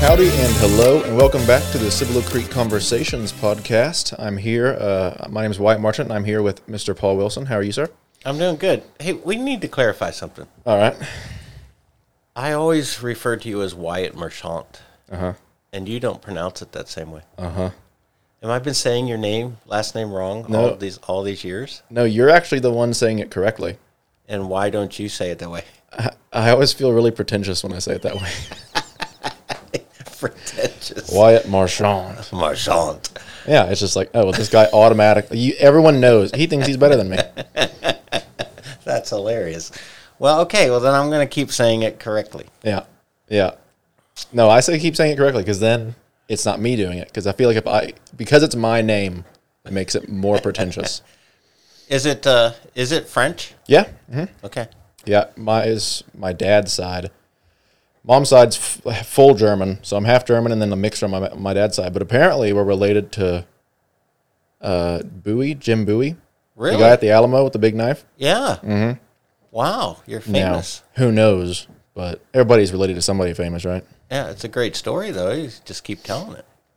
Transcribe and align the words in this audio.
Howdy 0.00 0.28
and 0.28 0.52
hello, 0.56 1.02
and 1.02 1.16
welcome 1.16 1.44
back 1.46 1.62
to 1.72 1.78
the 1.78 1.90
Cibolo 1.90 2.22
Creek 2.22 2.48
Conversations 2.50 3.32
podcast. 3.32 4.14
I'm 4.18 4.36
here. 4.36 4.76
Uh, 4.80 5.26
my 5.28 5.42
name 5.42 5.50
is 5.50 5.58
Wyatt 5.58 5.80
Marchant, 5.80 6.08
and 6.08 6.16
I'm 6.16 6.24
here 6.24 6.40
with 6.40 6.64
Mr. 6.66 6.96
Paul 6.96 7.16
Wilson. 7.16 7.46
How 7.46 7.56
are 7.56 7.62
you, 7.62 7.72
sir? 7.72 7.88
I'm 8.24 8.38
doing 8.38 8.56
good. 8.56 8.82
Hey, 9.00 9.12
we 9.14 9.36
need 9.36 9.60
to 9.62 9.68
clarify 9.68 10.10
something. 10.10 10.46
All 10.64 10.78
right. 10.78 10.96
I 12.36 12.52
always 12.52 13.02
refer 13.02 13.36
to 13.36 13.48
you 13.48 13.62
as 13.62 13.74
Wyatt 13.74 14.14
Marchant, 14.16 14.80
Uh 15.10 15.16
huh. 15.16 15.32
and 15.72 15.88
you 15.88 16.00
don't 16.00 16.22
pronounce 16.22 16.62
it 16.62 16.72
that 16.72 16.88
same 16.88 17.10
way. 17.10 17.22
Uh 17.36 17.50
huh. 17.50 17.70
Am 18.42 18.50
I 18.50 18.58
been 18.60 18.74
saying 18.74 19.08
your 19.08 19.18
name, 19.18 19.58
last 19.66 19.94
name 19.94 20.12
wrong 20.12 20.46
No. 20.48 20.70
all 20.70 20.76
these 20.76 20.98
all 20.98 21.22
these 21.22 21.42
years? 21.44 21.82
No, 21.90 22.04
you're 22.04 22.30
actually 22.30 22.60
the 22.60 22.72
one 22.72 22.94
saying 22.94 23.18
it 23.18 23.30
correctly. 23.30 23.76
And 24.28 24.48
why 24.48 24.70
don't 24.70 24.96
you 24.98 25.08
say 25.08 25.30
it 25.30 25.38
that 25.40 25.50
way? 25.50 25.64
I, 25.92 26.10
I 26.32 26.50
always 26.50 26.72
feel 26.72 26.92
really 26.92 27.10
pretentious 27.10 27.62
when 27.64 27.72
I 27.72 27.78
say 27.80 27.94
it 27.94 28.02
that 28.02 28.14
way. 28.14 28.30
Pretentious. 30.20 31.10
Wyatt 31.10 31.48
Marchand. 31.48 32.28
Marchant. 32.32 33.10
Yeah, 33.46 33.66
it's 33.66 33.80
just 33.80 33.96
like, 33.96 34.10
oh, 34.14 34.24
well, 34.24 34.32
this 34.32 34.48
guy 34.48 34.66
automatically. 34.72 35.38
You, 35.38 35.54
everyone 35.58 36.00
knows 36.00 36.30
he 36.32 36.46
thinks 36.46 36.66
he's 36.66 36.76
better 36.76 36.96
than 36.96 37.10
me. 37.10 37.18
That's 38.84 39.10
hilarious. 39.10 39.70
Well, 40.18 40.40
okay. 40.42 40.70
Well, 40.70 40.80
then 40.80 40.94
I'm 40.94 41.08
going 41.10 41.26
to 41.26 41.32
keep 41.32 41.52
saying 41.52 41.82
it 41.82 42.00
correctly. 42.00 42.46
Yeah, 42.62 42.84
yeah. 43.28 43.52
No, 44.32 44.50
I 44.50 44.60
say 44.60 44.78
keep 44.78 44.96
saying 44.96 45.12
it 45.12 45.16
correctly 45.16 45.42
because 45.42 45.60
then 45.60 45.94
it's 46.28 46.44
not 46.44 46.60
me 46.60 46.74
doing 46.76 46.98
it. 46.98 47.08
Because 47.08 47.26
I 47.26 47.32
feel 47.32 47.48
like 47.48 47.56
if 47.56 47.66
I 47.66 47.92
because 48.16 48.42
it's 48.42 48.56
my 48.56 48.82
name, 48.82 49.24
it 49.64 49.72
makes 49.72 49.94
it 49.94 50.08
more 50.08 50.38
pretentious. 50.40 51.02
Is 51.88 52.04
it 52.04 52.26
uh 52.26 52.52
is 52.74 52.92
it 52.92 53.08
French? 53.08 53.54
Yeah. 53.66 53.88
hmm 54.12 54.24
Okay. 54.44 54.66
Yeah, 55.06 55.28
my 55.36 55.64
is 55.64 56.04
my 56.14 56.34
dad's 56.34 56.70
side. 56.70 57.10
Mom's 58.08 58.30
side's 58.30 58.56
f- 58.56 59.06
full 59.06 59.34
German, 59.34 59.78
so 59.82 59.96
I'm 59.96 60.04
half 60.06 60.24
German 60.24 60.50
and 60.50 60.60
then 60.62 60.72
a 60.72 60.76
mixture 60.76 61.04
on 61.06 61.10
my 61.12 61.32
my 61.34 61.52
dad's 61.54 61.76
side. 61.76 61.92
But 61.92 62.02
apparently, 62.02 62.52
we're 62.52 62.64
related 62.64 63.12
to 63.12 63.46
uh, 64.60 65.02
Bowie, 65.02 65.54
Jim 65.54 65.84
Bowie, 65.84 66.16
Really? 66.56 66.76
the 66.76 66.82
guy 66.82 66.88
at 66.90 67.00
the 67.00 67.10
Alamo 67.10 67.44
with 67.44 67.52
the 67.52 67.58
big 67.58 67.74
knife. 67.74 68.04
yeah. 68.16 68.56
Mm-hmm. 68.62 68.98
Wow, 69.50 69.98
you're 70.06 70.20
famous. 70.20 70.82
Now, 70.96 71.04
who 71.04 71.12
knows? 71.12 71.66
But 71.94 72.20
everybody's 72.34 72.70
related 72.70 72.94
to 72.94 73.02
somebody 73.02 73.32
famous, 73.34 73.64
right? 73.64 73.82
Yeah, 74.10 74.30
it's 74.30 74.44
a 74.44 74.48
great 74.48 74.76
story 74.76 75.10
though. 75.10 75.32
You 75.32 75.50
just 75.64 75.84
keep 75.84 76.02
telling 76.02 76.36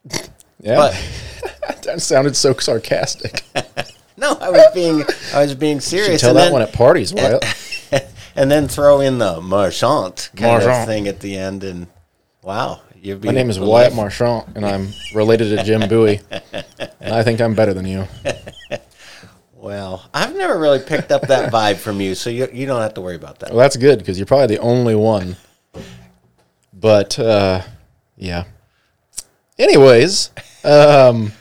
it. 0.09 0.29
Yeah, 0.63 0.75
But 0.75 1.81
that 1.85 2.01
sounded 2.01 2.35
so 2.35 2.53
sarcastic. 2.53 3.43
no, 4.17 4.37
I 4.39 4.51
was 4.51 4.63
being 4.75 5.03
I 5.33 5.41
was 5.41 5.55
being 5.55 5.77
You 5.77 5.81
serious. 5.81 6.21
tell 6.21 6.35
that 6.35 6.43
then- 6.45 6.53
one 6.53 6.61
at 6.61 6.71
parties, 6.71 7.11
Wyatt. 7.13 7.43
And 8.35 8.49
then 8.49 8.67
throw 8.67 8.99
in 8.99 9.17
the 9.17 9.41
marchant 9.41 10.31
kind 10.35 10.63
Marchand. 10.63 10.81
of 10.81 10.87
thing 10.87 11.07
at 11.07 11.19
the 11.19 11.37
end, 11.37 11.63
and 11.63 11.87
wow, 12.41 12.81
you'd 12.95 13.21
be 13.21 13.27
My 13.27 13.33
name 13.33 13.49
is 13.49 13.59
Wyatt 13.59 13.93
Marchant, 13.93 14.47
and 14.55 14.65
I'm 14.65 14.89
related 15.13 15.55
to 15.55 15.63
Jim 15.63 15.87
Bowie, 15.89 16.21
and 16.99 17.13
I 17.13 17.23
think 17.23 17.41
I'm 17.41 17.55
better 17.55 17.73
than 17.73 17.85
you. 17.85 18.07
Well, 19.61 20.09
I've 20.11 20.35
never 20.35 20.57
really 20.57 20.79
picked 20.79 21.11
up 21.11 21.27
that 21.27 21.53
vibe 21.53 21.75
from 21.75 22.01
you, 22.01 22.15
so 22.15 22.31
you 22.31 22.47
you 22.51 22.65
don't 22.65 22.81
have 22.81 22.95
to 22.95 23.01
worry 23.01 23.15
about 23.15 23.37
that. 23.39 23.51
Well, 23.51 23.59
that's 23.59 23.77
good 23.77 23.99
because 23.99 24.17
you're 24.17 24.25
probably 24.25 24.55
the 24.55 24.59
only 24.59 24.95
one. 24.95 25.37
But 26.73 27.19
uh, 27.19 27.61
yeah. 28.17 28.45
Anyways, 29.59 30.31
um, 30.63 31.33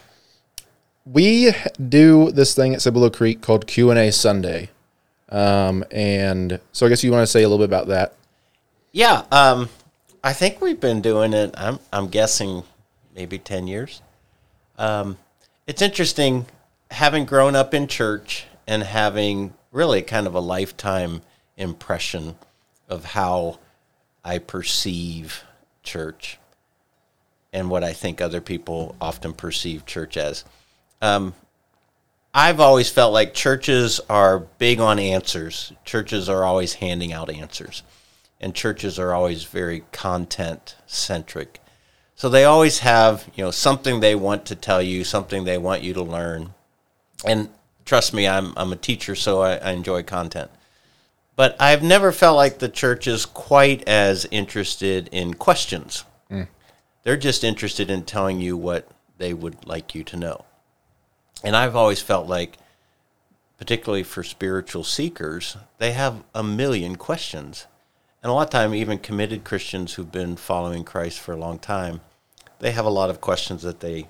we 1.07 1.53
do 1.89 2.31
this 2.31 2.55
thing 2.55 2.75
at 2.75 2.83
Cibolo 2.83 3.09
Creek 3.09 3.41
called 3.41 3.67
Q 3.67 3.89
and 3.89 3.99
A 3.99 4.13
Sunday, 4.13 4.69
um, 5.31 5.85
and 5.91 6.61
so 6.73 6.87
I 6.87 6.89
guess 6.89 7.05
you 7.05 7.13
want 7.13 7.23
to 7.23 7.27
say 7.27 7.43
a 7.43 7.49
little 7.49 7.65
bit 7.65 7.71
about 7.71 7.89
that. 7.89 8.15
Yeah, 8.93 9.25
um, 9.31 9.69
I 10.23 10.33
think 10.33 10.61
we've 10.61 10.81
been 10.81 11.01
doing 11.01 11.33
it. 11.33 11.55
I'm 11.57 11.79
I'm 11.93 12.09
guessing 12.09 12.65
maybe 13.15 13.39
ten 13.39 13.67
years. 13.67 14.03
Um, 14.79 15.19
it's 15.67 15.83
interesting 15.83 16.47
having 16.91 17.25
grown 17.25 17.55
up 17.55 17.75
in 17.75 17.87
church 17.87 18.47
and 18.67 18.83
having 18.83 19.55
really 19.73 20.03
kind 20.03 20.27
of 20.27 20.35
a 20.35 20.41
lifetime 20.41 21.23
impression 21.57 22.37
of 22.89 23.05
how 23.05 23.59
I 24.25 24.39
perceive 24.39 25.45
church 25.83 26.39
and 27.53 27.71
what 27.71 27.85
I 27.85 27.93
think 27.93 28.21
other 28.21 28.41
people 28.41 28.97
often 29.01 29.33
perceive 29.33 29.87
church 29.87 30.17
as. 30.17 30.45
Um, 31.01 31.35
I've 32.33 32.61
always 32.61 32.91
felt 32.91 33.13
like 33.13 33.35
churches 33.35 34.01
are 34.09 34.39
big 34.39 34.81
on 34.81 34.99
answers. 34.99 35.73
Churches 35.85 36.29
are 36.29 36.45
always 36.45 36.75
handing 36.75 37.13
out 37.13 37.29
answers 37.29 37.83
and 38.41 38.55
churches 38.55 38.99
are 38.99 39.13
always 39.13 39.45
very 39.45 39.85
content 39.93 40.77
centric. 40.87 41.61
So 42.17 42.29
they 42.29 42.45
always 42.45 42.81
have, 42.81 43.29
you 43.35 43.45
know, 43.45 43.51
something 43.51 44.01
they 44.01 44.15
want 44.15 44.47
to 44.47 44.55
tell 44.55 44.83
you, 44.83 45.05
something 45.05 45.45
they 45.45 45.59
want 45.59 45.83
you 45.83 45.93
to 45.95 46.03
learn. 46.03 46.55
And 47.25 47.51
trust 47.85 48.15
me, 48.15 48.27
I'm 48.27 48.55
I'm 48.57 48.73
a 48.73 48.77
teacher, 48.77 49.15
so 49.15 49.43
I, 49.43 49.57
I 49.57 49.71
enjoy 49.73 50.03
content. 50.03 50.51
But 51.37 51.57
I've 51.61 51.83
never 51.83 52.13
felt 52.13 52.37
like 52.37 52.59
the 52.59 52.69
church 52.69 53.07
is 53.07 53.25
quite 53.25 53.87
as 53.89 54.27
interested 54.31 55.09
in 55.13 55.35
questions. 55.35 56.05
Mm. 56.31 56.49
They're 57.03 57.17
just 57.17 57.45
interested 57.45 57.91
in 57.91 58.03
telling 58.03 58.41
you 58.41 58.57
what 58.57 58.89
they 59.17 59.33
would 59.33 59.67
like 59.67 59.95
you 59.95 60.05
to 60.05 60.17
know. 60.17 60.45
And 61.43 61.57
I've 61.57 61.77
always 61.77 62.01
felt 62.01 62.27
like 62.27 62.59
particularly 63.59 64.03
for 64.03 64.23
spiritual 64.23 64.83
seekers, 64.83 65.57
they 65.77 65.93
have 65.93 66.23
a 66.35 66.43
million 66.43 66.97
questions. 66.97 67.67
And 68.23 68.31
a 68.31 68.33
lot 68.33 68.45
of 68.45 68.51
time, 68.51 68.75
even 68.75 68.99
committed 68.99 69.45
Christians 69.45 69.95
who've 69.95 70.11
been 70.11 70.37
following 70.37 70.83
Christ 70.83 71.21
for 71.21 71.33
a 71.33 71.39
long 71.39 71.59
time, 71.59 72.01
they 72.59 72.73
have 72.73 72.87
a 72.87 72.91
lot 72.91 73.11
of 73.11 73.21
questions 73.21 73.63
that 73.63 73.81
they 73.81 74.09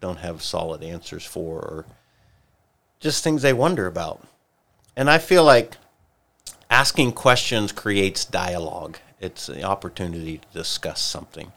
don't 0.00 0.18
have 0.18 0.42
solid 0.42 0.82
answers 0.82 1.24
for, 1.24 1.58
or 1.58 1.86
just 3.00 3.24
things 3.24 3.40
they 3.40 3.52
wonder 3.54 3.86
about. 3.86 4.26
And 4.94 5.08
I 5.08 5.18
feel 5.18 5.44
like 5.44 5.78
asking 6.68 7.12
questions 7.12 7.72
creates 7.72 8.26
dialogue. 8.26 8.98
It's 9.20 9.46
the 9.46 9.62
opportunity 9.62 10.38
to 10.38 10.58
discuss 10.58 11.00
something. 11.00 11.52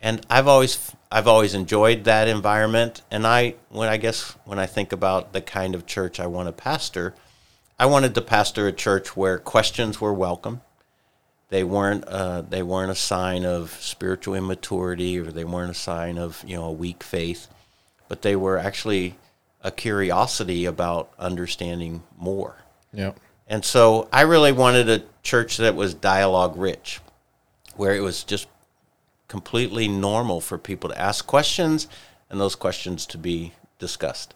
And 0.00 0.24
I've 0.28 0.48
always 0.48 0.92
I've 1.10 1.26
always 1.28 1.54
enjoyed 1.54 2.04
that 2.04 2.28
environment. 2.28 3.02
And 3.10 3.26
I 3.26 3.54
when 3.70 3.88
I 3.88 3.96
guess 3.96 4.36
when 4.44 4.58
I 4.58 4.66
think 4.66 4.92
about 4.92 5.32
the 5.32 5.40
kind 5.40 5.74
of 5.74 5.86
church 5.86 6.20
I 6.20 6.26
want 6.26 6.48
to 6.48 6.52
pastor, 6.52 7.14
I 7.78 7.86
wanted 7.86 8.14
to 8.14 8.20
pastor 8.20 8.66
a 8.66 8.72
church 8.72 9.16
where 9.16 9.38
questions 9.38 10.00
were 10.00 10.12
welcome. 10.12 10.60
They 11.48 11.64
weren't 11.64 12.04
uh, 12.06 12.42
they 12.42 12.62
weren't 12.62 12.90
a 12.90 12.96
sign 12.96 13.44
of 13.44 13.70
spiritual 13.80 14.34
immaturity 14.34 15.18
or 15.18 15.30
they 15.30 15.44
weren't 15.44 15.70
a 15.70 15.74
sign 15.74 16.18
of 16.18 16.44
you 16.46 16.56
know 16.56 16.64
a 16.64 16.72
weak 16.72 17.02
faith, 17.02 17.48
but 18.08 18.22
they 18.22 18.36
were 18.36 18.58
actually 18.58 19.16
a 19.62 19.70
curiosity 19.70 20.66
about 20.66 21.10
understanding 21.18 22.02
more. 22.16 22.56
Yeah. 22.92 23.12
And 23.48 23.64
so 23.64 24.08
I 24.12 24.22
really 24.22 24.52
wanted 24.52 24.90
a 24.90 25.02
church 25.22 25.56
that 25.56 25.74
was 25.74 25.94
dialogue 25.94 26.56
rich, 26.56 27.00
where 27.76 27.94
it 27.94 28.00
was 28.00 28.24
just 28.24 28.46
completely 29.28 29.86
normal 29.88 30.40
for 30.40 30.58
people 30.58 30.90
to 30.90 30.98
ask 30.98 31.26
questions 31.26 31.86
and 32.30 32.40
those 32.40 32.54
questions 32.54 33.06
to 33.06 33.18
be 33.18 33.52
discussed. 33.78 34.34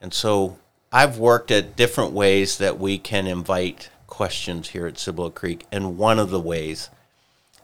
And 0.00 0.12
so 0.12 0.58
I've 0.92 1.18
worked 1.18 1.50
at 1.50 1.76
different 1.76 2.12
ways 2.12 2.58
that 2.58 2.78
we 2.78 2.98
can 2.98 3.26
invite 3.26 3.90
questions 4.06 4.70
here 4.70 4.86
at 4.86 4.98
Cibolo 4.98 5.30
Creek. 5.30 5.66
And 5.70 5.98
one 5.98 6.18
of 6.18 6.30
the 6.30 6.40
ways 6.40 6.90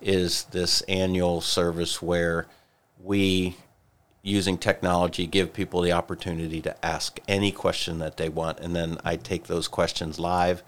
is 0.01 0.45
this 0.45 0.83
annual 0.83 1.41
service 1.41 2.03
where 2.03 2.47
we, 3.03 3.57
using 4.23 4.59
technology, 4.59 5.27
give 5.27 5.53
people 5.53 5.81
the 5.81 5.93
opportunity 5.93 6.61
to 6.63 6.85
ask 6.85 7.19
any 7.27 7.51
question 7.51 7.99
that 7.99 8.17
they 8.17 8.29
want. 8.29 8.61
And 8.61 8.77
then 8.77 8.99
I 9.05 9.17
take 9.17 9.47
those 9.47 9.69
questions 9.69 10.19
live 10.19 10.63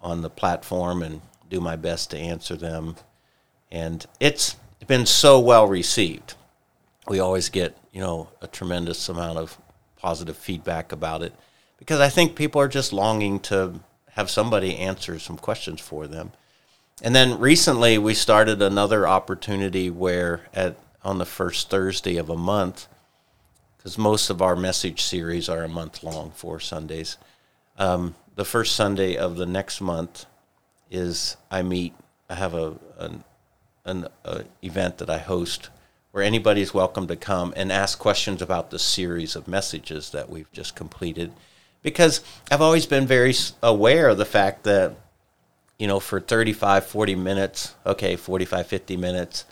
on 0.00 0.22
the 0.22 0.30
platform 0.30 1.02
and 1.02 1.20
do 1.48 1.60
my 1.60 1.76
best 1.76 2.10
to 2.10 2.18
answer 2.18 2.56
them. 2.56 2.96
And 3.70 4.04
it's 4.18 4.56
been 4.88 5.06
so 5.06 5.38
well 5.38 5.66
received. 5.66 6.34
We 7.08 7.20
always 7.20 7.48
get, 7.48 7.76
you 7.92 8.00
know, 8.00 8.28
a 8.40 8.46
tremendous 8.46 9.08
amount 9.08 9.38
of 9.38 9.58
positive 9.96 10.36
feedback 10.36 10.92
about 10.92 11.22
it 11.22 11.32
because 11.78 12.00
I 12.00 12.08
think 12.08 12.36
people 12.36 12.60
are 12.60 12.68
just 12.68 12.92
longing 12.92 13.40
to 13.40 13.80
have 14.12 14.30
somebody 14.30 14.76
answer 14.76 15.18
some 15.18 15.36
questions 15.36 15.80
for 15.80 16.06
them. 16.06 16.32
And 17.02 17.14
then 17.14 17.38
recently 17.38 17.98
we 17.98 18.14
started 18.14 18.62
another 18.62 19.08
opportunity 19.08 19.90
where 19.90 20.42
at 20.54 20.76
on 21.04 21.18
the 21.18 21.26
first 21.26 21.70
Thursday 21.70 22.16
of 22.16 22.30
a 22.30 22.36
month, 22.36 22.86
because 23.76 23.98
most 23.98 24.30
of 24.30 24.40
our 24.40 24.54
message 24.54 25.02
series 25.02 25.48
are 25.48 25.64
a 25.64 25.68
month 25.68 26.04
long, 26.04 26.30
four 26.30 26.60
Sundays. 26.60 27.16
Um, 27.76 28.14
the 28.36 28.44
first 28.44 28.76
Sunday 28.76 29.16
of 29.16 29.36
the 29.36 29.46
next 29.46 29.80
month 29.80 30.26
is 30.90 31.36
I 31.50 31.62
meet. 31.62 31.94
I 32.30 32.34
have 32.34 32.54
a 32.54 32.76
an, 32.98 33.24
an 33.84 34.06
a 34.24 34.44
event 34.62 34.98
that 34.98 35.10
I 35.10 35.18
host 35.18 35.68
where 36.12 36.22
anybody 36.22 36.60
is 36.60 36.74
welcome 36.74 37.06
to 37.08 37.16
come 37.16 37.52
and 37.56 37.72
ask 37.72 37.98
questions 37.98 38.42
about 38.42 38.70
the 38.70 38.78
series 38.78 39.34
of 39.34 39.48
messages 39.48 40.10
that 40.10 40.28
we've 40.28 40.50
just 40.52 40.76
completed. 40.76 41.32
Because 41.82 42.20
I've 42.50 42.60
always 42.60 42.86
been 42.86 43.06
very 43.06 43.34
aware 43.62 44.10
of 44.10 44.18
the 44.18 44.24
fact 44.24 44.64
that, 44.64 44.94
you 45.78 45.86
know, 45.86 45.98
for 45.98 46.20
35, 46.20 46.86
40 46.86 47.14
minutes, 47.16 47.74
okay, 47.84 48.14
45, 48.14 48.66
50 48.66 48.96
minutes, 48.96 49.46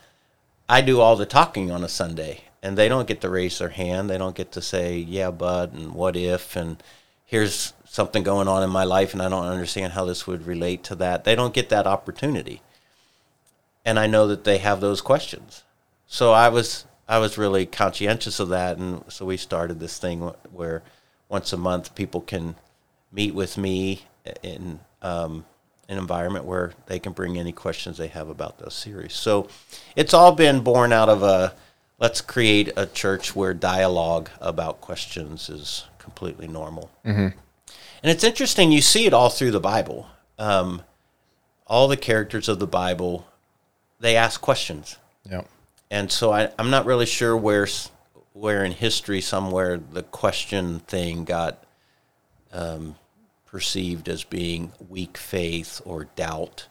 I 0.68 0.80
do 0.80 1.00
all 1.00 1.16
the 1.16 1.26
talking 1.26 1.72
on 1.72 1.82
a 1.82 1.88
Sunday, 1.88 2.42
and 2.62 2.76
they 2.76 2.88
don't 2.88 3.08
get 3.08 3.22
to 3.22 3.28
raise 3.28 3.58
their 3.58 3.70
hand. 3.70 4.08
They 4.08 4.18
don't 4.18 4.36
get 4.36 4.52
to 4.52 4.62
say, 4.62 4.98
"Yeah, 4.98 5.32
bud," 5.32 5.72
and 5.72 5.92
"What 5.94 6.14
if?" 6.14 6.54
and 6.54 6.80
"Here's 7.24 7.72
something 7.84 8.22
going 8.22 8.46
on 8.46 8.62
in 8.62 8.70
my 8.70 8.84
life, 8.84 9.12
and 9.12 9.20
I 9.20 9.28
don't 9.28 9.46
understand 9.46 9.94
how 9.94 10.04
this 10.04 10.28
would 10.28 10.46
relate 10.46 10.84
to 10.84 10.94
that." 10.96 11.24
They 11.24 11.34
don't 11.34 11.54
get 11.54 11.70
that 11.70 11.88
opportunity, 11.88 12.62
and 13.84 13.98
I 13.98 14.06
know 14.06 14.26
that 14.28 14.44
they 14.44 14.58
have 14.58 14.80
those 14.80 15.00
questions. 15.00 15.64
So 16.06 16.32
I 16.32 16.48
was 16.48 16.86
I 17.08 17.18
was 17.18 17.38
really 17.38 17.66
conscientious 17.66 18.38
of 18.40 18.48
that, 18.50 18.78
and 18.78 19.04
so 19.08 19.26
we 19.26 19.36
started 19.36 19.80
this 19.80 19.98
thing 19.98 20.20
where 20.52 20.82
once 21.28 21.52
a 21.52 21.56
month 21.56 21.94
people 21.94 22.20
can 22.20 22.56
meet 23.12 23.34
with 23.34 23.58
me 23.58 24.02
in 24.42 24.80
um, 25.02 25.44
an 25.88 25.98
environment 25.98 26.44
where 26.44 26.72
they 26.86 26.98
can 26.98 27.12
bring 27.12 27.36
any 27.36 27.52
questions 27.52 27.96
they 27.96 28.08
have 28.08 28.28
about 28.28 28.58
the 28.58 28.70
series. 28.70 29.12
So 29.12 29.48
it's 29.96 30.14
all 30.14 30.32
been 30.32 30.60
born 30.60 30.92
out 30.92 31.08
of 31.08 31.22
a 31.22 31.54
let's 31.98 32.20
create 32.20 32.72
a 32.76 32.86
church 32.86 33.36
where 33.36 33.54
dialogue 33.54 34.30
about 34.40 34.80
questions 34.80 35.48
is 35.48 35.84
completely 35.98 36.48
normal. 36.48 36.90
Mm-hmm. 37.04 37.38
And 38.02 38.10
it's 38.10 38.24
interesting, 38.24 38.72
you 38.72 38.80
see 38.80 39.06
it 39.06 39.12
all 39.12 39.28
through 39.28 39.50
the 39.50 39.60
Bible. 39.60 40.06
Um, 40.38 40.82
all 41.66 41.86
the 41.86 41.96
characters 41.96 42.48
of 42.48 42.58
the 42.58 42.66
Bible, 42.66 43.26
they 44.00 44.16
ask 44.16 44.40
questions. 44.40 44.96
Yeah. 45.30 45.42
And 45.90 46.10
so 46.10 46.32
I, 46.32 46.50
I'm 46.58 46.70
not 46.70 46.86
really 46.86 47.06
sure 47.06 47.36
where, 47.36 47.68
where 48.32 48.64
in 48.64 48.72
history 48.72 49.20
somewhere 49.20 49.78
the 49.78 50.02
question 50.02 50.80
thing 50.80 51.24
got 51.24 51.62
um, 52.52 52.96
perceived 53.46 54.08
as 54.08 54.24
being 54.24 54.72
weak 54.88 55.18
faith 55.18 55.80
or 55.84 56.04
doubt. 56.16 56.66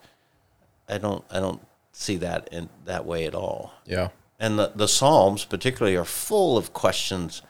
I 0.88 0.98
don't 0.98 1.24
I 1.30 1.40
don't 1.40 1.62
see 1.92 2.18
that 2.18 2.50
in 2.52 2.70
that 2.86 3.06
way 3.06 3.26
at 3.26 3.36
all. 3.36 3.74
Yeah. 3.86 4.10
And 4.40 4.58
the, 4.58 4.72
the 4.74 4.88
Psalms 4.88 5.44
particularly 5.44 5.98
are 5.98 6.06
full 6.06 6.58
of 6.58 6.72
questions, 6.72 7.42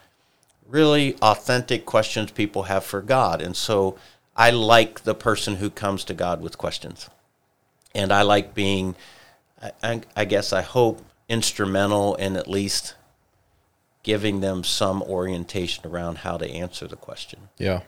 really 0.67 1.15
authentic 1.21 1.85
questions 1.85 2.31
people 2.31 2.63
have 2.63 2.83
for 2.83 3.01
God. 3.01 3.41
And 3.41 3.55
so 3.55 3.97
I 4.35 4.49
like 4.49 5.03
the 5.03 5.13
person 5.13 5.57
who 5.57 5.69
comes 5.69 6.03
to 6.05 6.13
God 6.15 6.41
with 6.41 6.57
questions. 6.57 7.09
And 7.93 8.11
I 8.11 8.23
like 8.23 8.55
being 8.55 8.95
I, 9.83 10.01
I 10.15 10.25
guess 10.25 10.53
I 10.53 10.61
hope 10.61 11.03
instrumental 11.27 12.15
in 12.15 12.35
at 12.35 12.47
least 12.47 12.95
giving 14.03 14.39
them 14.39 14.63
some 14.63 15.03
orientation 15.03 15.85
around 15.85 16.19
how 16.19 16.37
to 16.37 16.49
answer 16.49 16.87
the 16.87 16.95
question. 16.95 17.49
Yeah. 17.57 17.81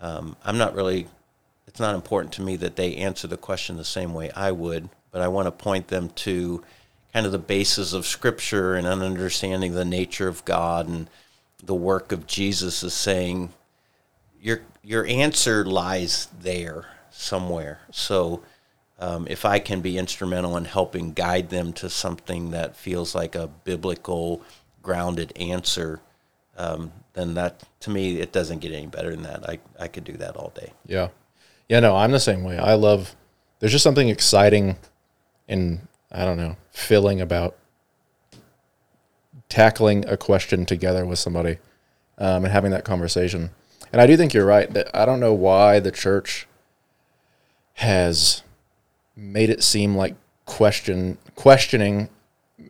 Um, 0.00 0.36
I'm 0.44 0.58
not 0.58 0.74
really, 0.74 1.06
it's 1.66 1.80
not 1.80 1.94
important 1.94 2.32
to 2.34 2.42
me 2.42 2.56
that 2.56 2.76
they 2.76 2.96
answer 2.96 3.26
the 3.26 3.36
question 3.36 3.76
the 3.76 3.84
same 3.84 4.12
way 4.12 4.30
I 4.32 4.50
would, 4.50 4.88
but 5.12 5.22
I 5.22 5.28
want 5.28 5.46
to 5.46 5.52
point 5.52 5.88
them 5.88 6.10
to 6.10 6.62
kind 7.12 7.24
of 7.24 7.32
the 7.32 7.38
basis 7.38 7.92
of 7.92 8.04
Scripture 8.04 8.74
and 8.74 8.86
understanding 8.86 9.74
the 9.74 9.84
nature 9.84 10.28
of 10.28 10.44
God 10.44 10.88
and 10.88 11.08
the 11.62 11.74
work 11.74 12.12
of 12.12 12.26
Jesus 12.26 12.82
is 12.82 12.92
saying 12.92 13.52
your 14.40 14.60
your 14.82 15.06
answer 15.06 15.64
lies 15.64 16.28
there 16.38 16.86
somewhere. 17.10 17.80
So 17.90 18.42
um, 18.98 19.26
if 19.28 19.44
I 19.44 19.58
can 19.58 19.80
be 19.80 19.98
instrumental 19.98 20.56
in 20.56 20.64
helping 20.64 21.12
guide 21.12 21.50
them 21.50 21.72
to 21.74 21.90
something 21.90 22.50
that 22.50 22.76
feels 22.76 23.14
like 23.14 23.34
a 23.34 23.48
biblical 23.48 24.42
grounded 24.82 25.32
answer, 25.36 26.00
um, 26.56 26.92
then 27.14 27.34
that 27.34 27.64
to 27.80 27.90
me 27.90 28.20
it 28.20 28.32
doesn't 28.32 28.60
get 28.60 28.72
any 28.72 28.86
better 28.86 29.10
than 29.10 29.22
that. 29.22 29.48
I 29.48 29.58
I 29.78 29.88
could 29.88 30.04
do 30.04 30.12
that 30.14 30.36
all 30.36 30.52
day. 30.54 30.72
Yeah, 30.86 31.08
yeah. 31.68 31.80
No, 31.80 31.96
I'm 31.96 32.12
the 32.12 32.20
same 32.20 32.44
way. 32.44 32.56
I 32.58 32.74
love. 32.74 33.16
There's 33.58 33.72
just 33.72 33.84
something 33.84 34.08
exciting, 34.08 34.76
and 35.48 35.88
I 36.12 36.24
don't 36.24 36.36
know, 36.36 36.56
filling 36.70 37.20
about 37.20 37.56
tackling 39.48 40.06
a 40.08 40.16
question 40.16 40.66
together 40.66 41.04
with 41.04 41.18
somebody, 41.18 41.58
um, 42.18 42.44
and 42.44 42.52
having 42.52 42.70
that 42.70 42.84
conversation. 42.84 43.50
And 43.92 44.00
I 44.00 44.06
do 44.06 44.16
think 44.16 44.34
you're 44.34 44.46
right 44.46 44.72
that 44.72 44.88
I 44.94 45.04
don't 45.04 45.20
know 45.20 45.32
why 45.32 45.80
the 45.80 45.90
church 45.90 46.46
has 47.74 48.43
made 49.16 49.50
it 49.50 49.62
seem 49.62 49.96
like 49.96 50.14
question 50.46 51.18
questioning 51.34 52.08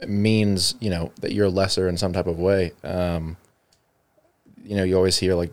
means 0.07 0.75
you 0.81 0.91
know 0.91 1.13
that 1.21 1.33
you're 1.33 1.49
lesser 1.49 1.89
in 1.89 1.97
some 1.97 2.13
type 2.13 2.27
of 2.27 2.39
way. 2.39 2.73
Um, 2.83 3.37
you 4.63 4.77
know, 4.77 4.85
you 4.85 4.97
always 4.97 5.19
hear 5.19 5.35
like 5.35 5.53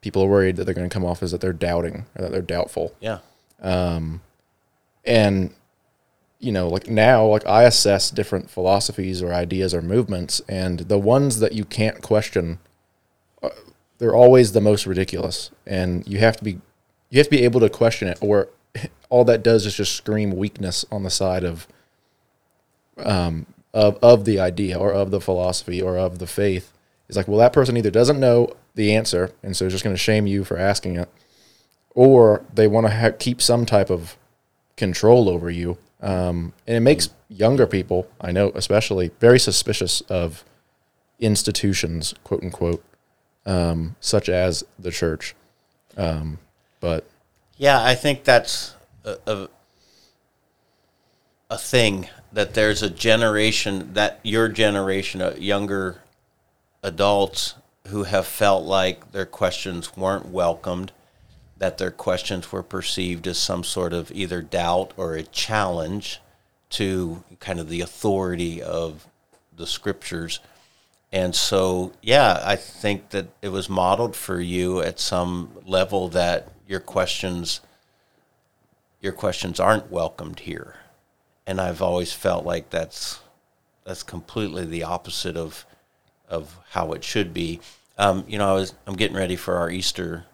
people 0.00 0.22
are 0.22 0.28
worried 0.28 0.56
that 0.56 0.64
they're 0.64 0.74
going 0.74 0.88
to 0.88 0.92
come 0.92 1.04
off 1.04 1.22
as 1.22 1.32
that 1.32 1.40
they're 1.40 1.52
doubting 1.52 2.06
or 2.16 2.22
that 2.22 2.32
they're 2.32 2.42
doubtful. 2.42 2.94
Yeah. 3.00 3.18
Um, 3.60 4.22
and 5.04 5.54
you 6.38 6.52
know, 6.52 6.68
like 6.68 6.88
now, 6.88 7.26
like 7.26 7.46
I 7.46 7.64
assess 7.64 8.10
different 8.10 8.50
philosophies 8.50 9.22
or 9.22 9.32
ideas 9.32 9.74
or 9.74 9.82
movements, 9.82 10.40
and 10.48 10.80
the 10.80 10.98
ones 10.98 11.38
that 11.40 11.52
you 11.52 11.66
can't 11.66 12.00
question, 12.00 12.58
uh, 13.42 13.50
they're 13.98 14.16
always 14.16 14.52
the 14.52 14.60
most 14.60 14.86
ridiculous, 14.86 15.50
and 15.66 16.06
you 16.08 16.18
have 16.18 16.38
to 16.38 16.44
be, 16.44 16.58
you 17.10 17.18
have 17.18 17.26
to 17.26 17.30
be 17.30 17.44
able 17.44 17.60
to 17.60 17.68
question 17.68 18.08
it, 18.08 18.18
or 18.22 18.48
all 19.08 19.24
that 19.24 19.42
does 19.42 19.66
is 19.66 19.74
just 19.74 19.96
scream 19.96 20.32
weakness 20.32 20.84
on 20.90 21.02
the 21.02 21.10
side 21.10 21.44
of, 21.44 21.66
um, 22.98 23.46
of 23.72 23.98
of 24.02 24.24
the 24.24 24.38
idea 24.40 24.78
or 24.78 24.92
of 24.92 25.10
the 25.10 25.20
philosophy 25.20 25.80
or 25.80 25.96
of 25.96 26.18
the 26.18 26.26
faith, 26.26 26.72
it's 27.08 27.16
like, 27.16 27.28
well, 27.28 27.38
that 27.38 27.52
person 27.52 27.76
either 27.76 27.90
doesn't 27.90 28.20
know 28.20 28.54
the 28.74 28.94
answer, 28.94 29.32
and 29.42 29.56
so 29.56 29.68
just 29.68 29.84
going 29.84 29.94
to 29.94 30.00
shame 30.00 30.26
you 30.26 30.44
for 30.44 30.56
asking 30.56 30.96
it, 30.96 31.08
or 31.94 32.44
they 32.54 32.68
want 32.68 32.86
to 32.86 32.94
ha- 32.94 33.16
keep 33.18 33.42
some 33.42 33.66
type 33.66 33.90
of 33.90 34.16
control 34.76 35.28
over 35.28 35.50
you. 35.50 35.76
Um, 36.00 36.52
and 36.66 36.76
it 36.76 36.80
makes 36.80 37.10
younger 37.28 37.66
people, 37.66 38.08
I 38.20 38.32
know 38.32 38.52
especially, 38.54 39.10
very 39.20 39.38
suspicious 39.38 40.00
of 40.02 40.44
institutions, 41.18 42.14
quote 42.24 42.42
unquote, 42.42 42.84
um, 43.44 43.96
such 44.00 44.28
as 44.28 44.64
the 44.78 44.90
church. 44.90 45.34
Um, 45.96 46.38
but 46.80 47.08
yeah, 47.60 47.84
I 47.84 47.94
think 47.94 48.24
that's 48.24 48.74
a, 49.04 49.18
a, 49.26 49.48
a 51.50 51.58
thing 51.58 52.08
that 52.32 52.54
there's 52.54 52.82
a 52.82 52.88
generation 52.88 53.92
that 53.92 54.18
your 54.22 54.48
generation, 54.48 55.20
a 55.20 55.34
younger 55.34 56.00
adults 56.82 57.56
who 57.88 58.04
have 58.04 58.26
felt 58.26 58.64
like 58.64 59.12
their 59.12 59.26
questions 59.26 59.94
weren't 59.94 60.30
welcomed, 60.30 60.92
that 61.58 61.76
their 61.76 61.90
questions 61.90 62.50
were 62.50 62.62
perceived 62.62 63.26
as 63.26 63.36
some 63.36 63.62
sort 63.62 63.92
of 63.92 64.10
either 64.10 64.40
doubt 64.40 64.92
or 64.96 65.14
a 65.14 65.22
challenge 65.22 66.18
to 66.70 67.22
kind 67.40 67.60
of 67.60 67.68
the 67.68 67.82
authority 67.82 68.62
of 68.62 69.06
the 69.54 69.66
scriptures. 69.66 70.40
And 71.12 71.34
so, 71.34 71.92
yeah, 72.00 72.40
I 72.42 72.56
think 72.56 73.10
that 73.10 73.26
it 73.42 73.50
was 73.50 73.68
modeled 73.68 74.16
for 74.16 74.40
you 74.40 74.80
at 74.80 74.98
some 74.98 75.50
level 75.66 76.08
that 76.08 76.48
your 76.70 76.80
questions 76.80 77.60
your 79.00 79.12
questions 79.12 79.58
aren't 79.58 79.90
welcomed 79.90 80.40
here. 80.40 80.76
And 81.46 81.60
I've 81.60 81.82
always 81.82 82.12
felt 82.12 82.44
like 82.44 82.70
that's 82.70 83.20
that's 83.84 84.02
completely 84.02 84.64
the 84.64 84.84
opposite 84.84 85.36
of 85.36 85.66
of 86.28 86.58
how 86.70 86.92
it 86.92 87.02
should 87.02 87.34
be. 87.34 87.60
Um, 87.98 88.24
you 88.28 88.38
know, 88.38 88.48
I 88.48 88.54
was 88.54 88.74
I'm 88.86 88.94
getting 88.94 89.16
ready 89.16 89.36
for 89.36 89.56
our 89.56 89.70
Easter 89.70 90.26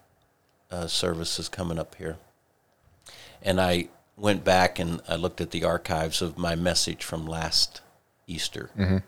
uh, 0.70 0.88
services 0.88 1.48
coming 1.48 1.78
up 1.78 1.94
here, 1.94 2.18
and 3.42 3.60
I 3.60 3.88
went 4.16 4.44
back 4.44 4.78
and 4.78 5.00
I 5.08 5.16
looked 5.16 5.40
at 5.40 5.52
the 5.52 5.64
archives 5.64 6.20
of 6.20 6.36
my 6.36 6.54
message 6.54 7.02
from 7.02 7.26
last 7.26 7.80
Easter, 8.26 8.70
mm-hmm. 8.76 8.98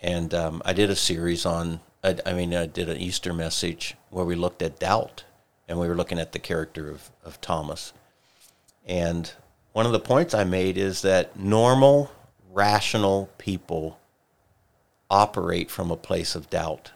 and 0.00 0.34
um, 0.34 0.62
I 0.64 0.74
did 0.74 0.90
a 0.90 0.96
series 0.96 1.44
on. 1.44 1.80
I, 2.04 2.18
I, 2.26 2.32
mean, 2.34 2.54
I 2.54 2.66
did 2.66 2.88
an 2.88 2.98
Easter 2.98 3.32
message 3.32 3.94
where 4.10 4.24
we 4.24 4.34
looked 4.34 4.60
at 4.60 4.80
doubt, 4.80 5.24
and 5.72 5.80
we 5.80 5.88
were 5.88 5.96
looking 5.96 6.18
at 6.18 6.32
the 6.32 6.38
character 6.38 6.90
of 6.90 7.10
of 7.24 7.40
Thomas, 7.40 7.94
and 8.84 9.32
one 9.72 9.86
of 9.86 9.92
the 9.92 9.98
points 9.98 10.34
I 10.34 10.44
made 10.44 10.76
is 10.76 11.00
that 11.00 11.38
normal, 11.38 12.12
rational 12.50 13.30
people 13.38 13.98
operate 15.10 15.70
from 15.70 15.90
a 15.90 15.96
place 15.96 16.34
of 16.34 16.50
doubt. 16.50 16.92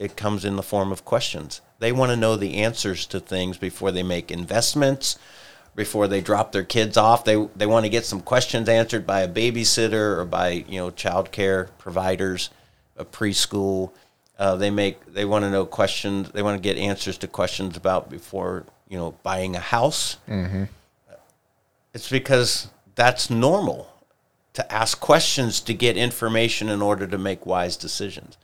It 0.00 0.16
comes 0.16 0.44
in 0.44 0.56
the 0.56 0.64
form 0.64 0.90
of 0.90 1.04
questions. 1.04 1.60
They 1.78 1.92
want 1.92 2.10
to 2.10 2.16
know 2.16 2.34
the 2.34 2.56
answers 2.56 3.06
to 3.06 3.20
things 3.20 3.56
before 3.56 3.92
they 3.92 4.02
make 4.02 4.32
investments, 4.32 5.16
before 5.76 6.08
they 6.08 6.20
drop 6.20 6.50
their 6.50 6.64
kids 6.64 6.96
off. 6.96 7.24
They 7.24 7.46
they 7.54 7.66
want 7.66 7.84
to 7.84 7.88
get 7.88 8.04
some 8.04 8.20
questions 8.20 8.68
answered 8.68 9.06
by 9.06 9.20
a 9.20 9.28
babysitter 9.28 10.18
or 10.18 10.24
by 10.24 10.64
you 10.68 10.80
know 10.80 10.90
child 10.90 11.30
care 11.30 11.70
providers, 11.78 12.50
a 12.96 13.04
preschool. 13.04 13.92
Uh, 14.38 14.54
they 14.56 14.70
make 14.70 15.04
they 15.12 15.24
want 15.24 15.44
to 15.44 15.50
know 15.50 15.66
questions. 15.66 16.30
They 16.30 16.42
want 16.42 16.56
to 16.56 16.62
get 16.62 16.78
answers 16.78 17.18
to 17.18 17.26
questions 17.26 17.76
about 17.76 18.08
before 18.08 18.64
you 18.88 18.96
know 18.96 19.14
buying 19.22 19.56
a 19.56 19.60
house. 19.60 20.18
Mm-hmm. 20.28 20.64
It's 21.92 22.08
because 22.08 22.68
that's 22.94 23.30
normal 23.30 23.92
to 24.52 24.72
ask 24.72 25.00
questions 25.00 25.60
to 25.60 25.74
get 25.74 25.96
information 25.96 26.68
in 26.68 26.82
order 26.82 27.06
to 27.06 27.18
make 27.18 27.46
wise 27.46 27.76
decisions. 27.76 28.36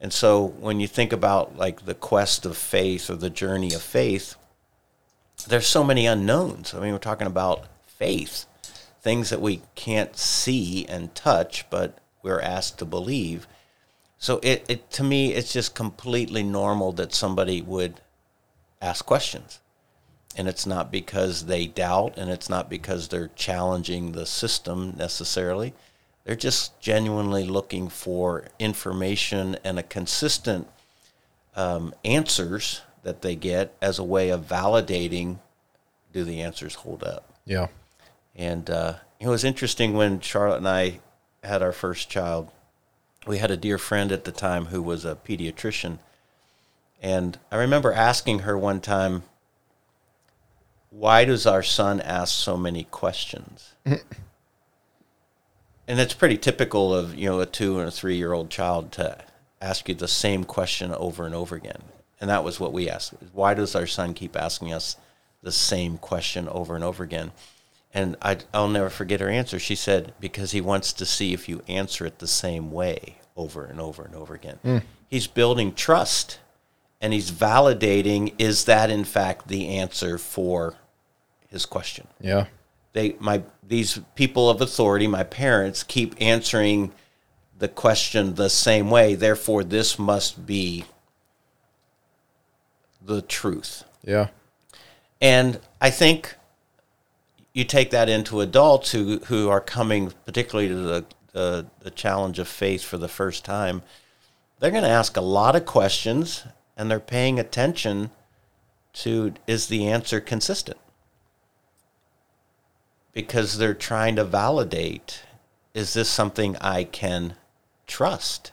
And 0.00 0.12
so 0.12 0.44
when 0.44 0.80
you 0.80 0.86
think 0.86 1.12
about 1.12 1.56
like 1.56 1.84
the 1.84 1.94
quest 1.94 2.44
of 2.44 2.56
faith 2.56 3.08
or 3.08 3.16
the 3.16 3.30
journey 3.30 3.72
of 3.72 3.82
faith, 3.82 4.36
there's 5.48 5.66
so 5.66 5.82
many 5.84 6.06
unknowns. 6.06 6.74
I 6.74 6.80
mean, 6.80 6.92
we're 6.92 6.98
talking 6.98 7.26
about 7.26 7.64
faith, 7.86 8.46
things 9.00 9.30
that 9.30 9.40
we 9.40 9.62
can't 9.74 10.16
see 10.16 10.86
and 10.86 11.14
touch, 11.14 11.68
but 11.70 11.98
we're 12.22 12.40
asked 12.40 12.78
to 12.78 12.84
believe. 12.84 13.46
So 14.18 14.40
it, 14.42 14.64
it 14.68 14.90
to 14.92 15.04
me 15.04 15.32
it's 15.34 15.52
just 15.52 15.74
completely 15.74 16.42
normal 16.42 16.92
that 16.92 17.14
somebody 17.14 17.60
would 17.60 18.00
ask 18.80 19.04
questions. 19.04 19.60
And 20.36 20.48
it's 20.48 20.66
not 20.66 20.92
because 20.92 21.46
they 21.46 21.66
doubt 21.66 22.18
and 22.18 22.30
it's 22.30 22.50
not 22.50 22.68
because 22.68 23.08
they're 23.08 23.30
challenging 23.34 24.12
the 24.12 24.26
system 24.26 24.94
necessarily. 24.96 25.72
They're 26.24 26.36
just 26.36 26.78
genuinely 26.80 27.44
looking 27.44 27.88
for 27.88 28.48
information 28.58 29.56
and 29.64 29.78
a 29.78 29.82
consistent 29.82 30.66
um, 31.54 31.94
answers 32.04 32.82
that 33.02 33.22
they 33.22 33.36
get 33.36 33.74
as 33.80 33.98
a 33.98 34.04
way 34.04 34.30
of 34.30 34.46
validating 34.46 35.38
do 36.12 36.24
the 36.24 36.42
answers 36.42 36.74
hold 36.74 37.04
up. 37.04 37.32
Yeah. 37.44 37.68
And 38.34 38.68
uh, 38.68 38.94
it 39.20 39.28
was 39.28 39.44
interesting 39.44 39.94
when 39.94 40.20
Charlotte 40.20 40.58
and 40.58 40.68
I 40.68 41.00
had 41.44 41.62
our 41.62 41.72
first 41.72 42.10
child. 42.10 42.50
We 43.26 43.38
had 43.38 43.50
a 43.50 43.56
dear 43.56 43.76
friend 43.76 44.12
at 44.12 44.24
the 44.24 44.32
time 44.32 44.66
who 44.66 44.80
was 44.80 45.04
a 45.04 45.16
pediatrician. 45.16 45.98
And 47.02 47.38
I 47.50 47.56
remember 47.56 47.92
asking 47.92 48.40
her 48.40 48.56
one 48.56 48.80
time, 48.80 49.24
why 50.90 51.24
does 51.24 51.46
our 51.46 51.62
son 51.62 52.00
ask 52.00 52.32
so 52.32 52.56
many 52.56 52.84
questions? 52.84 53.74
and 53.84 54.00
it's 55.88 56.14
pretty 56.14 56.38
typical 56.38 56.94
of, 56.94 57.16
you 57.16 57.28
know, 57.28 57.40
a 57.40 57.46
two 57.46 57.78
and 57.80 57.88
a 57.88 57.92
three 57.92 58.16
year 58.16 58.32
old 58.32 58.48
child 58.48 58.92
to 58.92 59.18
ask 59.60 59.88
you 59.88 59.94
the 59.94 60.08
same 60.08 60.44
question 60.44 60.92
over 60.92 61.26
and 61.26 61.34
over 61.34 61.56
again. 61.56 61.82
And 62.20 62.30
that 62.30 62.44
was 62.44 62.60
what 62.60 62.72
we 62.72 62.88
asked. 62.88 63.14
Why 63.32 63.54
does 63.54 63.74
our 63.74 63.86
son 63.86 64.14
keep 64.14 64.36
asking 64.36 64.72
us 64.72 64.96
the 65.42 65.52
same 65.52 65.98
question 65.98 66.48
over 66.48 66.74
and 66.74 66.84
over 66.84 67.02
again? 67.04 67.32
And 67.96 68.14
I, 68.20 68.36
will 68.52 68.68
never 68.68 68.90
forget 68.90 69.20
her 69.20 69.30
answer. 69.30 69.58
She 69.58 69.74
said, 69.74 70.12
because 70.20 70.50
he 70.50 70.60
wants 70.60 70.92
to 70.92 71.06
see 71.06 71.32
if 71.32 71.48
you 71.48 71.62
answer 71.66 72.04
it 72.04 72.18
the 72.18 72.26
same 72.26 72.70
way 72.70 73.20
over 73.34 73.64
and 73.64 73.80
over 73.80 74.02
and 74.04 74.14
over 74.14 74.34
again. 74.34 74.58
Mm. 74.62 74.82
He's 75.08 75.26
building 75.26 75.72
trust 75.72 76.38
and 77.00 77.14
he's 77.14 77.30
validating 77.30 78.34
is 78.38 78.66
that 78.66 78.90
in 78.90 79.04
fact 79.04 79.48
the 79.48 79.68
answer 79.68 80.18
for 80.18 80.74
his 81.48 81.64
question. 81.64 82.06
Yeah. 82.20 82.46
They 82.92 83.16
my 83.18 83.42
these 83.66 83.98
people 84.14 84.50
of 84.50 84.60
authority, 84.60 85.06
my 85.06 85.24
parents 85.24 85.82
keep 85.82 86.14
answering 86.20 86.92
the 87.58 87.68
question 87.68 88.34
the 88.34 88.50
same 88.50 88.90
way, 88.90 89.14
therefore 89.14 89.64
this 89.64 89.98
must 89.98 90.44
be 90.44 90.84
the 93.00 93.22
truth. 93.22 93.84
Yeah. 94.02 94.28
And 95.18 95.60
I 95.80 95.88
think 95.88 96.34
you 97.56 97.64
take 97.64 97.88
that 97.88 98.10
into 98.10 98.42
adults 98.42 98.92
who, 98.92 99.18
who 99.28 99.48
are 99.48 99.62
coming 99.62 100.12
particularly 100.26 100.68
to 100.68 100.74
the, 100.74 101.04
the, 101.32 101.66
the 101.80 101.90
challenge 101.90 102.38
of 102.38 102.46
faith 102.46 102.84
for 102.84 102.98
the 102.98 103.08
first 103.08 103.46
time. 103.46 103.80
They're 104.58 104.70
going 104.70 104.82
to 104.82 104.90
ask 104.90 105.16
a 105.16 105.22
lot 105.22 105.56
of 105.56 105.64
questions 105.64 106.44
and 106.76 106.90
they're 106.90 107.00
paying 107.00 107.40
attention 107.40 108.10
to 108.92 109.32
is 109.46 109.68
the 109.68 109.88
answer 109.88 110.20
consistent? 110.20 110.76
Because 113.14 113.56
they're 113.56 113.72
trying 113.72 114.16
to 114.16 114.24
validate 114.24 115.22
is 115.72 115.94
this 115.94 116.10
something 116.10 116.58
I 116.58 116.84
can 116.84 117.36
trust? 117.86 118.52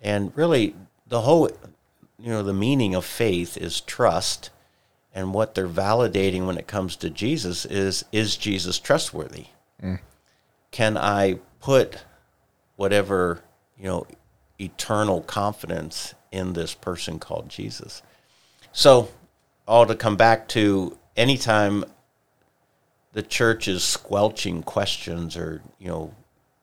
And 0.00 0.30
really, 0.36 0.76
the 1.08 1.22
whole 1.22 1.50
you 2.20 2.30
know, 2.30 2.44
the 2.44 2.54
meaning 2.54 2.94
of 2.94 3.04
faith 3.04 3.56
is 3.56 3.80
trust. 3.80 4.50
And 5.16 5.32
what 5.32 5.54
they're 5.54 5.66
validating 5.66 6.46
when 6.46 6.58
it 6.58 6.66
comes 6.66 6.94
to 6.96 7.08
Jesus 7.08 7.64
is 7.64 8.04
is 8.12 8.36
Jesus 8.36 8.78
trustworthy? 8.78 9.46
Mm. 9.82 9.98
Can 10.70 10.98
I 10.98 11.38
put 11.58 12.04
whatever, 12.76 13.40
you 13.78 13.86
know, 13.86 14.06
eternal 14.60 15.22
confidence 15.22 16.14
in 16.30 16.52
this 16.52 16.74
person 16.74 17.18
called 17.18 17.48
Jesus? 17.48 18.02
So, 18.72 19.08
all 19.66 19.86
to 19.86 19.94
come 19.94 20.16
back 20.16 20.48
to 20.48 20.98
anytime 21.16 21.86
the 23.14 23.22
church 23.22 23.68
is 23.68 23.82
squelching 23.82 24.62
questions 24.62 25.34
or, 25.34 25.62
you 25.78 25.88
know, 25.88 26.14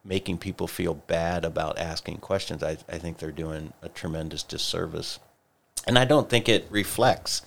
making 0.05 0.37
people 0.37 0.67
feel 0.67 0.93
bad 0.93 1.43
about 1.43 1.79
asking 1.79 2.17
questions, 2.17 2.61
I, 2.61 2.77
I 2.87 2.99
think 2.99 3.17
they're 3.17 3.31
doing 3.31 3.73
a 3.81 3.89
tremendous 3.89 4.43
disservice 4.43 5.17
and 5.85 5.97
I 5.97 6.05
don't 6.05 6.29
think 6.29 6.47
it 6.47 6.67
reflects 6.69 7.41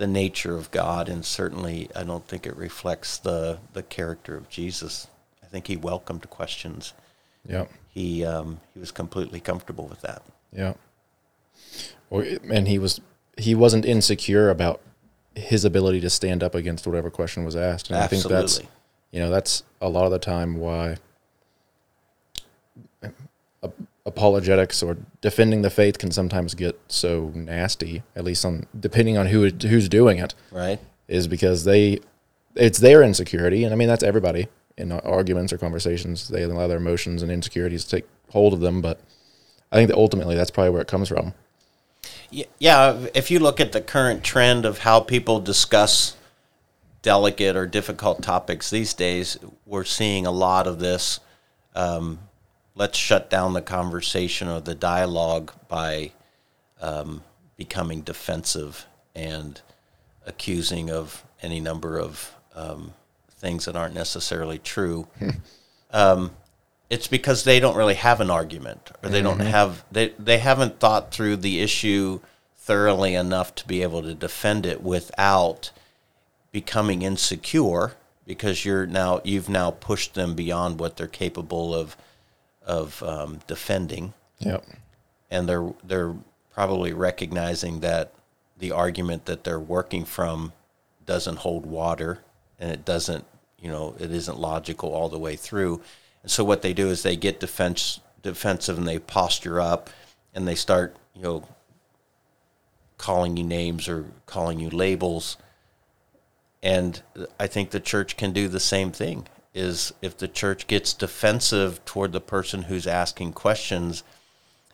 the 0.00 0.06
nature 0.06 0.56
of 0.56 0.70
God, 0.70 1.10
and 1.10 1.22
certainly 1.22 1.90
I 1.94 2.04
don't 2.04 2.26
think 2.26 2.46
it 2.46 2.56
reflects 2.56 3.18
the 3.18 3.58
the 3.74 3.82
character 3.82 4.34
of 4.34 4.48
Jesus. 4.48 5.06
I 5.42 5.46
think 5.46 5.66
he 5.66 5.76
welcomed 5.76 6.28
questions. 6.30 6.94
Yeah. 7.46 7.66
He 7.86 8.24
um, 8.24 8.60
he 8.72 8.80
was 8.80 8.90
completely 8.90 9.40
comfortable 9.40 9.86
with 9.86 10.00
that. 10.00 10.22
Yeah. 10.52 10.72
Well, 12.08 12.24
and 12.50 12.66
he 12.66 12.78
was 12.78 13.02
he 13.36 13.54
wasn't 13.54 13.84
insecure 13.84 14.48
about 14.48 14.80
his 15.34 15.66
ability 15.66 16.00
to 16.00 16.10
stand 16.10 16.42
up 16.42 16.54
against 16.54 16.86
whatever 16.86 17.10
question 17.10 17.44
was 17.44 17.54
asked. 17.54 17.90
And 17.90 17.98
Absolutely. 17.98 18.36
I 18.36 18.40
think 18.40 18.42
that's 18.42 18.70
you 19.12 19.20
know 19.20 19.30
that's 19.30 19.64
a 19.82 19.90
lot 19.90 20.06
of 20.06 20.12
the 20.12 20.18
time 20.18 20.56
why 20.56 20.96
apologetics 24.06 24.82
or 24.82 24.96
defending 25.20 25.62
the 25.62 25.70
faith 25.70 25.98
can 25.98 26.10
sometimes 26.10 26.54
get 26.54 26.78
so 26.88 27.32
nasty, 27.34 28.02
at 28.16 28.24
least 28.24 28.44
on 28.44 28.66
depending 28.78 29.18
on 29.18 29.26
who 29.26 29.48
who's 29.48 29.88
doing 29.88 30.18
it. 30.18 30.34
Right. 30.50 30.78
Is 31.08 31.26
because 31.28 31.64
they 31.64 32.00
it's 32.54 32.78
their 32.78 33.02
insecurity, 33.02 33.64
and 33.64 33.72
I 33.72 33.76
mean 33.76 33.88
that's 33.88 34.02
everybody 34.02 34.48
in 34.76 34.92
arguments 34.92 35.52
or 35.52 35.58
conversations. 35.58 36.28
They 36.28 36.42
allow 36.42 36.66
their 36.66 36.78
emotions 36.78 37.22
and 37.22 37.30
insecurities 37.30 37.84
to 37.84 37.96
take 37.96 38.08
hold 38.30 38.54
of 38.54 38.60
them, 38.60 38.80
but 38.80 39.00
I 39.70 39.76
think 39.76 39.88
that 39.88 39.96
ultimately 39.96 40.34
that's 40.34 40.50
probably 40.50 40.70
where 40.70 40.82
it 40.82 40.88
comes 40.88 41.08
from. 41.08 41.34
Yeah, 42.30 43.06
if 43.12 43.30
you 43.30 43.40
look 43.40 43.60
at 43.60 43.72
the 43.72 43.80
current 43.80 44.22
trend 44.22 44.64
of 44.64 44.78
how 44.78 45.00
people 45.00 45.40
discuss 45.40 46.16
delicate 47.02 47.56
or 47.56 47.66
difficult 47.66 48.22
topics 48.22 48.70
these 48.70 48.94
days, 48.94 49.36
we're 49.66 49.84
seeing 49.84 50.26
a 50.26 50.30
lot 50.30 50.66
of 50.66 50.78
this 50.78 51.20
um, 51.74 52.20
let's 52.74 52.98
shut 52.98 53.30
down 53.30 53.52
the 53.52 53.62
conversation 53.62 54.48
or 54.48 54.60
the 54.60 54.74
dialogue 54.74 55.52
by 55.68 56.12
um, 56.80 57.22
becoming 57.56 58.00
defensive 58.00 58.86
and 59.14 59.60
accusing 60.26 60.90
of 60.90 61.24
any 61.42 61.60
number 61.60 61.98
of 61.98 62.34
um, 62.54 62.94
things 63.30 63.64
that 63.64 63.76
aren't 63.76 63.94
necessarily 63.94 64.58
true. 64.58 65.06
um, 65.90 66.30
it's 66.88 67.06
because 67.06 67.44
they 67.44 67.60
don't 67.60 67.76
really 67.76 67.94
have 67.94 68.20
an 68.20 68.30
argument, 68.30 68.90
or 69.02 69.08
they 69.08 69.20
mm-hmm. 69.20 69.38
don't 69.38 69.46
have 69.46 69.84
they 69.92 70.08
they 70.18 70.38
haven't 70.38 70.80
thought 70.80 71.12
through 71.12 71.36
the 71.36 71.60
issue 71.60 72.20
thoroughly 72.56 73.14
enough 73.14 73.54
to 73.54 73.66
be 73.66 73.82
able 73.82 74.02
to 74.02 74.14
defend 74.14 74.66
it 74.66 74.82
without 74.82 75.70
becoming 76.52 77.02
insecure 77.02 77.94
because 78.26 78.64
you're 78.64 78.86
now 78.86 79.20
you've 79.24 79.48
now 79.48 79.70
pushed 79.70 80.14
them 80.14 80.34
beyond 80.34 80.78
what 80.78 80.96
they're 80.96 81.06
capable 81.06 81.74
of 81.74 81.96
of 82.70 83.02
um, 83.02 83.40
defending. 83.48 84.14
Yep. 84.38 84.64
And 85.30 85.48
they're 85.48 85.72
they're 85.82 86.14
probably 86.54 86.92
recognizing 86.92 87.80
that 87.80 88.12
the 88.58 88.70
argument 88.70 89.24
that 89.26 89.44
they're 89.44 89.58
working 89.58 90.04
from 90.04 90.52
doesn't 91.04 91.38
hold 91.38 91.66
water 91.66 92.20
and 92.58 92.70
it 92.70 92.84
doesn't, 92.84 93.24
you 93.58 93.68
know, 93.68 93.96
it 93.98 94.12
isn't 94.12 94.38
logical 94.38 94.92
all 94.94 95.08
the 95.08 95.18
way 95.18 95.34
through. 95.34 95.80
And 96.22 96.30
so 96.30 96.44
what 96.44 96.62
they 96.62 96.72
do 96.72 96.88
is 96.88 97.02
they 97.02 97.16
get 97.16 97.40
defense 97.40 98.00
defensive 98.22 98.78
and 98.78 98.86
they 98.86 98.98
posture 98.98 99.60
up 99.60 99.90
and 100.34 100.46
they 100.46 100.54
start, 100.54 100.94
you 101.14 101.22
know, 101.22 101.48
calling 102.98 103.36
you 103.36 103.44
names 103.44 103.88
or 103.88 104.04
calling 104.26 104.60
you 104.60 104.70
labels. 104.70 105.36
And 106.62 107.02
I 107.40 107.46
think 107.48 107.70
the 107.70 107.80
church 107.80 108.16
can 108.16 108.32
do 108.32 108.46
the 108.46 108.60
same 108.60 108.92
thing 108.92 109.26
is 109.54 109.92
if 110.00 110.16
the 110.16 110.28
church 110.28 110.66
gets 110.66 110.94
defensive 110.94 111.84
toward 111.84 112.12
the 112.12 112.20
person 112.20 112.62
who's 112.62 112.86
asking 112.86 113.32
questions 113.32 114.02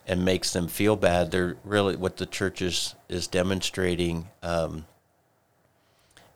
and 0.07 0.25
makes 0.25 0.53
them 0.53 0.69
feel 0.69 0.97
bad, 0.97 1.31
they're 1.31 1.57
really 1.65 1.97
what 1.97 2.19
the 2.19 2.27
church 2.27 2.61
is, 2.61 2.95
is 3.09 3.27
demonstrating 3.27 4.29
um, 4.43 4.87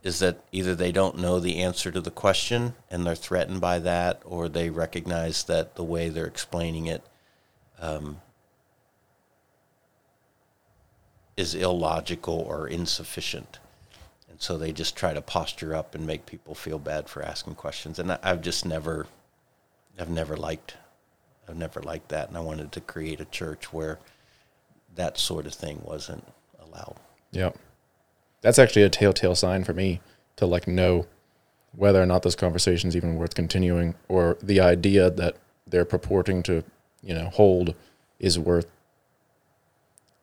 is 0.02 0.18
that 0.20 0.42
either 0.50 0.74
they 0.74 0.90
don't 0.90 1.18
know 1.18 1.38
the 1.38 1.58
answer 1.58 1.90
to 1.90 2.00
the 2.00 2.10
question 2.10 2.74
and 2.90 3.06
they're 3.06 3.14
threatened 3.14 3.60
by 3.60 3.78
that, 3.78 4.22
or 4.24 4.48
they 4.48 4.70
recognize 4.70 5.44
that 5.44 5.76
the 5.76 5.84
way 5.84 6.08
they're 6.08 6.26
explaining 6.26 6.86
it 6.86 7.02
um, 7.78 8.20
is 11.36 11.54
illogical 11.54 12.34
or 12.34 12.66
insufficient 12.66 13.58
so 14.40 14.56
they 14.56 14.72
just 14.72 14.96
try 14.96 15.12
to 15.12 15.20
posture 15.20 15.74
up 15.74 15.94
and 15.94 16.06
make 16.06 16.24
people 16.24 16.54
feel 16.54 16.78
bad 16.78 17.10
for 17.10 17.22
asking 17.22 17.56
questions. 17.56 17.98
And 17.98 18.10
I've 18.22 18.40
just 18.40 18.64
never, 18.64 19.06
I've 19.98 20.08
never 20.08 20.34
liked, 20.34 20.78
I've 21.46 21.58
never 21.58 21.82
liked 21.82 22.08
that. 22.08 22.28
And 22.28 22.38
I 22.38 22.40
wanted 22.40 22.72
to 22.72 22.80
create 22.80 23.20
a 23.20 23.26
church 23.26 23.70
where 23.70 23.98
that 24.94 25.18
sort 25.18 25.44
of 25.44 25.52
thing 25.52 25.82
wasn't 25.84 26.26
allowed. 26.58 26.96
Yeah, 27.32 27.50
That's 28.40 28.58
actually 28.58 28.84
a 28.84 28.88
telltale 28.88 29.34
sign 29.34 29.62
for 29.62 29.74
me 29.74 30.00
to 30.36 30.46
like 30.46 30.66
know 30.66 31.06
whether 31.76 32.02
or 32.02 32.06
not 32.06 32.22
this 32.22 32.34
conversation 32.34 32.88
is 32.88 32.96
even 32.96 33.16
worth 33.16 33.34
continuing 33.34 33.94
or 34.08 34.38
the 34.42 34.58
idea 34.58 35.10
that 35.10 35.36
they're 35.66 35.84
purporting 35.84 36.42
to 36.44 36.64
you 37.02 37.14
know 37.14 37.28
hold 37.28 37.74
is 38.18 38.38
worth 38.38 38.66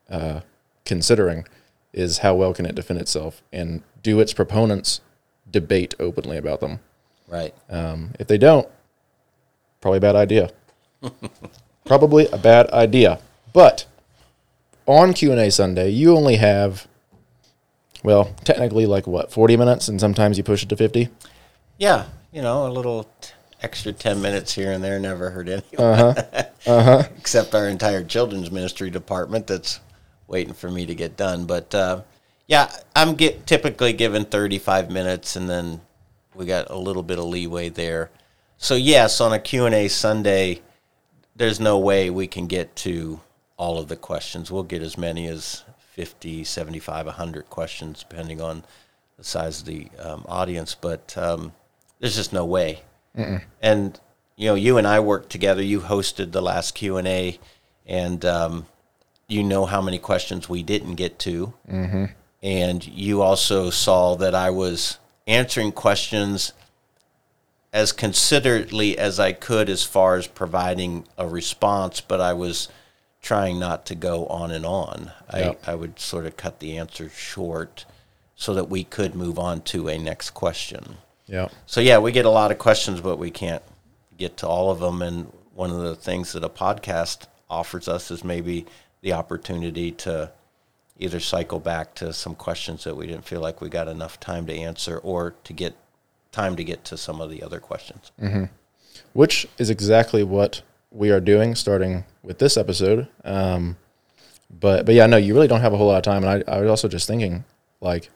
uh, 0.09 0.41
considering 0.85 1.47
is 1.97 2.19
how 2.19 2.35
well 2.35 2.53
can 2.53 2.65
it 2.65 2.75
defend 2.75 3.01
itself 3.01 3.41
and 3.51 3.81
do 4.03 4.19
its 4.19 4.31
proponents 4.31 5.01
debate 5.49 5.95
openly 5.99 6.37
about 6.37 6.59
them. 6.59 6.79
Right. 7.27 7.53
Um, 7.69 8.11
if 8.19 8.27
they 8.27 8.37
don't, 8.37 8.67
probably 9.81 9.97
a 9.97 10.01
bad 10.01 10.15
idea. 10.15 10.51
probably 11.85 12.27
a 12.27 12.37
bad 12.37 12.69
idea. 12.69 13.19
But 13.51 13.85
on 14.85 15.13
Q 15.13 15.31
and 15.31 15.41
A 15.41 15.49
Sunday, 15.49 15.89
you 15.89 16.15
only 16.15 16.35
have, 16.35 16.87
well, 18.03 18.35
technically 18.43 18.85
like 18.85 19.07
what, 19.07 19.31
forty 19.31 19.57
minutes, 19.57 19.87
and 19.87 19.99
sometimes 19.99 20.37
you 20.37 20.43
push 20.43 20.63
it 20.63 20.69
to 20.69 20.77
fifty. 20.77 21.09
Yeah, 21.77 22.05
you 22.31 22.41
know, 22.41 22.67
a 22.67 22.69
little 22.69 23.05
t- 23.21 23.31
extra 23.61 23.91
10 23.91 24.21
minutes 24.21 24.53
here 24.53 24.71
and 24.71 24.83
there 24.83 24.99
never 24.99 25.31
hurt 25.31 25.47
anyone. 25.47 25.63
Uh-huh. 25.79 26.43
Uh-huh. 26.65 27.03
Except 27.17 27.55
our 27.55 27.69
entire 27.69 28.03
children's 28.03 28.51
ministry 28.51 28.89
department 28.89 29.47
that's 29.47 29.79
waiting 30.27 30.53
for 30.53 30.69
me 30.69 30.85
to 30.85 30.95
get 30.95 31.17
done. 31.17 31.45
But 31.45 31.73
uh, 31.73 32.01
yeah, 32.47 32.71
I'm 32.95 33.15
get 33.15 33.47
typically 33.47 33.93
given 33.93 34.25
35 34.25 34.91
minutes 34.91 35.35
and 35.35 35.49
then 35.49 35.81
we 36.35 36.45
got 36.45 36.69
a 36.69 36.77
little 36.77 37.03
bit 37.03 37.19
of 37.19 37.25
leeway 37.25 37.69
there. 37.69 38.11
So 38.57 38.75
yes, 38.75 39.21
on 39.21 39.33
a 39.33 39.39
Q&A 39.39 39.87
Sunday, 39.87 40.61
there's 41.35 41.59
no 41.59 41.77
way 41.77 42.09
we 42.09 42.27
can 42.27 42.47
get 42.47 42.75
to 42.77 43.19
all 43.57 43.77
of 43.77 43.87
the 43.87 43.95
questions. 43.95 44.51
We'll 44.51 44.63
get 44.63 44.81
as 44.81 44.97
many 44.97 45.27
as 45.27 45.63
50, 45.93 46.43
75, 46.43 47.05
100 47.07 47.49
questions 47.49 48.05
depending 48.07 48.41
on 48.41 48.63
the 49.17 49.23
size 49.23 49.61
of 49.61 49.65
the 49.65 49.89
um, 49.99 50.25
audience, 50.27 50.75
but 50.75 51.17
um, 51.17 51.51
there's 51.99 52.15
just 52.15 52.33
no 52.33 52.45
way. 52.45 52.81
And 53.61 53.99
you 54.35 54.49
know, 54.49 54.55
you 54.55 54.77
and 54.77 54.85
I 54.85 54.99
worked 54.99 55.31
together. 55.31 55.63
You 55.63 55.81
hosted 55.81 56.31
the 56.31 56.41
last 56.41 56.75
Q 56.75 56.97
and 56.97 57.07
A, 57.07 57.39
and 57.87 58.23
um, 58.23 58.67
you 59.27 59.43
know 59.43 59.65
how 59.65 59.81
many 59.81 59.99
questions 59.99 60.47
we 60.47 60.63
didn't 60.63 60.95
get 60.95 61.19
to. 61.19 61.53
Mm-hmm. 61.69 62.05
And 62.41 62.87
you 62.87 63.21
also 63.21 63.69
saw 63.69 64.15
that 64.15 64.35
I 64.35 64.49
was 64.49 64.99
answering 65.25 65.71
questions 65.71 66.53
as 67.73 67.91
considerately 67.91 68.97
as 68.97 69.19
I 69.19 69.33
could 69.33 69.69
as 69.69 69.83
far 69.83 70.15
as 70.15 70.27
providing 70.27 71.05
a 71.17 71.27
response, 71.27 71.99
but 71.99 72.21
I 72.21 72.33
was 72.33 72.69
trying 73.21 73.59
not 73.59 73.85
to 73.87 73.95
go 73.95 74.25
on 74.27 74.51
and 74.51 74.65
on. 74.65 75.11
Yep. 75.33 75.61
I, 75.67 75.71
I 75.71 75.75
would 75.75 75.99
sort 75.99 76.25
of 76.25 76.37
cut 76.37 76.59
the 76.59 76.77
answer 76.77 77.09
short 77.09 77.85
so 78.35 78.53
that 78.53 78.69
we 78.69 78.83
could 78.83 79.15
move 79.15 79.37
on 79.37 79.61
to 79.61 79.89
a 79.89 79.97
next 79.97 80.29
question. 80.29 80.97
Yeah. 81.25 81.49
So 81.65 81.81
yeah, 81.81 81.97
we 81.97 82.11
get 82.11 82.25
a 82.25 82.29
lot 82.29 82.51
of 82.51 82.57
questions, 82.57 83.01
but 83.01 83.17
we 83.17 83.31
can't 83.31 83.63
get 84.17 84.37
to 84.37 84.47
all 84.47 84.71
of 84.71 84.79
them. 84.79 85.01
And 85.01 85.33
one 85.53 85.71
of 85.71 85.79
the 85.79 85.95
things 85.95 86.33
that 86.33 86.43
a 86.43 86.49
podcast 86.49 87.25
offers 87.49 87.87
us 87.87 88.11
is 88.11 88.23
maybe 88.23 88.65
the 89.01 89.13
opportunity 89.13 89.91
to 89.91 90.31
either 90.99 91.19
cycle 91.19 91.59
back 91.59 91.93
to 91.95 92.11
some 92.11 92.35
questions 92.35 92.83
that 92.83 92.95
we 92.95 93.07
didn't 93.07 93.25
feel 93.25 93.41
like 93.41 93.61
we 93.61 93.69
got 93.69 93.87
enough 93.87 94.19
time 94.19 94.45
to 94.47 94.53
answer, 94.53 94.97
or 94.97 95.35
to 95.43 95.53
get 95.53 95.75
time 96.31 96.55
to 96.55 96.63
get 96.63 96.83
to 96.85 96.97
some 96.97 97.21
of 97.21 97.29
the 97.29 97.43
other 97.43 97.59
questions. 97.59 98.11
which 99.13 99.47
is 99.57 99.69
exactly 99.69 100.23
what 100.23 100.61
we 100.91 101.11
are 101.11 101.19
doing 101.19 101.55
starting 101.55 102.05
with 102.23 102.39
this 102.39 102.57
episode. 102.57 103.07
Um, 103.23 103.77
but 104.49 104.85
but 104.85 104.95
yeah, 104.95 105.05
no, 105.05 105.17
you 105.17 105.33
really 105.33 105.47
don't 105.47 105.61
have 105.61 105.73
a 105.73 105.77
whole 105.77 105.87
lot 105.87 105.97
of 105.97 106.03
time. 106.03 106.23
And 106.23 106.43
I, 106.47 106.57
I 106.57 106.61
was 106.61 106.69
also 106.69 106.87
just 106.87 107.07
thinking, 107.07 107.43
like, 107.81 108.09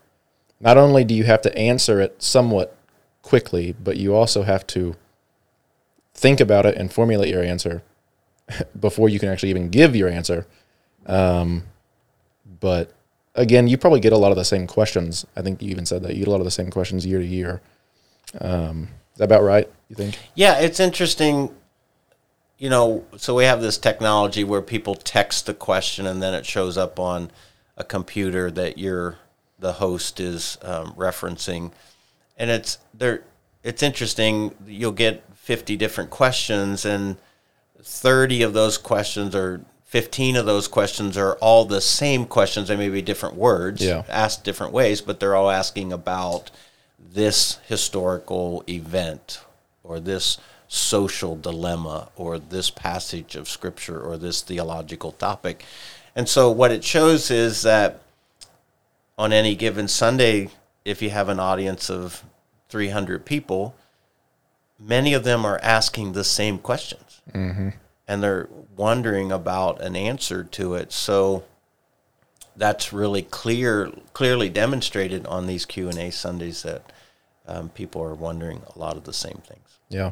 not 0.59 0.77
only 0.77 1.03
do 1.03 1.13
you 1.13 1.23
have 1.25 1.41
to 1.41 1.57
answer 1.57 1.99
it 1.99 2.21
somewhat 2.21 2.77
quickly, 3.21 3.75
but 3.83 3.97
you 3.97 4.15
also 4.15 4.43
have 4.43 4.65
to 4.67 4.95
think 6.13 6.39
about 6.39 6.65
it 6.65 6.77
and 6.77 6.91
formulate 6.91 7.29
your 7.29 7.43
answer 7.43 7.83
before 8.79 9.09
you 9.09 9.19
can 9.19 9.29
actually 9.29 9.49
even 9.49 9.69
give 9.69 9.95
your 9.95 10.09
answer. 10.09 10.45
Um, 11.05 11.63
but 12.59 12.93
again, 13.35 13.67
you 13.67 13.77
probably 13.77 13.99
get 13.99 14.13
a 14.13 14.17
lot 14.17 14.31
of 14.31 14.37
the 14.37 14.45
same 14.45 14.67
questions. 14.67 15.25
I 15.35 15.41
think 15.41 15.61
you 15.61 15.69
even 15.69 15.85
said 15.85 16.03
that 16.03 16.13
you 16.13 16.19
get 16.19 16.27
a 16.27 16.31
lot 16.31 16.39
of 16.39 16.45
the 16.45 16.51
same 16.51 16.69
questions 16.69 17.05
year 17.05 17.19
to 17.19 17.25
year. 17.25 17.61
Um, 18.39 18.89
is 19.13 19.17
that 19.17 19.25
about 19.25 19.43
right? 19.43 19.69
You 19.89 19.95
think? 19.95 20.17
Yeah, 20.35 20.59
it's 20.59 20.79
interesting. 20.79 21.53
You 22.57 22.69
know, 22.69 23.05
so 23.17 23.35
we 23.35 23.45
have 23.45 23.61
this 23.61 23.77
technology 23.77 24.43
where 24.43 24.61
people 24.61 24.95
text 24.95 25.47
the 25.47 25.53
question 25.53 26.05
and 26.05 26.21
then 26.21 26.33
it 26.33 26.45
shows 26.45 26.77
up 26.77 26.99
on 26.99 27.31
a 27.75 27.83
computer 27.83 28.51
that 28.51 28.77
you're 28.77 29.17
the 29.57 29.73
host 29.73 30.19
is 30.19 30.57
um, 30.63 30.93
referencing, 30.93 31.71
and 32.37 32.49
it's 32.49 32.79
there. 32.93 33.23
It's 33.63 33.83
interesting. 33.83 34.55
You'll 34.67 34.91
get 34.91 35.23
fifty 35.35 35.75
different 35.75 36.09
questions 36.09 36.85
and. 36.85 37.17
30 37.83 38.43
of 38.43 38.53
those 38.53 38.77
questions 38.77 39.33
are 39.33 39.59
15 39.91 40.37
of 40.37 40.45
those 40.45 40.69
questions 40.69 41.17
are 41.17 41.35
all 41.41 41.65
the 41.65 41.81
same 41.81 42.25
questions. 42.25 42.69
They 42.69 42.77
may 42.77 42.87
be 42.87 43.01
different 43.01 43.35
words, 43.35 43.83
yeah. 43.83 44.03
asked 44.07 44.45
different 44.45 44.71
ways, 44.71 45.01
but 45.01 45.19
they're 45.19 45.35
all 45.35 45.51
asking 45.51 45.91
about 45.91 46.49
this 46.97 47.59
historical 47.67 48.63
event 48.69 49.41
or 49.83 49.99
this 49.99 50.37
social 50.69 51.35
dilemma 51.35 52.07
or 52.15 52.39
this 52.39 52.69
passage 52.69 53.35
of 53.35 53.49
scripture 53.49 53.99
or 53.99 54.15
this 54.15 54.39
theological 54.39 55.11
topic. 55.11 55.65
And 56.15 56.29
so, 56.29 56.49
what 56.49 56.71
it 56.71 56.85
shows 56.85 57.29
is 57.29 57.63
that 57.63 57.99
on 59.17 59.33
any 59.33 59.55
given 59.55 59.89
Sunday, 59.89 60.51
if 60.85 61.01
you 61.01 61.09
have 61.09 61.27
an 61.27 61.41
audience 61.41 61.89
of 61.89 62.23
300 62.69 63.25
people, 63.25 63.75
many 64.79 65.13
of 65.13 65.25
them 65.25 65.45
are 65.45 65.59
asking 65.61 66.13
the 66.13 66.23
same 66.23 66.59
questions. 66.59 67.21
Mm-hmm. 67.33 67.71
And 68.11 68.21
they're 68.21 68.49
wondering 68.75 69.31
about 69.31 69.81
an 69.81 69.95
answer 69.95 70.43
to 70.43 70.73
it. 70.73 70.91
So 70.91 71.45
that's 72.57 72.91
really 72.91 73.21
clear, 73.21 73.89
clearly 74.11 74.49
demonstrated 74.49 75.25
on 75.27 75.47
these 75.47 75.65
Q 75.65 75.87
and 75.87 75.97
A 75.97 76.11
Sundays 76.11 76.63
that 76.63 76.91
um, 77.47 77.69
people 77.69 78.03
are 78.03 78.13
wondering 78.13 78.63
a 78.75 78.77
lot 78.77 78.97
of 78.97 79.05
the 79.05 79.13
same 79.13 79.41
things. 79.47 79.79
Yeah. 79.87 80.11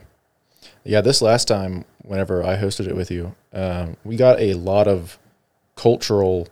Yeah, 0.86 1.02
this 1.02 1.22
last 1.22 1.50
time, 1.50 1.84
whenever 2.04 2.42
I 2.42 2.56
hosted 2.56 2.88
it 2.88 2.96
with 2.96 3.12
you, 3.12 3.36
um, 3.52 3.98
we 4.06 4.16
got 4.16 4.40
a 4.40 4.54
lot 4.54 4.88
of 4.88 5.20
cultural 5.76 6.48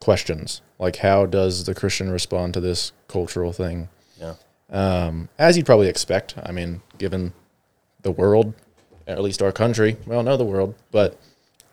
questions. 0.00 0.60
Like, 0.78 0.96
how 0.96 1.24
does 1.24 1.64
the 1.64 1.74
Christian 1.74 2.10
respond 2.10 2.52
to 2.54 2.60
this 2.60 2.92
cultural 3.08 3.52
thing? 3.54 3.88
Yeah, 4.20 4.34
Um, 4.68 5.30
as 5.38 5.56
you'd 5.56 5.66
probably 5.66 5.88
expect. 5.88 6.34
I 6.42 6.52
mean, 6.52 6.82
given 6.98 7.32
the 8.02 8.12
world, 8.12 8.52
at 9.06 9.20
least 9.20 9.42
our 9.42 9.52
country, 9.52 9.96
well, 10.06 10.22
no, 10.22 10.36
the 10.36 10.44
world, 10.44 10.74
but 10.90 11.18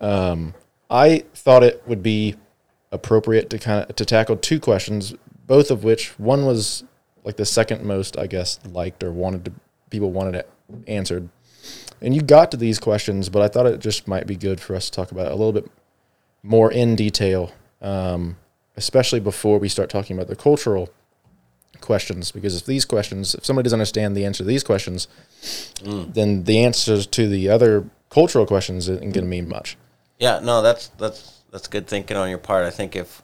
um, 0.01 0.53
I 0.89 1.23
thought 1.33 1.63
it 1.63 1.83
would 1.85 2.01
be 2.01 2.35
appropriate 2.91 3.49
to 3.51 3.59
kind 3.59 3.87
of 3.87 3.95
to 3.95 4.05
tackle 4.05 4.37
two 4.37 4.59
questions, 4.59 5.13
both 5.45 5.71
of 5.71 5.83
which 5.83 6.17
one 6.19 6.45
was 6.45 6.83
like 7.23 7.37
the 7.37 7.45
second 7.45 7.83
most, 7.83 8.17
I 8.17 8.27
guess, 8.27 8.59
liked 8.65 9.03
or 9.03 9.11
wanted 9.11 9.45
to 9.45 9.51
people 9.89 10.11
wanted 10.11 10.35
it 10.35 10.49
answered. 10.87 11.29
And 12.01 12.15
you 12.15 12.21
got 12.21 12.51
to 12.51 12.57
these 12.57 12.79
questions, 12.79 13.29
but 13.29 13.41
I 13.41 13.47
thought 13.47 13.65
it 13.65 13.79
just 13.79 14.07
might 14.07 14.25
be 14.25 14.35
good 14.35 14.59
for 14.61 14.75
us 14.75 14.89
to 14.89 14.91
talk 14.95 15.11
about 15.11 15.27
it 15.27 15.31
a 15.31 15.35
little 15.35 15.51
bit 15.51 15.69
more 16.43 16.71
in 16.71 16.95
detail, 16.95 17.51
um, 17.81 18.37
especially 18.77 19.19
before 19.19 19.59
we 19.59 19.67
start 19.67 19.89
talking 19.89 20.15
about 20.15 20.27
the 20.27 20.35
cultural 20.35 20.89
questions. 21.81 22.31
Because 22.31 22.55
if 22.55 22.65
these 22.65 22.85
questions, 22.85 23.35
if 23.35 23.45
somebody 23.45 23.65
doesn't 23.65 23.79
understand 23.79 24.15
the 24.15 24.25
answer 24.25 24.43
to 24.43 24.47
these 24.47 24.63
questions, 24.63 25.07
then 25.83 26.43
the 26.43 26.63
answers 26.63 27.07
to 27.07 27.27
the 27.27 27.49
other 27.49 27.89
cultural 28.09 28.45
questions 28.45 28.89
isn't 28.89 29.01
going 29.01 29.13
to 29.13 29.29
mean 29.29 29.47
much. 29.47 29.77
yeah. 30.17 30.39
No, 30.39 30.61
that's 30.61 30.87
that's 30.97 31.41
that's 31.51 31.67
good 31.67 31.87
thinking 31.87 32.17
on 32.17 32.29
your 32.29 32.39
part. 32.39 32.65
I 32.65 32.69
think 32.69 32.95
if 32.95 33.21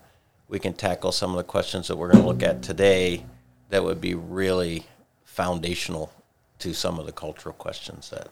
we 0.48 0.60
can 0.60 0.74
tackle 0.74 1.12
some 1.12 1.32
of 1.32 1.38
the 1.38 1.44
questions 1.44 1.88
that 1.88 1.98
we're 1.98 2.12
going 2.12 2.24
to 2.24 2.28
look 2.28 2.44
at 2.44 2.62
today, 2.62 3.26
that 3.70 3.84
would 3.84 4.00
be 4.00 4.14
really 4.14 4.86
foundational 5.24 6.12
to 6.60 6.74
some 6.74 7.00
of 7.00 7.06
the 7.06 7.12
cultural 7.12 7.54
questions 7.54 8.10
that 8.10 8.30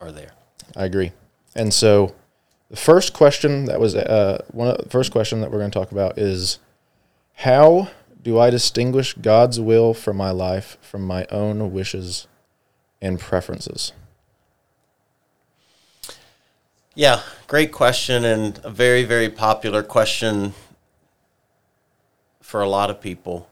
are 0.00 0.12
there. 0.12 0.32
I 0.76 0.84
agree. 0.84 1.12
And 1.54 1.72
so, 1.72 2.14
the 2.70 2.76
first 2.76 3.12
question 3.12 3.66
that 3.66 3.80
was 3.80 3.94
uh, 3.94 4.44
one 4.50 4.68
of 4.68 4.78
the 4.78 4.88
first 4.90 5.12
question 5.12 5.40
that 5.40 5.50
we're 5.50 5.58
going 5.58 5.70
to 5.70 5.78
talk 5.78 5.92
about 5.92 6.18
is 6.18 6.58
how 7.34 7.88
do 8.22 8.38
I 8.38 8.50
distinguish 8.50 9.14
God's 9.14 9.58
will 9.58 9.94
for 9.94 10.14
my 10.14 10.30
life 10.30 10.78
from 10.80 11.02
my 11.02 11.26
own 11.30 11.72
wishes 11.72 12.26
and 13.00 13.18
preferences? 13.18 13.92
Yeah, 16.94 17.22
great 17.48 17.72
question 17.72 18.24
and 18.24 18.60
a 18.62 18.70
very, 18.70 19.02
very 19.04 19.28
popular 19.28 19.82
question 19.82 20.52
for 22.40 22.60
a 22.60 22.68
lot 22.68 22.90
of 22.90 23.00
people. 23.00 23.48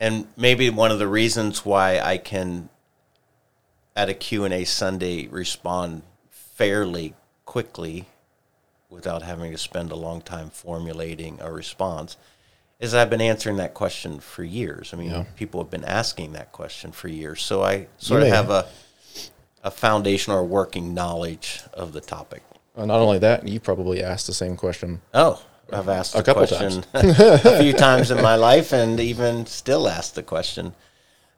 And 0.00 0.26
maybe 0.36 0.70
one 0.70 0.90
of 0.90 0.98
the 0.98 1.06
reasons 1.06 1.64
why 1.64 2.00
I 2.00 2.18
can 2.18 2.70
at 3.94 4.08
a 4.08 4.14
Q&A 4.14 4.64
Sunday 4.64 5.28
respond 5.28 6.02
fairly 6.30 7.14
quickly 7.44 8.06
without 8.90 9.22
having 9.22 9.52
to 9.52 9.58
spend 9.58 9.92
a 9.92 9.96
long 9.96 10.22
time 10.22 10.50
formulating 10.50 11.38
a 11.40 11.52
response 11.52 12.16
is 12.84 12.94
I've 12.94 13.10
been 13.10 13.20
answering 13.20 13.56
that 13.56 13.74
question 13.74 14.20
for 14.20 14.44
years. 14.44 14.92
I 14.92 14.96
mean, 14.96 15.10
Yeah. 15.10 15.24
people 15.36 15.60
have 15.62 15.70
been 15.70 15.84
asking 15.84 16.32
that 16.32 16.52
question 16.52 16.92
for 16.92 17.08
years. 17.08 17.42
So 17.42 17.62
I 17.62 17.88
sort 17.98 18.22
of 18.22 18.28
have 18.28 18.50
a 18.50 18.66
a 19.64 19.70
foundational 19.70 20.38
or 20.40 20.44
working 20.44 20.92
knowledge 20.92 21.62
of 21.72 21.94
the 21.94 22.00
topic. 22.02 22.42
Uh, 22.76 22.84
not 22.84 23.00
only 23.00 23.18
that, 23.18 23.48
you 23.48 23.58
probably 23.58 24.02
asked 24.02 24.26
the 24.26 24.34
same 24.34 24.56
question. 24.58 25.00
Oh, 25.14 25.42
I've 25.72 25.88
asked 25.88 26.14
A 26.14 26.18
the 26.18 26.22
couple 26.24 26.46
question 26.46 26.84
a 26.94 27.62
few 27.62 27.72
times 27.86 28.10
in 28.10 28.20
my 28.20 28.34
life, 28.36 28.72
and 28.74 29.00
even 29.00 29.46
still 29.46 29.88
ask 29.88 30.12
the 30.12 30.22
question. 30.22 30.74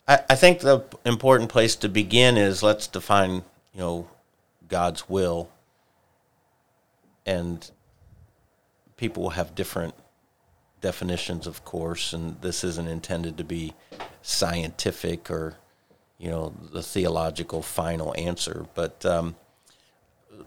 I, 0.09 0.25
I 0.29 0.35
think 0.35 0.59
the 0.61 0.81
important 1.05 1.51
place 1.51 1.77
to 1.77 1.89
begin 1.89 2.37
is 2.37 2.65
let's 2.65 2.89
define, 2.89 3.45
you 3.73 3.79
know, 3.81 4.09
God's 4.67 5.09
will, 5.09 5.49
and 7.25 7.71
people 8.97 9.23
will 9.23 9.31
have 9.31 9.55
different 9.55 9.95
definitions, 10.87 11.49
of 11.49 11.65
course, 11.65 12.13
and 12.13 12.41
this 12.43 12.63
isn't 12.63 12.87
intended 12.87 13.37
to 13.37 13.43
be 13.43 13.75
scientific 14.23 15.29
or, 15.29 15.57
you 16.17 16.31
know, 16.31 16.53
the 16.73 16.81
theological 16.81 17.61
final 17.61 18.15
answer. 18.17 18.67
But 18.77 19.05
um, 19.05 19.35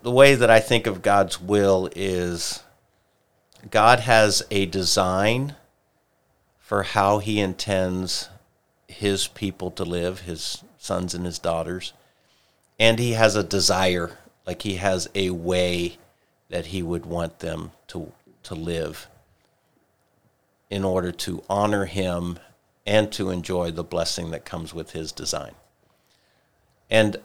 the 0.02 0.12
way 0.12 0.36
that 0.36 0.50
I 0.50 0.62
think 0.62 0.88
of 0.88 1.02
God's 1.02 1.42
will 1.42 1.90
is 1.94 2.64
God 3.70 4.00
has 4.00 4.42
a 4.50 4.66
design 4.66 5.56
for 6.58 6.84
how 6.84 7.20
he 7.20 7.42
intends 7.42 8.30
his 8.88 9.28
people 9.28 9.72
to 9.72 9.84
live, 9.84 10.22
his 10.22 10.64
sons 10.78 11.14
and 11.14 11.26
his 11.26 11.38
daughters. 11.38 11.92
And 12.80 12.98
he 12.98 13.12
has 13.12 13.36
a 13.36 13.44
desire, 13.44 14.18
like 14.48 14.62
he 14.62 14.76
has 14.76 15.10
a 15.14 15.32
way 15.32 15.98
that 16.48 16.68
he 16.68 16.82
would 16.82 17.06
want 17.06 17.40
them 17.40 17.72
to, 17.88 18.14
to 18.44 18.56
live 18.56 19.10
in 20.70 20.84
order 20.84 21.12
to 21.12 21.44
honor 21.50 21.86
him 21.86 22.40
and 22.86 23.12
to 23.12 23.30
enjoy 23.30 23.72
the 23.72 23.84
blessing 23.84 24.32
that 24.32 24.46
comes 24.46 24.74
with 24.74 24.92
his 24.92 25.12
design. 25.12 25.54
And 26.90 27.18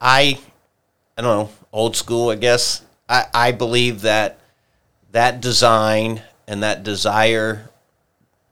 I, 0.00 0.38
I 1.16 1.22
don't 1.22 1.48
know, 1.48 1.50
old 1.72 1.96
school, 1.96 2.30
I 2.30 2.36
guess. 2.36 2.82
I, 3.08 3.26
I 3.34 3.52
believe 3.52 4.02
that 4.02 4.40
that 5.10 5.40
design 5.40 6.22
and 6.46 6.62
that 6.62 6.82
desire 6.82 7.70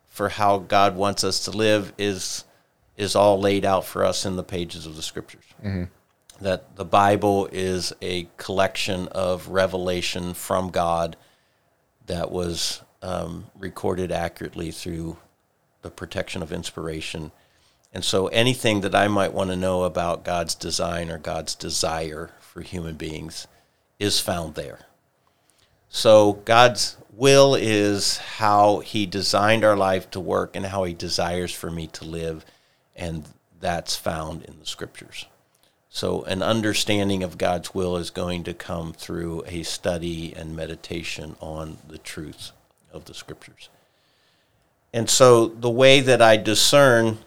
for 0.09 0.29
how 0.29 0.59
God 0.59 0.97
wants 0.97 1.25
us 1.25 1.45
to 1.45 1.51
live 1.51 1.93
is 1.97 2.45
is 2.97 3.17
all 3.17 3.41
laid 3.41 3.65
out 3.65 3.87
for 3.87 4.05
us 4.05 4.27
in 4.27 4.37
the 4.37 4.43
pages 4.43 4.85
of 4.85 4.95
the 4.95 5.03
scriptures. 5.03 5.45
Mm-hmm. 5.65 5.85
That 6.45 6.77
the 6.77 6.85
Bible 6.85 7.49
is 7.51 7.95
a 8.03 8.29
collection 8.37 9.09
of 9.09 9.49
revelation 9.49 10.35
from 10.35 10.69
God 10.69 11.17
that 12.05 12.31
was 12.31 12.83
um, 13.03 13.47
recorded 13.59 14.13
accurately 14.13 14.71
through 14.71 15.17
the 15.83 15.91
protection 15.91 16.43
of 16.43 16.53
inspiration. 16.53 17.33
And 17.93 18.05
so 18.05 18.29
anything 18.29 18.83
that 18.83 18.95
I 18.95 19.09
might 19.09 19.33
want 19.33 19.51
to 19.51 19.57
know 19.57 19.85
about 19.85 20.25
God's 20.25 20.55
design 20.55 21.11
or 21.11 21.19
God's 21.19 21.55
desire 21.55 22.31
for 22.41 22.61
human 22.61 22.95
beings 22.97 23.47
is 23.99 24.21
found 24.21 24.55
there. 24.55 24.81
So 25.89 26.35
God's 26.45 26.97
will 27.13 27.55
is 27.55 28.19
how 28.19 28.79
he 28.81 29.07
designed 29.07 29.65
our 29.65 29.77
life 29.77 30.11
to 30.11 30.21
work 30.21 30.55
and 30.55 30.67
how 30.67 30.85
he 30.85 30.95
desires 30.95 31.53
for 31.53 31.71
me 31.71 31.89
to 31.89 32.05
live 32.05 32.45
and 32.95 33.25
that's 33.61 33.97
found 33.97 34.45
in 34.45 34.59
the 34.59 34.67
scriptures. 34.67 35.27
So 35.89 36.23
an 36.25 36.43
understanding 36.43 37.23
of 37.23 37.39
God's 37.39 37.75
will 37.75 37.97
is 37.97 38.11
going 38.11 38.45
to 38.45 38.55
come 38.55 38.93
through 38.93 39.43
a 39.47 39.65
study 39.65 40.33
and 40.37 40.55
meditation 40.55 41.35
on 41.41 41.79
the 41.89 41.99
truth 41.99 42.53
of 42.93 43.05
the 43.05 43.15
scriptures. 43.15 43.69
And 44.93 45.09
so 45.09 45.47
the 45.47 45.71
way 45.71 46.01
that 46.01 46.21
I 46.21 46.37
discern 46.37 47.19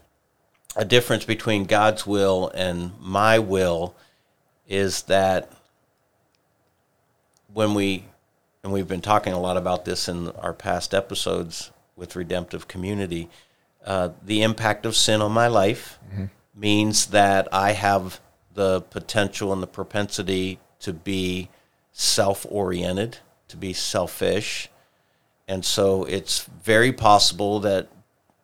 a 0.75 0.85
difference 0.85 1.25
between 1.25 1.65
God's 1.65 2.05
will 2.05 2.51
and 2.53 2.91
my 2.99 3.39
will 3.39 3.95
is 4.67 5.03
that 5.03 5.51
when 7.53 7.73
we 7.73 8.05
and 8.63 8.71
we've 8.71 8.87
been 8.87 9.01
talking 9.01 9.33
a 9.33 9.39
lot 9.39 9.57
about 9.57 9.83
this 9.85 10.07
in 10.07 10.29
our 10.29 10.53
past 10.53 10.93
episodes 10.93 11.71
with 11.95 12.15
redemptive 12.15 12.67
community 12.67 13.29
uh, 13.85 14.09
the 14.23 14.41
impact 14.41 14.85
of 14.85 14.95
sin 14.95 15.21
on 15.21 15.31
my 15.31 15.47
life 15.47 15.99
means 16.55 17.07
that 17.07 17.47
i 17.53 17.73
have 17.73 18.19
the 18.53 18.81
potential 18.81 19.51
and 19.51 19.61
the 19.61 19.67
propensity 19.67 20.59
to 20.79 20.93
be 20.93 21.49
self-oriented 21.91 23.17
to 23.47 23.57
be 23.57 23.73
selfish 23.73 24.69
and 25.47 25.63
so 25.65 26.03
it's 26.05 26.45
very 26.63 26.91
possible 26.91 27.59
that 27.59 27.87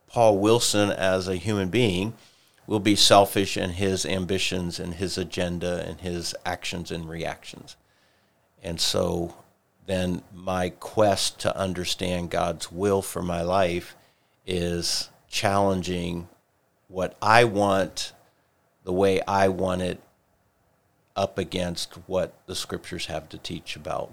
paul 0.08 0.38
wilson 0.38 0.92
as 0.92 1.28
a 1.28 1.36
human 1.36 1.70
being 1.70 2.14
will 2.70 2.80
be 2.80 2.96
selfish 2.96 3.58
in 3.58 3.72
his 3.72 4.06
ambitions 4.06 4.80
and 4.80 4.94
his 4.94 5.18
agenda 5.18 5.84
and 5.88 6.02
his 6.02 6.36
actions 6.46 6.92
and 6.92 7.10
reactions. 7.10 7.76
And 8.62 8.80
so 8.80 9.34
then 9.88 10.22
my 10.32 10.70
quest 10.70 11.40
to 11.40 11.58
understand 11.58 12.30
God's 12.30 12.72
will 12.72 13.02
for 13.02 13.24
my 13.24 13.42
life 13.42 13.96
is 14.46 15.10
challenging 15.28 16.30
what 16.90 17.18
I 17.24 17.44
want 17.44 18.14
the 18.84 18.94
way 18.94 19.20
I 19.28 19.48
want 19.48 19.82
it 19.82 20.00
up 21.16 21.40
against 21.40 21.96
what 22.06 22.36
the 22.46 22.54
scriptures 22.54 23.08
have 23.08 23.30
to 23.30 23.40
teach 23.40 23.76
about 23.76 24.12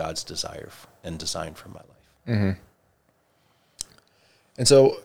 God's 0.00 0.24
desire 0.24 0.70
and 1.04 1.18
design 1.18 1.52
for 1.52 1.68
my 1.68 1.80
life. 1.80 2.08
And 4.56 4.66
so, 4.66 4.96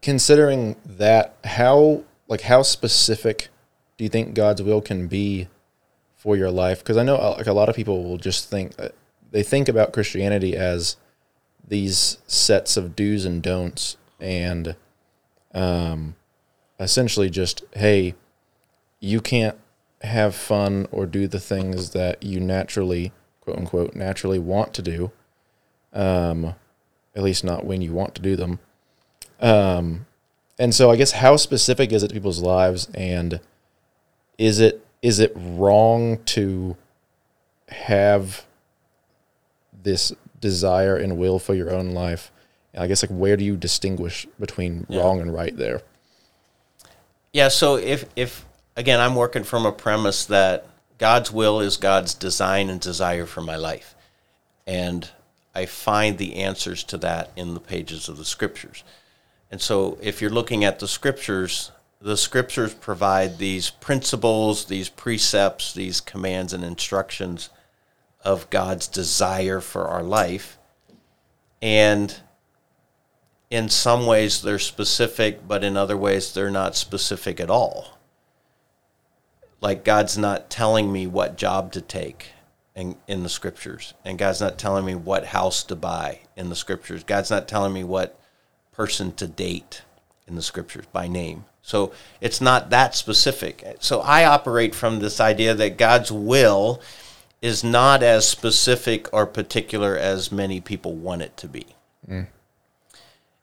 considering 0.00 0.74
that, 0.84 1.36
how 1.44 2.02
like 2.26 2.40
how 2.40 2.62
specific 2.62 3.50
do 3.96 4.02
you 4.02 4.10
think 4.10 4.34
God's 4.34 4.62
will 4.62 4.80
can 4.80 5.06
be 5.06 5.46
for 6.16 6.36
your 6.36 6.50
life? 6.50 6.80
Because 6.80 6.96
I 6.96 7.04
know 7.04 7.14
uh, 7.14 7.34
like 7.38 7.46
a 7.46 7.52
lot 7.52 7.68
of 7.68 7.76
people 7.76 8.02
will 8.02 8.18
just 8.18 8.50
think 8.50 8.72
uh, 8.80 8.88
they 9.30 9.44
think 9.44 9.68
about 9.68 9.92
Christianity 9.92 10.56
as 10.56 10.96
these 11.66 12.18
sets 12.26 12.76
of 12.76 12.96
do's 12.96 13.24
and 13.24 13.40
don'ts, 13.40 13.96
and 14.18 14.74
um, 15.54 16.16
essentially 16.80 17.30
just 17.30 17.62
hey, 17.74 18.16
you 18.98 19.20
can't 19.20 19.56
have 20.00 20.34
fun 20.34 20.88
or 20.90 21.06
do 21.06 21.28
the 21.28 21.38
things 21.38 21.90
that 21.90 22.24
you 22.24 22.40
naturally 22.40 23.12
quote 23.42 23.58
unquote 23.58 23.94
naturally 23.94 24.38
want 24.38 24.72
to 24.74 24.82
do 24.82 25.12
um, 25.92 26.54
at 27.14 27.22
least 27.22 27.44
not 27.44 27.64
when 27.64 27.82
you 27.82 27.92
want 27.92 28.14
to 28.14 28.22
do 28.22 28.36
them. 28.36 28.58
Um, 29.40 30.06
and 30.58 30.74
so 30.74 30.90
I 30.90 30.96
guess 30.96 31.12
how 31.12 31.36
specific 31.36 31.92
is 31.92 32.02
it 32.02 32.08
to 32.08 32.14
people's 32.14 32.40
lives, 32.40 32.88
and 32.94 33.40
is 34.38 34.60
it 34.60 34.84
is 35.00 35.18
it 35.18 35.32
wrong 35.34 36.22
to 36.24 36.76
have 37.68 38.44
this 39.82 40.12
desire 40.40 40.96
and 40.96 41.16
will 41.16 41.38
for 41.38 41.54
your 41.54 41.72
own 41.72 41.90
life? 41.90 42.30
And 42.72 42.82
I 42.82 42.86
guess 42.86 43.02
like 43.02 43.10
where 43.10 43.36
do 43.36 43.44
you 43.44 43.56
distinguish 43.56 44.26
between 44.38 44.86
wrong 44.88 45.20
and 45.20 45.34
right 45.34 45.56
there? 45.56 45.82
Yeah, 47.32 47.48
so 47.48 47.76
if 47.76 48.04
if 48.14 48.44
again 48.76 49.00
I'm 49.00 49.16
working 49.16 49.44
from 49.44 49.66
a 49.66 49.72
premise 49.72 50.26
that 50.26 50.66
God's 51.02 51.32
will 51.32 51.58
is 51.58 51.78
God's 51.78 52.14
design 52.14 52.70
and 52.70 52.80
desire 52.80 53.26
for 53.26 53.40
my 53.40 53.56
life. 53.56 53.96
And 54.68 55.10
I 55.52 55.66
find 55.66 56.16
the 56.16 56.36
answers 56.36 56.84
to 56.84 56.98
that 56.98 57.32
in 57.34 57.54
the 57.54 57.60
pages 57.60 58.08
of 58.08 58.18
the 58.18 58.24
scriptures. 58.24 58.84
And 59.50 59.60
so 59.60 59.98
if 60.00 60.20
you're 60.20 60.30
looking 60.30 60.62
at 60.62 60.78
the 60.78 60.86
scriptures, 60.86 61.72
the 62.00 62.16
scriptures 62.16 62.72
provide 62.74 63.38
these 63.38 63.68
principles, 63.68 64.66
these 64.66 64.88
precepts, 64.88 65.74
these 65.74 66.00
commands 66.00 66.52
and 66.52 66.62
instructions 66.62 67.50
of 68.24 68.48
God's 68.50 68.86
desire 68.86 69.60
for 69.60 69.88
our 69.88 70.04
life. 70.04 70.56
And 71.60 72.16
in 73.50 73.68
some 73.68 74.06
ways 74.06 74.40
they're 74.40 74.60
specific, 74.60 75.48
but 75.48 75.64
in 75.64 75.76
other 75.76 75.96
ways 75.96 76.32
they're 76.32 76.48
not 76.48 76.76
specific 76.76 77.40
at 77.40 77.50
all. 77.50 77.98
Like 79.62 79.84
God's 79.84 80.18
not 80.18 80.50
telling 80.50 80.92
me 80.92 81.06
what 81.06 81.38
job 81.38 81.72
to 81.72 81.80
take 81.80 82.32
in, 82.74 82.96
in 83.06 83.22
the 83.22 83.28
scriptures, 83.28 83.94
and 84.04 84.18
God's 84.18 84.40
not 84.40 84.58
telling 84.58 84.84
me 84.84 84.94
what 84.94 85.26
house 85.26 85.62
to 85.64 85.76
buy 85.76 86.20
in 86.36 86.50
the 86.50 86.56
scriptures. 86.56 87.04
God's 87.04 87.30
not 87.30 87.48
telling 87.48 87.72
me 87.72 87.84
what 87.84 88.18
person 88.72 89.12
to 89.12 89.26
date 89.26 89.82
in 90.26 90.34
the 90.34 90.42
scriptures 90.42 90.86
by 90.92 91.06
name. 91.06 91.44
So 91.62 91.92
it's 92.20 92.40
not 92.40 92.70
that 92.70 92.94
specific. 92.94 93.64
So 93.78 94.00
I 94.00 94.24
operate 94.24 94.74
from 94.74 94.98
this 94.98 95.20
idea 95.20 95.54
that 95.54 95.78
God's 95.78 96.10
will 96.10 96.80
is 97.40 97.62
not 97.62 98.02
as 98.02 98.28
specific 98.28 99.12
or 99.12 99.26
particular 99.26 99.96
as 99.96 100.32
many 100.32 100.60
people 100.60 100.94
want 100.94 101.22
it 101.22 101.36
to 101.36 101.48
be. 101.48 101.66
Mm. 102.08 102.26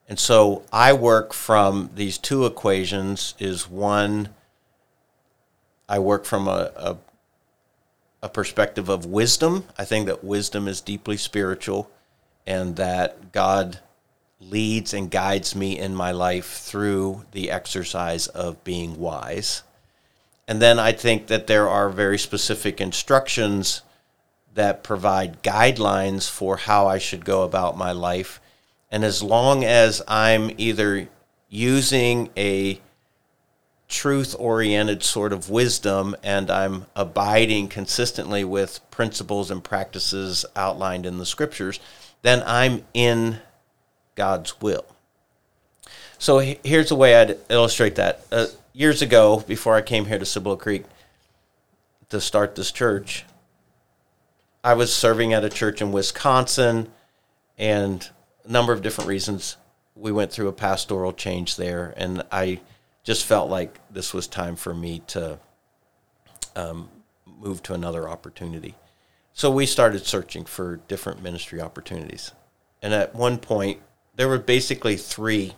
And 0.07 0.19
so 0.19 0.63
I 0.73 0.93
work 0.93 1.33
from 1.33 1.91
these 1.95 2.17
two 2.17 2.45
equations 2.45 3.35
is 3.39 3.69
one 3.69 4.29
I 5.89 5.99
work 5.99 6.23
from 6.23 6.47
a, 6.47 6.71
a 6.77 6.97
a 8.21 8.29
perspective 8.29 8.89
of 8.89 9.05
wisdom. 9.05 9.65
I 9.77 9.85
think 9.85 10.07
that 10.07 10.23
wisdom 10.23 10.67
is 10.67 10.81
deeply 10.81 11.17
spiritual 11.17 11.89
and 12.45 12.75
that 12.75 13.31
God 13.31 13.79
leads 14.41 14.93
and 14.93 15.11
guides 15.11 15.55
me 15.55 15.77
in 15.77 15.95
my 15.95 16.11
life 16.11 16.47
through 16.47 17.25
the 17.31 17.51
exercise 17.51 18.27
of 18.27 18.63
being 18.63 18.99
wise. 18.99 19.63
And 20.47 20.61
then 20.61 20.79
I 20.79 20.91
think 20.91 21.27
that 21.27 21.47
there 21.47 21.69
are 21.69 21.89
very 21.89 22.17
specific 22.17 22.81
instructions 22.81 23.81
that 24.55 24.83
provide 24.83 25.43
guidelines 25.43 26.29
for 26.29 26.57
how 26.57 26.87
I 26.87 26.97
should 26.97 27.23
go 27.23 27.43
about 27.43 27.77
my 27.77 27.91
life. 27.91 28.41
And 28.91 29.05
as 29.05 29.21
long 29.21 29.63
as 29.63 30.01
I'm 30.07 30.51
either 30.57 31.07
using 31.49 32.29
a 32.35 32.81
truth 33.89 34.35
oriented 34.37 35.03
sort 35.03 35.33
of 35.33 35.49
wisdom 35.49 36.15
and 36.23 36.49
I'm 36.49 36.85
abiding 36.95 37.67
consistently 37.67 38.43
with 38.43 38.79
principles 38.91 39.51
and 39.51 39.63
practices 39.63 40.45
outlined 40.55 41.05
in 41.05 41.17
the 41.17 41.25
scriptures, 41.25 41.79
then 42.21 42.43
I'm 42.45 42.85
in 42.93 43.39
God's 44.15 44.61
will. 44.61 44.85
So 46.19 46.39
here's 46.39 46.89
the 46.89 46.95
way 46.95 47.15
I'd 47.15 47.37
illustrate 47.49 47.95
that. 47.95 48.25
Uh, 48.31 48.47
years 48.73 49.01
ago, 49.01 49.43
before 49.47 49.75
I 49.75 49.81
came 49.81 50.05
here 50.05 50.19
to 50.19 50.25
Cibolo 50.25 50.55
Creek 50.55 50.83
to 52.09 52.21
start 52.21 52.55
this 52.55 52.71
church, 52.71 53.25
I 54.63 54.73
was 54.73 54.93
serving 54.93 55.33
at 55.33 55.45
a 55.45 55.49
church 55.49 55.81
in 55.81 55.93
Wisconsin, 55.93 56.91
and 57.57 58.09
a 58.43 58.51
number 58.51 58.73
of 58.73 58.81
different 58.81 59.07
reasons 59.07 59.55
we 59.95 60.11
went 60.11 60.31
through 60.31 60.49
a 60.49 60.53
pastoral 60.53 61.13
change 61.13 61.55
there, 61.55 61.93
and 61.95 62.23
I 62.31 62.59
just 63.03 63.25
felt 63.25 63.49
like 63.49 63.79
this 63.89 64.13
was 64.13 64.27
time 64.27 64.55
for 64.55 64.73
me 64.73 65.01
to 65.07 65.39
um, 66.55 66.89
move 67.25 67.63
to 67.63 67.73
another 67.73 68.07
opportunity. 68.07 68.75
So 69.33 69.49
we 69.49 69.65
started 69.65 70.05
searching 70.05 70.45
for 70.45 70.77
different 70.87 71.23
ministry 71.23 71.61
opportunities, 71.61 72.33
and 72.81 72.93
at 72.93 73.15
one 73.15 73.37
point 73.37 73.81
there 74.15 74.27
were 74.27 74.39
basically 74.39 74.97
three 74.97 75.55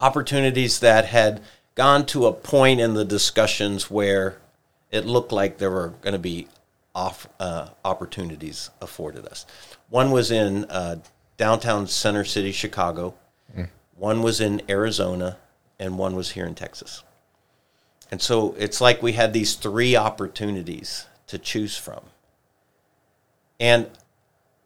opportunities 0.00 0.80
that 0.80 1.06
had 1.06 1.40
gone 1.74 2.04
to 2.06 2.26
a 2.26 2.32
point 2.32 2.80
in 2.80 2.94
the 2.94 3.04
discussions 3.04 3.90
where 3.90 4.38
it 4.90 5.06
looked 5.06 5.32
like 5.32 5.58
there 5.58 5.70
were 5.70 5.88
going 6.02 6.12
to 6.12 6.18
be 6.18 6.46
off 6.94 7.26
uh, 7.40 7.68
opportunities 7.84 8.70
afforded 8.80 9.26
us. 9.26 9.46
One 9.88 10.10
was 10.10 10.30
in 10.30 10.66
uh, 10.66 10.96
downtown 11.36 11.86
Center 11.86 12.24
City, 12.24 12.52
Chicago. 12.52 13.14
Mm. 13.56 13.68
One 13.96 14.22
was 14.22 14.40
in 14.40 14.62
Arizona, 14.68 15.38
and 15.78 15.98
one 15.98 16.14
was 16.14 16.32
here 16.32 16.46
in 16.46 16.54
Texas. 16.54 17.02
And 18.10 18.20
so 18.20 18.54
it's 18.58 18.80
like 18.80 19.02
we 19.02 19.12
had 19.12 19.32
these 19.32 19.54
three 19.54 19.96
opportunities 19.96 21.06
to 21.26 21.38
choose 21.38 21.76
from. 21.76 22.00
And 23.58 23.88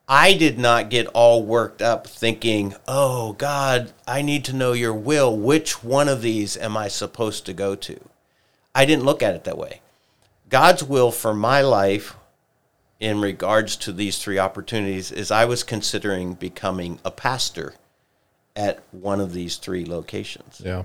I 0.08 0.34
did 0.34 0.58
not 0.58 0.90
get 0.90 1.06
all 1.08 1.42
worked 1.42 1.82
up 1.82 2.06
thinking, 2.06 2.74
oh, 2.86 3.34
God, 3.34 3.92
I 4.06 4.22
need 4.22 4.44
to 4.46 4.56
know 4.56 4.72
your 4.72 4.94
will. 4.94 5.36
Which 5.36 5.84
one 5.84 6.08
of 6.08 6.22
these 6.22 6.56
am 6.56 6.76
I 6.76 6.88
supposed 6.88 7.44
to 7.46 7.52
go 7.52 7.74
to? 7.74 8.00
I 8.74 8.84
didn't 8.84 9.04
look 9.04 9.22
at 9.22 9.34
it 9.34 9.44
that 9.44 9.58
way. 9.58 9.80
God's 10.48 10.82
will 10.82 11.10
for 11.10 11.34
my 11.34 11.60
life 11.60 12.16
in 13.00 13.20
regards 13.20 13.76
to 13.76 13.92
these 13.92 14.18
three 14.18 14.38
opportunities 14.38 15.12
is 15.12 15.30
I 15.30 15.44
was 15.44 15.62
considering 15.62 16.34
becoming 16.34 16.98
a 17.04 17.10
pastor 17.10 17.74
at 18.56 18.82
one 18.90 19.20
of 19.20 19.32
these 19.32 19.56
three 19.56 19.84
locations. 19.84 20.60
Yeah. 20.64 20.84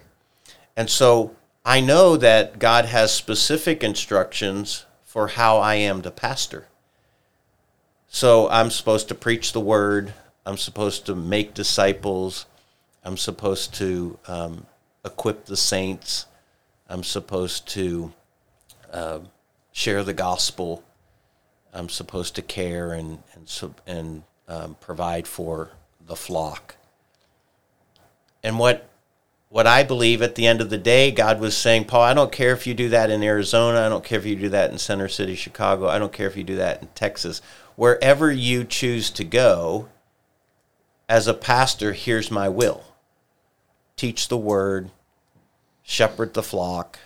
And 0.75 0.89
so 0.89 1.35
I 1.65 1.79
know 1.79 2.17
that 2.17 2.59
God 2.59 2.85
has 2.85 3.13
specific 3.13 3.83
instructions 3.83 4.85
for 5.03 5.27
how 5.29 5.57
I 5.57 5.75
am 5.75 6.01
to 6.01 6.11
pastor. 6.11 6.67
So 8.07 8.49
I'm 8.49 8.69
supposed 8.69 9.07
to 9.09 9.15
preach 9.15 9.53
the 9.53 9.59
word. 9.59 10.13
I'm 10.45 10.57
supposed 10.57 11.05
to 11.05 11.15
make 11.15 11.53
disciples. 11.53 12.45
I'm 13.03 13.17
supposed 13.17 13.73
to 13.75 14.17
um, 14.27 14.65
equip 15.05 15.45
the 15.45 15.57
saints. 15.57 16.25
I'm 16.89 17.03
supposed 17.03 17.67
to 17.69 18.13
uh, 18.91 19.19
share 19.71 20.03
the 20.03 20.13
gospel. 20.13 20.83
I'm 21.73 21.89
supposed 21.89 22.35
to 22.35 22.41
care 22.41 22.93
and 22.93 23.23
and 23.33 23.73
and 23.87 24.23
um, 24.47 24.75
provide 24.79 25.27
for 25.27 25.71
the 26.05 26.15
flock. 26.15 26.75
And 28.43 28.59
what 28.59 28.87
what 29.53 29.67
I 29.67 29.83
believe 29.83 30.23
at 30.23 30.33
the 30.33 30.47
end 30.47 30.61
of 30.61 30.71
the 30.71 30.79
day, 30.79 31.11
God 31.11 31.39
was 31.39 31.55
saying, 31.55 31.85
Paul, 31.85 32.01
I 32.01 32.15
don't 32.15 32.31
care 32.31 32.53
if 32.53 32.65
you 32.65 32.73
do 32.73 32.89
that 32.89 33.11
in 33.11 33.21
Arizona. 33.21 33.81
I 33.81 33.89
don't 33.89 34.03
care 34.03 34.17
if 34.17 34.25
you 34.25 34.35
do 34.35 34.49
that 34.49 34.71
in 34.71 34.79
Center 34.79 35.07
City, 35.07 35.35
Chicago. 35.35 35.87
I 35.87 35.99
don't 35.99 36.11
care 36.11 36.25
if 36.25 36.35
you 36.35 36.43
do 36.43 36.55
that 36.55 36.81
in 36.81 36.87
Texas 36.95 37.39
wherever 37.75 38.31
you 38.31 38.63
choose 38.63 39.09
to 39.11 39.23
go, 39.23 39.89
as 41.09 41.27
a 41.27 41.33
pastor, 41.33 41.93
here's 41.93 42.31
my 42.31 42.49
will 42.49 42.83
teach 43.95 44.27
the 44.27 44.37
word, 44.37 44.89
shepherd 45.83 46.33
the 46.33 46.41
flock, 46.41 46.97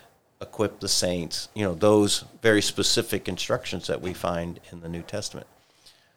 equip 0.41 0.79
the 0.79 0.87
saints, 0.87 1.49
you 1.53 1.63
know, 1.63 1.75
those 1.75 2.23
very 2.41 2.61
specific 2.61 3.27
instructions 3.27 3.87
that 3.87 4.01
we 4.01 4.13
find 4.13 4.59
in 4.71 4.79
the 4.79 4.87
New 4.87 5.01
Testament. 5.01 5.47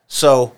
So 0.07 0.55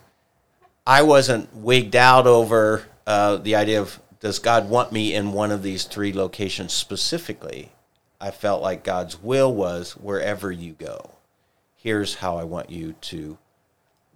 I 0.87 1.03
wasn't 1.03 1.55
wigged 1.55 1.97
out 1.97 2.27
over 2.27 2.85
uh, 3.07 3.37
the 3.37 3.55
idea 3.55 3.81
of 3.81 3.99
does 4.23 4.39
God 4.39 4.71
want 4.71 4.93
me 4.93 5.13
in 5.13 5.33
one 5.33 5.51
of 5.51 5.65
these 5.65 5.83
three 5.83 6.13
locations 6.13 6.73
specifically? 6.73 7.73
I 8.21 8.31
felt 8.31 8.63
like 8.63 8.85
God's 8.85 9.21
will 9.21 9.53
was 9.53 9.97
wherever 9.97 10.53
you 10.53 10.75
go, 10.75 11.11
here's 11.75 12.15
how 12.15 12.37
I 12.37 12.45
want 12.45 12.71
you 12.71 12.95
to 13.01 13.37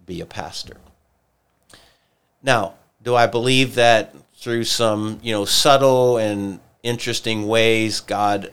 be 0.07 0.21
a 0.21 0.27
pastor. 0.27 0.77
Now, 2.41 2.75
do 3.03 3.17
I 3.17 3.27
believe 3.27 3.75
that 3.75 4.15
through 4.37 4.63
some, 4.63 5.19
you 5.25 5.33
know, 5.33 5.45
subtle 5.45 6.19
and 6.19 6.61
interesting 6.85 7.49
ways, 7.49 7.99
God 7.99 8.53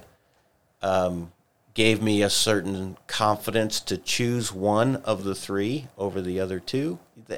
um, 0.81 1.31
gave 1.75 2.01
me 2.01 2.23
a 2.23 2.31
certain 2.31 2.97
confidence 3.05 3.79
to 3.81 3.97
choose 3.97 4.51
one 4.51 4.95
of 4.95 5.23
the 5.23 5.35
three 5.35 5.87
over 5.99 6.19
the 6.19 6.39
other 6.39 6.59
two? 6.59 6.97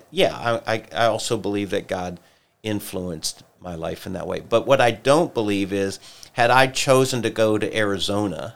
Yeah, 0.10 0.62
I, 0.66 0.86
I 0.94 1.08
also 1.08 1.36
believe 1.36 1.72
that 1.72 1.90
God 1.90 2.22
influenced 2.64 3.44
my 3.66 3.76
life 3.76 4.06
in 4.06 4.14
that 4.14 4.28
way. 4.28 4.40
But 4.40 4.66
what 4.66 4.80
I 4.80 4.92
don't 4.92 5.34
believe 5.34 5.74
is, 5.74 6.00
had 6.34 6.52
I 6.52 6.68
chosen 6.68 7.22
to 7.24 7.30
go 7.30 7.58
to 7.58 7.78
Arizona, 7.78 8.56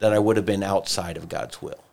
that 0.00 0.12
I 0.12 0.18
would 0.18 0.36
have 0.36 0.44
been 0.44 0.62
outside 0.62 1.16
of 1.16 1.28
God's 1.28 1.62
will 1.62 1.84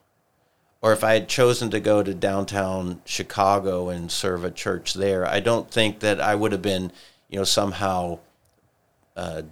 or 0.82 0.94
if 0.94 1.04
I 1.04 1.14
had 1.14 1.28
chosen 1.28 1.70
to 1.72 1.80
go 1.80 2.02
to 2.02 2.14
downtown 2.14 3.02
Chicago 3.06 3.90
and 3.90 4.12
serve 4.12 4.44
a 4.44 4.52
church 4.52 4.96
there, 4.96 5.26
I 5.28 5.40
don't 5.40 5.70
think 5.70 6.00
that 6.00 6.20
I 6.20 6.34
would 6.34 6.52
have 6.52 6.62
been, 6.62 6.92
you 7.30 7.38
know, 7.38 7.44
somehow 7.44 8.20
uh, 9.16 9.44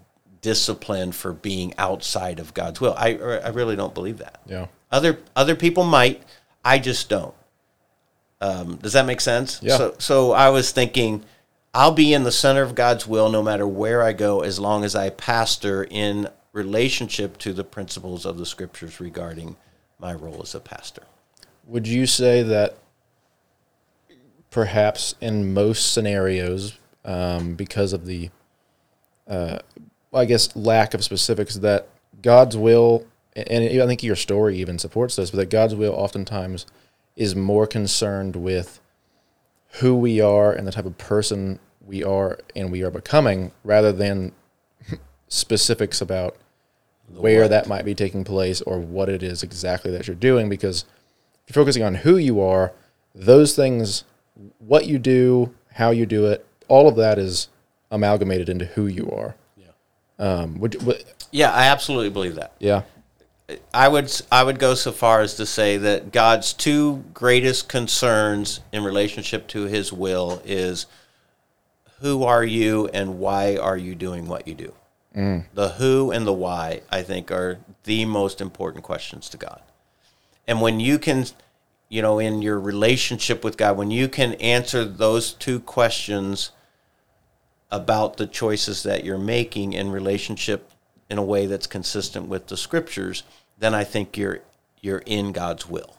disciplined 0.42 1.16
for 1.16 1.32
being 1.32 1.76
outside 1.78 2.40
of 2.40 2.54
God's 2.56 2.82
will. 2.82 2.96
I 2.98 3.16
I 3.16 3.50
really 3.50 3.76
don't 3.76 3.94
believe 3.94 4.18
that. 4.18 4.42
Yeah. 4.48 4.68
Other 4.92 5.20
other 5.36 5.56
people 5.56 5.84
might. 5.84 6.24
I 6.66 6.80
just 6.80 7.10
don't. 7.10 7.36
Um, 8.42 8.78
does 8.78 8.94
that 8.94 9.06
make 9.06 9.22
sense? 9.22 9.60
Yeah. 9.62 9.78
So 9.78 9.96
so 10.00 10.32
I 10.32 10.50
was 10.50 10.72
thinking. 10.72 11.24
I'll 11.74 11.92
be 11.92 12.14
in 12.14 12.24
the 12.24 12.32
center 12.32 12.64
of 12.64 12.76
God's 12.76 13.06
will 13.06 13.30
no 13.30 13.44
matter 13.44 13.68
where 13.68 14.02
I 14.02 14.14
go, 14.14 14.42
as 14.42 14.60
long 14.60 14.84
as 14.84 14.96
I 14.96 15.10
pastor 15.10 15.86
in 15.90 16.28
relationship 16.52 17.38
to 17.40 17.54
the 17.54 17.64
principles 17.64 18.26
of 18.26 18.38
the 18.38 18.46
scriptures 18.46 19.00
regarding 19.00 19.56
my 20.00 20.14
role 20.14 20.42
as 20.42 20.56
a 20.56 20.60
pastor. 20.60 21.04
Would 21.68 21.88
you 21.88 22.08
say 22.08 22.42
that 22.42 22.78
perhaps 24.50 25.14
in 25.22 25.54
most 25.54 25.92
scenarios, 25.92 26.78
um, 27.06 27.54
because 27.54 27.94
of 27.94 28.08
the, 28.08 28.32
uh, 29.28 29.60
I 30.12 30.26
guess, 30.26 30.56
lack 30.56 30.96
of 30.96 31.04
specifics, 31.04 31.56
that 31.56 31.88
God's 32.22 32.58
will, 32.58 33.06
and 33.36 33.82
I 33.82 33.86
think 33.86 34.02
your 34.02 34.16
story 34.16 34.58
even 34.58 34.80
supports 34.80 35.16
this, 35.16 35.30
but 35.30 35.38
that 35.38 35.50
God's 35.52 35.76
will 35.76 35.94
oftentimes 35.94 36.66
is 37.16 37.36
more 37.36 37.68
concerned 37.68 38.36
with 38.36 38.80
who 39.74 39.96
we 39.96 40.20
are 40.20 40.52
and 40.52 40.68
the 40.68 40.72
type 40.72 40.86
of 40.86 40.98
person 40.98 41.60
we 41.86 42.04
are 42.04 42.40
and 42.56 42.72
we 42.72 42.84
are 42.84 42.92
becoming 42.92 43.52
rather 43.64 43.92
than 43.92 44.32
specifics 45.28 46.02
about 46.02 46.36
the 47.10 47.22
where 47.22 47.42
what? 47.42 47.50
that 47.50 47.68
might 47.68 47.86
be 47.86 47.96
taking 47.96 48.24
place 48.24 48.62
or 48.62 48.80
what 48.80 49.10
it 49.10 49.24
is 49.24 49.44
exactly 49.44 49.92
that 49.92 50.08
you're 50.08 50.16
doing 50.16 50.50
because– 50.50 50.86
you're 51.50 51.64
focusing 51.64 51.84
on 51.84 51.96
who 51.96 52.18
you 52.18 52.42
are, 52.42 52.74
those 53.16 53.56
things, 53.56 54.04
what 54.60 54.86
you 54.86 55.00
do, 55.00 55.54
how 55.74 55.90
you 55.90 56.06
do 56.06 56.28
it, 56.28 56.46
all 56.68 56.88
of 56.88 56.96
that 56.98 57.18
is 57.18 57.48
amalgamated 57.90 58.50
into 58.50 58.66
who 58.66 58.86
you 58.86 59.10
are. 59.12 59.36
Yeah. 59.58 59.72
Um, 60.20 60.60
would, 60.60 60.82
would, 60.84 61.04
yeah, 61.32 61.52
I 61.52 61.66
absolutely 61.66 62.12
believe 62.12 62.36
that. 62.36 62.54
Yeah. 62.60 62.84
I 63.74 63.88
would 63.88 64.12
I 64.32 64.44
would 64.44 64.60
go 64.60 64.76
so 64.76 64.92
far 64.92 65.22
as 65.22 65.36
to 65.36 65.46
say 65.46 65.78
that 65.78 66.12
God's 66.12 66.54
two 66.54 67.04
greatest 67.14 67.68
concerns 67.68 68.60
in 68.72 68.84
relationship 68.84 69.48
to 69.50 69.64
His 69.64 69.92
will 69.92 70.42
is 70.46 70.86
who 72.02 72.24
are 72.24 72.44
you 72.44 72.88
and 72.94 73.20
why 73.20 73.58
are 73.58 73.78
you 73.78 73.96
doing 73.96 74.28
what 74.28 74.48
you 74.48 74.56
do. 74.56 74.74
Mm. 75.16 75.46
The 75.54 75.70
who 75.70 76.12
and 76.12 76.26
the 76.26 76.34
why 76.34 76.82
I 76.90 77.02
think 77.02 77.32
are 77.32 77.60
the 77.84 78.06
most 78.06 78.42
important 78.42 78.84
questions 78.84 79.30
to 79.30 79.38
God. 79.38 79.62
And 80.48 80.62
when 80.62 80.80
you 80.80 81.00
can, 81.00 81.26
you 81.90 82.02
know, 82.02 82.20
in 82.20 82.42
your 82.42 82.60
relationship 82.60 83.44
with 83.44 83.58
God, 83.58 83.78
when 83.78 83.92
you 83.92 84.08
can 84.08 84.34
answer 84.36 84.86
those 84.86 85.34
two 85.34 85.60
questions 85.60 86.52
about 87.72 88.18
the 88.18 88.28
choices 88.28 88.84
that 88.84 89.04
you're 89.04 89.18
making 89.18 89.74
in 89.74 89.92
relationship 89.92 90.72
in 91.10 91.18
a 91.18 91.24
way 91.24 91.46
that's 91.46 91.68
consistent 91.68 92.28
with 92.28 92.48
the 92.48 92.58
scriptures, 92.58 93.24
then 93.58 93.74
I 93.74 93.84
think 93.84 94.18
you're 94.18 94.42
you're 94.82 95.04
in 95.06 95.32
God's 95.32 95.68
will. 95.68 95.98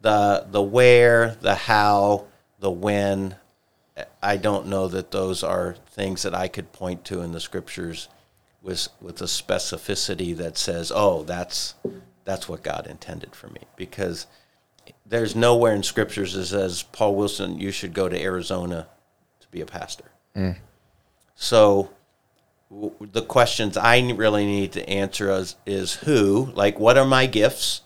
The 0.00 0.46
the 0.50 0.62
where, 0.62 1.36
the 1.40 1.54
how, 1.54 2.26
the 2.58 2.70
when, 2.70 3.36
I 4.22 4.36
don't 4.36 4.66
know 4.66 4.88
that 4.88 5.10
those 5.10 5.42
are 5.42 5.76
things 5.90 6.22
that 6.22 6.34
I 6.34 6.48
could 6.48 6.72
point 6.72 7.04
to 7.06 7.20
in 7.20 7.32
the 7.32 7.40
scriptures 7.40 8.08
with 8.62 8.88
with 9.00 9.20
a 9.20 9.26
specificity 9.26 10.36
that 10.36 10.56
says, 10.56 10.90
"Oh, 10.94 11.22
that's 11.22 11.74
that's 12.24 12.48
what 12.48 12.62
God 12.62 12.86
intended 12.86 13.34
for 13.34 13.48
me." 13.48 13.62
Because 13.76 14.26
there's 15.06 15.36
nowhere 15.36 15.74
in 15.74 15.82
scriptures 15.82 16.32
that 16.34 16.46
says, 16.46 16.82
"Paul 16.82 17.14
Wilson, 17.14 17.58
you 17.58 17.70
should 17.70 17.92
go 17.92 18.08
to 18.08 18.20
Arizona 18.20 18.88
to 19.40 19.48
be 19.48 19.60
a 19.60 19.66
pastor." 19.66 20.10
Mm. 20.34 20.56
So 21.34 21.82
w- 21.82 21.90
the 23.00 23.22
questions 23.22 23.76
I 23.76 24.00
really 24.12 24.46
need 24.46 24.72
to 24.72 24.88
answer 24.88 25.30
is, 25.30 25.56
is 25.66 25.94
who, 25.94 26.50
like, 26.54 26.78
what 26.78 26.96
are 26.96 27.04
my 27.04 27.26
gifts? 27.26 27.82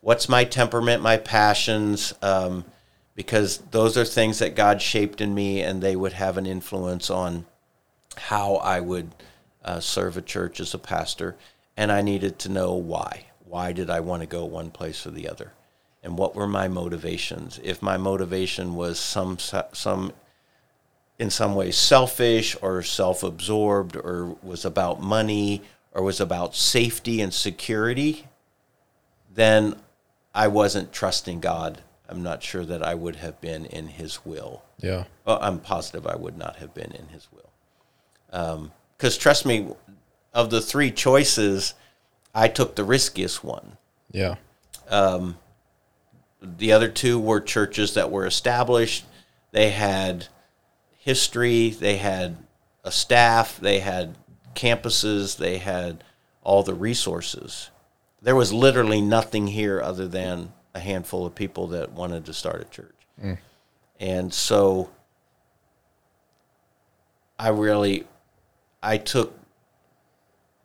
What's 0.00 0.28
my 0.28 0.44
temperament, 0.44 1.02
my 1.02 1.16
passions? 1.16 2.12
Um, 2.20 2.64
because 3.14 3.58
those 3.70 3.96
are 3.96 4.04
things 4.04 4.40
that 4.40 4.56
God 4.56 4.82
shaped 4.82 5.20
in 5.20 5.34
me, 5.34 5.62
and 5.62 5.80
they 5.80 5.94
would 5.94 6.14
have 6.14 6.36
an 6.36 6.46
influence 6.46 7.10
on 7.10 7.46
how 8.16 8.56
I 8.56 8.80
would 8.80 9.14
uh, 9.64 9.80
serve 9.80 10.16
a 10.16 10.22
church 10.22 10.60
as 10.60 10.74
a 10.74 10.78
pastor. 10.78 11.36
And 11.76 11.92
I 11.92 12.02
needed 12.02 12.38
to 12.40 12.48
know 12.48 12.74
why. 12.74 13.26
Why 13.44 13.72
did 13.72 13.88
I 13.88 14.00
want 14.00 14.22
to 14.22 14.26
go 14.26 14.44
one 14.44 14.70
place 14.70 15.06
or 15.06 15.10
the 15.10 15.28
other? 15.28 15.52
And 16.02 16.18
what 16.18 16.34
were 16.34 16.46
my 16.46 16.68
motivations? 16.68 17.60
If 17.62 17.80
my 17.82 17.96
motivation 17.96 18.74
was 18.74 18.98
some 18.98 19.38
some 19.38 20.12
in 21.18 21.30
some 21.30 21.54
ways 21.54 21.76
selfish 21.76 22.56
or 22.60 22.82
self-absorbed 22.82 23.96
or 23.96 24.36
was 24.42 24.64
about 24.64 25.00
money 25.00 25.62
or 25.92 26.02
was 26.02 26.20
about 26.20 26.54
safety 26.56 27.20
and 27.20 27.32
security, 27.32 28.26
then 29.32 29.76
I 30.34 30.48
wasn't 30.48 30.92
trusting 30.92 31.40
God. 31.40 31.82
I'm 32.08 32.22
not 32.22 32.42
sure 32.42 32.64
that 32.64 32.82
I 32.82 32.94
would 32.94 33.16
have 33.16 33.40
been 33.40 33.64
in 33.66 33.86
His 33.88 34.24
will. 34.24 34.62
Yeah. 34.78 35.04
Well, 35.24 35.38
I'm 35.40 35.60
positive 35.60 36.06
I 36.06 36.16
would 36.16 36.36
not 36.36 36.56
have 36.56 36.74
been 36.74 36.92
in 36.92 37.08
His 37.08 37.28
will. 37.32 38.70
Because 38.96 39.16
trust 39.16 39.46
me, 39.46 39.68
of 40.32 40.50
the 40.50 40.60
three 40.60 40.90
choices, 40.90 41.74
I 42.34 42.48
took 42.48 42.74
the 42.74 42.84
riskiest 42.84 43.44
one. 43.44 43.76
Yeah. 44.10 44.34
Um, 44.88 45.38
The 46.42 46.72
other 46.72 46.88
two 46.88 47.18
were 47.18 47.40
churches 47.40 47.94
that 47.94 48.10
were 48.10 48.26
established. 48.26 49.04
They 49.52 49.70
had 49.70 50.26
history, 51.04 51.68
they 51.68 51.98
had 51.98 52.34
a 52.82 52.90
staff, 52.90 53.58
they 53.60 53.80
had 53.80 54.16
campuses, 54.54 55.36
they 55.36 55.58
had 55.58 56.02
all 56.42 56.62
the 56.62 56.72
resources. 56.72 57.68
There 58.22 58.34
was 58.34 58.54
literally 58.54 59.02
nothing 59.02 59.46
here 59.48 59.82
other 59.82 60.08
than 60.08 60.54
a 60.74 60.80
handful 60.80 61.26
of 61.26 61.34
people 61.34 61.66
that 61.68 61.92
wanted 61.92 62.24
to 62.24 62.32
start 62.32 62.62
a 62.62 62.64
church. 62.64 62.94
Mm. 63.22 63.38
And 64.00 64.32
so 64.32 64.90
I 67.38 67.48
really 67.48 68.06
I 68.82 68.96
took 68.96 69.38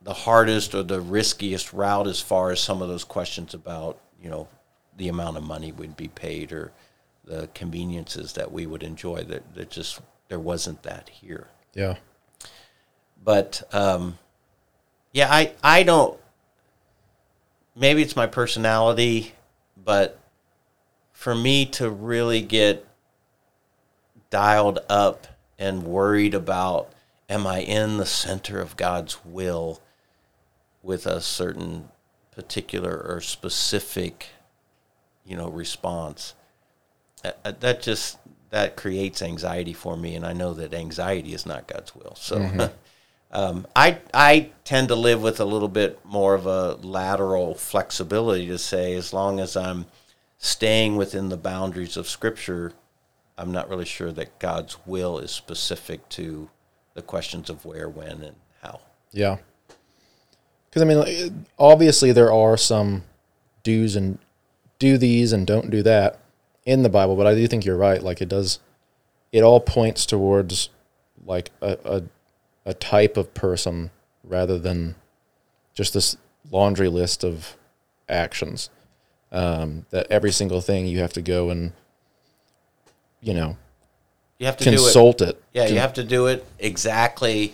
the 0.01 0.13
hardest 0.13 0.73
or 0.73 0.83
the 0.83 1.01
riskiest 1.01 1.73
route 1.73 2.07
as 2.07 2.21
far 2.21 2.51
as 2.51 2.61
some 2.61 2.81
of 2.81 2.87
those 2.87 3.03
questions 3.03 3.53
about, 3.53 3.99
you 4.23 4.29
know, 4.29 4.47
the 4.95 5.09
amount 5.09 5.35
of 5.35 5.43
money 5.43 5.73
we'd 5.73 5.97
be 5.97 6.07
paid 6.07 6.53
or 6.53 6.71
the 7.25 7.49
conveniences 7.53 8.33
that 8.33 8.53
we 8.53 8.65
would 8.65 8.83
enjoy. 8.83 9.23
That 9.23 9.53
that 9.55 9.69
just 9.69 9.99
there 10.29 10.39
wasn't 10.39 10.83
that 10.83 11.09
here. 11.09 11.47
Yeah. 11.73 11.97
But 13.21 13.63
um, 13.73 14.17
yeah, 15.11 15.27
I 15.29 15.53
I 15.61 15.83
don't. 15.83 16.17
Maybe 17.75 18.01
it's 18.01 18.15
my 18.15 18.27
personality, 18.27 19.33
but 19.77 20.19
for 21.11 21.35
me 21.35 21.65
to 21.65 21.89
really 21.89 22.41
get 22.41 22.85
dialed 24.29 24.79
up 24.87 25.27
and 25.57 25.83
worried 25.83 26.33
about 26.33 26.91
am 27.27 27.45
I 27.45 27.59
in 27.59 27.97
the 27.97 28.05
center 28.05 28.61
of 28.61 28.77
God's 28.77 29.23
will 29.25 29.81
with 30.81 31.05
a 31.05 31.19
certain 31.19 31.89
particular 32.31 33.05
or 33.05 33.19
specific 33.19 34.27
you 35.25 35.35
know 35.35 35.49
response 35.49 36.35
uh, 37.23 37.51
that 37.59 37.81
just 37.81 38.17
that 38.49 38.75
creates 38.75 39.21
anxiety 39.21 39.73
for 39.73 39.95
me 39.95 40.15
and 40.15 40.25
I 40.25 40.33
know 40.33 40.53
that 40.53 40.73
anxiety 40.73 41.33
is 41.33 41.45
not 41.45 41.67
God's 41.67 41.95
will. 41.95 42.15
So 42.15 42.71
um, 43.31 43.67
I 43.75 43.99
I 44.13 44.49
tend 44.63 44.87
to 44.89 44.95
live 44.95 45.21
with 45.21 45.39
a 45.39 45.45
little 45.45 45.67
bit 45.67 45.99
more 46.03 46.33
of 46.33 46.45
a 46.45 46.73
lateral 46.75 47.55
flexibility 47.55 48.47
to 48.47 48.57
say 48.57 48.95
as 48.95 49.13
long 49.13 49.39
as 49.39 49.55
I'm 49.55 49.85
staying 50.37 50.95
within 50.95 51.29
the 51.29 51.37
boundaries 51.37 51.97
of 51.97 52.07
scripture 52.07 52.73
I'm 53.39 53.53
not 53.53 53.69
really 53.69 53.85
sure 53.85 54.11
that 54.11 54.37
God's 54.37 54.77
will 54.85 55.17
is 55.17 55.31
specific 55.31 56.07
to 56.09 56.49
the 56.93 57.01
questions 57.01 57.49
of 57.49 57.63
where 57.63 57.87
when 57.87 58.21
and 58.21 58.35
how. 58.61 58.81
Yeah. 59.11 59.37
Because 60.69 60.81
I 60.81 60.85
mean, 60.85 61.45
obviously 61.57 62.11
there 62.11 62.33
are 62.33 62.57
some 62.57 63.03
do's 63.63 63.95
and 63.95 64.19
do 64.77 64.97
these 64.97 65.31
and 65.31 65.47
don't 65.47 65.71
do 65.71 65.81
that 65.83 66.19
in 66.65 66.83
the 66.83 66.89
Bible, 66.89 67.15
but 67.15 67.27
I 67.27 67.35
do 67.35 67.47
think 67.47 67.65
you're 67.65 67.77
right. 67.77 68.01
Like 68.01 68.21
it 68.21 68.29
does, 68.29 68.59
it 69.31 69.41
all 69.41 69.59
points 69.59 70.05
towards 70.05 70.69
like 71.25 71.51
a 71.61 71.77
a, 71.85 72.03
a 72.65 72.73
type 72.73 73.17
of 73.17 73.33
person 73.33 73.91
rather 74.23 74.57
than 74.59 74.95
just 75.73 75.93
this 75.93 76.17
laundry 76.51 76.89
list 76.89 77.23
of 77.23 77.55
actions. 78.07 78.69
Um, 79.31 79.85
that 79.91 80.07
every 80.09 80.31
single 80.31 80.59
thing 80.59 80.87
you 80.87 80.99
have 80.99 81.13
to 81.13 81.21
go 81.21 81.51
and 81.51 81.71
you 83.21 83.35
know 83.35 83.57
you 84.39 84.45
have 84.45 84.57
to 84.57 84.63
do 84.63 84.71
it 84.71 84.73
consult 84.75 85.21
it. 85.21 85.43
Yeah, 85.53 85.67
you 85.67 85.79
have 85.79 85.93
to 85.93 86.03
do 86.03 86.27
it 86.27 86.45
exactly 86.57 87.53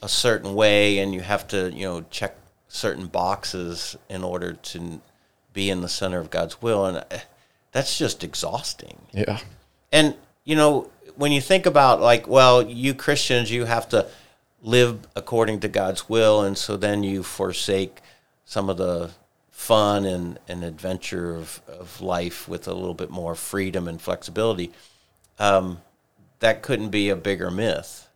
a 0.00 0.08
certain 0.08 0.54
way, 0.54 0.98
and 1.00 1.12
you 1.12 1.20
have 1.20 1.46
to, 1.48 1.70
you 1.72 1.84
know, 1.84 2.04
check 2.10 2.36
certain 2.68 3.06
boxes 3.06 3.96
in 4.08 4.22
order 4.22 4.52
to 4.52 5.00
be 5.52 5.68
in 5.70 5.80
the 5.80 5.88
center 5.88 6.18
of 6.18 6.30
God's 6.30 6.62
will, 6.62 6.86
and 6.86 6.98
uh, 6.98 7.18
that's 7.72 7.98
just 7.98 8.24
exhausting. 8.24 8.98
Yeah. 9.12 9.38
And 9.92 10.14
you 10.44 10.56
know, 10.56 10.90
when 11.16 11.32
you 11.32 11.40
think 11.40 11.66
about 11.66 12.00
like, 12.00 12.26
well, 12.26 12.62
you 12.62 12.94
Christians, 12.94 13.50
you 13.50 13.64
have 13.64 13.88
to 13.90 14.06
live 14.62 15.00
according 15.16 15.60
to 15.60 15.68
God's 15.68 16.08
will, 16.08 16.42
and 16.42 16.56
so 16.56 16.76
then 16.76 17.02
you 17.02 17.22
forsake 17.22 18.00
some 18.44 18.68
of 18.68 18.76
the 18.76 19.10
fun 19.50 20.04
and, 20.06 20.38
and 20.48 20.64
adventure 20.64 21.34
of, 21.34 21.60
of 21.68 22.00
life 22.00 22.48
with 22.48 22.66
a 22.66 22.72
little 22.72 22.94
bit 22.94 23.10
more 23.10 23.34
freedom 23.34 23.86
and 23.86 24.00
flexibility. 24.00 24.72
Um, 25.38 25.80
that 26.38 26.62
couldn't 26.62 26.88
be 26.88 27.10
a 27.10 27.16
bigger 27.16 27.50
myth. 27.50 28.08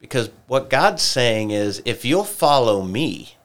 Because 0.00 0.30
what 0.46 0.70
God's 0.70 1.02
saying 1.02 1.50
is 1.50 1.82
if 1.84 2.04
you'll 2.04 2.24
follow 2.24 2.82
me 2.82 3.36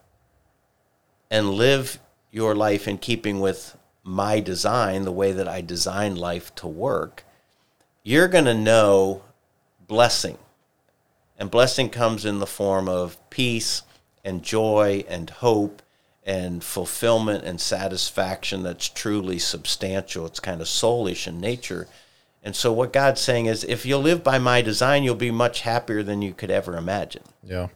and 1.30 1.50
live 1.50 1.98
your 2.30 2.54
life 2.54 2.88
in 2.88 2.96
keeping 2.96 3.40
with 3.40 3.75
my 4.06 4.38
design, 4.38 5.04
the 5.04 5.12
way 5.12 5.32
that 5.32 5.48
I 5.48 5.60
design 5.60 6.14
life 6.14 6.54
to 6.56 6.68
work, 6.68 7.24
you're 8.04 8.28
going 8.28 8.44
to 8.44 8.54
know 8.54 9.22
blessing. 9.88 10.38
And 11.38 11.50
blessing 11.50 11.90
comes 11.90 12.24
in 12.24 12.38
the 12.38 12.46
form 12.46 12.88
of 12.88 13.18
peace 13.30 13.82
and 14.24 14.42
joy 14.42 15.04
and 15.08 15.28
hope 15.28 15.82
and 16.24 16.62
fulfillment 16.62 17.44
and 17.44 17.60
satisfaction 17.60 18.62
that's 18.62 18.88
truly 18.88 19.38
substantial. 19.38 20.24
It's 20.26 20.40
kind 20.40 20.60
of 20.60 20.66
soulish 20.66 21.26
in 21.26 21.40
nature. 21.40 21.88
And 22.42 22.54
so, 22.54 22.72
what 22.72 22.92
God's 22.92 23.20
saying 23.20 23.46
is, 23.46 23.64
if 23.64 23.84
you'll 23.84 24.00
live 24.00 24.22
by 24.22 24.38
my 24.38 24.62
design, 24.62 25.02
you'll 25.02 25.16
be 25.16 25.32
much 25.32 25.62
happier 25.62 26.02
than 26.04 26.22
you 26.22 26.32
could 26.32 26.50
ever 26.50 26.76
imagine. 26.76 27.24
Yeah. 27.42 27.68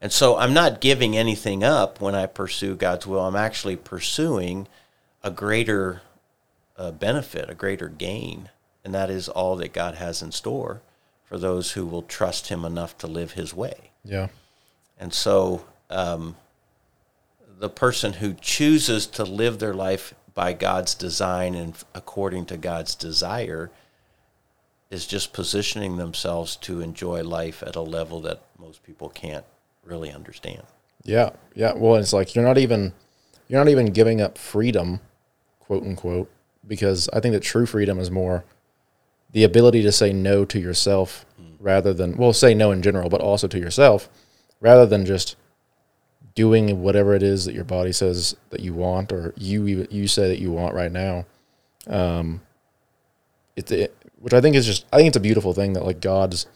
And 0.00 0.12
so, 0.12 0.36
I'm 0.36 0.52
not 0.52 0.80
giving 0.80 1.16
anything 1.16 1.62
up 1.62 2.00
when 2.00 2.14
I 2.14 2.26
pursue 2.26 2.74
God's 2.74 3.06
will. 3.06 3.20
I'm 3.20 3.36
actually 3.36 3.76
pursuing 3.76 4.66
a 5.24 5.30
greater 5.30 6.02
uh, 6.76 6.92
benefit, 6.92 7.50
a 7.50 7.54
greater 7.54 7.88
gain. 7.88 8.50
And 8.84 8.94
that 8.94 9.10
is 9.10 9.28
all 9.28 9.56
that 9.56 9.72
God 9.72 9.96
has 9.96 10.22
in 10.22 10.30
store 10.30 10.82
for 11.24 11.38
those 11.38 11.72
who 11.72 11.86
will 11.86 12.02
trust 12.02 12.48
Him 12.48 12.64
enough 12.64 12.96
to 12.98 13.06
live 13.06 13.32
His 13.32 13.54
way. 13.54 13.90
Yeah. 14.04 14.28
And 15.00 15.12
so, 15.12 15.64
um, 15.90 16.36
the 17.58 17.70
person 17.70 18.14
who 18.14 18.34
chooses 18.34 19.06
to 19.06 19.24
live 19.24 19.58
their 19.58 19.74
life 19.74 20.14
by 20.34 20.52
God's 20.52 20.94
design 20.94 21.54
and 21.54 21.74
according 21.94 22.46
to 22.46 22.56
God's 22.56 22.94
desire 22.94 23.70
is 24.90 25.06
just 25.06 25.32
positioning 25.32 25.96
themselves 25.96 26.56
to 26.56 26.80
enjoy 26.80 27.22
life 27.22 27.62
at 27.66 27.76
a 27.76 27.80
level 27.80 28.20
that 28.20 28.42
most 28.58 28.82
people 28.82 29.08
can't 29.08 29.44
really 29.84 30.12
understand. 30.12 30.62
Yeah, 31.04 31.30
yeah. 31.54 31.72
Well, 31.74 31.96
it's 31.96 32.12
like 32.12 32.34
you're 32.34 32.44
not 32.44 32.58
even 32.58 32.92
you're 33.48 33.60
not 33.60 33.70
even 33.70 33.86
giving 33.86 34.20
up 34.20 34.38
freedom, 34.38 35.00
quote 35.66 35.82
unquote, 35.82 36.30
because 36.66 37.08
I 37.12 37.20
think 37.20 37.32
that 37.32 37.40
true 37.40 37.66
freedom 37.66 37.98
is 37.98 38.10
more 38.10 38.44
the 39.32 39.44
ability 39.44 39.82
to 39.82 39.92
say 39.92 40.12
no 40.12 40.44
to 40.44 40.60
yourself 40.60 41.26
rather 41.58 41.92
than 41.92 42.16
well, 42.16 42.32
say 42.32 42.54
no 42.54 42.70
in 42.70 42.82
general, 42.82 43.08
but 43.08 43.20
also 43.20 43.48
to 43.48 43.58
yourself, 43.58 44.08
rather 44.60 44.86
than 44.86 45.04
just 45.04 45.36
doing 46.34 46.82
whatever 46.82 47.14
it 47.14 47.22
is 47.22 47.44
that 47.44 47.54
your 47.54 47.64
body 47.64 47.92
says 47.92 48.36
that 48.50 48.60
you 48.60 48.74
want, 48.74 49.12
or 49.12 49.34
you 49.36 49.86
you 49.90 50.06
say 50.06 50.28
that 50.28 50.38
you 50.38 50.52
want 50.52 50.74
right 50.74 50.92
now. 50.92 51.24
Um, 51.86 52.42
it's 53.56 53.72
it, 53.72 53.96
which 54.20 54.34
I 54.34 54.40
think 54.40 54.56
is 54.56 54.66
just 54.66 54.84
I 54.92 54.98
think 54.98 55.08
it's 55.08 55.16
a 55.16 55.20
beautiful 55.20 55.54
thing 55.54 55.72
that 55.72 55.84
like 55.84 56.00
God's 56.00 56.46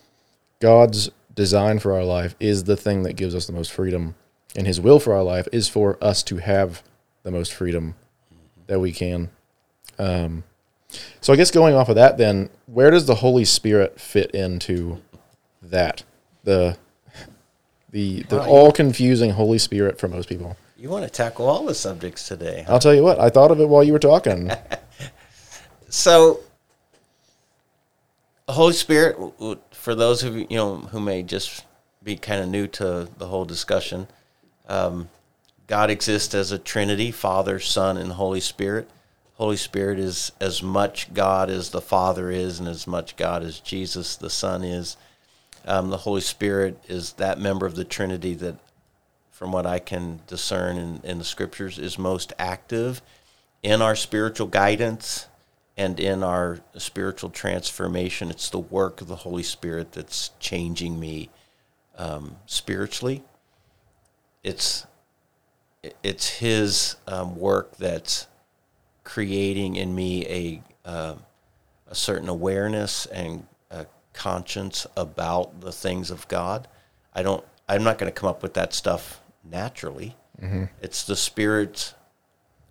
God's 0.61 1.11
design 1.35 1.79
for 1.79 1.93
our 1.93 2.05
life 2.05 2.35
is 2.39 2.65
the 2.65 2.77
thing 2.77 3.03
that 3.05 3.15
gives 3.15 3.35
us 3.35 3.47
the 3.47 3.53
most 3.53 3.73
freedom, 3.73 4.15
and 4.55 4.67
His 4.67 4.81
will 4.81 5.01
for 5.01 5.15
our 5.15 5.23
life 5.23 5.49
is 5.53 5.69
for 5.69 6.03
us 6.03 6.23
to 6.25 6.37
have 6.37 6.83
the 7.23 7.31
most 7.31 7.53
freedom 7.53 7.95
that 8.69 8.79
we 8.79 8.93
can. 8.93 9.31
Um, 9.99 10.45
so 11.21 11.33
I 11.33 11.37
guess 11.37 11.51
going 11.51 11.75
off 11.75 11.89
of 11.89 11.97
that, 11.97 12.17
then 12.17 12.49
where 12.67 12.91
does 12.91 13.07
the 13.07 13.17
Holy 13.17 13.45
Spirit 13.45 14.01
fit 14.01 14.31
into 14.31 15.03
that? 15.61 16.05
The 16.45 16.79
the 17.91 18.23
the 18.23 18.43
all 18.45 18.71
confusing 18.71 19.31
Holy 19.31 19.59
Spirit 19.59 19.99
for 19.99 20.09
most 20.09 20.29
people. 20.29 20.57
You 20.79 20.89
want 20.89 21.05
to 21.05 21.11
tackle 21.11 21.49
all 21.49 21.65
the 21.67 21.75
subjects 21.75 22.29
today. 22.29 22.65
huh? 22.67 22.75
I'll 22.75 22.79
tell 22.79 22.95
you 22.95 23.03
what, 23.03 23.19
I 23.19 23.29
thought 23.31 23.51
of 23.51 23.61
it 23.61 23.69
while 23.69 23.83
you 23.83 23.93
were 23.93 23.99
talking. 23.99 24.53
So, 25.91 26.41
Holy 28.49 28.75
Spirit, 28.75 29.17
for 29.73 29.95
those 29.95 30.23
of 30.23 30.37
you 30.37 30.47
you 30.51 30.57
know 30.57 30.77
who 30.77 31.01
may 31.01 31.23
just 31.23 31.65
be 32.03 32.17
kind 32.17 32.43
of 32.43 32.49
new 32.49 32.67
to 32.69 33.09
the 33.17 33.27
whole 33.27 33.45
discussion, 33.45 34.07
um, 34.69 35.09
God 35.69 35.91
exists 35.91 36.35
as 36.35 36.51
a 36.51 36.59
Trinity: 36.59 37.13
Father, 37.13 37.61
Son, 37.61 37.97
and 37.97 38.13
Holy 38.13 38.41
Spirit. 38.41 38.91
Holy 39.35 39.57
Spirit 39.57 40.01
is 40.01 40.33
as 40.41 40.65
much 40.65 41.15
God 41.15 41.49
as 41.49 41.71
the 41.71 41.81
Father 41.81 42.31
is, 42.31 42.59
and 42.59 42.67
as 42.67 42.89
much 42.89 43.15
God 43.17 43.45
as 43.45 43.61
Jesus 43.61 44.17
the 44.17 44.31
Son 44.31 44.65
is. 44.65 44.97
Um, 45.65 45.91
the 45.91 45.99
Holy 45.99 46.23
Spirit 46.23 46.83
is 46.89 47.13
that 47.15 47.39
member 47.39 47.67
of 47.67 47.77
the 47.77 47.85
Trinity 47.85 48.35
that, 48.35 48.57
from 49.31 49.53
what 49.53 49.67
I 49.67 49.79
can 49.79 50.21
discern 50.27 50.77
in, 50.77 51.01
in 51.05 51.19
the 51.19 51.25
Scriptures, 51.25 51.79
is 51.79 51.99
most 51.99 52.33
active 52.39 53.03
in 53.63 53.83
our 53.83 53.95
spiritual 53.95 54.47
guidance 54.49 55.27
and 55.77 56.01
in 56.01 56.23
our 56.23 56.61
spiritual 56.77 57.31
transformation. 57.31 58.31
It's 58.31 58.51
the 58.51 58.59
work 58.59 59.01
of 59.01 59.07
the 59.07 59.17
Holy 59.17 59.43
Spirit 59.45 59.93
that's 59.93 60.31
changing 60.41 60.99
me 60.99 61.29
um, 61.97 62.37
spiritually. 62.47 63.23
It's 64.43 64.87
it's 66.03 66.39
His 66.39 66.97
um, 67.07 67.37
work 67.37 67.77
that's 67.77 68.27
creating 69.05 69.77
in 69.77 69.95
me 69.95 70.27
a 70.27 70.63
uh, 70.89 71.15
a 71.87 71.95
certain 71.95 72.29
awareness 72.29 73.07
and 73.07 73.47
a 73.71 73.87
conscience 74.13 74.87
about 74.97 75.61
the 75.61 75.73
things 75.73 76.11
of 76.11 76.27
God. 76.29 76.69
I 77.15 77.23
don't. 77.23 77.45
I'm 77.69 77.85
not 77.85 77.99
going 77.99 78.11
to 78.13 78.19
come 78.19 78.29
up 78.29 78.43
with 78.43 78.55
that 78.55 78.73
stuff 78.73 79.21
naturally. 79.45 80.17
It's 80.81 81.05
the 81.05 81.17
Spirit's 81.17 81.95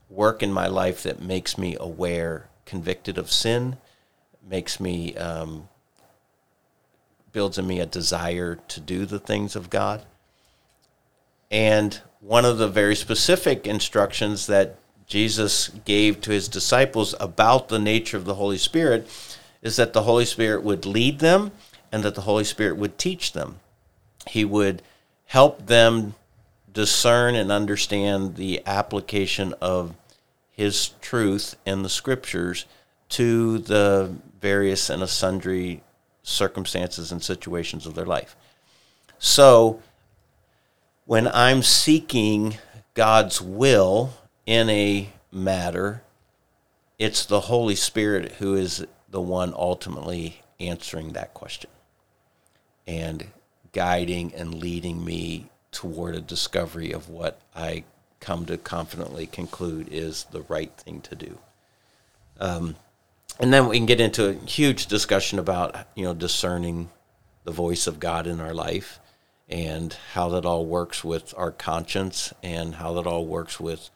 work 0.09 0.41
in 0.41 0.51
my 0.51 0.68
life 0.68 1.03
that 1.03 1.22
makes 1.22 1.57
me 1.57 1.76
aware, 1.80 2.49
convicted 2.65 3.18
of 3.18 3.32
sin, 3.32 3.78
makes 4.47 4.80
me 4.80 5.15
um, 5.18 5.68
builds 7.32 7.57
in 7.57 7.68
me 7.68 7.80
a 7.80 7.86
desire 7.86 8.55
to 8.68 8.80
do 8.80 9.05
the 9.05 9.20
things 9.20 9.55
of 9.55 9.70
God. 9.70 10.05
And 11.51 12.01
one 12.20 12.45
of 12.45 12.57
the 12.57 12.68
very 12.68 12.95
specific 12.95 13.68
instructions 13.68 14.47
that 14.47 14.76
Jesus 15.05 15.70
gave 15.86 16.22
to 16.22 16.32
his 16.32 16.47
disciples 16.47 17.15
about 17.20 17.70
the 17.70 17.80
nature 17.80 18.18
of 18.18 18.26
the 18.26 18.36
Holy 18.36 18.57
Spirit 18.57 19.07
is 19.61 19.76
that 19.78 19.93
the 19.93 20.03
Holy 20.03 20.26
Spirit 20.26 20.63
would 20.63 20.86
lead 20.86 21.20
them 21.20 21.51
and 21.91 22.03
that 22.03 22.15
the 22.15 22.22
Holy 22.22 22.43
Spirit 22.43 22.78
would 22.78 22.97
teach 22.97 23.34
them. 23.34 23.59
He 24.28 24.43
would 24.43 24.82
help 25.26 25.68
them 25.68 26.15
discern 26.72 27.36
and 27.36 27.51
understand 27.51 28.36
the 28.36 28.61
application 28.65 29.53
of 29.61 29.95
his 30.51 30.89
truth 31.01 31.55
in 31.65 31.84
the 31.84 31.89
scriptures 31.89 32.65
to 33.09 33.59
the 33.59 34.13
various 34.41 34.89
and 34.89 35.07
sundry 35.07 35.82
circumstances 36.24 37.11
and 37.11 37.24
situations 37.24 37.86
of 37.86 37.95
their 37.95 38.05
life. 38.05 38.36
So, 39.18 39.82
when 41.08 41.26
I'm 41.30 41.64
seeking 41.64 42.58
God's 42.93 43.41
will 43.41 44.14
in 44.45 44.70
a 44.70 45.10
matter, 45.32 46.03
it's 46.99 47.26
the 47.26 47.39
Holy 47.39 47.76
Spirit 47.76 48.34
who 48.34 48.55
is 48.55 48.86
the 49.10 49.22
one 49.22 49.53
ultimately 49.55 50.41
answering 50.60 51.14
that 51.14 51.34
question 51.34 51.70
and 52.86 53.28
guiding 53.72 54.34
and 54.36 54.55
leading 54.55 55.03
me 55.03 55.49
toward 55.72 56.14
a 56.14 56.22
discovery 56.22 56.91
of 56.91 57.08
what 57.08 57.39
I 57.55 57.86
come 58.20 58.45
to 58.47 58.58
confidently 58.58 59.28
conclude 59.28 59.88
is 59.89 60.26
the 60.32 60.41
right 60.41 60.74
thing 60.76 60.99
to 61.01 61.16
do. 61.16 61.38
Um, 62.38 62.76
and 63.39 63.53
then 63.53 63.68
we 63.70 63.78
can 63.78 63.86
get 63.86 64.01
into 64.01 64.30
a 64.30 64.34
huge 64.34 64.88
discussion 64.88 65.39
about 65.39 65.88
you 65.95 66.03
know 66.03 66.14
discerning 66.14 66.89
the 67.45 67.51
voice 67.51 67.88
of 67.88 68.01
God 68.01 68.28
in 68.28 68.41
our 68.41 68.53
life 68.53 68.99
and 69.50 69.93
how 70.14 70.30
that 70.30 70.45
all 70.45 70.66
works 70.66 71.04
with 71.04 71.34
our 71.38 71.52
conscience 71.52 72.34
and 72.43 72.76
how 72.76 72.93
that 72.93 73.08
all 73.08 73.26
works 73.26 73.60
with 73.60 73.89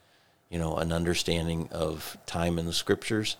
you 0.48 0.58
know 0.58 0.76
an 0.76 0.92
understanding 0.92 1.68
of 1.70 2.16
time 2.26 2.58
in 2.58 2.66
the 2.66 2.72
scriptures 2.72 3.36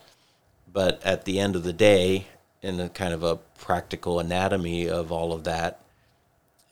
but 0.70 1.00
at 1.04 1.24
the 1.24 1.38
end 1.38 1.56
of 1.56 1.62
the 1.62 1.72
day 1.72 2.26
in 2.60 2.78
a 2.80 2.88
kind 2.88 3.12
of 3.12 3.22
a 3.22 3.36
practical 3.36 4.20
anatomy 4.20 4.88
of 4.88 5.10
all 5.10 5.32
of 5.32 5.44
that 5.44 5.80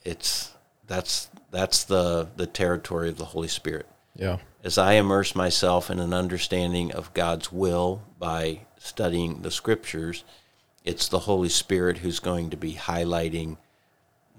it's 0.05 0.53
that's 0.87 1.29
that's 1.51 1.85
the 1.85 2.29
the 2.37 2.47
territory 2.47 3.09
of 3.09 3.17
the 3.17 3.25
holy 3.27 3.49
spirit 3.49 3.87
yeah. 4.17 4.39
as 4.63 4.79
I 4.79 4.95
immerse 4.95 5.35
myself 5.35 5.91
in 5.91 5.99
an 5.99 6.13
understanding 6.13 6.93
of 6.93 7.15
God's 7.15 7.53
will 7.53 8.03
by 8.19 8.61
studying 8.79 9.43
the 9.43 9.51
scriptures, 9.51 10.25
it's 10.85 11.09
the 11.09 11.21
Holy 11.21 11.49
Spirit 11.49 11.99
who's 11.99 12.21
going 12.21 12.51
to 12.51 12.57
be 12.57 12.75
highlighting, 12.75 13.57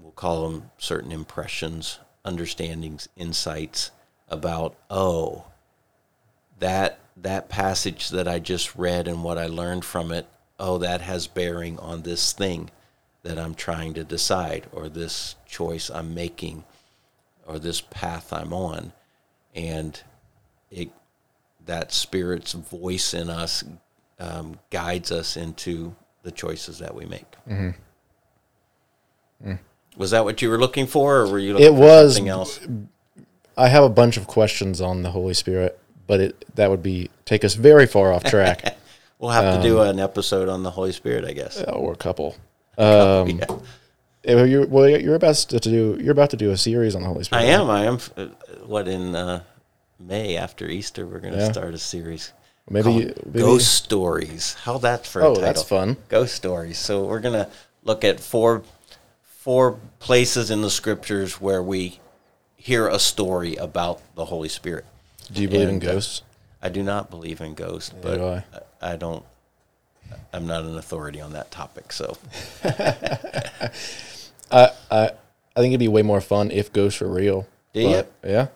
we'll 0.02 0.12
call 0.12 0.50
them 0.50 0.72
certain 0.78 1.12
impressions, 1.12 2.00
understandings, 2.26 3.08
insights 3.16 3.92
about, 4.30 4.76
oh, 4.90 5.46
that 6.60 7.00
that 7.18 7.50
passage 7.50 8.10
that 8.10 8.28
I 8.28 8.40
just 8.40 8.76
read 8.76 9.08
and 9.08 9.24
what 9.24 9.38
I 9.38 9.48
learned 9.48 9.86
from 9.86 10.12
it, 10.12 10.28
oh, 10.60 10.78
that 10.80 11.02
has 11.02 11.28
bearing 11.28 11.78
on 11.80 12.02
this 12.02 12.34
thing 12.34 12.70
that 13.24 13.38
I'm 13.38 13.54
trying 13.54 13.94
to 13.96 14.04
decide, 14.04 14.68
or 14.72 14.90
this 14.90 15.36
choice 15.46 15.90
I'm 15.90 16.16
making, 16.16 16.64
or 17.46 17.60
this 17.60 17.82
path 17.82 18.34
I'm 18.34 18.54
on. 18.54 18.94
And 19.54 20.02
it 20.72 20.90
that 21.66 21.92
spirit's 21.92 22.54
voice 22.54 23.14
in 23.14 23.30
us 23.30 23.64
um, 24.20 24.58
guides 24.72 25.12
us 25.12 25.38
into 25.38 25.96
the 26.24 26.32
choices 26.32 26.80
that 26.80 26.96
we 26.96 27.06
make. 27.06 27.36
Was 29.98 30.12
that 30.12 30.24
what 30.24 30.42
you 30.42 30.50
were 30.50 30.58
looking 30.60 30.88
for, 30.88 31.18
or 31.18 31.28
were 31.28 31.40
you 31.40 31.54
looking 31.54 31.68
It 31.68 31.72
for 31.76 31.80
was- 31.82 32.16
something 32.16 32.30
else? 32.30 32.60
I 33.58 33.68
have 33.68 33.84
a 33.84 33.90
bunch 33.90 34.18
of 34.18 34.28
questions 34.28 34.80
on 34.82 35.04
the 35.04 35.12
Holy 35.12 35.34
Spirit, 35.34 35.78
but 36.08 36.20
it 36.22 36.46
that 36.56 36.70
would 36.70 36.82
be 36.82 37.10
take 37.26 37.44
us 37.44 37.54
very 37.54 37.86
far 37.86 38.12
off 38.14 38.24
track, 38.24 38.78
We'll 39.20 39.32
have 39.32 39.58
to 39.58 39.62
do 39.62 39.82
Um, 39.82 39.88
an 39.90 40.00
episode 40.00 40.50
on 40.50 40.64
the 40.64 40.72
Holy 40.72 40.92
Spirit, 40.94 41.26
I 41.26 41.34
guess. 41.34 41.62
or 41.64 41.94
a 41.94 41.96
couple. 41.96 42.36
Um, 42.78 43.30
Yeah. 43.30 43.46
eh, 44.24 44.44
You're, 44.46 44.66
well, 44.66 44.90
you're 44.90 45.14
about 45.16 45.36
to 45.36 45.60
do. 45.60 45.98
You're 46.02 46.14
about 46.14 46.32
to 46.32 46.38
do 46.38 46.50
a 46.52 46.58
series 46.58 46.96
on 46.96 47.04
the 47.04 47.08
Holy 47.10 47.24
Spirit. 47.26 47.44
I 47.44 47.46
am. 47.46 47.70
I 47.70 47.86
am. 47.86 48.00
uh, 48.18 48.26
What 48.66 48.88
in 48.88 49.14
uh, 49.16 49.42
May 50.00 50.38
after 50.38 50.68
Easter, 50.68 51.06
we're 51.06 51.20
going 51.20 51.34
to 51.34 51.40
Yeah. 51.40 51.52
start 51.52 51.74
a 51.76 51.78
series. 51.78 52.32
Maybe, 52.70 52.92
you- 52.94 53.14
maybe 53.26 53.40
Ghost 53.40 53.72
Stories. 53.84 54.56
How 54.64 54.78
that 54.80 55.06
for 55.06 55.22
a 55.22 55.26
Oh, 55.26 55.30
title? 55.36 55.44
that's 55.44 55.62
fun. 55.64 55.98
Ghost 56.10 56.34
Stories. 56.34 56.80
So 56.80 57.04
we're 57.04 57.20
gonna 57.20 57.48
look 57.84 58.04
at 58.04 58.20
four 58.20 58.64
four 59.42 59.80
places 59.98 60.52
in 60.52 60.62
the 60.62 60.70
scriptures 60.70 61.42
where 61.42 61.64
we 61.64 62.00
hear 62.56 62.88
a 62.88 63.00
story 63.00 63.56
about 63.56 64.00
the 64.14 64.26
Holy 64.26 64.50
Spirit. 64.50 64.86
Do 65.32 65.42
you 65.42 65.48
believe 65.48 65.68
in 65.68 65.76
And, 65.76 65.84
uh, 65.84 65.94
ghosts? 65.94 66.22
I 66.62 66.70
do 66.70 66.84
not 66.84 67.10
believe 67.10 67.42
in 67.42 67.56
ghosts, 67.56 67.90
do 67.90 67.98
but 68.02 68.22
I. 68.22 68.44
I. 68.82 68.94
I 68.94 68.96
don't. 68.96 69.26
I'm 70.32 70.46
not 70.46 70.64
an 70.64 70.78
authority 70.78 71.20
on 71.22 71.34
that 71.34 71.50
topic, 71.52 71.92
so 71.92 72.18
I 72.64 73.70
I 74.52 74.70
I 74.92 75.10
think 75.56 75.72
it'd 75.72 75.80
be 75.80 75.88
way 75.88 76.02
more 76.04 76.22
fun 76.22 76.52
if 76.52 76.72
ghosts 76.72 77.02
were 77.02 77.08
real. 77.08 77.48
Do 77.74 77.82
you? 77.82 78.04
Yeah. 78.24 78.48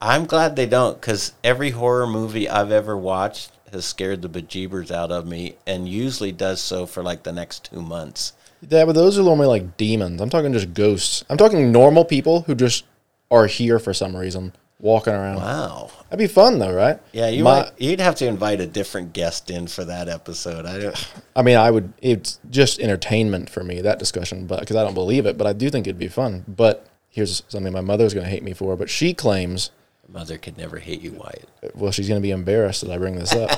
I'm 0.00 0.26
glad 0.26 0.56
they 0.56 0.66
don't 0.66 1.00
because 1.00 1.32
every 1.42 1.70
horror 1.70 2.06
movie 2.06 2.48
I've 2.48 2.72
ever 2.72 2.96
watched 2.96 3.52
has 3.72 3.84
scared 3.86 4.20
the 4.20 4.28
bejeebers 4.28 4.90
out 4.90 5.10
of 5.10 5.26
me, 5.26 5.54
and 5.66 5.88
usually 5.88 6.32
does 6.32 6.60
so 6.60 6.84
for 6.84 7.02
like 7.02 7.22
the 7.22 7.32
next 7.32 7.64
two 7.64 7.80
months. 7.80 8.32
Yeah, 8.68 8.84
but 8.84 8.92
those 8.94 9.18
are 9.18 9.22
normally 9.22 9.46
like 9.48 9.76
demons. 9.76 10.20
I'm 10.20 10.30
talking 10.30 10.52
just 10.52 10.74
ghosts. 10.74 11.24
I'm 11.28 11.36
talking 11.36 11.70
normal 11.72 12.04
people 12.04 12.42
who 12.42 12.54
just 12.54 12.84
are 13.30 13.46
here 13.46 13.78
for 13.78 13.92
some 13.92 14.16
reason, 14.16 14.52
walking 14.80 15.12
around. 15.12 15.36
Wow. 15.36 15.90
That'd 16.10 16.18
be 16.18 16.32
fun 16.32 16.58
though, 16.58 16.72
right? 16.72 16.98
Yeah, 17.12 17.28
you 17.28 17.44
My- 17.44 17.62
might, 17.64 17.72
you'd 17.78 18.00
have 18.00 18.14
to 18.16 18.26
invite 18.26 18.60
a 18.60 18.66
different 18.66 19.12
guest 19.12 19.50
in 19.50 19.66
for 19.66 19.84
that 19.84 20.08
episode. 20.08 20.66
I 20.66 20.78
don't. 20.78 21.08
I 21.36 21.42
mean, 21.42 21.56
I 21.56 21.70
would. 21.70 21.92
It's 22.00 22.38
just 22.50 22.78
entertainment 22.80 23.50
for 23.50 23.62
me 23.64 23.80
that 23.82 23.98
discussion, 23.98 24.46
but 24.46 24.60
because 24.60 24.76
I 24.76 24.84
don't 24.84 24.94
believe 24.94 25.26
it, 25.26 25.36
but 25.36 25.46
I 25.46 25.52
do 25.52 25.68
think 25.70 25.86
it'd 25.86 25.98
be 25.98 26.08
fun. 26.08 26.44
But 26.48 26.86
here's 27.10 27.42
something 27.48 27.72
my 27.72 27.80
mother's 27.80 28.14
going 28.14 28.24
to 28.24 28.30
hate 28.30 28.42
me 28.42 28.52
for, 28.54 28.76
but 28.76 28.88
she 28.90 29.14
claims, 29.14 29.70
Mother 30.08 30.36
could 30.38 30.56
never 30.58 30.78
hate 30.78 31.00
you, 31.00 31.12
Wyatt. 31.12 31.48
well, 31.74 31.90
she's 31.90 32.08
going 32.08 32.20
to 32.20 32.22
be 32.22 32.30
embarrassed 32.30 32.82
that 32.82 32.90
I 32.90 32.98
bring 32.98 33.16
this 33.16 33.32
up. 33.34 33.50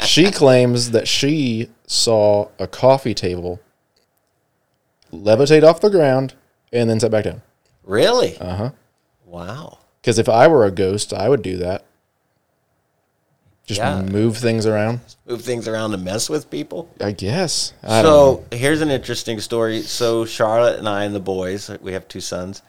she 0.06 0.30
claims 0.30 0.92
that 0.92 1.08
she 1.08 1.68
saw 1.86 2.48
a 2.58 2.66
coffee 2.66 3.14
table 3.14 3.58
levitate 5.12 5.62
off 5.62 5.80
the 5.80 5.90
ground 5.90 6.34
and 6.72 6.88
then 6.88 7.00
set 7.00 7.10
back 7.10 7.24
down. 7.24 7.42
Really? 7.84 8.36
Uh 8.38 8.56
huh. 8.56 8.70
Wow. 9.24 9.78
Because 10.00 10.18
if 10.18 10.28
I 10.28 10.48
were 10.48 10.64
a 10.64 10.70
ghost, 10.70 11.12
I 11.12 11.28
would 11.28 11.42
do 11.42 11.56
that. 11.58 11.84
Just 13.66 13.78
Yeah. 13.80 14.02
move 14.02 14.36
things 14.36 14.66
around. 14.66 15.00
Move 15.26 15.42
things 15.42 15.68
around 15.68 15.92
to 15.92 15.96
mess 15.96 16.28
with 16.28 16.50
people. 16.50 16.88
I 17.00 17.12
guess. 17.12 17.72
I. 17.82 18.02
So 18.02 18.44
here's 18.50 18.80
an 18.80 18.90
interesting 18.90 19.40
story. 19.40 19.82
So 19.82 20.24
Charlotte 20.24 20.78
and 20.78 20.88
I 20.88 21.04
and 21.04 21.14
the 21.14 21.20
boys, 21.20 21.70
we 21.80 21.92
have 21.92 22.08
two 22.08 22.20
sons. 22.20 22.62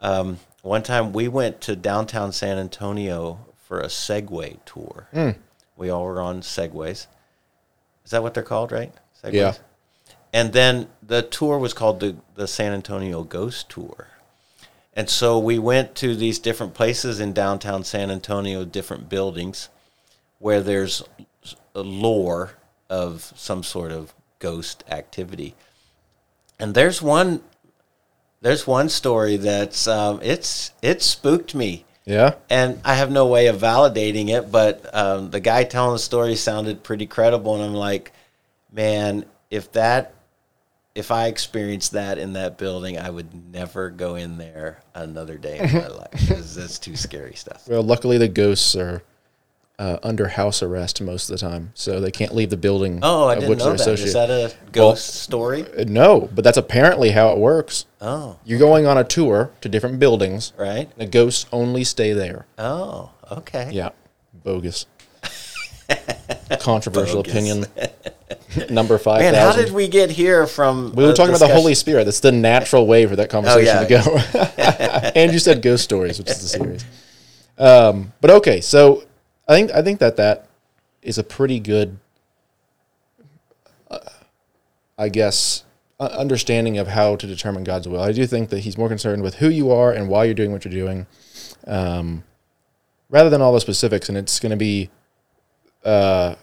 Um, 0.00 0.38
one 0.62 0.82
time 0.82 1.12
we 1.12 1.28
went 1.28 1.60
to 1.62 1.74
downtown 1.76 2.32
San 2.32 2.58
Antonio 2.58 3.38
for 3.66 3.80
a 3.80 3.86
Segway 3.86 4.58
tour. 4.64 5.08
Hmm. 5.12 5.30
We 5.76 5.90
all 5.90 6.04
were 6.04 6.20
on 6.20 6.42
Segways. 6.42 7.06
Is 8.04 8.10
that 8.10 8.22
what 8.22 8.34
they're 8.34 8.42
called, 8.42 8.70
right? 8.70 8.92
Segways? 9.22 9.32
Yeah. 9.32 9.54
And 10.34 10.52
then 10.52 10.88
the 11.00 11.22
tour 11.22 11.58
was 11.58 11.72
called 11.72 12.00
the 12.00 12.16
the 12.34 12.48
San 12.48 12.72
Antonio 12.72 13.22
Ghost 13.22 13.70
Tour. 13.70 14.08
And 14.92 15.08
so 15.08 15.38
we 15.38 15.58
went 15.58 15.94
to 15.96 16.14
these 16.16 16.38
different 16.40 16.74
places 16.74 17.20
in 17.20 17.32
downtown 17.32 17.84
San 17.84 18.10
Antonio, 18.10 18.64
different 18.64 19.08
buildings, 19.08 19.68
where 20.40 20.60
there's 20.60 21.02
a 21.74 21.80
lore 21.82 22.54
of 22.90 23.32
some 23.36 23.62
sort 23.62 23.92
of 23.92 24.12
ghost 24.40 24.82
activity. 24.88 25.54
And 26.58 26.74
there's 26.74 27.00
one, 27.02 27.42
there's 28.40 28.66
one 28.66 28.88
story 28.88 29.36
that's 29.36 29.86
um, 29.86 30.18
it's 30.22 30.72
it 30.82 31.00
spooked 31.02 31.54
me, 31.54 31.84
Yeah. 32.04 32.34
and 32.50 32.80
I 32.84 32.94
have 32.94 33.10
no 33.10 33.26
way 33.26 33.46
of 33.46 33.56
validating 33.60 34.28
it. 34.30 34.50
But 34.50 34.92
um, 34.94 35.30
the 35.30 35.40
guy 35.40 35.62
telling 35.64 35.92
the 35.94 35.98
story 36.00 36.34
sounded 36.34 36.82
pretty 36.82 37.06
credible, 37.06 37.54
and 37.54 37.64
I'm 37.64 37.74
like, 37.74 38.12
man, 38.72 39.24
if 39.50 39.70
that 39.72 40.13
if 40.94 41.10
I 41.10 41.26
experienced 41.26 41.92
that 41.92 42.18
in 42.18 42.34
that 42.34 42.56
building, 42.58 42.98
I 42.98 43.10
would 43.10 43.52
never 43.52 43.90
go 43.90 44.14
in 44.14 44.38
there 44.38 44.80
another 44.94 45.36
day 45.36 45.58
in 45.58 45.72
my 45.72 45.88
life 45.88 46.10
because 46.12 46.54
that's 46.54 46.78
too 46.78 46.96
scary 46.96 47.34
stuff. 47.34 47.66
Well, 47.68 47.82
luckily 47.82 48.16
the 48.18 48.28
ghosts 48.28 48.76
are 48.76 49.02
uh, 49.76 49.98
under 50.04 50.28
house 50.28 50.62
arrest 50.62 51.00
most 51.00 51.28
of 51.28 51.34
the 51.38 51.44
time, 51.44 51.72
so 51.74 51.98
they 51.98 52.12
can't 52.12 52.32
leave 52.32 52.50
the 52.50 52.56
building. 52.56 53.00
Oh, 53.02 53.26
I 53.26 53.34
didn't 53.34 53.50
which 53.50 53.58
know 53.58 53.74
they're 53.76 53.96
that. 53.96 54.00
Is 54.00 54.12
that 54.12 54.30
a 54.30 54.54
ghost 54.70 55.16
story? 55.16 55.62
Uh, 55.76 55.84
No, 55.88 56.28
but 56.32 56.44
that's 56.44 56.58
apparently 56.58 57.10
how 57.10 57.30
it 57.30 57.38
works. 57.38 57.86
Oh, 58.00 58.38
You're 58.44 58.60
going 58.60 58.86
on 58.86 58.96
a 58.96 59.02
tour 59.04 59.50
to 59.62 59.68
different 59.68 59.98
buildings. 59.98 60.52
right. 60.56 60.88
The 60.96 61.06
ghosts 61.06 61.46
only 61.52 61.82
stay 61.82 62.12
there. 62.12 62.46
Oh, 62.56 63.10
okay. 63.32 63.70
Yeah, 63.72 63.90
bogus. 64.32 64.86
Controversial 66.60 67.22
Bogus. 67.22 67.32
opinion. 67.32 67.66
Number 68.70 68.98
five 68.98 69.20
Man, 69.20 69.34
how 69.34 69.52
did 69.52 69.72
we 69.72 69.88
get 69.88 70.10
here 70.10 70.46
from? 70.46 70.92
We 70.94 71.04
were 71.04 71.12
talking 71.12 71.34
about 71.34 71.46
the 71.46 71.54
Holy 71.54 71.74
Spirit. 71.74 72.04
That's 72.04 72.20
the 72.20 72.32
natural 72.32 72.86
way 72.86 73.06
for 73.06 73.16
that 73.16 73.30
conversation 73.30 73.76
Oh, 73.76 73.86
yeah. 73.88 74.02
to 74.02 74.30
go. 74.32 75.10
and 75.14 75.32
you 75.32 75.38
said 75.38 75.62
ghost 75.62 75.84
stories, 75.84 76.18
which 76.18 76.30
is 76.30 76.40
the 76.42 76.48
series. 76.48 76.84
Um, 77.58 78.12
but 78.20 78.30
okay, 78.30 78.60
so 78.60 79.04
I 79.48 79.54
think 79.54 79.70
I 79.72 79.82
think 79.82 80.00
that 80.00 80.16
that 80.16 80.48
is 81.02 81.18
a 81.18 81.24
pretty 81.24 81.60
good, 81.60 81.98
uh, 83.90 83.98
I 84.98 85.08
guess, 85.08 85.64
uh, 86.00 86.04
understanding 86.04 86.78
of 86.78 86.88
how 86.88 87.16
to 87.16 87.26
determine 87.26 87.62
God's 87.64 87.86
will. 87.88 88.00
I 88.00 88.12
do 88.12 88.26
think 88.26 88.48
that 88.50 88.60
He's 88.60 88.76
more 88.78 88.88
concerned 88.88 89.22
with 89.22 89.36
who 89.36 89.48
you 89.48 89.70
are 89.70 89.92
and 89.92 90.08
why 90.08 90.24
you're 90.24 90.34
doing 90.34 90.52
what 90.52 90.64
you're 90.64 90.72
doing, 90.74 91.06
um, 91.66 92.24
rather 93.10 93.30
than 93.30 93.40
all 93.42 93.52
the 93.52 93.60
specifics. 93.60 94.08
And 94.08 94.18
it's 94.18 94.40
going 94.40 94.50
to 94.50 94.56
be 94.56 94.90
uh, 95.84 96.34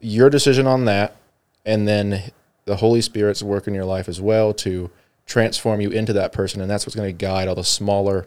your 0.00 0.28
decision 0.28 0.66
on 0.66 0.84
that, 0.86 1.16
and 1.64 1.86
then 1.86 2.32
the 2.64 2.76
Holy 2.76 3.00
Spirit's 3.00 3.42
work 3.42 3.66
in 3.66 3.74
your 3.74 3.84
life 3.84 4.08
as 4.08 4.20
well 4.20 4.52
to 4.54 4.90
transform 5.26 5.80
you 5.80 5.90
into 5.90 6.12
that 6.12 6.32
person, 6.32 6.60
and 6.60 6.70
that's 6.70 6.86
what's 6.86 6.96
going 6.96 7.08
to 7.08 7.12
guide 7.12 7.48
all 7.48 7.54
the 7.54 7.64
smaller, 7.64 8.26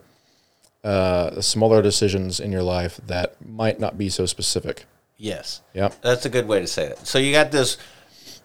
uh, 0.84 1.30
the 1.32 1.44
smaller 1.44 1.82
decisions 1.82 2.40
in 2.40 2.52
your 2.52 2.64
life 2.64 3.00
that 3.08 3.36
might 3.46 3.80
not 3.80 3.98
be 3.98 4.10
so 4.10 4.26
specific. 4.26 4.86
Yes. 5.18 5.62
Yep. 5.74 6.02
That's 6.02 6.26
a 6.26 6.30
good 6.30 6.48
way 6.48 6.60
to 6.60 6.68
say 6.68 6.88
it. 6.88 7.00
So 7.06 7.20
you 7.20 7.32
got 7.32 7.52
this 7.52 7.78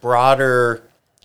broader 0.00 0.82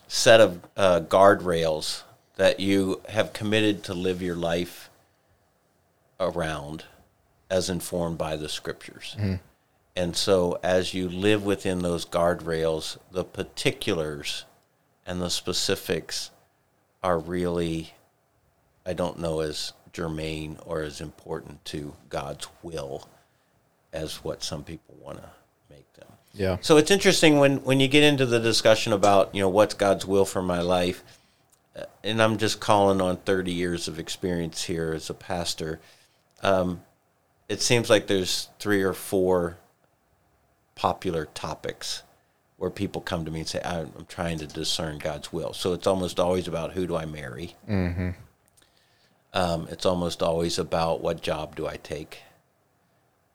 set 0.08 0.40
of 0.40 0.60
uh, 0.76 1.00
guardrails 1.00 2.02
that 2.36 2.60
you 2.60 3.00
have 3.08 3.32
committed 3.32 3.82
to 3.84 3.94
live 3.94 4.22
your 4.22 4.36
life 4.36 4.90
around 6.20 6.84
as 7.50 7.70
informed 7.70 8.18
by 8.18 8.36
the 8.36 8.48
scriptures. 8.48 9.16
And 9.96 10.14
so 10.14 10.58
as 10.62 10.92
you 10.92 11.08
live 11.08 11.44
within 11.44 11.78
those 11.78 12.04
guardrails, 12.04 12.98
the 13.10 13.24
particulars 13.24 14.44
and 15.06 15.22
the 15.22 15.30
specifics 15.30 16.30
are 17.02 17.18
really, 17.18 17.94
I 18.84 18.92
don't 18.92 19.18
know, 19.18 19.40
as 19.40 19.72
germane 19.94 20.58
or 20.66 20.82
as 20.82 21.00
important 21.00 21.64
to 21.64 21.94
God's 22.10 22.46
will 22.62 23.08
as 23.92 24.16
what 24.16 24.42
some 24.42 24.62
people 24.62 24.94
want 25.00 25.16
to 25.16 25.30
make 25.70 25.90
them. 25.94 26.08
Yeah. 26.34 26.58
So 26.60 26.76
it's 26.76 26.90
interesting 26.90 27.38
when, 27.38 27.62
when 27.64 27.80
you 27.80 27.88
get 27.88 28.02
into 28.02 28.26
the 28.26 28.38
discussion 28.38 28.92
about, 28.92 29.34
you 29.34 29.40
know, 29.40 29.48
what's 29.48 29.72
God's 29.72 30.04
will 30.04 30.26
for 30.26 30.42
my 30.42 30.60
life, 30.60 31.02
uh, 31.74 31.84
and 32.04 32.20
I'm 32.20 32.36
just 32.36 32.60
calling 32.60 33.00
on 33.00 33.16
30 33.16 33.50
years 33.50 33.88
of 33.88 33.98
experience 33.98 34.64
here 34.64 34.92
as 34.92 35.08
a 35.08 35.14
pastor. 35.14 35.80
Um, 36.42 36.82
it 37.48 37.62
seems 37.62 37.88
like 37.88 38.06
there's 38.06 38.50
three 38.58 38.82
or 38.82 38.92
four 38.92 39.56
popular 40.76 41.26
topics 41.26 42.04
where 42.58 42.70
people 42.70 43.00
come 43.00 43.24
to 43.24 43.30
me 43.30 43.40
and 43.40 43.48
say, 43.48 43.60
I'm, 43.64 43.92
I'm 43.98 44.06
trying 44.06 44.38
to 44.38 44.46
discern 44.46 44.98
God's 44.98 45.32
will. 45.32 45.52
So 45.52 45.72
it's 45.72 45.86
almost 45.86 46.20
always 46.20 46.46
about 46.46 46.72
who 46.72 46.86
do 46.86 46.96
I 46.96 47.04
marry? 47.04 47.54
Mm-hmm. 47.68 48.10
Um, 49.34 49.68
it's 49.70 49.84
almost 49.84 50.22
always 50.22 50.58
about 50.58 51.02
what 51.02 51.20
job 51.20 51.56
do 51.56 51.66
I 51.66 51.76
take? 51.76 52.20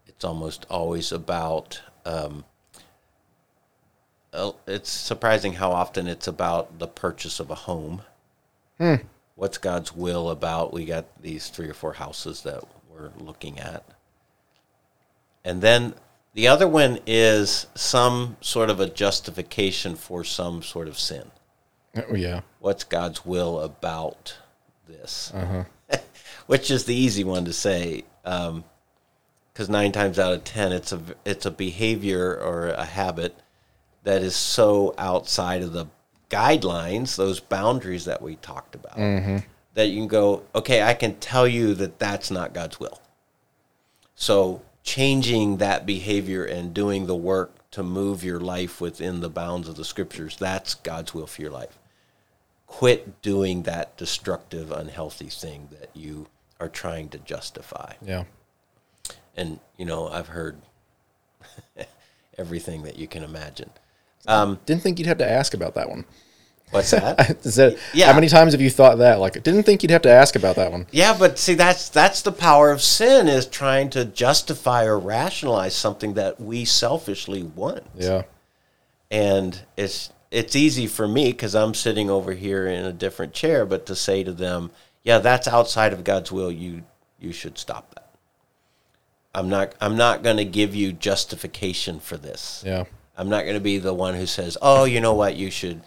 It's 0.08 0.24
almost 0.24 0.66
always 0.70 1.12
about 1.12 1.82
um, 2.06 2.46
uh, 4.34 4.52
it's 4.66 4.90
surprising 4.90 5.54
how 5.54 5.72
often 5.72 6.08
it's 6.08 6.28
about 6.28 6.80
the 6.80 6.88
purchase 6.88 7.40
of 7.40 7.52
a 7.52 7.56
home. 7.56 8.02
What's 9.36 9.58
God's 9.58 9.94
will 9.94 10.30
about? 10.30 10.74
We 10.74 10.86
got 10.86 11.06
these 11.22 11.50
three 11.50 11.70
or 11.70 11.74
four 11.74 11.94
houses 11.94 12.42
that 12.44 12.64
we're 12.90 13.12
looking 13.18 13.60
at. 13.60 13.84
And 15.44 15.62
then 15.62 15.96
the 16.34 16.48
other 16.48 16.68
one 16.68 17.00
is 17.06 17.68
some 17.76 18.38
sort 18.42 18.70
of 18.70 18.80
a 18.80 18.90
justification 18.90 19.96
for 19.96 20.24
some 20.24 20.64
sort 20.64 20.88
of 20.88 20.98
sin. 20.98 21.32
Oh, 21.96 22.16
yeah. 22.16 22.42
What's 22.60 22.84
God's 22.86 23.26
will 23.26 23.60
about 23.60 24.38
this? 24.88 25.32
Uh-huh. 25.34 25.64
Which 26.48 26.72
is 26.72 26.86
the 26.86 26.96
easy 26.96 27.24
one 27.24 27.46
to 27.46 27.54
say, 27.54 28.06
um, 28.24 28.64
because 29.52 29.70
nine 29.70 29.92
times 29.92 30.18
out 30.18 30.34
of 30.34 30.44
ten, 30.46 30.72
it's 30.72 30.94
a 30.94 31.02
it's 31.26 31.46
a 31.46 31.52
behavior 31.52 32.38
or 32.38 32.70
a 32.70 32.86
habit 32.86 33.36
that 34.04 34.22
is 34.22 34.36
so 34.36 34.96
outside 34.98 35.62
of 35.62 35.74
the 35.74 35.88
guidelines, 36.30 37.18
those 37.18 37.42
boundaries 37.42 38.06
that 38.06 38.22
we 38.22 38.38
talked 38.38 38.74
about, 38.76 38.98
mm-hmm. 38.98 39.38
that 39.74 39.88
you 39.88 39.98
can 39.98 40.08
go, 40.08 40.44
okay, 40.56 40.82
I 40.82 40.94
can 40.94 41.16
tell 41.16 41.48
you 41.48 41.74
that 41.76 42.00
that's 42.00 42.32
not 42.32 42.54
God's 42.54 42.80
will. 42.80 43.02
So 44.16 44.62
changing 44.84 45.58
that 45.58 45.86
behavior 45.86 46.44
and 46.44 46.74
doing 46.74 47.06
the 47.06 47.16
work 47.16 47.70
to 47.72 47.84
move 47.84 48.24
your 48.24 48.40
life 48.40 48.82
within 48.82 49.22
the 49.22 49.30
bounds 49.30 49.68
of 49.68 49.76
the 49.76 49.86
scriptures, 49.86 50.38
that's 50.38 50.76
God's 50.76 51.14
will 51.14 51.28
for 51.28 51.42
your 51.42 51.52
life. 51.52 51.78
Quit 52.68 53.22
doing 53.22 53.64
that 53.64 53.98
destructive, 53.98 54.72
unhealthy 54.72 55.28
thing 55.28 55.70
that 55.72 55.90
you 55.94 56.28
are 56.60 56.70
trying 56.70 57.10
to 57.10 57.18
justify. 57.20 57.94
Yeah. 58.02 58.26
And, 59.36 59.60
you 59.78 59.86
know, 59.86 60.08
I've 60.08 60.28
heard 60.28 60.62
everything 62.38 62.84
that 62.84 62.98
you 62.98 63.08
can 63.08 63.24
imagine. 63.24 63.70
Um, 64.28 64.60
Didn't 64.66 64.84
think 64.84 65.00
you'd 65.00 65.08
have 65.08 65.18
to 65.18 65.30
ask 65.30 65.54
about 65.54 65.74
that 65.76 65.90
one. 65.90 66.06
What's 66.72 66.92
that? 66.92 67.18
That, 67.44 67.78
Yeah. 67.94 68.08
How 68.08 68.14
many 68.14 68.28
times 68.28 68.54
have 68.54 68.62
you 68.62 68.70
thought 68.70 68.98
that? 68.98 69.20
Like, 69.20 69.38
I 69.38 69.40
didn't 69.40 69.64
think 69.64 69.84
you'd 69.84 69.92
have 69.92 70.02
to 70.04 70.12
ask 70.12 70.36
about 70.36 70.56
that 70.56 70.72
one. 70.72 70.88
Yeah, 70.92 71.16
but 71.18 71.38
see 71.38 71.54
that's 71.54 71.90
that's 71.90 72.22
the 72.22 72.32
power 72.32 72.72
of 72.72 72.82
sin 72.82 73.28
is 73.28 73.46
trying 73.46 73.90
to 73.92 74.06
justify 74.06 74.86
or 74.86 74.98
rationalize 74.98 75.76
something 75.76 76.14
that 76.16 76.40
we 76.40 76.66
selfishly 76.66 77.44
want. 77.44 77.84
Yeah. 77.96 78.24
And 79.10 79.62
it's 79.78 80.12
it's 80.32 80.56
easy 80.56 80.88
for 80.88 81.08
me 81.08 81.34
cuz 81.34 81.54
I'm 81.54 81.74
sitting 81.74 82.10
over 82.10 82.34
here 82.34 82.68
in 82.68 82.86
a 82.86 82.94
different 82.94 83.34
chair 83.34 83.66
but 83.66 83.86
to 83.88 83.96
say 83.96 84.24
to 84.24 84.32
them, 84.32 84.72
yeah, 85.04 85.20
that's 85.20 85.48
outside 85.48 85.94
of 85.94 86.04
God's 86.04 86.32
will, 86.32 86.52
you 86.52 86.84
you 87.20 87.34
should 87.34 87.58
stop 87.58 87.94
that. 87.96 88.10
I'm 89.34 89.50
not 89.50 89.76
I'm 89.82 89.96
not 89.98 90.24
going 90.24 90.38
to 90.38 90.46
give 90.46 90.76
you 90.76 90.94
justification 90.94 92.00
for 92.00 92.18
this. 92.18 92.64
Yeah. 92.66 92.86
I'm 93.18 93.30
not 93.30 93.44
going 93.44 93.56
to 93.56 93.62
be 93.62 93.78
the 93.78 93.94
one 93.94 94.16
who 94.16 94.26
says, 94.26 94.58
"Oh, 94.62 94.86
you 94.86 95.00
know 95.00 95.14
what? 95.14 95.36
You 95.36 95.52
should 95.52 95.82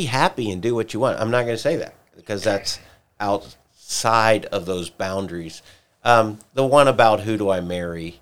be 0.00 0.06
happy 0.06 0.50
and 0.50 0.60
do 0.62 0.74
what 0.74 0.92
you 0.92 1.00
want." 1.00 1.20
I'm 1.20 1.30
not 1.30 1.44
going 1.44 1.56
to 1.56 1.62
say 1.70 1.76
that 1.76 1.94
because 2.14 2.42
that's 2.42 2.78
outside 3.20 4.44
of 4.46 4.66
those 4.66 4.90
boundaries. 4.90 5.62
Um, 6.04 6.38
the 6.54 6.66
one 6.66 6.88
about 6.88 7.20
who 7.20 7.36
do 7.36 7.50
I 7.50 7.60
marry, 7.60 8.20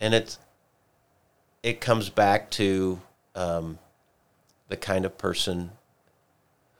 and 0.00 0.14
it's 0.14 0.38
it 1.62 1.80
comes 1.80 2.08
back 2.10 2.50
to 2.50 3.00
um, 3.34 3.78
the 4.68 4.76
kind 4.76 5.04
of 5.04 5.18
person 5.18 5.70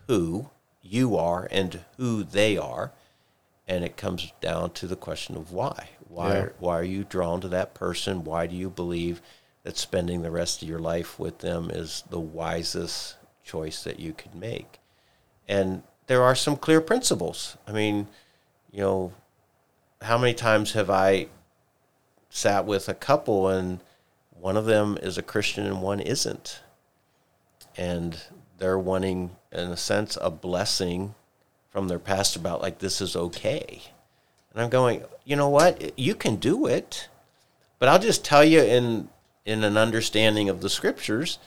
who 0.06 0.50
you 0.82 1.16
are 1.16 1.48
and 1.50 1.80
who 1.96 2.24
they 2.24 2.56
are, 2.56 2.92
and 3.66 3.84
it 3.84 3.96
comes 3.96 4.32
down 4.40 4.70
to 4.70 4.86
the 4.86 4.96
question 4.96 5.36
of 5.36 5.52
why. 5.52 5.90
Why 6.08 6.34
Yeah. 6.34 6.48
why 6.58 6.78
are 6.78 6.84
you 6.96 7.04
drawn 7.04 7.40
to 7.42 7.48
that 7.48 7.74
person? 7.74 8.24
Why 8.24 8.46
do 8.46 8.56
you 8.56 8.70
believe 8.70 9.20
that 9.62 9.76
spending 9.76 10.22
the 10.22 10.30
rest 10.30 10.62
of 10.62 10.68
your 10.68 10.78
life 10.78 11.18
with 11.18 11.38
them 11.38 11.70
is 11.70 12.04
the 12.08 12.20
wisest 12.20 13.16
choice 13.48 13.82
that 13.82 13.98
you 13.98 14.12
could 14.12 14.34
make? 14.34 14.78
And 15.48 15.82
there 16.06 16.22
are 16.22 16.34
some 16.34 16.56
clear 16.56 16.80
principles. 16.80 17.56
I 17.66 17.72
mean, 17.72 18.06
you 18.70 18.80
know, 18.80 19.12
how 20.02 20.18
many 20.18 20.34
times 20.34 20.72
have 20.72 20.90
I 20.90 21.28
sat 22.30 22.66
with 22.66 22.88
a 22.88 22.94
couple 22.94 23.48
and 23.48 23.80
one 24.38 24.56
of 24.56 24.66
them 24.66 24.98
is 25.02 25.18
a 25.18 25.22
Christian 25.22 25.66
and 25.66 25.82
one 25.82 26.00
isn't? 26.00 26.60
And 27.76 28.20
they're 28.58 28.78
wanting, 28.78 29.36
in 29.52 29.70
a 29.70 29.76
sense, 29.76 30.18
a 30.20 30.30
blessing 30.30 31.14
from 31.70 31.88
their 31.88 31.98
pastor 31.98 32.40
about, 32.40 32.62
like, 32.62 32.78
this 32.78 33.00
is 33.00 33.16
okay. 33.16 33.82
And 34.52 34.62
I'm 34.62 34.70
going, 34.70 35.02
you 35.24 35.36
know 35.36 35.48
what? 35.48 35.98
You 35.98 36.14
can 36.14 36.36
do 36.36 36.66
it. 36.66 37.08
But 37.78 37.88
I'll 37.88 37.98
just 38.00 38.24
tell 38.24 38.44
you 38.44 38.60
in, 38.60 39.08
in 39.44 39.62
an 39.62 39.76
understanding 39.76 40.48
of 40.48 40.60
the 40.60 40.70
scriptures 40.70 41.38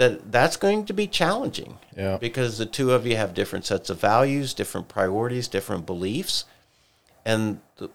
that 0.00 0.32
that's 0.32 0.56
going 0.56 0.86
to 0.86 0.94
be 0.94 1.06
challenging 1.06 1.76
Yeah. 1.94 2.16
because 2.16 2.56
the 2.56 2.64
two 2.64 2.92
of 2.92 3.06
you 3.06 3.16
have 3.16 3.34
different 3.34 3.66
sets 3.66 3.90
of 3.90 4.00
values, 4.00 4.54
different 4.54 4.88
priorities, 4.88 5.46
different 5.46 5.84
beliefs, 5.84 6.46
and 7.24 7.60
the 7.76 7.90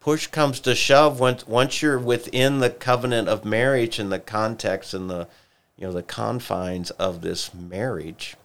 push 0.00 0.26
comes 0.26 0.58
to 0.60 0.74
shove 0.74 1.20
once 1.20 1.46
once 1.46 1.80
you're 1.80 1.98
within 1.98 2.58
the 2.58 2.70
covenant 2.70 3.28
of 3.28 3.44
marriage 3.44 4.00
and 4.00 4.10
the 4.10 4.18
context 4.18 4.92
and 4.94 5.08
the 5.08 5.28
you 5.76 5.86
know 5.86 5.92
the 5.92 6.02
confines 6.02 6.90
of 6.92 7.20
this 7.22 7.54
marriage. 7.54 8.36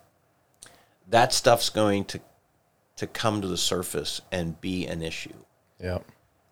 That 1.10 1.34
stuff's 1.34 1.70
going 1.72 2.06
to 2.06 2.20
to 2.98 3.08
come 3.08 3.42
to 3.42 3.48
the 3.48 3.58
surface 3.58 4.22
and 4.32 4.62
be 4.62 4.86
an 4.86 5.02
issue 5.02 5.34
Yeah. 5.80 6.00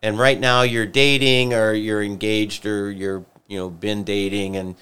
and 0.01 0.17
right 0.17 0.39
now 0.39 0.63
you're 0.63 0.87
dating 0.87 1.53
or 1.53 1.71
you're 1.73 2.01
engaged 2.01 2.65
or 2.65 2.89
you're 2.89 3.23
you 3.47 3.59
know 3.59 3.69
been 3.69 4.03
dating 4.03 4.55
and 4.57 4.75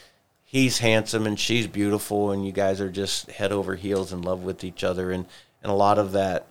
he's 0.50 0.80
handsome 0.80 1.28
and 1.28 1.40
she's 1.40 1.68
beautiful 1.68 2.32
and 2.32 2.46
you 2.46 2.52
guys 2.52 2.82
are 2.82 2.90
just 2.90 3.30
head 3.32 3.52
over 3.52 3.76
heels 3.76 4.12
in 4.12 4.22
love 4.22 4.44
with 4.44 4.64
each 4.64 4.84
other 4.84 5.12
and 5.12 5.26
and 5.62 5.72
a 5.72 5.76
lot 5.76 6.00
of 6.00 6.14
that 6.14 6.48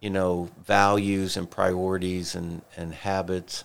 you 0.00 0.10
know 0.10 0.48
values 0.64 1.36
and 1.36 1.50
priorities 1.50 2.34
and 2.34 2.62
and 2.76 2.94
habits 2.94 3.64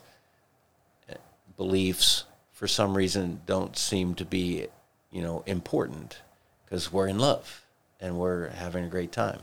beliefs 1.56 2.26
for 2.54 2.68
some 2.68 2.96
reason 2.96 3.42
don't 3.46 3.78
seem 3.78 4.16
to 4.16 4.26
be 4.26 4.68
you 5.12 5.22
know 5.22 5.44
important 5.46 6.22
because 6.66 6.92
we're 6.92 7.08
in 7.08 7.20
love 7.20 7.64
and 8.00 8.18
we're 8.18 8.50
having 8.50 8.84
a 8.84 8.90
great 8.90 9.12
time 9.12 9.40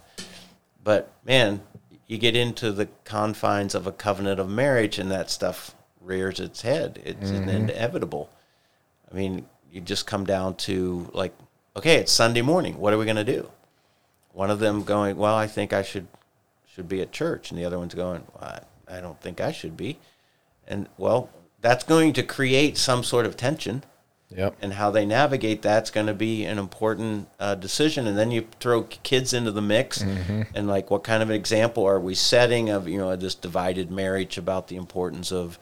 but 0.85 1.11
man, 1.25 1.63
you 2.07 2.19
get 2.19 2.37
into 2.37 2.71
the 2.71 2.87
confines 3.05 3.75
of 3.75 3.87
a 3.87 3.93
covenant 3.93 4.39
of 4.39 4.49
marriage, 4.49 4.99
and 4.99 5.11
that 5.11 5.31
stuff 5.31 5.75
rears 6.01 6.39
its 6.39 6.61
head. 6.61 7.01
It's 7.03 7.31
mm-hmm. 7.31 7.49
inevitable. 7.49 8.31
I 9.11 9.15
mean, 9.15 9.47
you 9.75 9.81
just 9.81 10.07
come 10.07 10.25
down 10.25 10.55
to 10.55 11.11
like, 11.13 11.35
okay, 11.77 11.97
it's 11.97 12.13
Sunday 12.13 12.43
morning. 12.43 12.79
What 12.79 12.93
are 12.93 12.99
we 12.99 13.05
going 13.05 13.17
to 13.17 13.25
do? 13.25 13.51
One 14.33 14.51
of 14.51 14.61
them 14.61 14.85
going, 14.85 15.17
well, 15.17 15.35
I 15.35 15.47
think 15.47 15.73
I 15.73 15.83
should 15.83 16.07
should 16.67 16.89
be 16.89 17.01
at 17.01 17.13
church, 17.13 17.51
and 17.51 17.59
the 17.59 17.65
other 17.65 17.79
one's 17.79 17.95
going, 17.95 18.25
well, 18.35 18.61
I, 18.89 18.97
I 18.99 19.01
don't 19.01 19.21
think 19.21 19.41
I 19.41 19.53
should 19.53 19.77
be. 19.77 19.99
And 20.67 20.89
well, 20.99 21.31
that's 21.61 21.85
going 21.85 22.13
to 22.15 22.23
create 22.23 22.77
some 22.79 23.05
sort 23.05 23.27
of 23.27 23.37
tension 23.37 23.85
Yep. 24.37 24.57
and 24.63 24.73
how 24.73 24.91
they 24.91 25.07
navigate 25.07 25.63
that's 25.63 25.91
going 25.91 26.09
to 26.09 26.15
be 26.15 26.45
an 26.45 26.59
important 26.59 27.29
uh, 27.39 27.55
decision 27.55 28.09
and 28.09 28.19
then 28.19 28.33
you 28.33 28.49
throw 28.59 28.83
kids 28.83 29.33
into 29.33 29.53
the 29.53 29.63
mix 29.63 30.01
and 30.01 30.67
like 30.67 30.91
what 30.91 31.05
kind 31.05 31.23
of 31.23 31.31
an 31.31 31.37
example 31.37 31.85
are 31.85 32.01
we 32.01 32.17
setting 32.17 32.69
of 32.69 32.89
you 32.89 32.99
know 32.99 33.15
this 33.15 33.37
divided 33.37 33.93
marriage 33.93 34.37
about 34.37 34.67
the 34.67 34.75
importance 34.77 35.31
of 35.31 35.59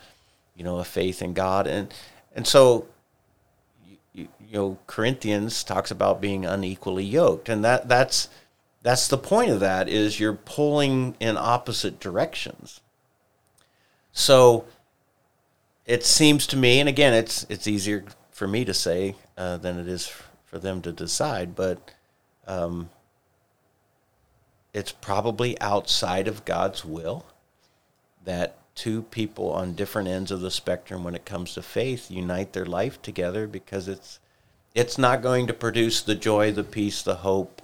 you 0.56 0.64
know 0.64 0.78
a 0.78 0.84
faith 0.84 1.20
in 1.20 1.34
god 1.34 1.66
and 1.66 1.92
and 2.34 2.46
so 2.46 2.86
you, 4.12 4.28
know 4.52 4.78
corinthians 4.86 5.64
talks 5.64 5.90
about 5.90 6.20
being 6.20 6.44
unequally 6.44 7.04
yoked. 7.04 7.48
And 7.48 7.64
that 7.64 7.88
that's 7.88 8.28
that's 8.82 9.08
the 9.08 9.18
point 9.18 9.50
of 9.50 9.60
that 9.60 9.88
is 9.88 10.18
you're 10.18 10.34
pulling 10.34 11.16
in 11.20 11.36
opposite 11.36 12.00
directions. 12.00 12.80
So 14.12 14.66
it 15.86 16.04
seems 16.04 16.46
to 16.48 16.56
me, 16.56 16.80
and 16.80 16.88
again, 16.88 17.14
it's 17.14 17.46
it's 17.48 17.66
easier 17.66 18.04
for 18.30 18.46
me 18.46 18.64
to 18.64 18.74
say 18.74 19.14
uh, 19.36 19.56
than 19.56 19.78
it 19.78 19.88
is 19.88 20.12
for 20.44 20.58
them 20.58 20.82
to 20.82 20.92
decide, 20.92 21.54
but 21.54 21.92
um, 22.46 22.90
it's 24.74 24.92
probably 24.92 25.58
outside 25.60 26.28
of 26.28 26.44
God's 26.44 26.84
will 26.84 27.24
that 28.24 28.56
two 28.74 29.02
people 29.02 29.50
on 29.50 29.74
different 29.74 30.08
ends 30.08 30.30
of 30.30 30.40
the 30.40 30.50
spectrum, 30.50 31.04
when 31.04 31.14
it 31.14 31.24
comes 31.24 31.54
to 31.54 31.62
faith, 31.62 32.10
unite 32.10 32.52
their 32.52 32.66
life 32.66 33.00
together 33.02 33.46
because 33.46 33.88
it's 33.88 34.18
it's 34.74 34.96
not 34.96 35.22
going 35.22 35.46
to 35.46 35.52
produce 35.52 36.00
the 36.00 36.14
joy, 36.14 36.50
the 36.50 36.64
peace, 36.64 37.02
the 37.02 37.16
hope 37.16 37.60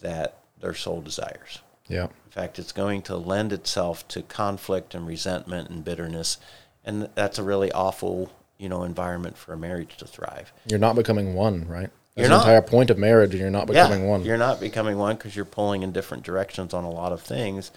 that 0.00 0.38
their 0.60 0.74
soul 0.74 1.02
desires. 1.02 1.60
Yeah. 1.88 2.04
In 2.04 2.30
fact, 2.30 2.58
it's 2.58 2.72
going 2.72 3.02
to 3.02 3.16
lend 3.16 3.52
itself 3.52 4.06
to 4.08 4.22
conflict 4.22 4.94
and 4.94 5.06
resentment 5.06 5.68
and 5.68 5.84
bitterness, 5.84 6.38
and 6.84 7.08
that's 7.14 7.38
a 7.38 7.42
really 7.42 7.70
awful, 7.72 8.32
you 8.58 8.68
know, 8.68 8.82
environment 8.82 9.36
for 9.36 9.52
a 9.52 9.58
marriage 9.58 9.96
to 9.98 10.06
thrive. 10.06 10.52
You're 10.66 10.78
not 10.78 10.96
becoming 10.96 11.34
one, 11.34 11.68
right? 11.68 11.90
That's 12.14 12.28
You're 12.28 12.28
the 12.28 12.36
not. 12.36 12.46
entire 12.46 12.62
point 12.62 12.90
of 12.90 12.98
marriage, 12.98 13.32
and 13.32 13.40
you're 13.40 13.50
not 13.50 13.66
becoming 13.66 14.08
one. 14.08 14.24
You're 14.24 14.38
not 14.38 14.58
becoming 14.58 14.96
one 14.96 15.16
because 15.16 15.36
you're 15.36 15.44
pulling 15.44 15.82
in 15.82 15.92
different 15.92 16.24
directions 16.24 16.72
on 16.72 16.84
a 16.84 16.90
lot 16.90 17.12
of 17.12 17.20
things. 17.20 17.70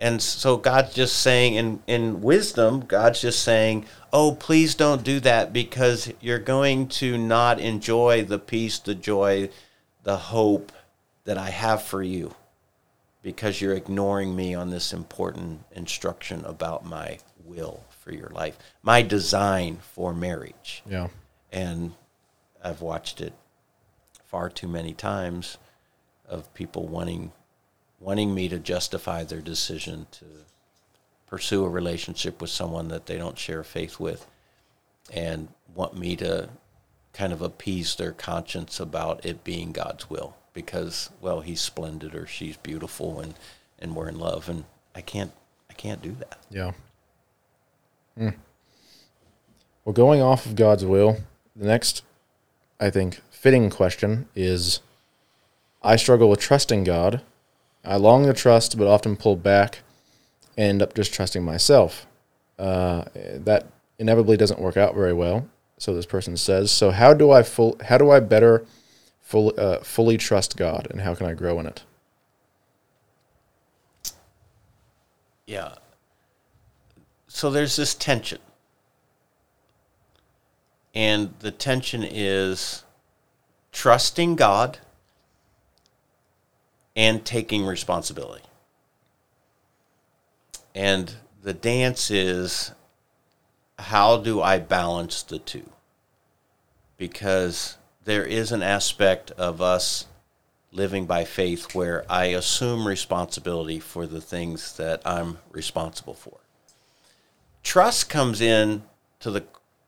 And 0.00 0.22
so 0.22 0.56
God's 0.56 0.94
just 0.94 1.18
saying 1.18 1.54
in, 1.54 1.82
in 1.88 2.20
wisdom, 2.22 2.80
God's 2.80 3.20
just 3.20 3.42
saying, 3.42 3.84
Oh, 4.12 4.34
please 4.34 4.74
don't 4.74 5.02
do 5.02 5.18
that 5.20 5.52
because 5.52 6.12
you're 6.20 6.38
going 6.38 6.88
to 6.88 7.18
not 7.18 7.58
enjoy 7.60 8.24
the 8.24 8.38
peace, 8.38 8.78
the 8.78 8.94
joy, 8.94 9.50
the 10.04 10.16
hope 10.16 10.72
that 11.24 11.36
I 11.36 11.50
have 11.50 11.82
for 11.82 12.02
you 12.02 12.34
because 13.22 13.60
you're 13.60 13.74
ignoring 13.74 14.34
me 14.34 14.54
on 14.54 14.70
this 14.70 14.92
important 14.92 15.64
instruction 15.72 16.44
about 16.44 16.86
my 16.86 17.18
will 17.44 17.82
for 18.00 18.12
your 18.12 18.28
life, 18.30 18.56
my 18.82 19.02
design 19.02 19.78
for 19.92 20.14
marriage 20.14 20.82
Yeah. 20.88 21.08
and 21.52 21.92
I've 22.62 22.80
watched 22.80 23.20
it 23.20 23.32
far 24.24 24.48
too 24.48 24.68
many 24.68 24.94
times 24.94 25.58
of 26.26 26.52
people 26.54 26.86
wanting 26.86 27.32
wanting 28.00 28.34
me 28.34 28.48
to 28.48 28.58
justify 28.58 29.24
their 29.24 29.40
decision 29.40 30.06
to 30.12 30.24
pursue 31.26 31.64
a 31.64 31.68
relationship 31.68 32.40
with 32.40 32.50
someone 32.50 32.88
that 32.88 33.06
they 33.06 33.18
don't 33.18 33.38
share 33.38 33.62
faith 33.62 34.00
with 34.00 34.26
and 35.12 35.48
want 35.74 35.96
me 35.96 36.16
to 36.16 36.48
kind 37.12 37.32
of 37.32 37.42
appease 37.42 37.96
their 37.96 38.12
conscience 38.12 38.78
about 38.80 39.24
it 39.24 39.44
being 39.44 39.72
God's 39.72 40.08
will 40.08 40.36
because 40.52 41.10
well 41.20 41.40
he's 41.40 41.60
splendid 41.60 42.14
or 42.14 42.26
she's 42.26 42.56
beautiful 42.56 43.20
and 43.20 43.34
and 43.78 43.94
we're 43.94 44.08
in 44.08 44.18
love 44.18 44.48
and 44.48 44.64
I 44.94 45.00
can't 45.00 45.32
I 45.70 45.74
can't 45.74 46.02
do 46.02 46.12
that. 46.12 46.38
Yeah. 46.50 46.72
Hmm. 48.16 48.30
Well, 49.84 49.92
going 49.92 50.20
off 50.20 50.44
of 50.44 50.56
God's 50.56 50.84
will, 50.84 51.18
the 51.56 51.66
next, 51.66 52.02
I 52.78 52.90
think, 52.90 53.20
fitting 53.30 53.70
question 53.70 54.28
is 54.34 54.80
I 55.82 55.96
struggle 55.96 56.28
with 56.28 56.40
trusting 56.40 56.84
God. 56.84 57.22
I 57.84 57.96
long 57.96 58.26
to 58.26 58.32
trust, 58.32 58.76
but 58.76 58.86
often 58.86 59.16
pull 59.16 59.36
back 59.36 59.80
and 60.56 60.68
end 60.68 60.82
up 60.82 60.94
just 60.94 61.14
trusting 61.14 61.44
myself. 61.44 62.06
Uh, 62.58 63.04
that 63.14 63.66
inevitably 63.98 64.36
doesn't 64.36 64.60
work 64.60 64.76
out 64.76 64.94
very 64.94 65.12
well. 65.12 65.48
So 65.78 65.94
this 65.94 66.06
person 66.06 66.36
says. 66.36 66.70
So 66.70 66.90
how 66.90 67.14
do 67.14 67.30
I 67.30 67.42
full? 67.42 67.76
How 67.84 67.98
do 67.98 68.10
I 68.10 68.20
better, 68.20 68.66
full, 69.20 69.52
uh, 69.56 69.78
fully 69.78 70.16
trust 70.16 70.56
God, 70.56 70.88
and 70.90 71.00
how 71.00 71.14
can 71.14 71.26
I 71.26 71.34
grow 71.34 71.60
in 71.60 71.66
it? 71.66 71.84
Yeah. 75.46 75.76
So 77.28 77.50
there's 77.50 77.76
this 77.76 77.94
tension. 77.94 78.40
And 80.94 81.34
the 81.38 81.52
tension 81.52 82.02
is 82.02 82.82
trusting 83.70 84.34
God 84.34 84.78
and 86.98 87.24
taking 87.24 87.64
responsibility. 87.64 88.42
And 90.74 91.14
the 91.42 91.54
dance 91.54 92.10
is 92.10 92.72
how 93.78 94.16
do 94.16 94.42
I 94.42 94.58
balance 94.58 95.22
the 95.22 95.38
two? 95.38 95.70
Because 96.96 97.78
there 98.04 98.24
is 98.24 98.50
an 98.50 98.64
aspect 98.64 99.30
of 99.32 99.62
us 99.62 100.06
living 100.72 101.06
by 101.06 101.24
faith 101.24 101.72
where 101.72 102.04
I 102.10 102.26
assume 102.26 102.86
responsibility 102.86 103.78
for 103.78 104.04
the 104.08 104.20
things 104.20 104.76
that 104.76 105.00
I'm 105.06 105.38
responsible 105.52 106.14
for. 106.14 106.38
Trust 107.62 108.10
comes 108.10 108.40
in 108.40 108.82
to 109.20 109.30
the 109.30 109.44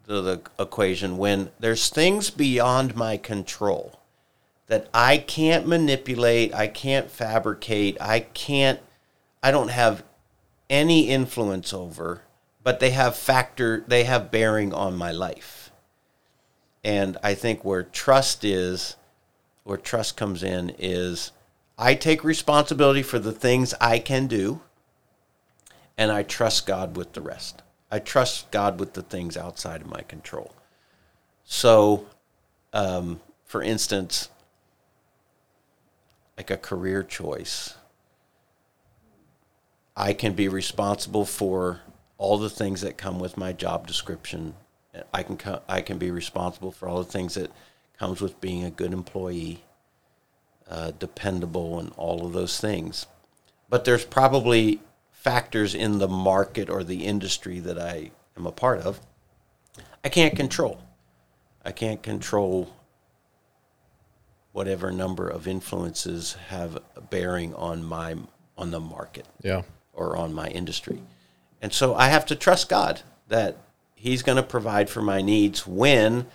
to 0.06 0.20
the 0.20 0.42
equation 0.61 1.18
when 1.18 1.50
there's 1.58 1.88
things 1.88 2.30
beyond 2.30 2.94
my 2.94 3.16
control 3.16 3.99
that 4.71 4.89
I 4.95 5.18
can't 5.18 5.66
manipulate, 5.66 6.55
I 6.55 6.68
can't 6.68 7.11
fabricate, 7.11 8.01
I 8.01 8.21
can't 8.21 8.79
I 9.43 9.51
don't 9.51 9.71
have 9.71 10.05
any 10.68 11.09
influence 11.09 11.73
over, 11.75 12.23
but 12.62 12.79
they 12.79 12.91
have 12.91 13.16
factor 13.16 13.83
they 13.89 14.05
have 14.05 14.31
bearing 14.31 14.73
on 14.73 14.97
my 14.97 15.11
life. 15.11 15.73
And 16.85 17.18
I 17.21 17.35
think 17.35 17.64
where 17.64 17.83
trust 17.83 18.45
is 18.45 18.95
where 19.64 19.77
trust 19.77 20.16
comes 20.16 20.45
in 20.45 20.71
is 20.79 21.33
I 21.77 21.97
take 21.97 22.23
responsibility 22.23 23.03
for 23.03 23.18
the 23.18 23.33
things 23.33 23.75
I 23.81 23.99
can 23.99 24.29
do 24.29 24.61
and 25.99 26.12
I 26.12 26.23
trust 26.23 26.64
God 26.64 26.97
with 26.97 27.14
the 27.14 27.23
rest. 27.23 27.62
I 27.91 27.99
trust 27.99 28.53
God 28.53 28.79
with 28.79 28.93
the 28.93 29.03
things 29.03 29.37
outside 29.37 29.81
of 29.81 29.89
my 29.89 30.03
control. 30.03 30.53
So, 31.45 32.07
um, 32.73 33.18
for 33.45 33.64
instance, 33.64 34.29
like 36.41 36.51
a 36.51 36.57
career 36.57 37.03
choice, 37.03 37.74
I 39.95 40.14
can 40.14 40.32
be 40.32 40.49
responsible 40.49 41.26
for 41.26 41.82
all 42.16 42.38
the 42.38 42.49
things 42.49 42.80
that 42.80 42.97
come 42.97 43.18
with 43.18 43.36
my 43.36 43.53
job 43.53 43.86
description. 43.86 44.55
I 45.12 45.22
can 45.22 45.36
co- 45.36 45.61
I 45.68 45.82
can 45.82 45.99
be 45.99 46.11
responsible 46.11 46.72
for 46.72 46.88
all 46.88 47.03
the 47.03 47.12
things 47.12 47.34
that 47.34 47.51
comes 47.99 48.22
with 48.22 48.41
being 48.41 48.64
a 48.64 48.70
good 48.70 48.95
employee, 48.95 49.64
uh, 50.66 50.93
dependable, 50.99 51.78
and 51.78 51.93
all 51.99 52.24
of 52.24 52.32
those 52.32 52.59
things. 52.59 53.05
But 53.68 53.84
there's 53.84 54.07
probably 54.07 54.80
factors 55.12 55.74
in 55.74 55.99
the 55.99 56.09
market 56.09 56.70
or 56.70 56.82
the 56.82 57.05
industry 57.05 57.59
that 57.59 57.78
I 57.78 58.12
am 58.34 58.47
a 58.47 58.53
part 58.53 58.80
of, 58.80 58.99
I 60.03 60.09
can't 60.09 60.34
control. 60.34 60.80
I 61.66 61.72
can't 61.72 62.03
control 62.03 62.74
whatever 64.61 64.92
number 64.92 65.26
of 65.26 65.48
influences 65.48 66.34
have 66.48 66.76
a 66.94 67.00
bearing 67.00 67.54
on 67.54 67.82
my 67.82 68.14
on 68.58 68.70
the 68.70 68.78
market. 68.78 69.26
Yeah. 69.40 69.62
Or 69.94 70.18
on 70.18 70.34
my 70.34 70.48
industry. 70.48 71.00
And 71.62 71.72
so 71.72 71.94
I 71.94 72.08
have 72.08 72.26
to 72.26 72.36
trust 72.36 72.68
God 72.68 73.00
that 73.28 73.56
he's 73.94 74.22
going 74.22 74.36
to 74.36 74.42
provide 74.42 74.90
for 74.90 75.00
my 75.00 75.22
needs 75.22 75.66
when 75.66 76.26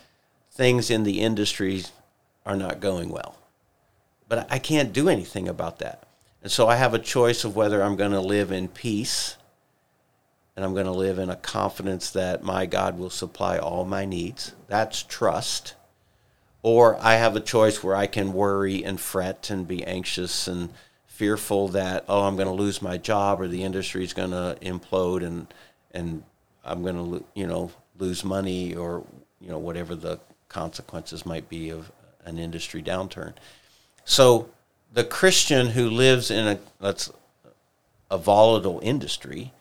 things 0.49 0.89
in 0.89 1.03
the 1.03 1.21
industry 1.21 1.83
are 2.47 2.55
not 2.55 2.79
going 2.79 3.09
well. 3.09 3.37
But 4.27 4.47
I 4.51 4.57
can't 4.57 4.91
do 4.91 5.07
anything 5.07 5.47
about 5.47 5.77
that. 5.77 6.07
And 6.41 6.51
so 6.51 6.67
I 6.67 6.77
have 6.77 6.95
a 6.95 6.99
choice 6.99 7.43
of 7.43 7.55
whether 7.55 7.83
I'm 7.83 7.95
going 7.95 8.11
to 8.11 8.21
live 8.21 8.51
in 8.51 8.69
peace 8.69 9.37
and 10.55 10.65
I'm 10.65 10.73
going 10.73 10.87
to 10.87 10.91
live 10.91 11.19
in 11.19 11.29
a 11.29 11.35
confidence 11.35 12.09
that 12.09 12.41
my 12.41 12.65
God 12.65 12.97
will 12.97 13.11
supply 13.11 13.59
all 13.59 13.85
my 13.85 14.03
needs. 14.03 14.55
That's 14.67 15.03
trust. 15.03 15.75
Or 16.65 16.97
I 16.99 17.17
have 17.17 17.35
a 17.35 17.41
choice 17.41 17.83
where 17.83 17.95
I 17.95 18.07
can 18.07 18.33
worry 18.33 18.83
and 18.83 18.99
fret 18.99 19.51
and 19.51 19.67
be 19.67 19.85
anxious 19.85 20.47
and 20.47 20.69
fearful 21.05 21.67
that 21.67 22.03
oh 22.09 22.23
I'm 22.23 22.35
going 22.37 22.47
to 22.47 22.53
lose 22.55 22.81
my 22.81 22.97
job 22.97 23.39
or 23.39 23.47
the 23.47 23.63
industry 23.63 24.03
is 24.03 24.13
going 24.13 24.31
to 24.31 24.57
implode 24.63 25.23
and 25.23 25.45
and 25.91 26.23
I'm 26.63 26.81
going 26.81 26.95
to 26.95 27.23
you 27.35 27.45
know 27.45 27.69
lose 27.99 28.25
money 28.25 28.73
or 28.73 29.03
you 29.39 29.49
know 29.49 29.59
whatever 29.59 29.93
the 29.93 30.19
consequences 30.49 31.23
might 31.23 31.47
be 31.49 31.69
of 31.69 31.91
an 32.25 32.39
industry 32.39 32.81
downturn. 32.81 33.33
So 34.03 34.49
the 34.91 35.03
Christian 35.03 35.67
who 35.67 35.87
lives 35.87 36.31
in 36.31 36.47
a 36.47 36.59
that's 36.81 37.11
a 38.09 38.17
volatile 38.17 38.79
industry, 38.81 39.53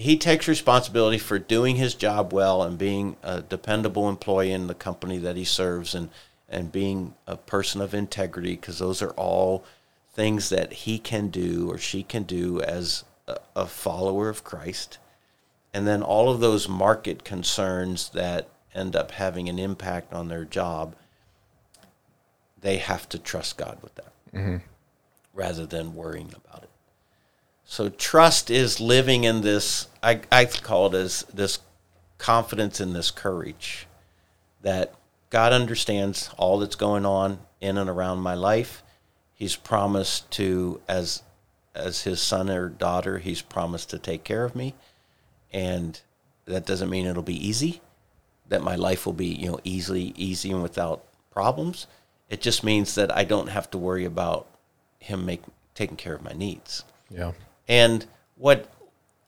he 0.00 0.16
takes 0.16 0.48
responsibility 0.48 1.18
for 1.18 1.38
doing 1.38 1.76
his 1.76 1.94
job 1.94 2.32
well 2.32 2.62
and 2.62 2.78
being 2.78 3.16
a 3.22 3.42
dependable 3.42 4.08
employee 4.08 4.50
in 4.50 4.66
the 4.66 4.74
company 4.74 5.18
that 5.18 5.36
he 5.36 5.44
serves 5.44 5.94
and 5.94 6.08
and 6.48 6.72
being 6.72 7.14
a 7.26 7.36
person 7.36 7.80
of 7.80 7.94
integrity 7.94 8.56
because 8.56 8.78
those 8.78 9.02
are 9.02 9.10
all 9.10 9.62
things 10.12 10.48
that 10.48 10.72
he 10.72 10.98
can 10.98 11.28
do 11.28 11.70
or 11.70 11.78
she 11.78 12.02
can 12.02 12.24
do 12.24 12.60
as 12.62 13.04
a, 13.28 13.36
a 13.54 13.66
follower 13.66 14.28
of 14.28 14.42
Christ. 14.42 14.98
And 15.72 15.86
then 15.86 16.02
all 16.02 16.28
of 16.28 16.40
those 16.40 16.68
market 16.68 17.22
concerns 17.22 18.08
that 18.10 18.48
end 18.74 18.96
up 18.96 19.12
having 19.12 19.48
an 19.48 19.60
impact 19.60 20.12
on 20.12 20.26
their 20.26 20.44
job 20.44 20.96
they 22.60 22.78
have 22.78 23.08
to 23.10 23.18
trust 23.18 23.56
God 23.56 23.78
with 23.82 23.94
that 23.96 24.12
mm-hmm. 24.34 24.56
rather 25.34 25.66
than 25.66 25.94
worrying 25.94 26.32
about 26.34 26.62
it. 26.62 26.69
So 27.70 27.88
trust 27.88 28.50
is 28.50 28.80
living 28.80 29.22
in 29.22 29.42
this, 29.42 29.86
I, 30.02 30.22
I 30.32 30.46
call 30.46 30.88
it 30.88 30.94
as 30.94 31.22
this 31.32 31.60
confidence 32.18 32.80
and 32.80 32.96
this 32.96 33.12
courage 33.12 33.86
that 34.60 34.92
God 35.30 35.52
understands 35.52 36.30
all 36.36 36.58
that's 36.58 36.74
going 36.74 37.06
on 37.06 37.38
in 37.60 37.78
and 37.78 37.88
around 37.88 38.18
my 38.18 38.34
life. 38.34 38.82
He's 39.32 39.54
promised 39.54 40.32
to, 40.32 40.80
as 40.88 41.22
as 41.72 42.02
his 42.02 42.20
son 42.20 42.50
or 42.50 42.68
daughter, 42.70 43.18
he's 43.18 43.40
promised 43.40 43.90
to 43.90 44.00
take 44.00 44.24
care 44.24 44.44
of 44.44 44.56
me. 44.56 44.74
And 45.52 46.00
that 46.46 46.66
doesn't 46.66 46.90
mean 46.90 47.06
it'll 47.06 47.22
be 47.22 47.48
easy, 47.48 47.82
that 48.48 48.64
my 48.64 48.74
life 48.74 49.06
will 49.06 49.12
be, 49.12 49.28
you 49.28 49.48
know, 49.48 49.60
easily 49.62 50.12
easy 50.16 50.50
and 50.50 50.60
without 50.60 51.04
problems. 51.30 51.86
It 52.28 52.40
just 52.40 52.64
means 52.64 52.96
that 52.96 53.16
I 53.16 53.22
don't 53.22 53.50
have 53.50 53.70
to 53.70 53.78
worry 53.78 54.04
about 54.04 54.48
him 54.98 55.24
make, 55.24 55.42
taking 55.76 55.96
care 55.96 56.16
of 56.16 56.24
my 56.24 56.32
needs. 56.32 56.82
Yeah. 57.08 57.30
And 57.70 58.04
what, 58.34 58.68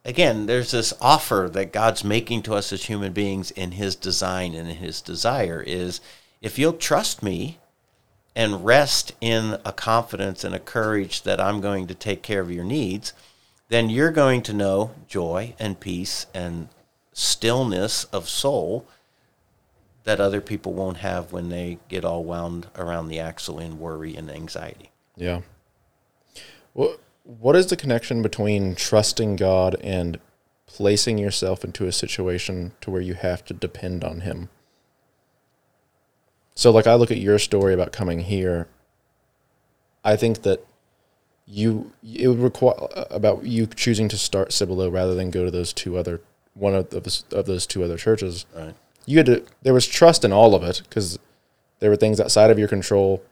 again, 0.05 0.47
there's 0.47 0.73
this 0.73 0.93
offer 1.01 1.49
that 1.53 1.73
God's 1.73 2.03
making 2.03 2.43
to 2.43 2.55
us 2.55 2.73
as 2.73 2.87
human 2.87 3.13
beings 3.13 3.53
in 3.53 3.71
his 3.71 3.95
design 3.95 4.57
and 4.57 4.69
in 4.69 4.77
his 4.77 5.01
desire 5.01 5.63
is 5.65 6.01
if 6.41 6.59
you'll 6.59 6.73
trust 6.73 7.23
me 7.23 7.61
and 8.35 8.65
rest 8.65 9.13
in 9.21 9.59
a 9.65 9.73
confidence 9.73 10.43
and 10.43 10.57
a 10.57 10.59
courage 10.59 11.23
that 11.23 11.41
I'm 11.41 11.61
going 11.61 11.87
to 11.87 11.95
take 11.95 12.23
care 12.23 12.41
of 12.41 12.51
your 12.51 12.65
needs, 12.65 13.13
then 13.69 13.89
you're 13.89 14.11
going 14.11 14.43
to 14.43 14.53
know 14.53 14.91
joy 15.07 15.55
and 15.61 15.79
peace 15.79 16.27
and 16.35 16.69
stillness 17.13 18.05
of 18.05 18.29
soul 18.29 18.89
that 20.03 20.19
other 20.19 20.41
people 20.41 20.73
won't 20.73 20.97
have 20.97 21.31
when 21.31 21.49
they 21.49 21.79
get 21.89 22.05
all 22.05 22.25
wound 22.25 22.67
around 22.75 23.07
the 23.07 23.21
axle 23.21 23.61
in 23.61 23.79
worry 23.79 24.17
and 24.17 24.29
anxiety. 24.29 24.91
Yeah. 25.17 25.43
What 26.73 26.99
what 27.25 27.57
is 27.57 27.67
the 27.67 27.77
connection 27.77 28.23
between 28.23 28.75
trusting 28.75 29.37
God 29.37 29.77
and 29.83 30.19
placing 30.67 31.19
yourself 31.19 31.65
into 31.65 31.87
a 31.87 31.93
situation 31.93 32.73
to 32.81 32.91
where 32.91 33.01
you 33.01 33.15
have 33.15 33.45
to 33.47 33.55
depend 33.55 34.05
on 34.05 34.21
him? 34.21 34.49
So 36.55 36.71
like 36.71 36.87
I 36.87 36.95
look 36.95 37.11
at 37.11 37.19
your 37.19 37.39
story 37.39 37.73
about 37.73 37.93
coming 37.93 38.21
here, 38.21 38.69
I 40.05 40.17
think 40.17 40.43
that 40.43 40.67
you 41.47 41.93
it 42.03 42.29
would 42.29 42.39
require 42.39 42.75
uh, 42.95 43.05
about 43.11 43.45
you 43.45 43.67
choosing 43.67 44.09
to 44.09 44.19
start 44.19 44.53
Cibolo 44.53 44.89
rather 44.89 45.15
than 45.15 45.31
go 45.31 45.45
to 45.45 45.51
those 45.51 45.73
two 45.73 45.97
other 45.97 46.21
one 46.55 46.75
of 46.75 46.91
those 46.91 47.25
of 47.33 47.47
those 47.47 47.67
two 47.67 47.83
other 47.83 47.97
churches. 47.97 48.47
Right 48.55 48.75
you 49.07 49.19
had 49.19 49.27
to 49.27 49.45
there 49.63 49.75
was 49.75 49.87
trust 49.87 50.25
in 50.25 50.33
all 50.33 50.55
of 50.55 50.63
it 50.63 50.83
because 50.85 51.19
there 51.81 51.91
were 51.91 51.97
things 51.97 52.21
outside 52.21 52.51
of 52.51 52.59
your 52.59 52.69
control 52.69 53.23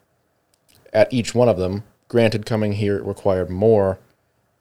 at 0.92 1.12
each 1.12 1.34
one 1.34 1.48
of 1.48 1.56
them 1.56 1.84
granted 2.10 2.44
coming 2.44 2.72
here 2.72 3.02
required 3.02 3.48
more 3.48 3.98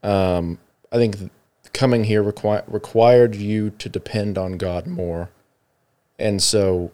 um, 0.02 0.58
i 0.92 0.96
think 0.96 1.30
coming 1.72 2.04
here 2.04 2.22
requi- 2.22 2.64
required 2.66 3.34
you 3.34 3.70
to 3.70 3.88
depend 3.88 4.38
on 4.38 4.56
god 4.56 4.86
more 4.86 5.28
and 6.18 6.42
so 6.42 6.90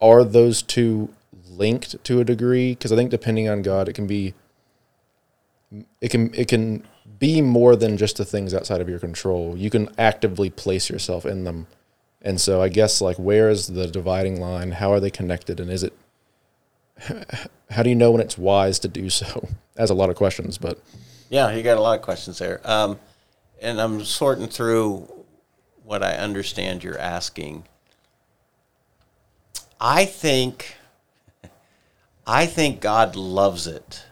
are 0.00 0.24
those 0.24 0.60
two 0.60 1.08
linked 1.48 2.02
to 2.04 2.20
a 2.20 2.24
degree 2.24 2.72
because 2.72 2.92
i 2.92 2.96
think 2.96 3.10
depending 3.10 3.48
on 3.48 3.62
god 3.62 3.88
it 3.88 3.92
can 3.92 4.06
be 4.06 4.34
it 6.00 6.10
can 6.10 6.34
it 6.34 6.48
can 6.48 6.84
be 7.18 7.40
more 7.40 7.76
than 7.76 7.96
just 7.96 8.16
the 8.16 8.24
things 8.24 8.52
outside 8.52 8.80
of 8.80 8.88
your 8.88 8.98
control 8.98 9.56
you 9.56 9.70
can 9.70 9.88
actively 9.96 10.50
place 10.50 10.90
yourself 10.90 11.24
in 11.24 11.44
them 11.44 11.68
and 12.24 12.40
so 12.40 12.62
I 12.62 12.70
guess 12.70 13.02
like 13.02 13.18
where 13.18 13.50
is 13.50 13.68
the 13.68 13.86
dividing 13.86 14.40
line? 14.40 14.72
How 14.72 14.90
are 14.90 14.98
they 14.98 15.10
connected? 15.10 15.60
And 15.60 15.70
is 15.70 15.82
it 15.82 15.92
how 17.70 17.82
do 17.82 17.88
you 17.88 17.96
know 17.96 18.12
when 18.12 18.20
it's 18.20 18.38
wise 18.38 18.78
to 18.80 18.88
do 18.88 19.10
so? 19.10 19.48
That's 19.74 19.90
a 19.90 19.94
lot 19.94 20.10
of 20.10 20.16
questions, 20.16 20.58
but 20.58 20.78
yeah, 21.30 21.50
you 21.52 21.62
got 21.62 21.78
a 21.78 21.80
lot 21.80 21.98
of 21.98 22.02
questions 22.04 22.38
there. 22.38 22.60
Um, 22.64 22.98
and 23.60 23.80
I'm 23.80 24.04
sorting 24.04 24.46
through 24.46 25.08
what 25.82 26.02
I 26.02 26.12
understand 26.14 26.84
you're 26.84 26.98
asking. 26.98 27.64
I 29.80 30.04
think 30.04 30.76
I 32.26 32.46
think 32.46 32.80
God 32.80 33.16
loves 33.16 33.66
it 33.66 34.04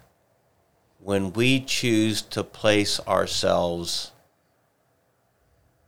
when 0.98 1.32
we 1.32 1.60
choose 1.60 2.22
to 2.22 2.44
place 2.44 3.00
ourselves 3.06 4.12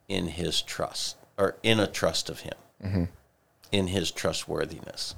in 0.09 0.26
his 0.26 0.61
trust 0.61 1.16
or 1.36 1.57
in 1.62 1.80
a 1.80 1.86
trust 1.86 2.30
of 2.30 2.40
Him, 2.40 2.55
mm-hmm. 2.82 3.05
in 3.72 3.88
His 3.88 4.11
trustworthiness. 4.11 5.14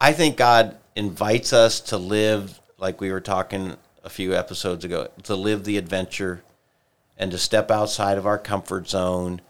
I 0.00 0.12
think 0.12 0.36
God 0.36 0.76
invites 0.96 1.52
us 1.52 1.80
to 1.80 1.96
live 1.96 2.60
like 2.78 3.00
we 3.00 3.12
were 3.12 3.20
talking 3.20 3.76
a 4.02 4.08
few 4.08 4.34
episodes 4.34 4.84
ago, 4.84 5.08
to 5.24 5.34
live 5.34 5.64
the 5.64 5.76
adventure 5.76 6.42
and 7.18 7.30
to 7.30 7.38
step 7.38 7.70
outside 7.70 8.18
of 8.18 8.26
our 8.26 8.38
comfort 8.38 8.88
zone 8.88 9.40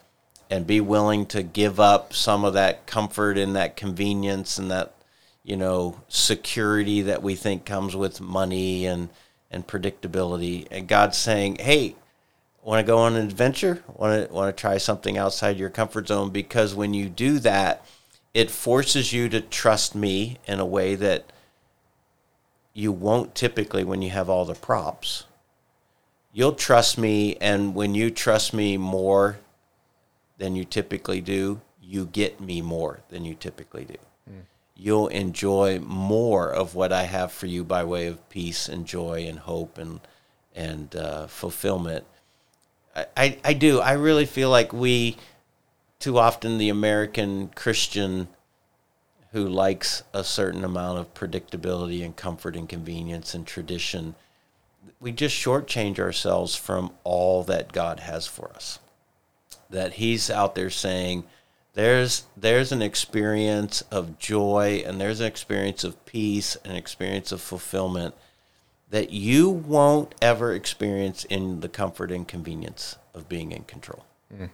and 0.50 0.66
be 0.66 0.80
willing 0.80 1.24
to 1.26 1.42
give 1.42 1.78
up 1.78 2.12
some 2.12 2.44
of 2.44 2.54
that 2.54 2.86
comfort 2.86 3.38
and 3.38 3.54
that 3.54 3.76
convenience 3.76 4.58
and 4.58 4.70
that 4.70 4.92
you 5.44 5.56
know 5.56 6.00
security 6.08 7.02
that 7.02 7.22
we 7.22 7.36
think 7.36 7.64
comes 7.64 7.94
with 7.94 8.20
money 8.20 8.84
and 8.84 9.08
and 9.50 9.66
predictability. 9.66 10.66
And 10.70 10.88
God's 10.88 11.16
saying 11.16 11.56
hey 11.60 11.94
want 12.62 12.84
to 12.84 12.90
go 12.90 12.98
on 12.98 13.16
an 13.16 13.24
adventure? 13.26 13.82
Want 13.94 14.28
to 14.28 14.34
want 14.34 14.54
to 14.54 14.60
try 14.60 14.78
something 14.78 15.16
outside 15.16 15.56
your 15.56 15.70
comfort 15.70 16.08
zone? 16.08 16.30
Because 16.30 16.74
when 16.74 16.92
you 16.92 17.08
do 17.08 17.38
that 17.38 17.86
it 18.34 18.50
forces 18.50 19.12
you 19.12 19.28
to 19.28 19.40
trust 19.40 19.94
me 19.94 20.38
in 20.46 20.60
a 20.60 20.66
way 20.66 20.94
that 20.94 21.32
you 22.72 22.92
won't 22.92 23.34
typically 23.34 23.84
when 23.84 24.02
you 24.02 24.10
have 24.10 24.28
all 24.28 24.44
the 24.44 24.54
props. 24.54 25.24
You'll 26.32 26.52
trust 26.52 26.96
me 26.96 27.36
and 27.36 27.74
when 27.74 27.94
you 27.94 28.10
trust 28.10 28.54
me 28.54 28.76
more 28.76 29.38
than 30.38 30.54
you 30.54 30.64
typically 30.64 31.20
do 31.20 31.60
you 31.82 32.06
get 32.06 32.40
me 32.40 32.62
more 32.62 33.00
than 33.08 33.24
you 33.24 33.34
typically 33.34 33.84
do. 33.84 33.96
Mm. 34.30 34.42
you'll 34.76 35.08
enjoy 35.08 35.80
more 35.80 36.52
of 36.52 36.74
what 36.74 36.92
i 36.92 37.02
have 37.02 37.32
for 37.32 37.46
you 37.46 37.64
by 37.64 37.82
way 37.82 38.06
of 38.06 38.28
peace 38.28 38.68
and 38.68 38.86
joy 38.86 39.26
and 39.26 39.40
hope 39.40 39.76
and 39.76 40.00
and 40.54 40.94
uh, 40.96 41.26
fulfillment. 41.26 42.04
I, 42.94 43.06
I, 43.16 43.38
I 43.44 43.52
do. 43.54 43.80
I 43.80 43.92
really 43.92 44.26
feel 44.26 44.50
like 44.50 44.72
we 44.72 45.16
too 46.00 46.18
often 46.18 46.58
the 46.58 46.68
american 46.68 47.48
christian 47.54 48.26
who 49.32 49.46
likes 49.46 50.02
a 50.12 50.24
certain 50.24 50.64
amount 50.64 50.98
of 50.98 51.14
predictability 51.14 52.04
and 52.04 52.16
comfort 52.16 52.56
and 52.56 52.68
convenience 52.68 53.32
and 53.32 53.46
tradition 53.46 54.16
we 54.98 55.12
just 55.12 55.36
shortchange 55.36 55.98
ourselves 55.98 56.54
from 56.54 56.92
all 57.04 57.42
that 57.44 57.72
God 57.72 58.00
has 58.00 58.26
for 58.26 58.50
us. 58.54 58.78
That 59.68 59.94
He's 59.94 60.30
out 60.30 60.54
there 60.54 60.70
saying, 60.70 61.24
there's 61.72 62.24
there's 62.36 62.72
an 62.72 62.82
experience 62.82 63.82
of 63.92 64.18
joy 64.18 64.82
and 64.84 65.00
there's 65.00 65.20
an 65.20 65.26
experience 65.26 65.84
of 65.84 66.04
peace 66.04 66.56
and 66.64 66.76
experience 66.76 67.30
of 67.30 67.40
fulfillment 67.40 68.14
that 68.90 69.10
you 69.10 69.48
won't 69.48 70.12
ever 70.20 70.52
experience 70.52 71.24
in 71.24 71.60
the 71.60 71.68
comfort 71.68 72.10
and 72.10 72.26
convenience 72.26 72.96
of 73.14 73.28
being 73.28 73.52
in 73.52 73.62
control. 73.62 74.04
Mm. 74.34 74.50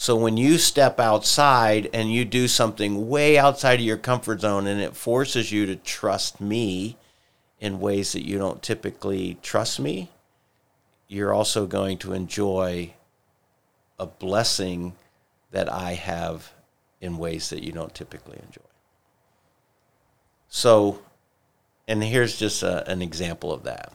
So 0.00 0.16
when 0.16 0.38
you 0.38 0.56
step 0.56 0.98
outside 0.98 1.90
and 1.92 2.10
you 2.10 2.24
do 2.24 2.48
something 2.48 3.10
way 3.10 3.36
outside 3.36 3.80
of 3.80 3.84
your 3.84 3.98
comfort 3.98 4.40
zone 4.40 4.66
and 4.66 4.80
it 4.80 4.96
forces 4.96 5.52
you 5.52 5.66
to 5.66 5.76
trust 5.76 6.40
me 6.40 6.96
in 7.60 7.80
ways 7.80 8.12
that 8.12 8.26
you 8.26 8.38
don't 8.38 8.62
typically 8.62 9.36
trust 9.42 9.78
me, 9.78 10.10
you're 11.06 11.34
also 11.34 11.66
going 11.66 11.98
to 11.98 12.14
enjoy 12.14 12.94
a 13.98 14.06
blessing 14.06 14.94
that 15.50 15.70
I 15.70 15.92
have 15.92 16.50
in 17.02 17.18
ways 17.18 17.50
that 17.50 17.62
you 17.62 17.72
don't 17.72 17.94
typically 17.94 18.38
enjoy. 18.38 18.62
So, 20.48 21.02
and 21.86 22.02
here's 22.02 22.38
just 22.38 22.62
a, 22.62 22.90
an 22.90 23.02
example 23.02 23.52
of 23.52 23.64
that. 23.64 23.92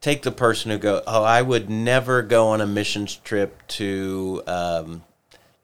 Take 0.00 0.22
the 0.22 0.32
person 0.32 0.70
who 0.70 0.78
go, 0.78 1.02
oh, 1.06 1.24
I 1.24 1.42
would 1.42 1.68
never 1.68 2.22
go 2.22 2.48
on 2.48 2.60
a 2.60 2.66
missions 2.66 3.16
trip 3.16 3.66
to, 3.68 4.42
um, 4.46 5.02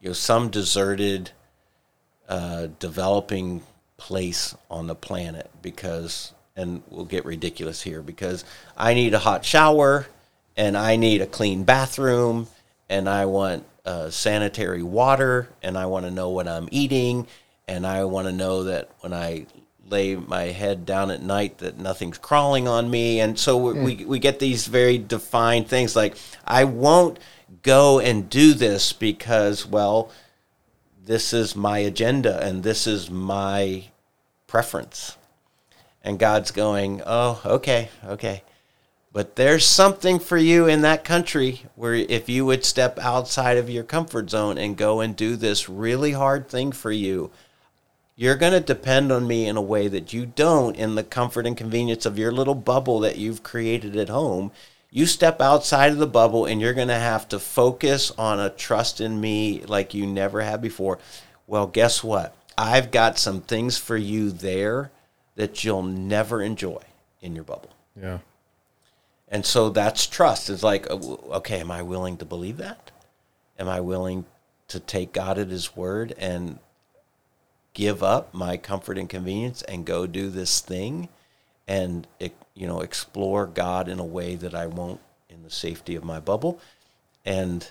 you 0.00 0.08
know, 0.08 0.12
some 0.14 0.48
deserted, 0.48 1.30
uh, 2.28 2.68
developing 2.78 3.62
place 3.96 4.56
on 4.70 4.88
the 4.88 4.94
planet 4.94 5.50
because, 5.60 6.32
and 6.56 6.82
we'll 6.88 7.04
get 7.04 7.24
ridiculous 7.24 7.82
here, 7.82 8.02
because 8.02 8.44
I 8.76 8.94
need 8.94 9.14
a 9.14 9.20
hot 9.20 9.44
shower 9.44 10.06
and 10.56 10.76
I 10.76 10.96
need 10.96 11.20
a 11.20 11.26
clean 11.26 11.64
bathroom 11.64 12.48
and 12.88 13.08
I 13.08 13.26
want 13.26 13.64
uh, 13.84 14.10
sanitary 14.10 14.82
water 14.82 15.48
and 15.62 15.78
I 15.78 15.86
want 15.86 16.04
to 16.06 16.10
know 16.10 16.30
what 16.30 16.48
I'm 16.48 16.68
eating 16.70 17.26
and 17.68 17.86
I 17.86 18.04
want 18.04 18.26
to 18.26 18.32
know 18.32 18.64
that 18.64 18.90
when 19.00 19.12
I 19.12 19.46
lay 19.92 20.16
my 20.16 20.44
head 20.44 20.84
down 20.84 21.10
at 21.10 21.22
night 21.22 21.58
that 21.58 21.78
nothing's 21.78 22.18
crawling 22.18 22.66
on 22.66 22.90
me 22.90 23.20
and 23.20 23.38
so 23.38 23.60
mm. 23.60 23.84
we, 23.84 24.04
we 24.04 24.18
get 24.18 24.40
these 24.40 24.66
very 24.66 24.98
defined 24.98 25.68
things 25.68 25.94
like 25.94 26.16
I 26.44 26.64
won't 26.64 27.18
go 27.62 28.00
and 28.00 28.28
do 28.28 28.54
this 28.54 28.92
because 28.92 29.64
well 29.64 30.10
this 31.04 31.32
is 31.32 31.56
my 31.56 31.78
agenda 31.78 32.44
and 32.44 32.62
this 32.62 32.86
is 32.86 33.10
my 33.10 33.84
preference. 34.46 35.16
And 36.04 36.18
God's 36.18 36.50
going, 36.50 37.02
oh, 37.06 37.40
okay, 37.44 37.88
okay. 38.04 38.42
But 39.12 39.36
there's 39.36 39.64
something 39.64 40.18
for 40.18 40.38
you 40.38 40.66
in 40.66 40.82
that 40.82 41.04
country 41.04 41.62
where 41.74 41.94
if 41.94 42.28
you 42.28 42.46
would 42.46 42.64
step 42.64 42.98
outside 42.98 43.56
of 43.56 43.70
your 43.70 43.84
comfort 43.84 44.30
zone 44.30 44.58
and 44.58 44.76
go 44.76 45.00
and 45.00 45.14
do 45.14 45.36
this 45.36 45.68
really 45.68 46.12
hard 46.12 46.48
thing 46.48 46.72
for 46.72 46.90
you, 46.90 47.30
you're 48.14 48.36
going 48.36 48.52
to 48.52 48.60
depend 48.60 49.10
on 49.10 49.26
me 49.26 49.46
in 49.46 49.56
a 49.56 49.62
way 49.62 49.88
that 49.88 50.12
you 50.12 50.26
don't 50.26 50.76
in 50.76 50.94
the 50.94 51.04
comfort 51.04 51.46
and 51.46 51.56
convenience 51.56 52.04
of 52.04 52.18
your 52.18 52.32
little 52.32 52.54
bubble 52.54 53.00
that 53.00 53.16
you've 53.16 53.42
created 53.42 53.96
at 53.96 54.08
home. 54.08 54.52
You 54.90 55.06
step 55.06 55.40
outside 55.40 55.92
of 55.92 55.98
the 55.98 56.06
bubble 56.06 56.44
and 56.44 56.60
you're 56.60 56.74
going 56.74 56.88
to 56.88 56.94
have 56.94 57.26
to 57.28 57.38
focus 57.38 58.10
on 58.18 58.38
a 58.38 58.50
trust 58.50 59.00
in 59.00 59.20
me 59.20 59.62
like 59.62 59.94
you 59.94 60.06
never 60.06 60.42
had 60.42 60.60
before. 60.60 60.98
Well, 61.46 61.66
guess 61.66 62.04
what? 62.04 62.36
I've 62.58 62.90
got 62.90 63.18
some 63.18 63.40
things 63.40 63.78
for 63.78 63.96
you 63.96 64.30
there 64.30 64.90
that 65.36 65.64
you'll 65.64 65.82
never 65.82 66.42
enjoy 66.42 66.82
in 67.22 67.34
your 67.34 67.44
bubble. 67.44 67.70
Yeah. 68.00 68.18
And 69.28 69.46
so 69.46 69.70
that's 69.70 70.06
trust. 70.06 70.50
It's 70.50 70.62
like, 70.62 70.90
uh, 70.90 70.96
okay, 71.36 71.60
am 71.60 71.70
I 71.70 71.80
willing 71.80 72.18
to 72.18 72.26
believe 72.26 72.58
that? 72.58 72.90
Am 73.58 73.68
I 73.68 73.80
willing 73.80 74.26
to 74.68 74.78
take 74.78 75.14
God 75.14 75.38
at 75.38 75.48
His 75.48 75.74
word 75.74 76.14
and 76.18 76.58
give 77.74 78.02
up 78.02 78.32
my 78.34 78.56
comfort 78.56 78.98
and 78.98 79.08
convenience 79.08 79.62
and 79.62 79.86
go 79.86 80.06
do 80.06 80.28
this 80.28 80.60
thing 80.60 81.08
and 81.66 82.06
you 82.54 82.66
know 82.66 82.80
explore 82.80 83.46
God 83.46 83.88
in 83.88 83.98
a 83.98 84.04
way 84.04 84.34
that 84.34 84.54
I 84.54 84.66
won't 84.66 85.00
in 85.28 85.42
the 85.42 85.50
safety 85.50 85.94
of 85.94 86.04
my 86.04 86.20
bubble? 86.20 86.60
And 87.24 87.70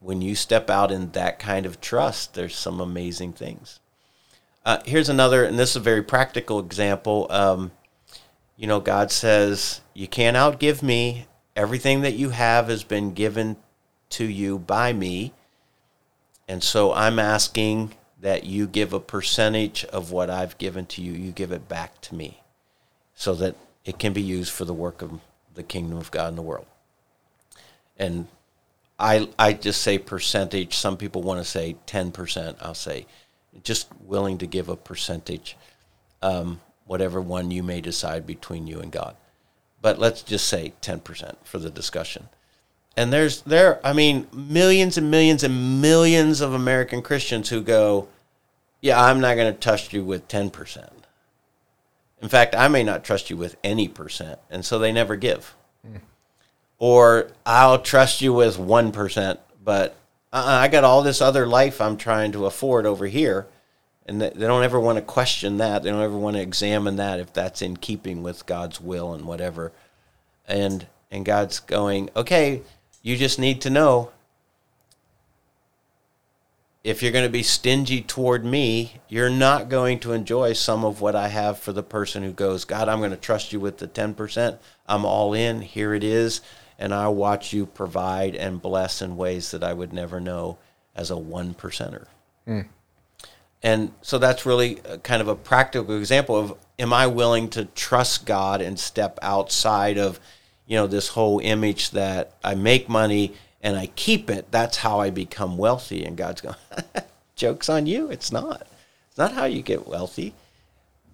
when 0.00 0.22
you 0.22 0.34
step 0.34 0.70
out 0.70 0.92
in 0.92 1.10
that 1.12 1.38
kind 1.38 1.66
of 1.66 1.80
trust, 1.80 2.34
there's 2.34 2.56
some 2.56 2.80
amazing 2.80 3.32
things. 3.32 3.80
Uh, 4.64 4.78
here's 4.84 5.08
another, 5.08 5.44
and 5.44 5.58
this 5.58 5.70
is 5.70 5.76
a 5.76 5.80
very 5.80 6.02
practical 6.02 6.60
example. 6.60 7.26
Um, 7.30 7.72
you 8.56 8.66
know, 8.66 8.80
God 8.80 9.10
says, 9.10 9.80
You 9.94 10.06
can't 10.06 10.36
outgive 10.36 10.82
me. 10.82 11.26
Everything 11.56 12.02
that 12.02 12.14
you 12.14 12.30
have 12.30 12.68
has 12.68 12.84
been 12.84 13.14
given 13.14 13.56
to 14.10 14.24
you 14.24 14.58
by 14.58 14.92
me. 14.92 15.32
And 16.46 16.62
so 16.62 16.92
I'm 16.92 17.18
asking 17.18 17.94
that 18.20 18.44
you 18.44 18.66
give 18.66 18.92
a 18.92 19.00
percentage 19.00 19.84
of 19.86 20.10
what 20.10 20.30
I've 20.30 20.58
given 20.58 20.86
to 20.86 21.02
you, 21.02 21.12
you 21.12 21.30
give 21.30 21.52
it 21.52 21.68
back 21.68 22.00
to 22.02 22.14
me 22.14 22.42
so 23.14 23.34
that 23.34 23.56
it 23.84 23.98
can 23.98 24.12
be 24.12 24.22
used 24.22 24.52
for 24.52 24.64
the 24.64 24.74
work 24.74 25.02
of 25.02 25.20
the 25.54 25.62
kingdom 25.62 25.98
of 25.98 26.10
God 26.10 26.28
in 26.28 26.36
the 26.36 26.42
world. 26.42 26.66
And 27.96 28.28
I, 28.98 29.28
I 29.38 29.52
just 29.52 29.82
say 29.82 29.98
percentage. 29.98 30.76
Some 30.76 30.96
people 30.96 31.22
want 31.22 31.40
to 31.40 31.44
say 31.44 31.76
10%. 31.86 32.56
I'll 32.60 32.74
say 32.74 33.06
just 33.62 33.88
willing 34.00 34.38
to 34.38 34.46
give 34.46 34.68
a 34.68 34.76
percentage, 34.76 35.56
um, 36.22 36.60
whatever 36.86 37.20
one 37.20 37.50
you 37.50 37.62
may 37.62 37.80
decide 37.80 38.26
between 38.26 38.66
you 38.66 38.80
and 38.80 38.92
God. 38.92 39.16
But 39.80 39.98
let's 39.98 40.22
just 40.22 40.48
say 40.48 40.74
10% 40.82 41.36
for 41.44 41.58
the 41.58 41.70
discussion. 41.70 42.28
And 42.98 43.12
there's 43.12 43.42
there, 43.42 43.78
I 43.86 43.92
mean, 43.92 44.26
millions 44.32 44.98
and 44.98 45.08
millions 45.08 45.44
and 45.44 45.80
millions 45.80 46.40
of 46.40 46.52
American 46.52 47.00
Christians 47.00 47.48
who 47.48 47.62
go, 47.62 48.08
yeah, 48.80 49.00
I'm 49.00 49.20
not 49.20 49.36
going 49.36 49.54
to 49.54 49.60
trust 49.60 49.92
you 49.92 50.04
with 50.04 50.26
10%. 50.26 50.90
In 52.20 52.28
fact, 52.28 52.56
I 52.56 52.66
may 52.66 52.82
not 52.82 53.04
trust 53.04 53.30
you 53.30 53.36
with 53.36 53.54
any 53.62 53.86
percent. 53.86 54.40
And 54.50 54.64
so 54.64 54.80
they 54.80 54.90
never 54.90 55.14
give. 55.14 55.54
Mm. 55.86 56.00
Or 56.80 57.30
I'll 57.46 57.80
trust 57.80 58.20
you 58.20 58.32
with 58.32 58.56
1%, 58.56 59.38
but 59.64 59.94
uh-uh, 60.32 60.44
I 60.44 60.66
got 60.66 60.82
all 60.82 61.02
this 61.02 61.20
other 61.20 61.46
life 61.46 61.80
I'm 61.80 61.98
trying 61.98 62.32
to 62.32 62.46
afford 62.46 62.84
over 62.84 63.06
here. 63.06 63.46
And 64.06 64.20
they 64.20 64.30
don't 64.30 64.64
ever 64.64 64.80
want 64.80 64.96
to 64.96 65.02
question 65.02 65.58
that. 65.58 65.84
They 65.84 65.90
don't 65.90 66.02
ever 66.02 66.18
want 66.18 66.34
to 66.34 66.42
examine 66.42 66.96
that 66.96 67.20
if 67.20 67.32
that's 67.32 67.62
in 67.62 67.76
keeping 67.76 68.24
with 68.24 68.44
God's 68.44 68.80
will 68.80 69.14
and 69.14 69.24
whatever. 69.24 69.70
And 70.48 70.88
and 71.10 71.24
God's 71.24 71.60
going, 71.60 72.10
okay, 72.14 72.62
you 73.02 73.16
just 73.16 73.38
need 73.38 73.60
to 73.62 73.70
know 73.70 74.10
if 76.84 77.02
you're 77.02 77.12
going 77.12 77.26
to 77.26 77.30
be 77.30 77.42
stingy 77.42 78.00
toward 78.00 78.44
me, 78.44 78.94
you're 79.08 79.28
not 79.28 79.68
going 79.68 79.98
to 80.00 80.12
enjoy 80.12 80.52
some 80.52 80.84
of 80.84 81.00
what 81.00 81.14
I 81.14 81.28
have 81.28 81.58
for 81.58 81.72
the 81.72 81.82
person 81.82 82.22
who 82.22 82.32
goes, 82.32 82.64
God, 82.64 82.88
I'm 82.88 82.98
going 82.98 83.10
to 83.10 83.16
trust 83.16 83.52
you 83.52 83.60
with 83.60 83.78
the 83.78 83.88
10%. 83.88 84.58
I'm 84.86 85.04
all 85.04 85.34
in. 85.34 85.60
Here 85.60 85.92
it 85.92 86.04
is 86.04 86.40
and 86.78 86.94
I'll 86.94 87.14
watch 87.14 87.52
you 87.52 87.66
provide 87.66 88.36
and 88.36 88.62
bless 88.62 89.02
in 89.02 89.16
ways 89.16 89.50
that 89.50 89.64
I 89.64 89.72
would 89.72 89.92
never 89.92 90.20
know 90.20 90.58
as 90.94 91.10
a 91.10 91.16
one 91.16 91.54
percenter. 91.54 92.06
Mm. 92.46 92.66
and 93.62 93.92
so 94.00 94.16
that's 94.16 94.46
really 94.46 94.76
kind 95.02 95.20
of 95.20 95.28
a 95.28 95.34
practical 95.34 95.98
example 95.98 96.34
of 96.34 96.54
am 96.78 96.94
I 96.94 97.06
willing 97.08 97.50
to 97.50 97.66
trust 97.66 98.24
God 98.24 98.62
and 98.62 98.78
step 98.78 99.18
outside 99.20 99.98
of 99.98 100.18
you 100.68 100.76
know 100.76 100.86
this 100.86 101.08
whole 101.08 101.40
image 101.40 101.90
that 101.90 102.34
I 102.44 102.54
make 102.54 102.88
money 102.88 103.32
and 103.62 103.76
I 103.76 103.86
keep 103.86 104.30
it. 104.30 104.52
That's 104.52 104.76
how 104.76 105.00
I 105.00 105.10
become 105.10 105.56
wealthy. 105.56 106.04
And 106.04 106.16
God's 106.16 106.42
going, 106.42 106.54
jokes 107.36 107.68
on 107.68 107.86
you. 107.86 108.10
It's 108.10 108.30
not. 108.30 108.66
It's 109.08 109.18
not 109.18 109.32
how 109.32 109.46
you 109.46 109.62
get 109.62 109.88
wealthy. 109.88 110.34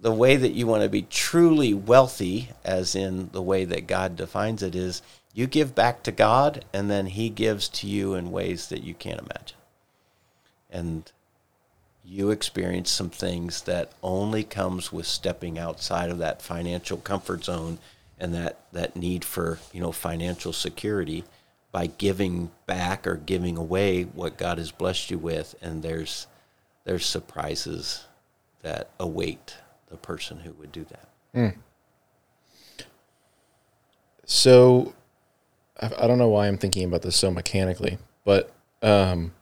The 0.01 0.11
way 0.11 0.35
that 0.35 0.51
you 0.51 0.67
want 0.67 0.83
to 0.83 0.89
be 0.89 1.03
truly 1.03 1.73
wealthy, 1.73 2.49
as 2.63 2.95
in 2.95 3.29
the 3.31 3.41
way 3.41 3.65
that 3.65 3.87
God 3.87 4.15
defines 4.17 4.61
it, 4.61 4.75
is 4.75 5.01
you 5.33 5.47
give 5.47 5.73
back 5.73 6.03
to 6.03 6.11
God 6.11 6.65
and 6.73 6.91
then 6.91 7.07
He 7.07 7.29
gives 7.29 7.69
to 7.69 7.87
you 7.87 8.13
in 8.13 8.31
ways 8.31 8.67
that 8.67 8.83
you 8.83 8.93
can't 8.93 9.21
imagine. 9.21 9.57
And 10.69 11.11
you 12.03 12.29
experience 12.29 12.91
some 12.91 13.09
things 13.09 13.61
that 13.61 13.93
only 14.03 14.43
comes 14.43 14.91
with 14.91 15.07
stepping 15.07 15.57
outside 15.57 16.11
of 16.11 16.19
that 16.19 16.41
financial 16.41 16.97
comfort 16.97 17.45
zone 17.45 17.79
and 18.19 18.33
that, 18.33 18.59
that 18.71 18.95
need 18.95 19.25
for 19.25 19.59
you 19.73 19.81
know 19.81 19.91
financial 19.91 20.53
security 20.53 21.23
by 21.71 21.87
giving 21.87 22.51
back 22.65 23.05
or 23.05 23.15
giving 23.15 23.57
away 23.57 24.03
what 24.03 24.37
God 24.37 24.57
has 24.57 24.71
blessed 24.71 25.11
you 25.11 25.17
with 25.17 25.55
and 25.61 25.83
there's 25.83 26.27
there's 26.85 27.05
surprises 27.05 28.05
that 28.61 28.89
await 28.99 29.57
the 29.89 29.97
person 29.97 30.39
who 30.39 30.51
would 30.53 30.71
do 30.71 30.85
that. 30.85 31.09
Mm. 31.33 31.55
So 34.25 34.93
I, 35.79 35.91
I 35.99 36.07
don't 36.07 36.17
know 36.17 36.29
why 36.29 36.47
I'm 36.47 36.57
thinking 36.57 36.85
about 36.85 37.01
this 37.01 37.15
so 37.15 37.29
mechanically, 37.31 37.97
but 38.23 38.51
um, 38.81 39.33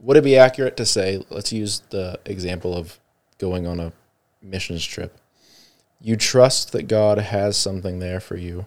would 0.00 0.16
it 0.16 0.24
be 0.24 0.36
accurate 0.36 0.76
to 0.76 0.86
say, 0.86 1.24
let's 1.30 1.52
use 1.52 1.82
the 1.90 2.20
example 2.24 2.76
of 2.76 2.98
going 3.38 3.66
on 3.66 3.80
a 3.80 3.92
missions 4.42 4.84
trip? 4.84 5.18
You 6.04 6.16
trust 6.16 6.72
that 6.72 6.86
God 6.86 7.16
has 7.16 7.56
something 7.56 7.98
there 7.98 8.20
for 8.20 8.36
you 8.36 8.66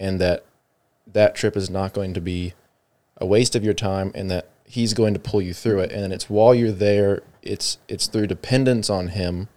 and 0.00 0.18
that 0.20 0.44
that 1.06 1.34
trip 1.34 1.54
is 1.56 1.68
not 1.68 1.92
going 1.92 2.14
to 2.14 2.20
be 2.20 2.54
a 3.18 3.26
waste 3.26 3.54
of 3.54 3.62
your 3.62 3.74
time 3.74 4.10
and 4.14 4.30
that 4.30 4.48
he's 4.64 4.94
going 4.94 5.12
to 5.12 5.20
pull 5.20 5.42
you 5.42 5.52
through 5.52 5.80
it 5.80 5.92
and 5.92 6.12
it's 6.14 6.30
while 6.30 6.54
you're 6.54 6.72
there 6.72 7.22
it's 7.42 7.78
it's 7.88 8.06
through 8.06 8.26
dependence 8.26 8.88
on 8.88 9.08
him 9.08 9.48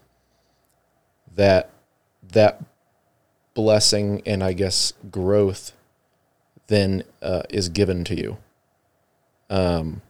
that 1.36 1.72
that 2.34 2.62
blessing 3.54 4.22
and 4.26 4.44
I 4.44 4.52
guess 4.52 4.94
growth 5.10 5.72
then 6.68 7.04
uh, 7.22 7.44
is 7.50 7.70
given 7.70 8.04
to 8.06 8.16
you. 8.16 8.38
Um, 9.50 10.02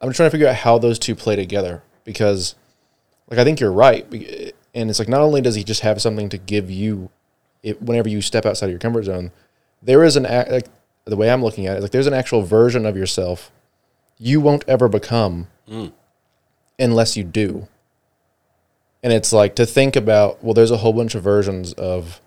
I'm 0.00 0.12
trying 0.12 0.26
to 0.26 0.30
figure 0.30 0.48
out 0.48 0.56
how 0.56 0.78
those 0.78 0.98
two 0.98 1.14
play 1.14 1.36
together 1.36 1.82
because, 2.04 2.56
like, 3.30 3.38
I 3.38 3.44
think 3.44 3.60
you're 3.60 3.72
right, 3.72 4.10
and 4.74 4.90
it's 4.90 4.98
like 4.98 5.08
not 5.08 5.20
only 5.20 5.40
does 5.40 5.54
he 5.54 5.64
just 5.64 5.80
have 5.82 6.00
something 6.00 6.28
to 6.28 6.38
give 6.38 6.70
you, 6.70 7.10
it, 7.62 7.80
whenever 7.82 8.08
you 8.08 8.20
step 8.22 8.46
outside 8.46 8.66
of 8.66 8.72
your 8.72 8.78
comfort 8.78 9.04
zone, 9.04 9.30
there 9.82 10.04
is 10.04 10.16
an 10.16 10.24
like 10.24 10.66
the 11.04 11.16
way 11.16 11.30
I'm 11.30 11.42
looking 11.42 11.66
at 11.66 11.76
it, 11.76 11.82
like 11.82 11.90
there's 11.90 12.06
an 12.06 12.14
actual 12.14 12.42
version 12.42 12.86
of 12.86 12.96
yourself 12.96 13.50
you 14.18 14.40
won't 14.40 14.64
ever 14.68 14.88
become 14.88 15.48
mm. 15.68 15.92
unless 16.78 17.16
you 17.16 17.24
do. 17.24 17.66
And 19.02 19.12
it's 19.12 19.32
like 19.32 19.56
to 19.56 19.66
think 19.66 19.96
about, 19.96 20.42
well, 20.44 20.54
there's 20.54 20.70
a 20.70 20.76
whole 20.76 20.92
bunch 20.92 21.16
of 21.16 21.24
versions 21.24 21.72
of 21.72 22.20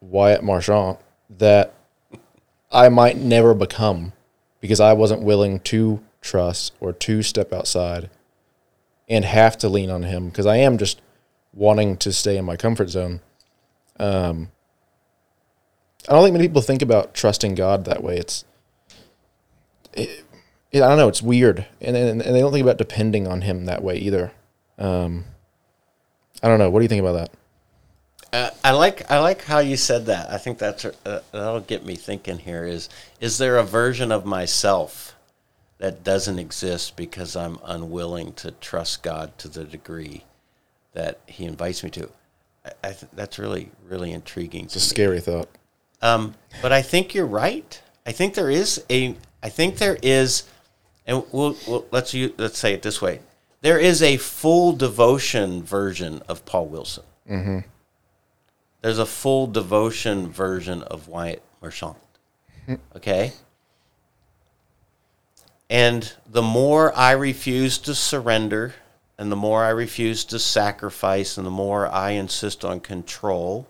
Wyatt 0.00 0.44
Marchant 0.44 1.00
that 1.38 1.74
I 2.70 2.88
might 2.90 3.16
never 3.16 3.54
become 3.54 4.12
because 4.60 4.78
I 4.78 4.92
wasn't 4.92 5.22
willing 5.22 5.58
to 5.60 6.00
trust 6.20 6.74
or 6.78 6.92
to 6.92 7.22
step 7.22 7.52
outside 7.52 8.08
and 9.08 9.24
have 9.24 9.58
to 9.58 9.68
lean 9.68 9.90
on 9.90 10.04
him 10.04 10.28
because 10.28 10.46
I 10.46 10.58
am 10.58 10.78
just 10.78 11.00
wanting 11.54 11.96
to 11.98 12.12
stay 12.12 12.36
in 12.36 12.44
my 12.44 12.56
comfort 12.56 12.90
zone. 12.90 13.20
Um, 13.98 14.50
I 16.08 16.12
don't 16.12 16.22
think 16.22 16.34
many 16.34 16.48
people 16.48 16.62
think 16.62 16.82
about 16.82 17.14
trusting 17.14 17.54
God 17.54 17.84
that 17.84 18.02
way. 18.02 18.18
It's, 18.18 18.44
it, 19.94 20.24
it, 20.72 20.82
I 20.82 20.88
don't 20.88 20.98
know, 20.98 21.08
it's 21.08 21.22
weird, 21.22 21.66
and, 21.80 21.96
and 21.96 22.20
and 22.20 22.34
they 22.34 22.40
don't 22.40 22.52
think 22.52 22.64
about 22.64 22.78
depending 22.78 23.26
on 23.28 23.42
Him 23.42 23.66
that 23.66 23.82
way 23.82 23.96
either. 23.96 24.32
Um, 24.78 25.24
I 26.42 26.48
don't 26.48 26.58
know. 26.58 26.68
What 26.68 26.80
do 26.80 26.84
you 26.84 26.88
think 26.88 27.00
about 27.00 27.12
that? 27.12 27.30
Uh, 28.32 28.50
I 28.64 28.72
like 28.72 29.08
I 29.10 29.20
like 29.20 29.44
how 29.44 29.60
you 29.60 29.76
said 29.76 30.06
that. 30.06 30.30
I 30.30 30.38
think 30.38 30.58
that's 30.58 30.84
uh, 30.84 31.20
that'll 31.30 31.60
get 31.60 31.86
me 31.86 31.94
thinking. 31.94 32.38
Here 32.38 32.64
is 32.64 32.88
is 33.20 33.38
there 33.38 33.56
a 33.56 33.64
version 33.64 34.10
of 34.10 34.26
myself 34.26 35.14
that 35.78 36.02
doesn't 36.02 36.40
exist 36.40 36.96
because 36.96 37.36
I'm 37.36 37.58
unwilling 37.64 38.32
to 38.34 38.50
trust 38.50 39.04
God 39.04 39.38
to 39.38 39.48
the 39.48 39.64
degree 39.64 40.24
that 40.94 41.20
He 41.26 41.44
invites 41.44 41.84
me 41.84 41.90
to? 41.90 42.10
I, 42.64 42.70
I 42.82 42.92
th- 42.92 43.12
that's 43.12 43.38
really 43.38 43.70
really 43.88 44.12
intriguing. 44.12 44.64
It's 44.64 44.76
a 44.76 44.78
me. 44.78 44.82
scary 44.82 45.20
thought. 45.20 45.48
Um, 46.02 46.34
but 46.60 46.72
I 46.72 46.82
think 46.82 47.14
you're 47.14 47.26
right. 47.26 47.80
I 48.06 48.12
think 48.12 48.34
there 48.34 48.50
is 48.50 48.84
a. 48.90 49.16
I 49.42 49.48
think 49.50 49.76
there 49.76 49.98
is, 50.02 50.44
and 51.06 51.22
we'll, 51.32 51.56
we'll 51.68 51.86
let's 51.90 52.14
use, 52.14 52.32
let's 52.38 52.58
say 52.58 52.72
it 52.74 52.82
this 52.82 53.00
way. 53.02 53.20
There 53.60 53.78
is 53.78 54.02
a 54.02 54.16
full 54.16 54.72
devotion 54.72 55.62
version 55.62 56.22
of 56.28 56.44
Paul 56.44 56.66
Wilson. 56.66 57.04
Mm-hmm 57.28 57.58
there's 58.84 58.98
a 58.98 59.06
full 59.06 59.46
devotion 59.46 60.28
version 60.28 60.82
of 60.82 61.08
Wyatt 61.08 61.42
Marchant. 61.62 61.96
Okay? 62.94 63.32
And 65.70 66.12
the 66.26 66.42
more 66.42 66.94
I 66.94 67.12
refuse 67.12 67.78
to 67.78 67.94
surrender, 67.94 68.74
and 69.18 69.30
the 69.30 69.36
more 69.36 69.62
I 69.62 69.70
refuse 69.70 70.24
to 70.26 70.38
sacrifice, 70.38 71.36
and 71.36 71.46
the 71.46 71.50
more 71.50 71.86
I 71.86 72.10
insist 72.10 72.64
on 72.64 72.80
control, 72.80 73.68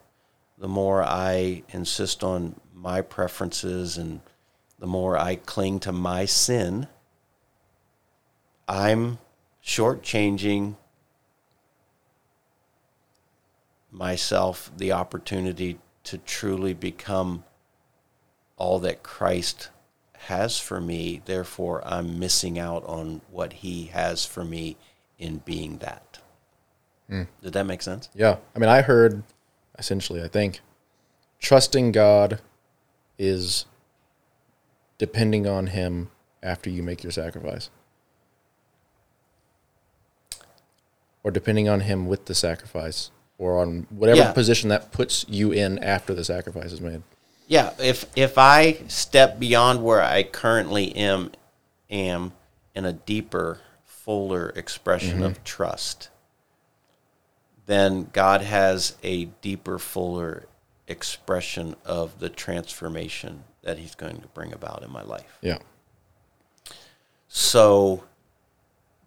the 0.57 0.68
more 0.68 1.03
I 1.03 1.62
insist 1.68 2.24
on 2.24 2.59
my 2.72 3.03
preferences, 3.03 3.99
and 3.99 4.20
the 4.78 4.86
more 4.86 5.18
I 5.18 5.36
cling 5.36 5.80
to 5.80 5.92
my 5.92 6.24
sin, 6.24 6.88
I'm 8.66 9.18
shortchanging 9.62 10.76
myself 13.90 14.70
the 14.76 14.92
opportunity 14.92 15.78
to 16.05 16.18
truly 16.18 16.74
become 16.74 17.45
all 18.57 18.78
that 18.78 19.03
Christ 19.03 19.68
has 20.14 20.59
for 20.59 20.80
me. 20.80 21.20
Therefore, 21.24 21.82
I'm 21.86 22.18
missing 22.18 22.59
out 22.59 22.84
on 22.86 23.20
what 23.30 23.53
He 23.55 23.86
has 23.86 24.24
for 24.24 24.45
me 24.45 24.76
in 25.25 25.39
being 25.39 25.79
that. 25.79 26.18
Mm. 27.11 27.27
Did 27.43 27.55
that 27.55 27.64
make 27.64 27.83
sense? 27.83 28.09
Yeah. 28.14 28.37
I 28.55 28.59
mean, 28.59 28.68
I 28.68 28.83
heard 28.83 29.22
essentially, 29.79 30.22
I 30.22 30.29
think, 30.29 30.61
trusting 31.41 31.93
God 31.93 32.41
is 33.18 33.64
depending 34.99 35.47
on 35.47 35.68
Him 35.68 36.11
after 36.43 36.68
you 36.70 36.83
make 36.83 37.03
your 37.03 37.12
sacrifice. 37.12 37.70
Or 41.22 41.31
depending 41.31 41.68
on 41.68 41.81
Him 41.81 42.07
with 42.07 42.27
the 42.27 42.35
sacrifice 42.35 43.11
or 43.39 43.61
on 43.61 43.87
whatever 43.91 44.18
yeah. 44.20 44.33
position 44.33 44.68
that 44.68 44.93
puts 44.93 45.25
you 45.29 45.53
in 45.53 45.79
after 45.79 46.14
the 46.14 46.25
sacrifice 46.25 46.70
is 46.72 46.81
made. 46.81 47.03
Yeah, 47.47 47.72
if 47.79 48.07
if 48.16 48.39
I 48.39 48.79
step 48.89 49.39
beyond 49.39 49.83
where 49.83 50.03
I 50.03 50.22
currently 50.22 50.95
am 50.97 51.33
am 51.91 52.33
in 52.75 52.85
a 52.85 52.93
deeper, 52.93 53.61
fuller 54.05 54.50
expression 54.50 55.16
mm-hmm. 55.16 55.24
of 55.24 55.44
trust, 55.44 56.11
then 57.66 58.09
God 58.12 58.42
has 58.42 58.96
a 59.02 59.26
deeper, 59.40 59.78
fuller 59.78 60.46
expression 60.86 61.74
of 61.84 62.18
the 62.18 62.28
transformation 62.28 63.44
that 63.62 63.78
he's 63.78 63.94
going 63.94 64.20
to 64.20 64.28
bring 64.28 64.52
about 64.52 64.82
in 64.82 64.92
my 64.92 65.02
life. 65.02 65.38
Yeah. 65.40 65.59
So 67.28 68.05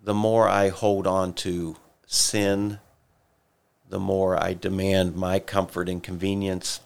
the 0.03 0.15
more 0.15 0.47
I 0.49 0.69
hold 0.69 1.05
on 1.05 1.33
to 1.35 1.75
sin 2.07 2.79
the 3.89 3.99
more 3.99 4.41
I 4.41 4.53
demand 4.53 5.15
my 5.15 5.39
comfort 5.39 5.87
and 5.87 6.03
convenience 6.03 6.81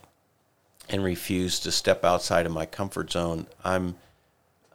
and 0.90 1.04
refuse 1.04 1.60
to 1.62 1.72
step 1.72 2.04
outside 2.04 2.46
of 2.46 2.52
my 2.52 2.66
comfort 2.66 3.12
zone, 3.12 3.48
I'm 3.64 3.96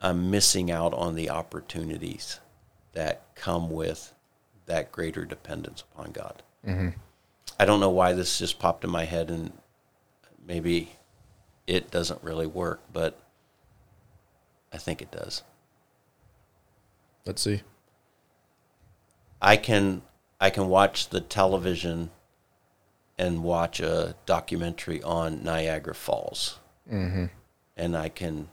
I'm 0.00 0.30
missing 0.30 0.70
out 0.70 0.92
on 0.92 1.14
the 1.14 1.30
opportunities 1.30 2.40
that 2.96 3.20
come 3.34 3.70
with 3.70 4.14
that 4.64 4.90
greater 4.90 5.26
dependence 5.26 5.84
upon 5.92 6.12
God. 6.12 6.42
Mm-hmm. 6.66 6.88
I 7.60 7.64
don't 7.66 7.78
know 7.78 7.90
why 7.90 8.14
this 8.14 8.38
just 8.38 8.58
popped 8.58 8.84
in 8.84 8.90
my 8.90 9.04
head, 9.04 9.30
and 9.30 9.52
maybe 10.46 10.92
it 11.66 11.90
doesn't 11.90 12.22
really 12.22 12.46
work, 12.46 12.80
but 12.94 13.20
I 14.72 14.78
think 14.78 15.02
it 15.02 15.10
does. 15.10 15.42
Let's 17.26 17.42
see. 17.42 17.60
I 19.42 19.58
can 19.58 20.00
I 20.40 20.48
can 20.48 20.68
watch 20.68 21.10
the 21.10 21.20
television 21.20 22.10
and 23.18 23.42
watch 23.42 23.78
a 23.78 24.14
documentary 24.24 25.02
on 25.02 25.44
Niagara 25.44 25.94
Falls. 25.94 26.58
Mm-hmm. 26.90 27.26
And 27.76 27.94
I 27.94 28.08
can, 28.08 28.48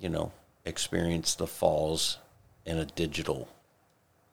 you 0.00 0.08
know, 0.08 0.32
experience 0.64 1.34
the 1.34 1.46
falls 1.46 2.16
in 2.66 2.78
a 2.78 2.84
digital 2.84 3.48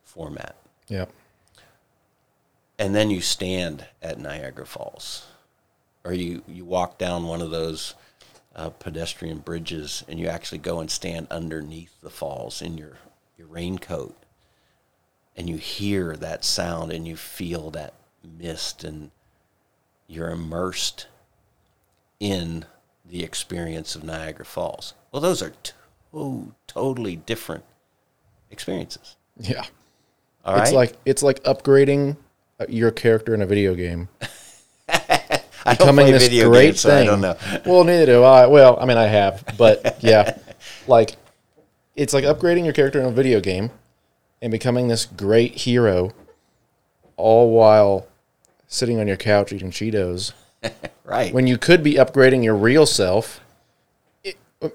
format. 0.03 0.55
Yeah. 0.87 1.05
And 2.77 2.93
then 2.93 3.09
you 3.09 3.21
stand 3.21 3.85
at 4.01 4.19
Niagara 4.19 4.65
Falls, 4.65 5.25
or 6.03 6.11
you, 6.11 6.43
you 6.47 6.65
walk 6.65 6.97
down 6.97 7.27
one 7.27 7.41
of 7.41 7.51
those 7.51 7.93
uh, 8.55 8.69
pedestrian 8.69 9.39
bridges 9.39 10.03
and 10.07 10.19
you 10.19 10.27
actually 10.27 10.57
go 10.57 10.79
and 10.79 10.89
stand 10.91 11.27
underneath 11.31 11.99
the 12.01 12.09
falls 12.09 12.61
in 12.61 12.77
your, 12.77 12.97
your 13.37 13.47
raincoat 13.47 14.15
and 15.35 15.49
you 15.49 15.57
hear 15.57 16.15
that 16.15 16.43
sound 16.43 16.91
and 16.91 17.07
you 17.07 17.15
feel 17.15 17.71
that 17.71 17.93
mist 18.37 18.83
and 18.83 19.11
you're 20.07 20.29
immersed 20.29 21.07
in 22.19 22.65
the 23.05 23.23
experience 23.23 23.95
of 23.95 24.03
Niagara 24.03 24.45
Falls. 24.45 24.93
Well, 25.11 25.21
those 25.21 25.41
are 25.41 25.53
two 25.63 26.53
totally 26.67 27.15
different 27.15 27.63
experiences. 28.53 29.17
Yeah. 29.37 29.63
All 30.45 30.55
right. 30.55 30.63
It's 30.63 30.71
like 30.71 30.93
it's 31.05 31.23
like 31.23 31.43
upgrading 31.43 32.17
uh, 32.59 32.65
your 32.69 32.91
character 32.91 33.33
in 33.33 33.41
a 33.41 33.45
video 33.45 33.75
game. 33.75 34.07
I 35.65 35.75
don't 35.75 35.95
play 35.95 36.17
video 36.17 36.51
games, 36.51 36.81
so 36.81 36.95
I 36.95 37.05
don't 37.05 37.21
know. 37.21 37.35
well, 37.65 37.83
neither 37.83 38.05
do 38.05 38.23
I. 38.23 38.47
Well, 38.47 38.77
I 38.79 38.85
mean, 38.85 38.97
I 38.97 39.05
have, 39.05 39.43
but 39.57 39.97
yeah, 40.03 40.37
like 40.87 41.15
it's 41.95 42.13
like 42.13 42.25
upgrading 42.25 42.65
your 42.65 42.73
character 42.73 42.99
in 42.99 43.05
a 43.05 43.11
video 43.11 43.39
game 43.39 43.71
and 44.41 44.51
becoming 44.51 44.89
this 44.89 45.05
great 45.05 45.55
hero, 45.55 46.11
all 47.15 47.51
while 47.51 48.07
sitting 48.67 48.99
on 48.99 49.07
your 49.07 49.17
couch 49.17 49.51
eating 49.51 49.71
Cheetos. 49.71 50.33
Right. 51.05 51.33
When 51.33 51.47
you 51.47 51.57
could 51.57 51.83
be 51.83 51.95
upgrading 51.95 52.45
your 52.45 52.55
real 52.55 52.85
self. 52.85 53.41
It, 54.23 54.37
uh, 54.61 54.69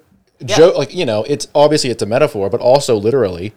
joke 0.44 0.76
like 0.76 0.94
you 0.94 1.06
know, 1.06 1.24
it's 1.24 1.48
obviously 1.54 1.88
it's 1.88 2.02
a 2.02 2.06
metaphor, 2.06 2.50
but 2.50 2.60
also 2.60 2.96
literally. 2.96 3.54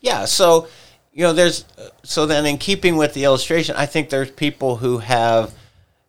Yeah. 0.00 0.24
So, 0.24 0.68
you 1.12 1.22
know, 1.22 1.32
there's 1.32 1.64
uh, 1.78 1.88
so 2.02 2.26
then 2.26 2.46
in 2.46 2.58
keeping 2.58 2.96
with 2.96 3.14
the 3.14 3.24
illustration, 3.24 3.76
I 3.76 3.86
think 3.86 4.10
there's 4.10 4.30
people 4.30 4.76
who 4.76 4.98
have, 4.98 5.54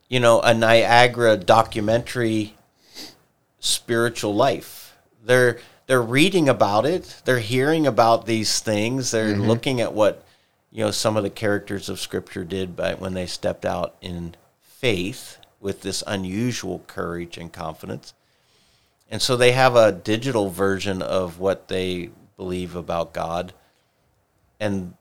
you 0.09 0.19
know, 0.19 0.41
a 0.41 0.53
Niagara 0.53 1.37
documentary 1.37 2.55
spiritual 3.59 4.35
life. 4.35 4.95
They're 5.23 5.59
they're 5.87 6.01
reading 6.01 6.47
about 6.47 6.85
it. 6.85 7.21
They're 7.25 7.39
hearing 7.39 7.85
about 7.85 8.25
these 8.25 8.59
things. 8.59 9.11
They're 9.11 9.33
mm-hmm. 9.33 9.41
looking 9.41 9.81
at 9.81 9.93
what 9.93 10.23
you 10.71 10.83
know 10.83 10.91
some 10.91 11.17
of 11.17 11.23
the 11.23 11.29
characters 11.29 11.89
of 11.89 11.99
Scripture 11.99 12.43
did, 12.43 12.75
by 12.75 12.93
when 12.95 13.13
they 13.13 13.25
stepped 13.25 13.65
out 13.65 13.95
in 14.01 14.35
faith 14.61 15.37
with 15.59 15.81
this 15.81 16.03
unusual 16.07 16.83
courage 16.87 17.37
and 17.37 17.53
confidence. 17.53 18.13
And 19.09 19.21
so 19.21 19.35
they 19.35 19.51
have 19.51 19.75
a 19.75 19.91
digital 19.91 20.49
version 20.49 21.01
of 21.01 21.39
what 21.39 21.67
they 21.67 22.09
believe 22.37 22.75
about 22.75 23.13
God. 23.13 23.53
And 24.61 24.93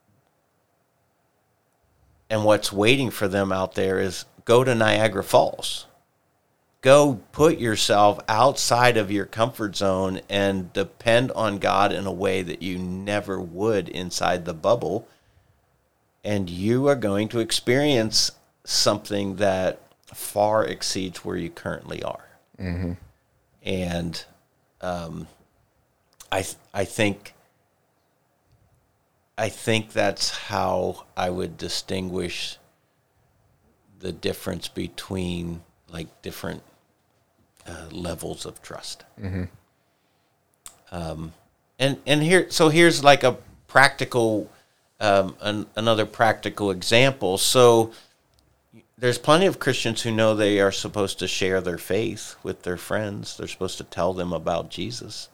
and 2.30 2.44
what's 2.44 2.72
waiting 2.72 3.10
for 3.10 3.28
them 3.28 3.52
out 3.52 3.74
there 3.74 4.00
is 4.00 4.24
go 4.44 4.64
to 4.64 4.74
Niagara 4.74 5.22
Falls. 5.22 5.86
Go 6.80 7.20
put 7.32 7.58
yourself 7.58 8.20
outside 8.26 8.96
of 8.96 9.10
your 9.10 9.26
comfort 9.26 9.76
zone 9.76 10.20
and 10.30 10.72
depend 10.72 11.30
on 11.32 11.58
God 11.58 11.92
in 11.92 12.06
a 12.06 12.12
way 12.12 12.40
that 12.42 12.62
you 12.62 12.78
never 12.78 13.38
would 13.38 13.88
inside 13.90 14.46
the 14.46 14.54
bubble. 14.54 15.06
And 16.24 16.48
you 16.48 16.86
are 16.88 16.96
going 16.96 17.28
to 17.28 17.40
experience 17.40 18.30
something 18.64 19.36
that 19.36 19.80
far 20.06 20.64
exceeds 20.64 21.22
where 21.24 21.36
you 21.36 21.50
currently 21.50 22.02
are. 22.02 22.28
And 23.62 24.24
um, 24.80 25.26
I, 26.32 26.42
th- 26.42 26.56
I 26.72 26.84
think 26.84 27.34
I 29.40 29.48
think 29.48 29.94
that's 29.94 30.28
how 30.28 31.06
I 31.16 31.30
would 31.30 31.56
distinguish 31.56 32.58
the 33.98 34.12
difference 34.12 34.68
between 34.68 35.62
like 35.88 36.20
different 36.20 36.62
uh, 37.66 37.86
levels 37.90 38.44
of 38.44 38.60
trust. 38.60 39.04
Um, 40.92 41.32
and 41.78 41.96
and 42.06 42.22
here, 42.22 42.50
so 42.50 42.68
here's 42.68 43.02
like 43.02 43.24
a 43.24 43.38
practical, 43.66 44.50
um, 45.00 45.34
an, 45.40 45.64
another 45.74 46.04
practical 46.04 46.70
example. 46.70 47.38
So 47.38 47.92
there's 48.98 49.16
plenty 49.16 49.46
of 49.46 49.58
Christians 49.58 50.02
who 50.02 50.10
know 50.10 50.34
they 50.34 50.60
are 50.60 50.70
supposed 50.72 51.18
to 51.20 51.26
share 51.26 51.62
their 51.62 51.78
faith 51.78 52.36
with 52.42 52.64
their 52.64 52.76
friends. 52.76 53.38
They're 53.38 53.48
supposed 53.48 53.78
to 53.78 53.84
tell 53.84 54.12
them 54.12 54.34
about 54.34 54.68
Jesus. 54.68 55.30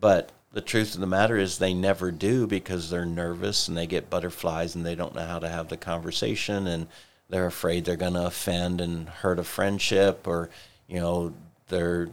But 0.00 0.30
the 0.52 0.60
truth 0.60 0.94
of 0.94 1.00
the 1.00 1.06
matter 1.06 1.36
is 1.36 1.58
they 1.58 1.74
never 1.74 2.10
do 2.10 2.46
because 2.46 2.90
they're 2.90 3.04
nervous 3.04 3.68
and 3.68 3.76
they 3.76 3.86
get 3.86 4.10
butterflies 4.10 4.74
and 4.74 4.84
they 4.84 4.94
don't 4.94 5.14
know 5.14 5.24
how 5.24 5.38
to 5.38 5.48
have 5.48 5.68
the 5.68 5.76
conversation 5.76 6.66
and 6.66 6.86
they're 7.28 7.46
afraid 7.46 7.84
they're 7.84 7.96
going 7.96 8.14
to 8.14 8.26
offend 8.26 8.80
and 8.80 9.08
hurt 9.08 9.38
a 9.38 9.44
friendship 9.44 10.26
or 10.26 10.48
you 10.86 10.98
know 10.98 11.32
they're 11.68 12.08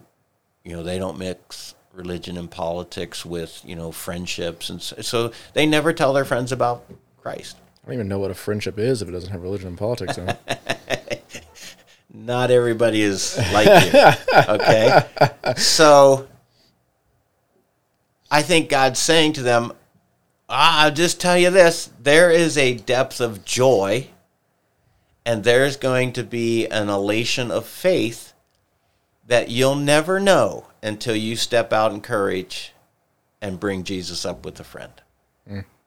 you 0.63 0.75
know 0.75 0.83
they 0.83 0.99
don't 0.99 1.17
mix 1.17 1.75
religion 1.93 2.37
and 2.37 2.51
politics 2.51 3.25
with 3.25 3.61
you 3.63 3.75
know 3.75 3.91
friendships 3.91 4.69
and 4.69 4.81
so, 4.81 5.01
so 5.01 5.31
they 5.53 5.65
never 5.65 5.93
tell 5.93 6.11
their 6.11 6.25
friends 6.25 6.51
about 6.51 6.83
Christ. 7.21 7.57
I 7.83 7.87
don't 7.87 7.95
even 7.95 8.07
know 8.07 8.19
what 8.19 8.31
a 8.31 8.35
friendship 8.35 8.77
is 8.77 9.01
if 9.01 9.07
it 9.07 9.11
doesn't 9.11 9.31
have 9.31 9.41
religion 9.41 9.69
and 9.69 9.77
politics 9.77 10.17
in 10.17 10.29
it. 10.29 11.45
not 12.13 12.51
everybody 12.51 13.01
is 13.01 13.37
like 13.53 13.93
you. 13.93 14.53
Okay. 14.55 15.05
So 15.57 16.27
I 18.29 18.41
think 18.41 18.69
God's 18.69 18.99
saying 18.99 19.33
to 19.33 19.43
them, 19.43 19.71
ah, 20.49 20.83
I'll 20.83 20.91
just 20.91 21.21
tell 21.21 21.37
you 21.37 21.49
this 21.49 21.89
there 22.01 22.31
is 22.31 22.57
a 22.57 22.75
depth 22.75 23.21
of 23.21 23.45
joy, 23.45 24.07
and 25.25 25.43
there's 25.43 25.77
going 25.77 26.13
to 26.13 26.23
be 26.23 26.67
an 26.67 26.89
elation 26.89 27.51
of 27.51 27.65
faith 27.65 28.33
that 29.27 29.49
you'll 29.49 29.75
never 29.75 30.19
know 30.19 30.67
until 30.83 31.15
you 31.15 31.35
step 31.35 31.73
out 31.73 31.91
in 31.91 32.01
courage 32.01 32.73
and 33.41 33.59
bring 33.59 33.83
Jesus 33.83 34.25
up 34.25 34.45
with 34.45 34.59
a 34.59 34.63
friend 34.63 34.93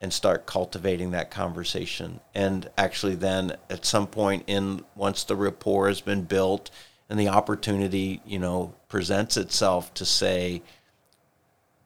and 0.01 0.13
start 0.13 0.45
cultivating 0.45 1.11
that 1.11 1.29
conversation. 1.31 2.19
And 2.33 2.69
actually, 2.77 3.15
then 3.15 3.57
at 3.69 3.85
some 3.85 4.07
point 4.07 4.43
in 4.47 4.83
once 4.95 5.23
the 5.23 5.35
rapport 5.35 5.87
has 5.87 6.01
been 6.01 6.23
built 6.23 6.69
and 7.09 7.19
the 7.19 7.27
opportunity, 7.27 8.21
you 8.25 8.39
know, 8.39 8.73
presents 8.87 9.35
itself 9.35 9.93
to 9.95 10.05
say, 10.05 10.61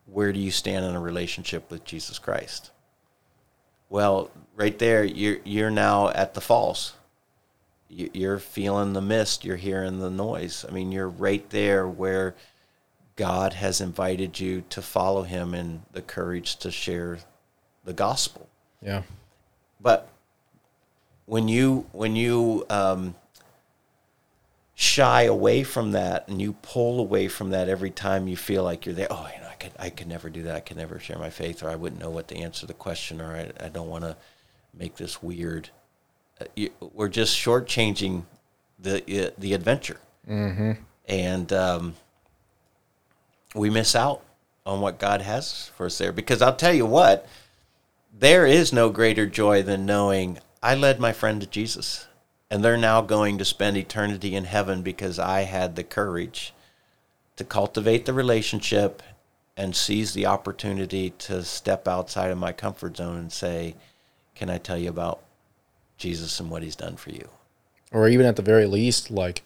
where 0.06 0.32
do 0.34 0.40
you 0.40 0.52
stand 0.52 0.86
in 0.86 0.96
a 0.96 1.00
relationship 1.00 1.70
with 1.72 1.84
Jesus 1.86 2.20
Christ? 2.20 2.72
Well, 3.90 4.32
right 4.56 4.78
there, 4.80 5.04
you're 5.04 5.38
you're 5.44 5.70
now 5.72 6.10
at 6.10 6.34
the 6.34 6.42
falls. 6.42 6.94
You- 7.90 8.10
You're 8.14 8.40
feeling 8.40 8.94
the 8.94 9.02
mist. 9.02 9.46
You're 9.46 9.58
hearing 9.58 10.00
the 10.00 10.10
noise. 10.10 10.66
I 10.68 10.72
mean, 10.72 10.92
you're 10.92 11.08
right 11.10 11.48
there 11.52 11.88
where 11.88 12.36
God 13.16 13.54
has 13.54 13.80
invited 13.82 14.40
you 14.40 14.64
to 14.72 14.82
follow 14.82 15.22
Him 15.24 15.54
and 15.54 15.84
the 15.92 16.02
courage 16.02 16.56
to 16.58 16.72
share 16.72 17.20
the 17.86 17.94
gospel. 17.94 18.50
Yeah. 18.82 19.04
But 19.80 20.10
when 21.26 21.48
you 21.48 21.86
when 21.92 22.16
you 22.16 22.66
um, 22.70 23.16
shy 24.76 25.24
away 25.24 25.64
from 25.64 25.92
that 25.92 26.28
and 26.28 26.42
you 26.42 26.54
pull 26.54 27.00
away 27.00 27.28
from 27.28 27.52
that 27.52 27.70
every 27.70 27.92
time 27.92 28.28
you 28.28 28.36
feel 28.36 28.64
like 28.64 28.86
you're 28.86 28.96
there, 28.96 29.08
oh, 29.10 29.28
you 29.34 29.42
know, 29.42 29.48
I 29.48 29.56
could 29.56 29.72
I 29.80 29.90
could 29.90 30.08
never 30.08 30.30
do 30.30 30.44
that. 30.44 30.56
I 30.56 30.60
could 30.60 30.78
never 30.78 31.00
share 31.00 31.18
my 31.18 31.30
faith, 31.30 31.64
or 31.64 31.70
I 31.70 31.76
wouldn't 31.76 32.02
know 32.02 32.10
what 32.10 32.28
to 32.30 32.38
answer 32.38 32.66
the 32.66 32.74
question, 32.74 33.22
or 33.22 33.36
I, 33.36 33.66
I 33.66 33.70
don't 33.70 33.90
want 33.90 34.04
to 34.04 34.18
make 34.74 34.96
this 34.96 35.22
weird. 35.22 35.70
Uh, 36.42 36.46
you, 36.56 36.72
we're 36.80 37.10
just 37.10 37.38
shortchanging 37.38 38.24
the 38.80 39.28
uh, 39.28 39.32
the 39.38 39.54
adventure, 39.54 40.00
mm-hmm. 40.28 40.74
and 41.08 41.54
um, 41.54 41.96
we 43.54 43.70
miss 43.70 43.96
out 43.96 44.22
on 44.66 44.82
what 44.82 45.00
God 45.00 45.22
has 45.22 45.72
for 45.76 45.86
us 45.86 45.98
there. 45.98 46.12
Because 46.12 46.42
I'll 46.42 46.56
tell 46.56 46.74
you 46.74 46.86
what, 46.86 47.28
there 48.18 48.46
is 48.46 48.74
no 48.74 48.90
greater 48.90 49.28
joy 49.28 49.62
than 49.62 49.86
knowing 49.86 50.40
I 50.62 50.76
led 50.76 51.00
my 51.00 51.12
friend 51.12 51.42
to 51.42 51.48
Jesus 51.48 52.08
and 52.54 52.64
they're 52.64 52.78
now 52.78 53.02
going 53.02 53.40
to 53.40 53.44
spend 53.44 53.76
eternity 53.76 54.36
in 54.36 54.44
heaven 54.44 54.84
because 54.84 55.18
I 55.18 55.42
had 55.42 55.76
the 55.76 55.84
courage 55.84 56.54
to 57.36 57.44
cultivate 57.44 58.06
the 58.06 58.14
relationship 58.14 59.02
and 59.58 59.76
seize 59.76 60.14
the 60.14 60.28
opportunity 60.28 61.10
to 61.10 61.44
step 61.44 61.88
outside 61.88 62.30
of 62.30 62.38
my 62.38 62.52
comfort 62.52 62.98
zone 62.98 63.18
and 63.18 63.32
say, 63.32 63.74
Can 64.36 64.52
I 64.52 64.60
tell 64.60 64.78
you 64.78 64.90
about 64.90 65.24
Jesus 65.98 66.40
and 66.40 66.52
what 66.52 66.62
he's 66.62 66.76
done 66.76 66.96
for 66.96 67.10
you? 67.10 67.28
Or 67.92 68.08
even 68.08 68.28
at 68.28 68.36
the 68.36 68.44
very 68.44 68.68
least, 68.68 69.10
like 69.10 69.42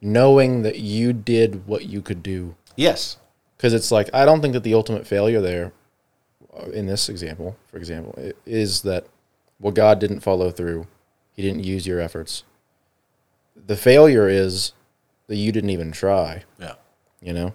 knowing 0.00 0.62
that 0.62 0.78
you 0.78 1.12
did 1.12 1.66
what 1.66 1.84
you 1.84 2.00
could 2.00 2.22
do. 2.22 2.54
Yes. 2.76 3.18
Because 3.58 3.74
it's 3.74 3.90
like, 3.90 4.08
I 4.14 4.24
don't 4.24 4.40
think 4.40 4.54
that 4.54 4.62
the 4.62 4.72
ultimate 4.72 5.06
failure 5.06 5.42
there, 5.42 5.74
uh, 6.58 6.70
in 6.70 6.86
this 6.86 7.10
example, 7.10 7.58
for 7.70 7.76
example, 7.76 8.18
is 8.46 8.80
that, 8.82 9.06
well, 9.60 9.72
God 9.72 9.98
didn't 9.98 10.20
follow 10.20 10.50
through. 10.50 10.86
He 11.38 11.44
didn't 11.44 11.62
use 11.62 11.86
your 11.86 12.00
efforts. 12.00 12.42
The 13.54 13.76
failure 13.76 14.28
is 14.28 14.72
that 15.28 15.36
you 15.36 15.52
didn't 15.52 15.70
even 15.70 15.92
try, 15.92 16.42
Yeah. 16.58 16.74
you 17.22 17.32
know? 17.32 17.54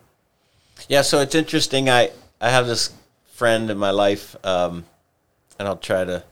Yeah, 0.87 1.01
so 1.01 1.19
it's 1.19 1.35
interesting. 1.35 1.89
I, 1.89 2.11
I 2.39 2.49
have 2.49 2.65
this 2.65 2.93
friend 3.33 3.69
in 3.69 3.77
my 3.77 3.91
life, 3.91 4.37
um, 4.45 4.85
and 5.59 5.67
I'll 5.67 5.75
try 5.75 6.05
to 6.05 6.23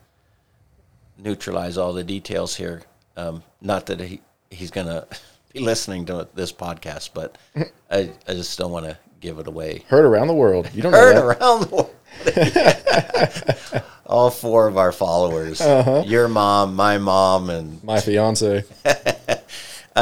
neutralize 1.18 1.78
all 1.78 1.92
the 1.92 2.06
details 2.06 2.56
here. 2.56 2.84
Um, 3.18 3.44
not 3.60 3.86
that 3.88 4.00
he 4.00 4.22
he's 4.50 4.72
gonna 4.72 5.06
be 5.54 5.60
listening 5.60 6.06
to 6.06 6.30
this 6.34 6.54
podcast, 6.54 7.10
but 7.14 7.38
I, 7.92 8.12
I 8.30 8.34
just 8.34 8.58
don't 8.58 8.72
want 8.72 8.86
to 8.86 8.98
give 9.20 9.40
it 9.40 9.48
away. 9.48 9.84
Heard 9.90 10.06
around 10.06 10.28
the 10.28 10.34
world. 10.36 10.70
You 10.74 10.84
don't 10.84 10.94
know 10.94 11.00
Heard 11.00 11.18
around 11.18 11.62
the 11.64 11.76
world. 11.76 11.96
all 14.06 14.30
four 14.30 14.68
of 14.68 14.78
our 14.78 14.92
followers, 14.92 15.62
your 16.06 16.28
mom, 16.28 16.76
my 16.76 16.98
mom, 16.98 17.50
and 17.50 17.84
My 17.84 18.00
fiance. 18.00 18.64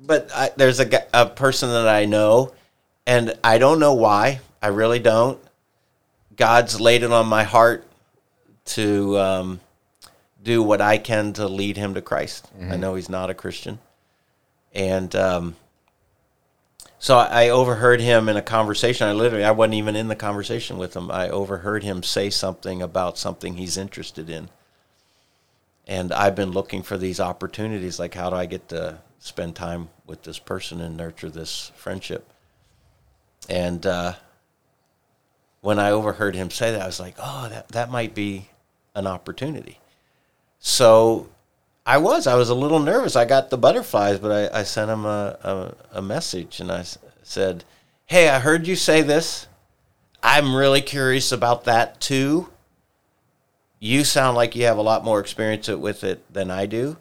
but 0.00 0.30
I, 0.34 0.50
there's 0.56 0.80
a, 0.80 1.06
a 1.14 1.26
person 1.26 1.70
that 1.70 1.88
I 1.88 2.04
know, 2.06 2.52
and 3.06 3.34
I 3.44 3.58
don't 3.58 3.78
know 3.78 3.94
why. 3.94 4.40
I 4.60 4.68
really 4.68 4.98
don't. 4.98 5.38
God's 6.36 6.80
laid 6.80 7.02
it 7.02 7.12
on 7.12 7.26
my 7.26 7.44
heart 7.44 7.84
to 8.66 9.18
um, 9.18 9.60
do 10.42 10.62
what 10.62 10.80
I 10.80 10.98
can 10.98 11.32
to 11.34 11.48
lead 11.48 11.76
him 11.76 11.94
to 11.94 12.02
Christ. 12.02 12.48
I 12.60 12.76
know 12.76 12.94
he's 12.94 13.08
not 13.08 13.30
a 13.30 13.34
Christian, 13.34 13.78
and 14.72 15.14
um, 15.16 15.56
so 16.98 17.16
I 17.16 17.48
overheard 17.48 18.00
him 18.00 18.28
in 18.28 18.36
a 18.36 18.42
conversation. 18.42 19.06
I 19.06 19.12
literally 19.12 19.44
I 19.44 19.50
wasn't 19.50 19.74
even 19.74 19.96
in 19.96 20.08
the 20.08 20.16
conversation 20.16 20.78
with 20.78 20.94
him. 20.94 21.10
I 21.10 21.28
overheard 21.28 21.82
him 21.82 22.02
say 22.02 22.30
something 22.30 22.82
about 22.82 23.18
something 23.18 23.56
he's 23.56 23.76
interested 23.76 24.28
in 24.28 24.48
and 25.88 26.12
I've 26.12 26.34
been 26.34 26.50
looking 26.50 26.82
for 26.82 26.98
these 26.98 27.18
opportunities. 27.18 27.98
Like, 27.98 28.14
how 28.14 28.28
do 28.28 28.36
I 28.36 28.44
get 28.44 28.68
to 28.68 28.98
spend 29.18 29.56
time 29.56 29.88
with 30.06 30.22
this 30.22 30.38
person 30.38 30.82
and 30.82 30.96
nurture 30.96 31.30
this 31.30 31.72
friendship? 31.74 32.30
And 33.48 33.84
uh, 33.86 34.12
when 35.62 35.78
I 35.78 35.90
overheard 35.90 36.34
him 36.34 36.50
say 36.50 36.70
that, 36.72 36.82
I 36.82 36.86
was 36.86 37.00
like, 37.00 37.14
oh, 37.18 37.48
that 37.48 37.68
that 37.70 37.90
might 37.90 38.14
be 38.14 38.50
an 38.94 39.06
opportunity. 39.06 39.80
So 40.60 41.30
I 41.88 41.98
was. 41.98 42.26
I 42.26 42.34
was 42.34 42.50
a 42.50 42.54
little 42.54 42.78
nervous. 42.80 43.16
I 43.16 43.24
got 43.24 43.50
the 43.50 43.58
butterflies, 43.58 44.18
but 44.18 44.52
I, 44.54 44.60
I 44.60 44.62
sent 44.62 44.90
him 44.90 45.04
a, 45.04 45.74
a, 45.92 45.98
a 45.98 46.02
message 46.02 46.60
and 46.60 46.70
I 46.70 46.80
s- 46.80 46.98
said, 47.22 47.64
hey, 48.06 48.28
I 48.28 48.38
heard 48.38 48.66
you 48.66 48.76
say 48.76 49.02
this. 49.02 49.46
I'm 50.22 50.54
really 50.54 50.82
curious 50.82 51.32
about 51.32 51.64
that 51.64 52.00
too 52.00 52.48
you 53.80 54.04
sound 54.04 54.36
like 54.36 54.56
you 54.56 54.64
have 54.64 54.78
a 54.78 54.82
lot 54.82 55.04
more 55.04 55.20
experience 55.20 55.68
with 55.68 56.04
it 56.04 56.32
than 56.32 56.50
I 56.50 56.66
do. 56.66 56.96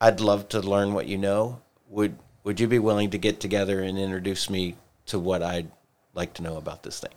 I'd 0.00 0.20
love 0.20 0.48
to 0.50 0.60
learn 0.60 0.92
what 0.92 1.06
you 1.06 1.18
know. 1.18 1.60
Would 1.88 2.18
would 2.44 2.60
you 2.60 2.68
be 2.68 2.78
willing 2.78 3.10
to 3.10 3.18
get 3.18 3.40
together 3.40 3.80
and 3.82 3.98
introduce 3.98 4.48
me 4.48 4.76
to 5.06 5.18
what 5.18 5.42
I'd 5.42 5.70
like 6.14 6.34
to 6.34 6.42
know 6.42 6.56
about 6.56 6.82
this 6.82 7.00
thing? 7.00 7.12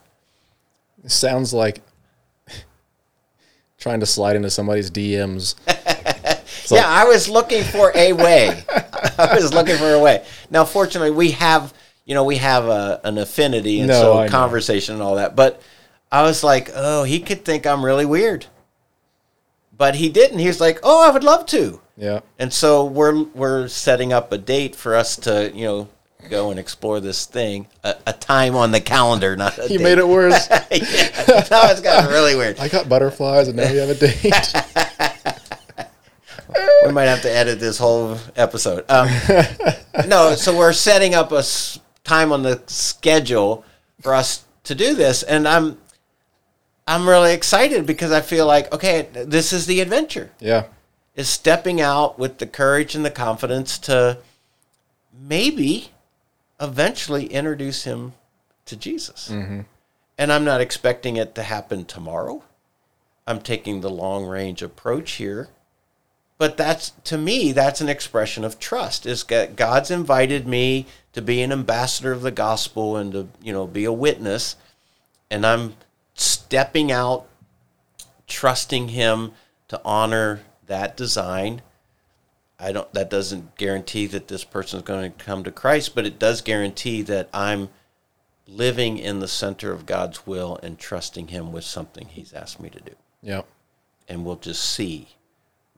It 1.04 1.12
sounds 1.12 1.54
like 1.54 1.82
trying 3.78 4.00
to 4.00 4.06
slide 4.06 4.36
into 4.36 4.50
somebody's 4.50 4.92
DMs. 4.92 5.56
It's 6.72 6.82
yeah, 6.82 6.88
I 6.88 7.06
was 7.06 7.28
looking 7.30 7.64
for 7.64 7.92
a 7.96 8.14
way. 8.14 8.64
I 9.18 9.36
was 9.36 9.54
looking 9.54 9.78
for 9.78 9.94
a 9.94 10.00
way. 10.00 10.26
Now, 10.50 10.66
fortunately, 10.66 11.12
we 11.12 11.32
have 11.32 11.74
you 12.06 12.16
know 12.16 12.24
we 12.24 12.38
have 12.38 12.66
a, 12.68 13.00
an 13.04 13.18
affinity 13.18 13.80
and 13.80 13.88
No, 13.90 14.02
so 14.02 14.18
I 14.18 14.26
know. 14.26 14.32
conversation 14.32 14.94
and 14.96 15.04
all 15.04 15.16
that. 15.16 15.36
But 15.36 15.62
I 16.12 16.24
was 16.24 16.44
like, 16.44 16.70
oh, 16.74 17.04
he 17.04 17.20
could 17.20 17.46
think 17.46 17.66
I'm 17.66 17.84
really 17.86 18.06
weird, 18.06 18.48
but 19.78 19.96
he 19.96 20.10
didn't. 20.10 20.40
He 20.40 20.48
was 20.48 20.60
like, 20.60 20.80
oh, 20.84 21.08
I 21.08 21.12
would 21.12 21.24
love 21.24 21.46
to. 21.48 21.80
Yeah. 21.98 22.22
And 22.40 22.52
so 22.52 22.86
we're 22.86 23.24
we're 23.24 23.68
setting 23.68 24.12
up 24.14 24.32
a 24.32 24.38
date 24.38 24.76
for 24.76 24.96
us 24.96 25.16
to 25.18 25.52
you 25.54 25.66
know 25.66 25.88
go 26.30 26.52
and 26.52 26.60
explore 26.60 27.00
this 27.00 27.26
thing. 27.26 27.68
A, 27.84 27.96
a 28.08 28.14
time 28.14 28.56
on 28.56 28.72
the 28.72 28.82
calendar, 28.82 29.36
not 29.36 29.58
a 29.58 29.64
You 29.64 29.78
date. 29.78 29.84
made 29.84 29.98
it 29.98 30.08
worse. 30.08 30.48
yeah, 30.50 31.48
now 31.52 31.70
it's 31.72 31.82
gotten 31.82 32.10
really 32.12 32.36
weird. 32.36 32.60
I 32.60 32.68
got 32.70 32.88
butterflies 32.90 33.48
and 33.48 33.58
now 33.58 33.70
you 33.72 33.80
have 33.80 33.90
a 33.90 33.96
date. 33.96 34.34
We 36.86 36.92
might 36.92 37.06
have 37.06 37.22
to 37.24 37.32
edit 37.32 37.60
this 37.60 37.78
whole 37.78 38.18
episode. 38.36 38.86
Um, 38.90 39.08
no, 40.08 40.36
so 40.36 40.58
we're 40.58 40.74
setting 40.74 41.14
up 41.14 41.32
a 41.32 41.38
s- 41.38 41.80
time 42.04 42.32
on 42.32 42.42
the 42.44 42.62
schedule 42.68 43.64
for 44.02 44.14
us 44.14 44.44
to 44.64 44.74
do 44.76 44.96
this, 44.96 45.22
and 45.24 45.48
I'm 45.48 45.78
I'm 46.88 47.08
really 47.08 47.34
excited 47.34 47.86
because 47.86 48.12
I 48.12 48.22
feel 48.22 48.46
like 48.48 48.74
okay, 48.74 49.08
this 49.14 49.54
is 49.54 49.66
the 49.68 49.80
adventure. 49.82 50.32
yeah. 50.40 50.66
is 51.16 51.30
stepping 51.30 51.80
out 51.82 52.18
with 52.18 52.40
the 52.40 52.48
courage 52.48 52.96
and 52.96 53.06
the 53.06 53.12
confidence 53.12 53.78
to 53.80 54.18
maybe 55.14 55.92
eventually 56.60 57.26
introduce 57.28 57.84
him 57.84 58.14
to 58.66 58.76
Jesus. 58.76 59.30
And 60.18 60.32
I'm 60.32 60.44
not 60.46 60.62
expecting 60.62 61.16
it 61.18 61.34
to 61.36 61.44
happen 61.44 61.86
tomorrow. 61.86 62.44
I'm 63.28 63.40
taking 63.42 63.82
the 63.82 63.90
long 63.90 64.26
range 64.26 64.62
approach 64.62 65.14
here. 65.14 65.50
But 66.42 66.58
that's 66.58 66.90
to 67.04 67.20
me 67.20 67.52
that's 67.52 67.82
an 67.82 67.88
expression 67.88 68.44
of 68.44 68.58
trust. 68.58 69.06
Is 69.06 69.24
that 69.26 69.56
God's 69.56 69.92
invited 69.92 70.48
me 70.48 70.88
to 71.14 71.22
be 71.22 71.44
an 71.44 71.52
ambassador 71.52 72.12
of 72.12 72.24
the 72.24 72.32
gospel 72.32 72.98
and 72.98 73.12
to, 73.12 73.28
you 73.44 73.54
know, 73.54 73.68
be 73.68 73.86
a 73.86 73.94
witness 73.94 74.56
and 75.30 75.46
I'm 75.46 75.76
stepping 76.16 76.92
out 76.92 77.28
trusting 78.26 78.88
him 78.88 79.34
to 79.68 79.80
honor 79.86 80.42
that 80.66 80.98
design. 80.98 81.62
I 82.60 82.72
don't 82.72 82.92
that 82.92 83.12
doesn't 83.12 83.56
guarantee 83.56 84.08
that 84.08 84.28
this 84.28 84.44
person 84.44 84.80
is 84.80 84.84
going 84.84 85.12
to 85.12 85.24
come 85.24 85.44
to 85.44 85.52
Christ, 85.52 85.94
but 85.94 86.08
it 86.08 86.18
does 86.18 86.42
guarantee 86.42 87.04
that 87.04 87.30
I'm 87.32 87.70
living 88.48 88.98
in 88.98 89.20
the 89.20 89.28
center 89.28 89.72
of 89.72 89.86
God's 89.86 90.26
will 90.26 90.60
and 90.64 90.80
trusting 90.80 91.28
him 91.28 91.52
with 91.52 91.66
something 91.66 92.08
he's 92.08 92.34
asked 92.34 92.60
me 92.60 92.72
to 92.72 92.80
do. 92.80 92.96
Yeah. 93.22 93.44
And 94.10 94.26
we'll 94.26 94.38
just 94.38 94.64
see 94.68 95.10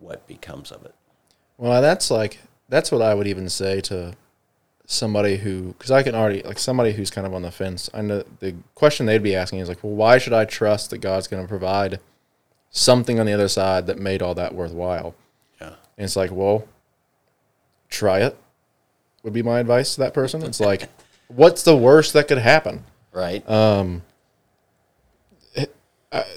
what 0.04 0.28
becomes 0.28 0.72
of 0.72 0.86
it. 0.86 0.94
Well, 1.58 1.82
that's 1.82 2.12
like 2.12 2.40
that's 2.70 2.92
what 2.92 3.02
I 3.02 3.14
would 3.14 3.28
even 3.28 3.50
say 3.50 3.82
to 3.82 4.16
somebody 4.86 5.38
who 5.38 5.74
because 5.74 5.92
I 5.92 6.04
can 6.04 6.14
already 6.14 6.42
like 6.44 6.60
somebody 6.60 6.94
who's 6.94 7.10
kind 7.10 7.26
of 7.26 7.34
on 7.34 7.42
the 7.42 7.52
fence. 7.52 7.90
I 7.94 8.02
know 8.02 8.24
the 8.40 8.56
question 8.76 9.06
they'd 9.06 9.24
be 9.24 9.36
asking 9.36 9.60
is 9.60 9.70
like, 9.70 9.84
well, 9.84 9.94
why 9.94 10.18
should 10.18 10.34
I 10.34 10.46
trust 10.46 10.90
that 10.90 11.00
God's 11.00 11.28
going 11.28 11.44
to 11.44 11.48
provide 11.48 12.00
something 12.70 13.20
on 13.20 13.26
the 13.26 13.34
other 13.34 13.48
side 13.48 13.88
that 13.88 13.98
made 13.98 14.22
all 14.22 14.36
that 14.36 14.54
worthwhile? 14.54 15.16
Yeah. 15.62 15.76
And 15.98 16.06
it's 16.06 16.16
like, 16.16 16.32
well, 16.32 16.68
try 17.90 18.20
it. 18.20 18.38
Would 19.24 19.34
be 19.34 19.44
my 19.44 19.60
advice 19.60 19.96
to 19.96 20.02
that 20.02 20.14
person. 20.14 20.44
It's 20.44 20.60
like, 20.60 20.90
what's 21.28 21.64
the 21.64 21.78
worst 21.78 22.14
that 22.14 22.28
could 22.28 22.40
happen? 22.40 22.84
Right? 23.14 23.48
um 23.50 24.02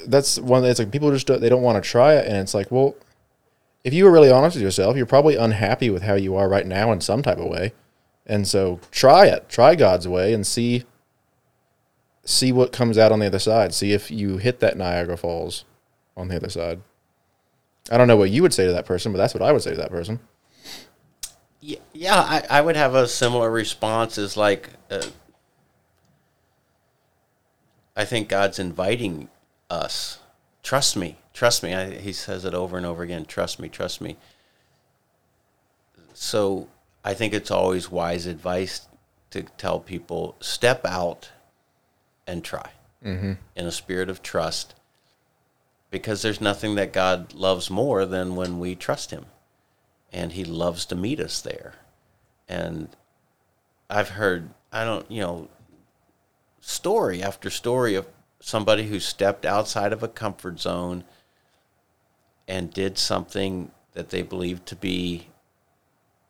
that's 0.06 0.38
one. 0.38 0.64
It's 0.64 0.78
like 0.78 0.90
people 0.90 1.10
just 1.10 1.26
don't, 1.26 1.40
they 1.40 1.48
don't 1.48 1.62
want 1.62 1.82
to 1.82 1.88
try 1.88 2.14
it, 2.14 2.26
and 2.26 2.36
it's 2.36 2.55
like, 2.55 2.70
well, 2.70 2.94
if 3.86 3.94
you 3.94 4.04
were 4.04 4.10
really 4.10 4.32
honest 4.32 4.56
with 4.56 4.64
yourself, 4.64 4.96
you're 4.96 5.06
probably 5.06 5.36
unhappy 5.36 5.90
with 5.90 6.02
how 6.02 6.14
you 6.14 6.34
are 6.34 6.48
right 6.48 6.66
now 6.66 6.90
in 6.90 7.00
some 7.00 7.22
type 7.22 7.38
of 7.38 7.46
way, 7.46 7.72
and 8.26 8.46
so 8.46 8.80
try 8.90 9.26
it, 9.26 9.48
try 9.48 9.76
God's 9.76 10.08
way, 10.08 10.34
and 10.34 10.44
see 10.44 10.82
see 12.24 12.50
what 12.50 12.72
comes 12.72 12.98
out 12.98 13.12
on 13.12 13.20
the 13.20 13.26
other 13.26 13.38
side. 13.38 13.72
See 13.72 13.92
if 13.92 14.10
you 14.10 14.38
hit 14.38 14.58
that 14.58 14.76
Niagara 14.76 15.16
Falls 15.16 15.64
on 16.16 16.26
the 16.26 16.34
other 16.34 16.48
side. 16.48 16.80
I 17.88 17.96
don't 17.96 18.08
know 18.08 18.16
what 18.16 18.30
you 18.30 18.42
would 18.42 18.52
say 18.52 18.66
to 18.66 18.72
that 18.72 18.86
person, 18.86 19.12
but 19.12 19.18
that's 19.18 19.34
what 19.34 19.44
I 19.44 19.52
would 19.52 19.62
say 19.62 19.70
to 19.70 19.76
that 19.76 19.90
person. 19.90 20.18
Yeah, 21.60 21.78
yeah 21.92 22.18
I, 22.18 22.42
I 22.50 22.60
would 22.62 22.74
have 22.74 22.96
a 22.96 23.06
similar 23.06 23.52
response 23.52 24.18
as 24.18 24.36
like, 24.36 24.70
uh, 24.90 25.06
I 27.94 28.04
think 28.04 28.28
God's 28.28 28.58
inviting 28.58 29.28
us. 29.70 30.18
Trust 30.64 30.96
me, 30.96 31.18
trust 31.36 31.62
me. 31.62 31.74
I, 31.74 31.90
he 31.90 32.12
says 32.12 32.44
it 32.44 32.54
over 32.54 32.76
and 32.76 32.86
over 32.86 33.02
again. 33.02 33.26
Trust 33.26 33.60
me, 33.60 33.68
trust 33.68 34.00
me. 34.00 34.16
So 36.14 36.68
I 37.04 37.12
think 37.12 37.34
it's 37.34 37.50
always 37.50 37.90
wise 37.90 38.26
advice 38.26 38.88
to 39.30 39.42
tell 39.42 39.78
people 39.78 40.34
step 40.40 40.84
out 40.86 41.30
and 42.26 42.42
try 42.42 42.70
mm-hmm. 43.04 43.34
in 43.54 43.66
a 43.66 43.70
spirit 43.70 44.08
of 44.08 44.22
trust 44.22 44.74
because 45.90 46.22
there's 46.22 46.40
nothing 46.40 46.74
that 46.76 46.92
God 46.92 47.34
loves 47.34 47.70
more 47.70 48.06
than 48.06 48.34
when 48.34 48.58
we 48.58 48.74
trust 48.74 49.10
Him 49.10 49.26
and 50.12 50.32
he 50.32 50.44
loves 50.44 50.86
to 50.86 50.96
meet 50.96 51.20
us 51.20 51.42
there. 51.42 51.74
And 52.48 52.88
I've 53.90 54.10
heard, 54.10 54.48
I 54.72 54.84
don't, 54.84 55.08
you 55.10 55.20
know, 55.20 55.48
story 56.60 57.22
after 57.22 57.50
story 57.50 57.94
of 57.94 58.06
somebody 58.40 58.86
who 58.88 58.98
stepped 58.98 59.44
outside 59.44 59.92
of 59.92 60.02
a 60.02 60.08
comfort 60.08 60.58
zone 60.60 61.04
and 62.48 62.73
did 62.73 62.98
something 62.98 63.70
that 63.93 64.10
they 64.10 64.23
believed 64.23 64.66
to 64.66 64.77
be 64.77 65.28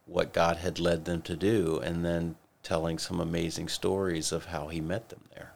what 0.06 0.32
God 0.32 0.58
had 0.58 0.78
led 0.78 1.04
them 1.04 1.20
to 1.22 1.36
do, 1.36 1.80
and 1.82 2.04
then 2.04 2.36
telling 2.62 2.98
some 2.98 3.20
amazing 3.20 3.68
stories 3.68 4.32
of 4.32 4.46
how 4.46 4.68
he 4.68 4.80
met 4.80 5.08
them 5.08 5.22
there. 5.34 5.52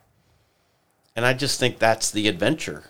And 1.14 1.24
I 1.24 1.34
just 1.34 1.60
think 1.60 1.78
that's 1.78 2.10
the 2.10 2.28
adventure 2.28 2.84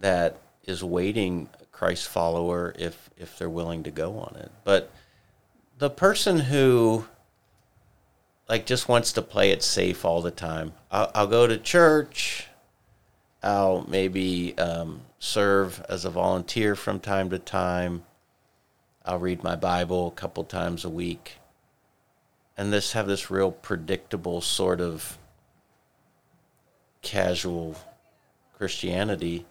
that 0.00 0.38
is 0.64 0.82
waiting 0.82 1.48
Christ 1.72 2.08
follower 2.08 2.74
if 2.78 3.10
if 3.16 3.38
they're 3.38 3.50
willing 3.50 3.82
to 3.84 3.90
go 3.90 4.18
on 4.18 4.36
it. 4.36 4.50
But 4.64 4.90
the 5.78 5.90
person 5.90 6.40
who 6.40 7.04
like 8.48 8.66
just 8.66 8.88
wants 8.88 9.12
to 9.12 9.22
play 9.22 9.50
it 9.50 9.62
safe 9.62 10.04
all 10.04 10.22
the 10.22 10.30
time. 10.30 10.72
I'll, 10.90 11.10
I'll 11.14 11.26
go 11.26 11.46
to 11.46 11.58
church, 11.58 12.46
I'll 13.42 13.84
maybe 13.88 14.56
um, 14.58 15.02
serve 15.18 15.84
as 15.88 16.04
a 16.04 16.10
volunteer 16.10 16.74
from 16.74 17.00
time 17.00 17.30
to 17.30 17.38
time. 17.38 18.04
I'll 19.04 19.18
read 19.18 19.42
my 19.42 19.56
Bible 19.56 20.08
a 20.08 20.12
couple 20.12 20.44
times 20.44 20.84
a 20.84 20.90
week. 20.90 21.38
And 22.56 22.72
this 22.72 22.92
have 22.92 23.06
this 23.06 23.30
real 23.30 23.50
predictable 23.50 24.40
sort 24.40 24.80
of 24.80 25.18
casual 27.02 27.76
Christianity. 28.56 29.46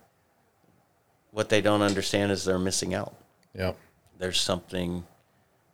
What 1.31 1.49
they 1.49 1.61
don't 1.61 1.81
understand 1.81 2.31
is 2.31 2.43
they're 2.43 2.59
missing 2.59 2.93
out. 2.93 3.15
Yeah. 3.53 3.73
There's 4.17 4.39
something 4.39 5.05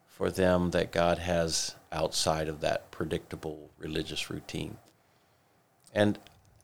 for 0.08 0.30
them 0.30 0.72
that 0.72 0.92
God 0.92 1.20
has 1.20 1.76
outside 1.92 2.48
of 2.48 2.62
that 2.62 2.92
predictable 2.92 3.70
religious 3.78 4.30
routine. 4.30 4.78
And, 5.94 6.20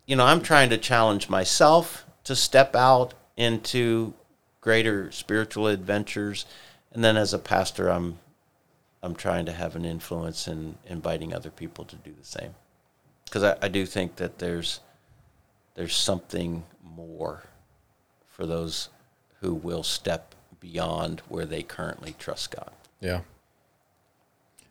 you 0.05 0.15
know, 0.15 0.25
I'm 0.25 0.41
trying 0.41 0.69
to 0.69 0.77
challenge 0.77 1.29
myself 1.29 2.05
to 2.27 2.35
step 2.35 2.75
out 2.75 3.13
into 3.35 4.13
greater 4.61 5.11
spiritual 5.11 5.67
adventures. 5.67 6.45
And 6.93 7.03
then 7.03 7.17
as 7.17 7.33
a 7.33 7.39
pastor, 7.39 7.89
I'm, 7.89 8.19
I'm 9.01 9.15
trying 9.15 9.45
to 9.45 9.51
have 9.51 9.75
an 9.75 9.85
influence 9.85 10.47
in 10.47 10.75
inviting 10.85 11.33
other 11.33 11.49
people 11.49 11.85
to 11.85 11.95
do 11.95 12.11
the 12.17 12.25
same. 12.25 12.53
Because 13.25 13.43
I, 13.43 13.57
I 13.61 13.67
do 13.69 13.85
think 13.85 14.17
that 14.17 14.39
there's, 14.39 14.81
there's 15.75 15.95
something 15.95 16.63
more 16.83 17.43
for 18.27 18.45
those 18.45 18.89
who 19.41 19.53
will 19.53 19.83
step 19.83 20.35
beyond 20.59 21.21
where 21.29 21.45
they 21.45 21.63
currently 21.63 22.15
trust 22.19 22.51
God. 22.51 22.71
Yeah. 22.99 23.21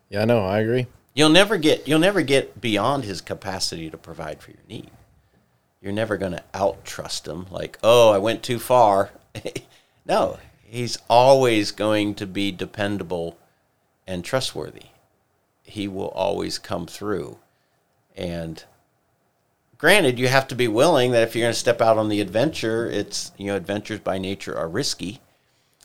Yeah, 0.09 0.21
I 0.21 0.25
know. 0.25 0.45
I 0.45 0.59
agree. 0.59 0.87
You'll 1.15 1.29
never 1.29 1.57
get 1.57 1.87
you'll 1.87 1.99
never 1.99 2.21
get 2.21 2.61
beyond 2.61 3.03
his 3.03 3.21
capacity 3.21 3.89
to 3.89 3.97
provide 3.97 4.39
for 4.39 4.51
your 4.51 4.61
need. 4.69 4.91
You're 5.87 5.93
never 5.93 6.17
going 6.17 6.33
to 6.33 6.43
out 6.53 6.83
trust 6.83 7.29
him 7.29 7.45
like, 7.49 7.79
"Oh, 7.81 8.09
I 8.09 8.17
went 8.17 8.43
too 8.43 8.59
far." 8.59 9.11
no, 10.05 10.37
he's 10.61 10.97
always 11.09 11.71
going 11.71 12.13
to 12.15 12.27
be 12.27 12.51
dependable 12.51 13.37
and 14.05 14.21
trustworthy. 14.21 14.87
He 15.63 15.87
will 15.87 16.09
always 16.09 16.59
come 16.59 16.87
through. 16.87 17.37
And 18.17 18.61
granted, 19.77 20.19
you 20.19 20.27
have 20.27 20.49
to 20.49 20.55
be 20.55 20.67
willing 20.67 21.11
that 21.11 21.23
if 21.23 21.33
you're 21.33 21.45
going 21.45 21.53
to 21.53 21.57
step 21.57 21.81
out 21.81 21.97
on 21.97 22.09
the 22.09 22.19
adventure, 22.19 22.91
it's, 22.91 23.31
you 23.37 23.47
know, 23.47 23.55
adventures 23.55 24.01
by 24.01 24.17
nature 24.17 24.57
are 24.57 24.67
risky. 24.67 25.21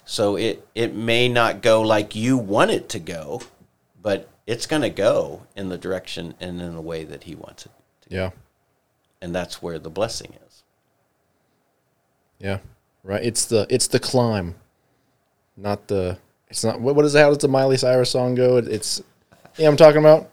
So 0.05 0.35
it 0.35 0.67
it 0.75 0.97
may 0.97 1.29
not 1.29 1.63
go 1.63 1.81
like 1.81 2.17
you 2.17 2.37
want 2.37 2.73
it 2.73 2.89
to 2.89 2.99
go, 2.99 3.43
but 4.03 4.29
it's 4.49 4.67
going 4.67 4.83
to 4.83 4.91
go 4.91 5.43
in 5.55 5.69
the 5.69 5.79
direction 5.79 6.35
and 6.41 6.61
in 6.61 6.75
the 6.75 6.81
way 6.81 7.05
that 7.05 7.23
he 7.23 7.37
wants 7.37 7.67
it. 7.67 7.73
To. 8.09 8.17
Yeah. 8.17 8.31
And 9.23 9.35
that's 9.35 9.63
where 9.63 9.79
the 9.79 9.89
blessing 9.89 10.35
is. 10.47 10.63
Yeah. 12.39 12.59
Right. 13.05 13.25
It's 13.25 13.47
the 13.47 13.67
it's 13.71 13.87
the 13.87 13.99
climb, 13.99 14.57
not 15.57 15.89
the. 15.89 16.19
It's 16.49 16.63
not. 16.63 16.81
What, 16.81 16.95
what 16.95 17.05
is 17.05 17.15
how 17.15 17.29
does 17.29 17.39
the 17.39 17.49
Miley 17.49 17.77
Cyrus 17.77 18.11
song 18.11 18.35
go? 18.35 18.59
It, 18.59 18.69
it's. 18.69 19.03
Yeah, 19.57 19.69
I'm 19.69 19.77
talking 19.77 20.01
about. 20.01 20.29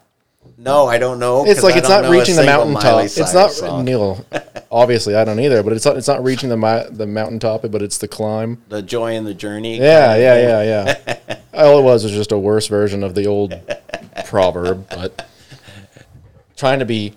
No, 0.57 0.87
I 0.87 0.97
don't 0.97 1.19
know. 1.19 1.45
It's 1.45 1.63
like 1.63 1.75
it's 1.75 1.89
not 1.89 2.09
reaching 2.09 2.35
the 2.35 2.43
mountaintop. 2.43 3.03
It's 3.05 3.33
not 3.33 3.51
song. 3.51 3.85
Neil. 3.85 4.25
Obviously, 4.71 5.15
I 5.15 5.23
don't 5.23 5.39
either. 5.39 5.63
But 5.63 5.73
it's 5.73 5.85
not. 5.85 5.97
It's 5.97 6.07
not 6.07 6.23
reaching 6.23 6.49
the 6.49 6.57
mi- 6.57 6.95
the 6.95 7.07
mountaintop. 7.07 7.61
But 7.71 7.81
it's 7.81 7.97
the 7.97 8.07
climb. 8.07 8.61
the 8.69 8.81
joy 8.81 9.13
in 9.15 9.23
the 9.23 9.33
journey. 9.33 9.77
Yeah, 9.77 10.15
yeah, 10.15 10.61
yeah, 10.61 10.95
yeah. 11.27 11.37
All 11.53 11.79
it 11.79 11.83
was 11.83 12.03
was 12.03 12.13
just 12.13 12.31
a 12.31 12.37
worse 12.37 12.67
version 12.67 13.03
of 13.03 13.15
the 13.15 13.25
old 13.25 13.59
proverb, 14.25 14.87
but 14.89 15.27
trying 16.55 16.79
to 16.79 16.85
be 16.85 17.13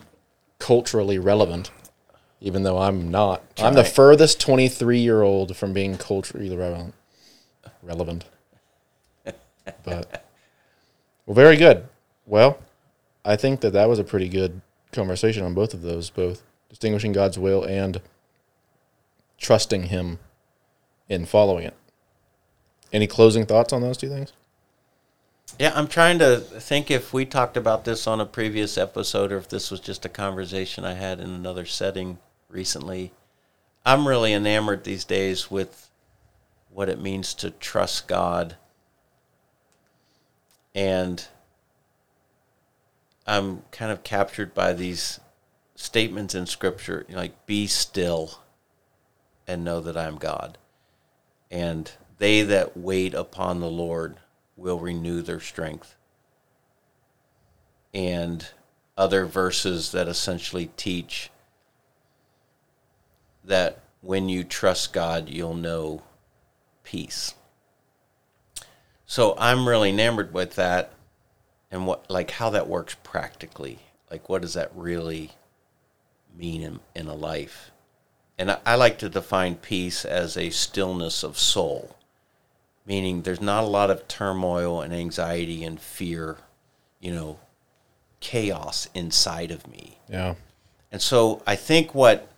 culturally 0.62 1.18
relevant, 1.18 1.72
even 2.40 2.62
though 2.62 2.78
I'm 2.78 3.10
not. 3.10 3.42
I'm 3.58 3.74
the 3.74 3.82
furthest 3.84 4.40
23 4.40 5.00
year 5.00 5.22
old 5.22 5.56
from 5.56 5.72
being 5.72 5.98
culturally 5.98 6.56
relevant. 6.56 6.94
Relevant. 7.82 8.24
But, 9.84 10.24
well, 11.26 11.34
very 11.34 11.56
good. 11.56 11.88
Well, 12.26 12.58
I 13.24 13.36
think 13.36 13.60
that 13.60 13.72
that 13.72 13.88
was 13.88 13.98
a 13.98 14.04
pretty 14.04 14.28
good 14.28 14.60
conversation 14.92 15.44
on 15.44 15.54
both 15.54 15.74
of 15.74 15.82
those, 15.82 16.10
both 16.10 16.42
distinguishing 16.68 17.12
God's 17.12 17.38
will 17.38 17.64
and 17.64 18.00
trusting 19.38 19.84
Him 19.84 20.20
in 21.08 21.26
following 21.26 21.64
it. 21.64 21.76
Any 22.92 23.06
closing 23.08 23.46
thoughts 23.46 23.72
on 23.72 23.82
those 23.82 23.96
two 23.96 24.08
things? 24.08 24.32
Yeah, 25.58 25.72
I'm 25.74 25.86
trying 25.86 26.18
to 26.18 26.38
think 26.38 26.90
if 26.90 27.12
we 27.12 27.26
talked 27.26 27.56
about 27.56 27.84
this 27.84 28.06
on 28.06 28.20
a 28.20 28.26
previous 28.26 28.78
episode 28.78 29.30
or 29.30 29.36
if 29.36 29.48
this 29.48 29.70
was 29.70 29.80
just 29.80 30.04
a 30.04 30.08
conversation 30.08 30.84
I 30.84 30.94
had 30.94 31.20
in 31.20 31.30
another 31.30 31.66
setting 31.66 32.18
recently. 32.48 33.12
I'm 33.84 34.08
really 34.08 34.32
enamored 34.32 34.84
these 34.84 35.04
days 35.04 35.50
with 35.50 35.90
what 36.70 36.88
it 36.88 37.00
means 37.00 37.34
to 37.34 37.50
trust 37.50 38.08
God. 38.08 38.56
And 40.74 41.26
I'm 43.26 43.62
kind 43.70 43.92
of 43.92 44.02
captured 44.02 44.54
by 44.54 44.72
these 44.72 45.20
statements 45.76 46.34
in 46.34 46.46
Scripture, 46.46 47.04
like, 47.10 47.46
be 47.46 47.66
still 47.66 48.38
and 49.46 49.64
know 49.64 49.80
that 49.80 49.98
I'm 49.98 50.16
God. 50.16 50.56
And 51.50 51.92
they 52.18 52.42
that 52.42 52.76
wait 52.76 53.12
upon 53.12 53.60
the 53.60 53.70
Lord 53.70 54.16
will 54.62 54.78
renew 54.78 55.20
their 55.20 55.40
strength. 55.40 55.96
And 57.92 58.46
other 58.96 59.26
verses 59.26 59.90
that 59.92 60.06
essentially 60.06 60.70
teach 60.76 61.30
that 63.44 63.80
when 64.00 64.28
you 64.28 64.44
trust 64.44 64.92
God, 64.92 65.28
you'll 65.28 65.54
know 65.54 66.02
peace. 66.84 67.34
So 69.04 69.34
I'm 69.36 69.68
really 69.68 69.90
enamored 69.90 70.32
with 70.32 70.54
that 70.54 70.92
and 71.70 71.86
what 71.86 72.08
like 72.08 72.30
how 72.30 72.50
that 72.50 72.68
works 72.68 72.96
practically. 73.02 73.80
Like 74.10 74.28
what 74.28 74.42
does 74.42 74.54
that 74.54 74.70
really 74.74 75.32
mean 76.36 76.62
in, 76.62 76.80
in 76.94 77.08
a 77.08 77.14
life? 77.14 77.72
And 78.38 78.52
I, 78.52 78.58
I 78.64 78.74
like 78.76 78.98
to 78.98 79.08
define 79.08 79.56
peace 79.56 80.04
as 80.04 80.36
a 80.36 80.50
stillness 80.50 81.24
of 81.24 81.36
soul 81.36 81.96
meaning 82.86 83.22
there's 83.22 83.40
not 83.40 83.64
a 83.64 83.68
lot 83.68 83.90
of 83.90 84.08
turmoil 84.08 84.80
and 84.80 84.92
anxiety 84.92 85.64
and 85.64 85.80
fear, 85.80 86.38
you 87.00 87.12
know, 87.12 87.38
chaos 88.20 88.88
inside 88.94 89.50
of 89.50 89.66
me. 89.66 89.98
Yeah. 90.08 90.34
And 90.90 91.00
so 91.00 91.42
I 91.46 91.56
think 91.56 91.94
what 91.94 92.28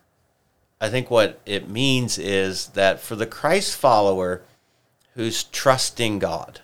I 0.81 0.89
think 0.89 1.11
what 1.11 1.41
it 1.47 1.69
means 1.69 2.19
is 2.19 2.69
that 2.69 3.01
for 3.01 3.17
the 3.17 3.27
Christ 3.27 3.77
follower 3.77 4.43
who's 5.15 5.45
trusting 5.45 6.19
God 6.19 6.61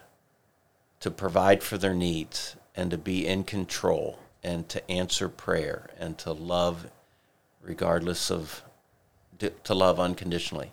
to 1.01 1.11
provide 1.11 1.63
for 1.63 1.79
their 1.79 1.95
needs 1.95 2.57
and 2.75 2.91
to 2.91 2.99
be 2.99 3.27
in 3.27 3.45
control 3.45 4.19
and 4.43 4.69
to 4.69 4.91
answer 4.91 5.29
prayer 5.29 5.91
and 5.99 6.19
to 6.19 6.33
love 6.33 6.91
regardless 7.63 8.31
of 8.31 8.63
to 9.39 9.75
love 9.75 9.99
unconditionally 9.99 10.71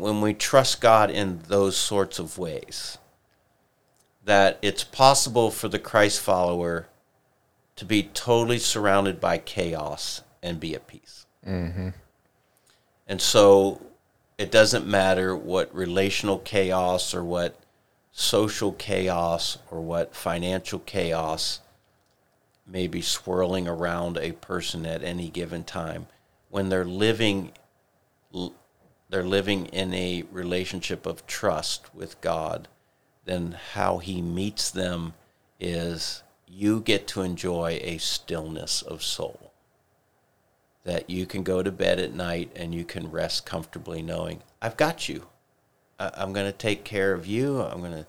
when 0.00 0.20
we 0.20 0.34
trust 0.34 0.80
God 0.80 1.10
in 1.10 1.40
those 1.48 1.76
sorts 1.76 2.18
of 2.18 2.38
ways, 2.38 2.98
that 4.24 4.58
it's 4.62 4.84
possible 4.84 5.50
for 5.50 5.68
the 5.68 5.78
Christ 5.78 6.20
follower 6.20 6.88
to 7.76 7.84
be 7.84 8.02
totally 8.02 8.58
surrounded 8.58 9.20
by 9.20 9.38
chaos 9.38 10.22
and 10.42 10.60
be 10.60 10.74
at 10.74 10.86
peace. 10.86 11.26
Mm-hmm. 11.46 11.88
And 13.08 13.20
so 13.20 13.80
it 14.38 14.50
doesn't 14.50 14.86
matter 14.86 15.36
what 15.36 15.74
relational 15.74 16.38
chaos 16.38 17.14
or 17.14 17.24
what 17.24 17.58
social 18.12 18.72
chaos 18.72 19.58
or 19.70 19.80
what 19.80 20.14
financial 20.14 20.78
chaos 20.78 21.60
may 22.66 22.86
be 22.86 23.00
swirling 23.00 23.66
around 23.66 24.16
a 24.18 24.32
person 24.32 24.86
at 24.86 25.02
any 25.02 25.28
given 25.28 25.64
time 25.64 26.06
when 26.50 26.68
they're 26.68 26.84
living 26.84 27.50
they're 29.12 29.22
living 29.22 29.66
in 29.66 29.92
a 29.92 30.24
relationship 30.32 31.04
of 31.04 31.26
trust 31.26 31.94
with 31.94 32.18
God, 32.22 32.66
then 33.26 33.58
how 33.74 33.98
He 33.98 34.22
meets 34.22 34.70
them 34.70 35.12
is 35.60 36.22
you 36.48 36.80
get 36.80 37.06
to 37.08 37.20
enjoy 37.20 37.78
a 37.82 37.98
stillness 37.98 38.80
of 38.80 39.02
soul. 39.02 39.52
That 40.84 41.10
you 41.10 41.26
can 41.26 41.42
go 41.42 41.62
to 41.62 41.70
bed 41.70 42.00
at 42.00 42.14
night 42.14 42.52
and 42.56 42.74
you 42.74 42.86
can 42.86 43.10
rest 43.10 43.44
comfortably 43.44 44.00
knowing, 44.00 44.42
I've 44.62 44.78
got 44.78 45.10
you. 45.10 45.26
I- 46.00 46.12
I'm 46.14 46.32
going 46.32 46.50
to 46.50 46.56
take 46.56 46.82
care 46.82 47.12
of 47.12 47.26
you. 47.26 47.60
I'm 47.60 47.80
going 47.80 47.92
to 47.92 48.06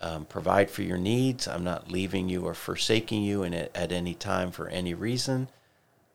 um, 0.00 0.24
provide 0.24 0.70
for 0.70 0.80
your 0.80 0.96
needs. 0.96 1.46
I'm 1.46 1.62
not 1.62 1.90
leaving 1.90 2.30
you 2.30 2.46
or 2.46 2.54
forsaking 2.54 3.22
you 3.22 3.42
in 3.42 3.52
at 3.52 3.92
any 3.92 4.14
time 4.14 4.50
for 4.50 4.66
any 4.68 4.94
reason. 4.94 5.48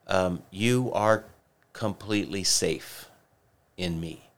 Um, 0.07 0.41
you 0.49 0.91
are 0.91 1.25
completely 1.73 2.43
safe 2.43 3.10
in 3.77 3.99
me. 3.99 4.29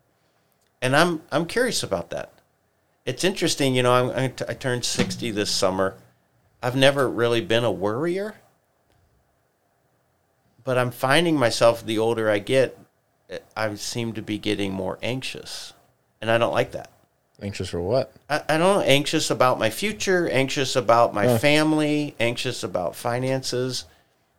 And 0.81 0.95
I'm 0.95 1.21
I'm 1.31 1.45
curious 1.45 1.83
about 1.83 2.09
that. 2.09 2.31
It's 3.05 3.23
interesting, 3.23 3.75
you 3.75 3.83
know. 3.83 3.93
I'm, 3.93 4.09
I, 4.11 4.23
I 4.47 4.53
turned 4.53 4.85
sixty 4.85 5.31
this 5.31 5.51
summer. 5.51 5.95
I've 6.61 6.75
never 6.75 7.09
really 7.09 7.41
been 7.41 7.63
a 7.63 7.71
worrier, 7.71 8.35
but 10.63 10.77
I'm 10.77 10.91
finding 10.91 11.37
myself 11.37 11.85
the 11.85 11.99
older 11.99 12.29
I 12.29 12.39
get, 12.39 12.77
eh, 13.29 13.39
I 13.55 13.75
seem 13.75 14.13
to 14.13 14.21
be 14.21 14.37
getting 14.37 14.71
more 14.71 14.97
anxious, 15.03 15.73
and 16.21 16.31
I 16.31 16.37
don't 16.37 16.53
like 16.53 16.71
that. 16.71 16.89
Anxious 17.41 17.69
for 17.69 17.81
what? 17.81 18.13
I, 18.29 18.43
I 18.47 18.57
don't 18.57 18.77
know, 18.77 18.81
anxious 18.81 19.29
about 19.29 19.59
my 19.59 19.69
future, 19.69 20.29
anxious 20.29 20.77
about 20.77 21.13
my 21.13 21.37
family, 21.37 22.15
anxious 22.19 22.63
about 22.63 22.95
finances 22.95 23.83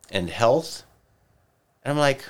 and 0.09 0.29
health. 0.29 0.83
And 1.83 1.91
I'm 1.91 1.99
like, 1.99 2.25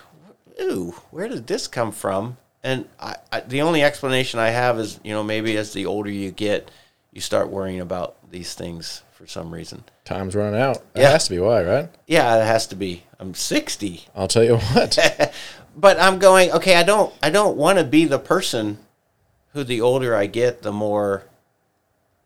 ooh, 0.59 0.95
where 1.11 1.29
did 1.29 1.47
this 1.47 1.67
come 1.67 1.93
from? 1.93 2.35
And 2.65 2.89
I, 2.99 3.15
I, 3.31 3.41
the 3.41 3.61
only 3.61 3.83
explanation 3.83 4.39
I 4.39 4.49
have 4.49 4.79
is, 4.79 4.99
you 5.03 5.13
know, 5.13 5.23
maybe 5.23 5.55
as 5.55 5.71
the 5.73 5.85
older 5.85 6.09
you 6.09 6.31
get, 6.31 6.71
you 7.11 7.21
start 7.21 7.49
worrying 7.49 7.79
about 7.79 8.15
these 8.31 8.55
things 8.55 9.03
for 9.11 9.27
some 9.27 9.53
reason. 9.53 9.83
Time's 10.03 10.35
running 10.35 10.59
out. 10.59 10.77
That 10.93 11.01
Yeah. 11.01 11.11
has 11.11 11.25
to 11.25 11.29
be 11.29 11.37
why, 11.39 11.63
right? 11.63 11.89
Yeah, 12.07 12.41
it 12.41 12.45
has 12.45 12.65
to 12.67 12.75
be. 12.75 13.03
I'm 13.19 13.35
60. 13.35 14.07
I'll 14.15 14.27
tell 14.27 14.43
you 14.43 14.57
what. 14.57 14.97
but 15.77 15.99
I'm 15.99 16.17
going, 16.17 16.51
okay, 16.53 16.75
I 16.75 16.81
don't 16.81 17.13
I 17.21 17.29
don't 17.29 17.55
want 17.55 17.77
to 17.77 17.83
be 17.83 18.05
the 18.05 18.17
person 18.19 18.79
who 19.53 19.63
the 19.63 19.79
older 19.81 20.15
I 20.15 20.25
get, 20.25 20.63
the 20.63 20.71
more 20.73 21.25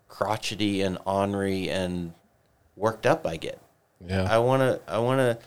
crotchety 0.07 0.81
and 0.81 0.97
ornery 1.05 1.69
and 1.69 2.13
worked 2.75 3.05
up 3.05 3.27
I 3.27 3.35
get. 3.37 3.59
yeah. 4.07 4.23
I 4.23 4.37
want 4.39 4.61
to 4.61 4.79
I 4.91 4.99
want 4.99 5.19
to 5.19 5.37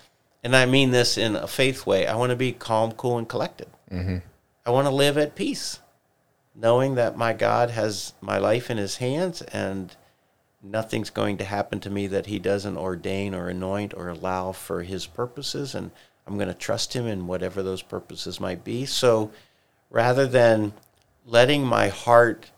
and 0.44 0.55
I 0.55 0.66
mean 0.66 0.90
this 0.90 1.16
in 1.19 1.35
a 1.36 1.47
faith 1.48 1.86
way. 1.86 2.06
I 2.06 2.14
want 2.16 2.31
to 2.31 2.36
be 2.36 2.52
calm, 2.52 2.93
cool 2.93 3.16
and 3.19 3.28
collected. 3.28 3.69
Mm-hmm. 3.90 4.19
I 4.64 4.70
want 4.70 4.86
to 4.86 4.94
live 4.94 5.18
at 5.18 5.34
peace, 5.34 5.80
knowing 6.55 6.94
that 6.94 7.16
my 7.16 7.32
God 7.32 7.70
has 7.70 8.14
my 8.20 8.39
life 8.39 8.70
in 8.70 8.76
his 8.76 8.97
hands 8.97 9.43
and 9.43 9.94
nothing's 10.62 11.10
going 11.10 11.39
to 11.39 11.44
happen 11.44 11.80
to 11.80 11.90
me 11.90 12.06
that 12.06 12.26
he 12.26 12.39
doesn't 12.39 12.76
ordain 12.76 13.34
or 13.34 13.48
anoint 13.48 13.93
or 13.94 14.09
allow 14.09 14.52
for 14.52 14.82
his 14.82 15.06
purposes 15.06 15.74
and 15.74 15.90
I'm 16.26 16.36
going 16.36 16.48
to 16.48 16.55
trust 16.55 16.94
him 16.94 17.06
in 17.06 17.26
whatever 17.26 17.62
those 17.62 17.82
purposes 17.82 18.39
might 18.39 18.62
be. 18.62 18.86
So 18.86 19.32
rather 19.90 20.26
than 20.26 20.72
letting 21.26 21.64
my 21.64 21.89
heart 21.89 22.51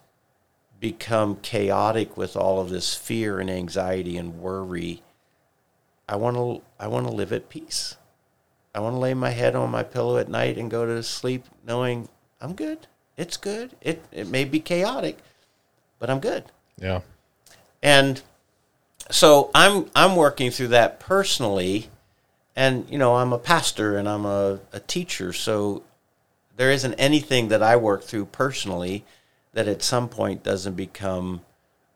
become 0.81 1.37
chaotic 1.37 2.17
with 2.17 2.37
all 2.37 2.61
of 2.61 2.69
this 2.69 2.95
fear 2.95 3.41
and 3.41 3.49
anxiety 3.49 4.19
and 4.19 4.41
worry, 4.41 5.03
I 6.07 6.17
want 6.17 6.37
to 6.37 6.63
I 6.79 6.89
want 6.89 7.07
to 7.07 7.13
live 7.13 7.33
at 7.33 7.49
peace. 7.49 7.97
I 8.75 8.81
want 8.81 8.95
to 8.95 8.99
lay 8.99 9.15
my 9.15 9.31
head 9.31 9.55
on 9.55 9.71
my 9.71 9.83
pillow 9.83 10.19
at 10.19 10.29
night 10.29 10.59
and 10.59 10.71
go 10.71 10.85
to 10.85 11.03
sleep 11.03 11.45
knowing 11.67 12.09
I'm 12.41 12.55
good. 12.55 12.87
It's 13.17 13.37
good. 13.37 13.71
It 13.81 14.03
it 14.11 14.29
may 14.29 14.45
be 14.45 14.61
chaotic, 14.61 15.19
but 15.99 16.11
I'm 16.11 16.21
good. 16.21 16.45
yeah. 16.79 17.01
And 17.83 18.21
so 19.11 19.51
I'm 19.55 19.91
I'm 19.95 20.17
working 20.17 20.51
through 20.51 20.69
that 20.69 20.99
personally 20.99 21.91
and 22.57 22.89
you 22.89 22.99
know, 22.99 23.17
I'm 23.17 23.33
a 23.33 23.39
pastor 23.39 23.97
and 23.97 24.09
I'm 24.09 24.25
a, 24.25 24.61
a 24.73 24.81
teacher, 24.81 25.33
so 25.33 25.83
there 26.57 26.71
isn't 26.71 26.95
anything 26.95 27.49
that 27.49 27.63
I 27.63 27.77
work 27.77 28.05
through 28.05 28.27
personally 28.27 29.05
that 29.53 29.67
at 29.69 29.83
some 29.83 30.09
point 30.09 30.43
doesn't 30.45 30.75
become 30.75 31.41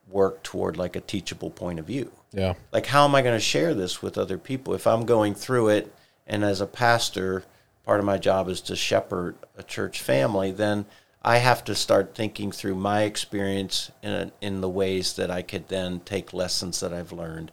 work 0.09 0.43
toward 0.43 0.75
like 0.75 0.95
a 0.95 1.01
teachable 1.01 1.49
point 1.49 1.79
of 1.79 1.85
view. 1.85 2.11
Yeah. 2.31 2.53
Like 2.71 2.87
how 2.87 3.05
am 3.05 3.15
I 3.15 3.21
going 3.21 3.35
to 3.35 3.39
share 3.43 3.73
this 3.73 4.01
with 4.01 4.17
other 4.17 4.37
people 4.37 4.73
if 4.73 4.85
I'm 4.85 5.05
going 5.05 5.33
through 5.33 5.69
it 5.69 5.93
and 6.29 6.43
as 6.43 6.61
a 6.61 6.67
pastor 6.67 7.43
part 7.85 7.99
of 7.99 8.05
my 8.05 8.17
job 8.17 8.47
is 8.47 8.61
to 8.61 8.75
shepherd 8.75 9.35
a 9.57 9.63
church 9.63 10.01
family, 10.01 10.51
then 10.51 10.85
I 11.23 11.37
have 11.37 11.63
to 11.65 11.75
start 11.75 12.15
thinking 12.15 12.51
through 12.51 12.75
my 12.75 13.01
experience 13.01 13.91
in 14.01 14.31
in 14.39 14.61
the 14.61 14.69
ways 14.69 15.13
that 15.13 15.29
I 15.31 15.41
could 15.41 15.67
then 15.67 15.99
take 16.01 16.31
lessons 16.31 16.79
that 16.79 16.93
I've 16.93 17.11
learned 17.11 17.51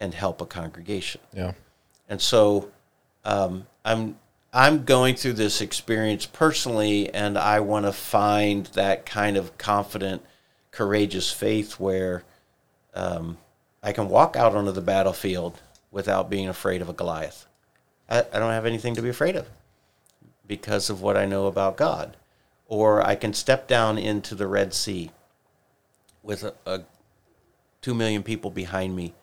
and 0.00 0.14
help 0.14 0.40
a 0.40 0.46
congregation. 0.46 1.20
Yeah. 1.32 1.52
And 2.08 2.20
so 2.20 2.70
um, 3.24 3.66
I'm 3.84 4.18
I'm 4.52 4.84
going 4.84 5.16
through 5.16 5.34
this 5.34 5.60
experience 5.60 6.24
personally, 6.24 7.12
and 7.12 7.36
I 7.36 7.60
want 7.60 7.84
to 7.84 7.92
find 7.92 8.66
that 8.68 9.04
kind 9.04 9.36
of 9.36 9.58
confident, 9.58 10.22
courageous 10.70 11.30
faith 11.30 11.78
where 11.78 12.24
um, 12.94 13.36
I 13.82 13.92
can 13.92 14.08
walk 14.08 14.34
out 14.34 14.54
onto 14.54 14.72
the 14.72 14.80
battlefield 14.80 15.60
without 15.90 16.30
being 16.30 16.48
afraid 16.48 16.80
of 16.80 16.88
a 16.88 16.94
Goliath. 16.94 17.46
I, 18.08 18.20
I 18.32 18.38
don't 18.38 18.52
have 18.52 18.66
anything 18.66 18.94
to 18.94 19.02
be 19.02 19.08
afraid 19.08 19.36
of 19.36 19.48
because 20.46 20.90
of 20.90 21.02
what 21.02 21.16
I 21.16 21.26
know 21.26 21.46
about 21.46 21.76
God. 21.76 22.16
Or 22.68 23.06
I 23.06 23.14
can 23.14 23.32
step 23.32 23.68
down 23.68 23.98
into 23.98 24.34
the 24.34 24.46
Red 24.46 24.74
Sea 24.74 25.10
with 26.22 26.42
a, 26.42 26.54
a 26.66 26.80
two 27.80 27.94
million 27.94 28.24
people 28.24 28.50
behind 28.50 28.96
me, 28.96 29.14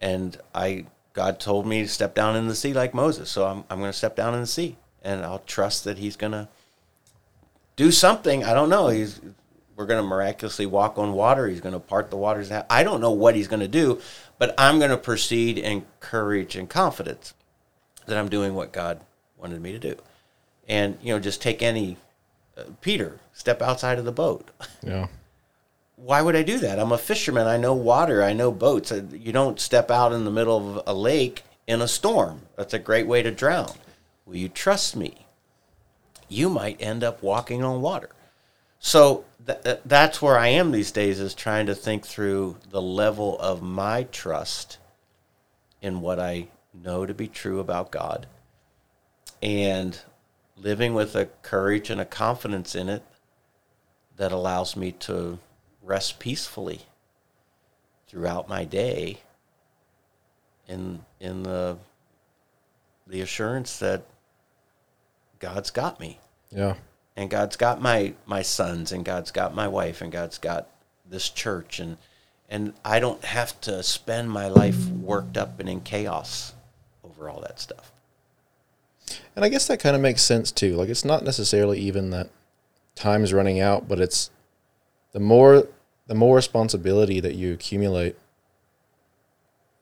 and 0.00 0.36
I 0.52 0.86
God 1.12 1.38
told 1.38 1.66
me 1.66 1.82
to 1.82 1.88
step 1.88 2.14
down 2.14 2.34
in 2.34 2.48
the 2.48 2.56
sea 2.56 2.72
like 2.72 2.92
Moses, 2.92 3.30
so 3.30 3.46
I'm 3.46 3.64
I'm 3.70 3.78
going 3.78 3.92
to 3.92 3.96
step 3.96 4.16
down 4.16 4.34
in 4.34 4.40
the 4.40 4.46
sea, 4.48 4.76
and 5.02 5.24
I'll 5.24 5.44
trust 5.46 5.84
that 5.84 5.98
He's 5.98 6.16
going 6.16 6.32
to 6.32 6.48
do 7.76 7.92
something. 7.92 8.42
I 8.42 8.52
don't 8.54 8.68
know. 8.68 8.88
He's 8.88 9.20
we're 9.76 9.86
going 9.86 10.02
to 10.02 10.08
miraculously 10.08 10.66
walk 10.66 10.98
on 10.98 11.12
water. 11.12 11.46
He's 11.46 11.60
going 11.60 11.72
to 11.72 11.78
part 11.78 12.10
the 12.10 12.16
waters. 12.16 12.50
I 12.50 12.82
don't 12.82 13.00
know 13.00 13.12
what 13.12 13.36
He's 13.36 13.46
going 13.46 13.60
to 13.60 13.68
do, 13.68 14.00
but 14.36 14.52
I'm 14.58 14.78
going 14.78 14.90
to 14.90 14.98
proceed 14.98 15.56
in 15.56 15.86
courage 16.00 16.56
and 16.56 16.68
confidence 16.68 17.34
that 18.06 18.16
I'm 18.18 18.28
doing 18.28 18.54
what 18.54 18.72
God 18.72 19.00
wanted 19.36 19.60
me 19.60 19.72
to 19.72 19.78
do, 19.78 19.96
and 20.68 20.98
you 21.02 21.12
know, 21.12 21.18
just 21.20 21.40
take 21.42 21.62
any 21.62 21.96
uh, 22.56 22.62
Peter 22.80 23.18
step 23.32 23.62
outside 23.62 23.98
of 23.98 24.04
the 24.04 24.12
boat 24.12 24.50
Yeah. 24.82 25.06
why 25.96 26.20
would 26.22 26.36
I 26.36 26.42
do 26.42 26.58
that? 26.58 26.78
I'm 26.78 26.92
a 26.92 26.98
fisherman. 26.98 27.46
I 27.46 27.56
know 27.56 27.74
water. 27.74 28.22
I 28.22 28.32
know 28.32 28.50
boats. 28.52 28.90
Uh, 28.92 29.02
You 29.12 29.32
don't 29.32 29.60
step 29.60 29.90
out 29.90 30.12
in 30.12 30.24
the 30.24 30.30
middle 30.30 30.56
of 30.78 30.82
a 30.86 30.94
lake 30.94 31.42
in 31.66 31.80
a 31.82 31.88
storm. 31.88 32.42
That's 32.56 32.74
a 32.74 32.78
great 32.78 33.06
way 33.06 33.22
to 33.22 33.30
drown. 33.30 33.72
Will 34.26 34.36
you 34.36 34.48
trust 34.48 34.96
me? 34.96 35.26
You 36.28 36.48
might 36.48 36.80
end 36.80 37.02
up 37.04 37.22
walking 37.22 37.62
on 37.62 37.80
water. 37.82 38.10
So 38.78 39.24
th- 39.46 39.62
th- 39.62 39.80
that's 39.84 40.22
where 40.22 40.38
I 40.38 40.48
am 40.48 40.70
these 40.72 40.90
days 40.92 41.20
is 41.20 41.34
trying 41.34 41.66
to 41.66 41.74
think 41.74 42.06
through 42.06 42.56
the 42.70 42.80
level 42.82 43.38
of 43.38 43.62
my 43.62 44.04
trust 44.04 44.78
in 45.82 46.00
what 46.00 46.18
I 46.20 46.48
know 46.82 47.06
to 47.06 47.14
be 47.14 47.28
true 47.28 47.60
about 47.60 47.90
God. 47.90 48.26
And 49.42 49.98
living 50.56 50.94
with 50.94 51.14
a 51.16 51.26
courage 51.42 51.90
and 51.90 52.00
a 52.00 52.04
confidence 52.04 52.74
in 52.74 52.88
it 52.88 53.02
that 54.16 54.32
allows 54.32 54.76
me 54.76 54.92
to 54.92 55.38
rest 55.82 56.18
peacefully 56.18 56.82
throughout 58.06 58.48
my 58.48 58.64
day 58.64 59.20
in 60.68 61.00
in 61.18 61.42
the 61.42 61.76
the 63.06 63.20
assurance 63.20 63.78
that 63.78 64.02
God's 65.38 65.70
got 65.70 65.98
me. 65.98 66.20
Yeah. 66.50 66.74
and 67.16 67.30
God's 67.30 67.56
got 67.56 67.80
my 67.80 68.14
my 68.26 68.42
sons 68.42 68.92
and 68.92 69.04
God's 69.04 69.30
got 69.30 69.54
my 69.54 69.68
wife 69.68 70.00
and 70.00 70.10
God's 70.12 70.38
got 70.38 70.68
this 71.08 71.28
church 71.28 71.80
and 71.80 71.96
and 72.48 72.72
I 72.84 72.98
don't 72.98 73.24
have 73.24 73.60
to 73.62 73.82
spend 73.82 74.30
my 74.30 74.48
life 74.48 74.88
worked 74.88 75.36
up 75.36 75.60
and 75.60 75.68
in 75.68 75.80
chaos 75.80 76.54
over 77.20 77.30
all 77.30 77.40
that 77.40 77.60
stuff. 77.60 77.92
And 79.36 79.44
I 79.44 79.48
guess 79.48 79.66
that 79.66 79.80
kind 79.80 79.94
of 79.94 80.02
makes 80.02 80.22
sense 80.22 80.50
too. 80.50 80.74
Like 80.76 80.88
it's 80.88 81.04
not 81.04 81.24
necessarily 81.24 81.78
even 81.80 82.10
that 82.10 82.30
time's 82.94 83.32
running 83.32 83.60
out, 83.60 83.88
but 83.88 84.00
it's 84.00 84.30
the 85.12 85.20
more 85.20 85.68
the 86.06 86.14
more 86.14 86.36
responsibility 86.36 87.20
that 87.20 87.34
you 87.34 87.52
accumulate, 87.52 88.16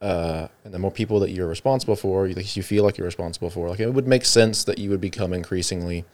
uh, 0.03 0.49
and 0.65 0.75
the 0.75 0.79
more 0.79 0.91
people 0.91 1.21
that 1.21 1.31
you're 1.31 1.49
responsible 1.49 1.97
for, 1.97 2.27
you, 2.27 2.37
you 2.37 2.63
feel 2.63 2.85
like 2.85 2.99
you're 2.99 3.07
responsible 3.07 3.51
for. 3.51 3.69
Like 3.69 3.81
it 3.81 3.91
would 3.91 4.07
make 4.07 4.25
sense 4.25 4.65
that 4.65 4.79
you 4.79 4.91
would 4.91 5.01
become 5.01 5.33
increasingly 5.33 6.05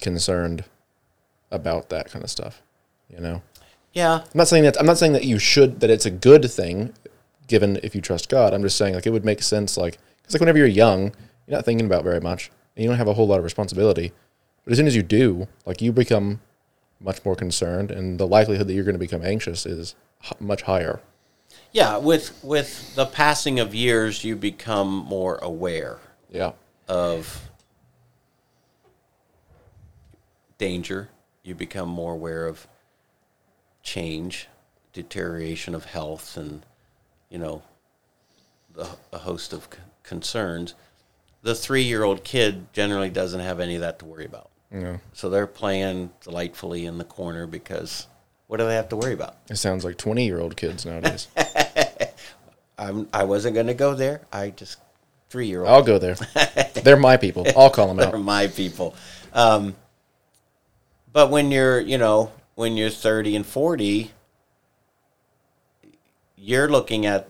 concerned 0.00 0.64
about 1.50 1.88
that 1.90 2.10
kind 2.10 2.24
of 2.24 2.30
stuff. 2.30 2.62
You 3.10 3.20
know, 3.20 3.42
Yeah, 3.92 4.14
I'm 4.22 4.24
not 4.34 4.48
saying 4.48 4.64
that 4.64 4.78
I'm 4.78 4.86
not 4.86 4.98
saying 4.98 5.12
that 5.12 5.24
you 5.24 5.38
should 5.38 5.80
that 5.80 5.90
it's 5.90 6.06
a 6.06 6.10
good 6.10 6.50
thing, 6.50 6.94
given 7.46 7.78
if 7.82 7.94
you 7.94 8.00
trust 8.00 8.28
God. 8.28 8.52
I'm 8.54 8.62
just 8.62 8.76
saying 8.76 8.94
like 8.94 9.06
it 9.06 9.10
would 9.10 9.24
make 9.24 9.42
sense 9.42 9.76
like 9.76 9.98
because 10.18 10.34
like 10.34 10.40
whenever 10.40 10.58
you're 10.58 10.66
young, 10.66 11.12
you're 11.46 11.56
not 11.58 11.64
thinking 11.64 11.86
about 11.86 12.04
very 12.04 12.20
much, 12.20 12.50
and 12.76 12.82
you 12.82 12.88
don't 12.88 12.98
have 12.98 13.08
a 13.08 13.14
whole 13.14 13.26
lot 13.26 13.38
of 13.38 13.44
responsibility. 13.44 14.12
But 14.64 14.72
as 14.72 14.78
soon 14.78 14.86
as 14.86 14.96
you 14.96 15.02
do, 15.02 15.46
like 15.66 15.82
you 15.82 15.92
become 15.92 16.40
much 17.00 17.24
more 17.24 17.36
concerned, 17.36 17.90
and 17.90 18.18
the 18.18 18.26
likelihood 18.26 18.66
that 18.68 18.72
you're 18.74 18.84
going 18.84 18.94
to 18.94 18.98
become 18.98 19.22
anxious 19.22 19.66
is 19.66 19.94
h- 20.24 20.32
much 20.40 20.62
higher. 20.62 21.00
yeah. 21.72 21.98
With 21.98 22.38
with 22.42 22.94
the 22.94 23.04
passing 23.06 23.60
of 23.60 23.74
years, 23.74 24.24
you 24.24 24.36
become 24.36 24.88
more 24.88 25.36
aware 25.42 25.98
Yeah, 26.30 26.52
of 26.88 27.50
danger. 30.58 31.10
You 31.42 31.54
become 31.54 31.88
more 31.88 32.12
aware 32.14 32.46
of 32.46 32.66
change, 33.82 34.48
deterioration 34.94 35.74
of 35.74 35.84
health, 35.86 36.36
and 36.38 36.64
you 37.34 37.40
know 37.40 37.62
the, 38.76 38.86
a 39.12 39.18
host 39.18 39.52
of 39.52 39.64
c- 39.64 39.80
concerns. 40.04 40.74
The 41.42 41.52
three-year-old 41.54 42.22
kid 42.22 42.72
generally 42.72 43.10
doesn't 43.10 43.40
have 43.40 43.58
any 43.58 43.74
of 43.74 43.80
that 43.80 43.98
to 43.98 44.04
worry 44.04 44.24
about. 44.24 44.50
yeah. 44.72 44.98
So 45.14 45.28
they're 45.28 45.48
playing 45.48 46.10
delightfully 46.22 46.86
in 46.86 46.96
the 46.96 47.04
corner 47.04 47.46
because 47.48 48.06
what 48.46 48.58
do 48.58 48.66
they 48.66 48.76
have 48.76 48.88
to 48.90 48.96
worry 48.96 49.14
about? 49.14 49.36
It 49.50 49.56
sounds 49.56 49.84
like 49.84 49.98
20 49.98 50.24
year 50.24 50.38
old 50.40 50.56
kids 50.56 50.86
nowadays. 50.86 51.26
I'm, 52.78 53.08
I 53.12 53.24
wasn't 53.24 53.54
going 53.54 53.66
to 53.66 53.74
go 53.74 53.94
there. 53.94 54.22
I 54.32 54.50
just 54.50 54.78
three 55.28 55.48
year 55.48 55.60
old. 55.62 55.70
I'll 55.70 55.82
go 55.82 55.98
there. 55.98 56.14
They're 56.84 56.96
my 56.96 57.16
people. 57.16 57.44
I'll 57.56 57.70
call 57.70 57.88
them 57.88 57.98
out. 58.00 58.12
They're 58.12 58.20
my 58.20 58.46
people. 58.46 58.94
Um, 59.32 59.74
but 61.12 61.30
when 61.30 61.50
you're, 61.50 61.80
you 61.80 61.98
know, 61.98 62.30
when 62.54 62.76
you're 62.76 62.90
30 62.90 63.36
and 63.36 63.46
40, 63.46 64.12
you're 66.44 66.68
looking 66.68 67.06
at 67.06 67.28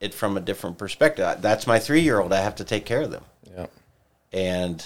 it 0.00 0.12
from 0.12 0.36
a 0.36 0.40
different 0.40 0.76
perspective. 0.78 1.36
That's 1.40 1.66
my 1.66 1.78
three 1.78 2.00
year 2.00 2.20
old. 2.20 2.32
I 2.32 2.40
have 2.40 2.56
to 2.56 2.64
take 2.64 2.84
care 2.84 3.02
of 3.02 3.10
them. 3.10 3.24
Yeah. 3.54 3.66
and 4.32 4.84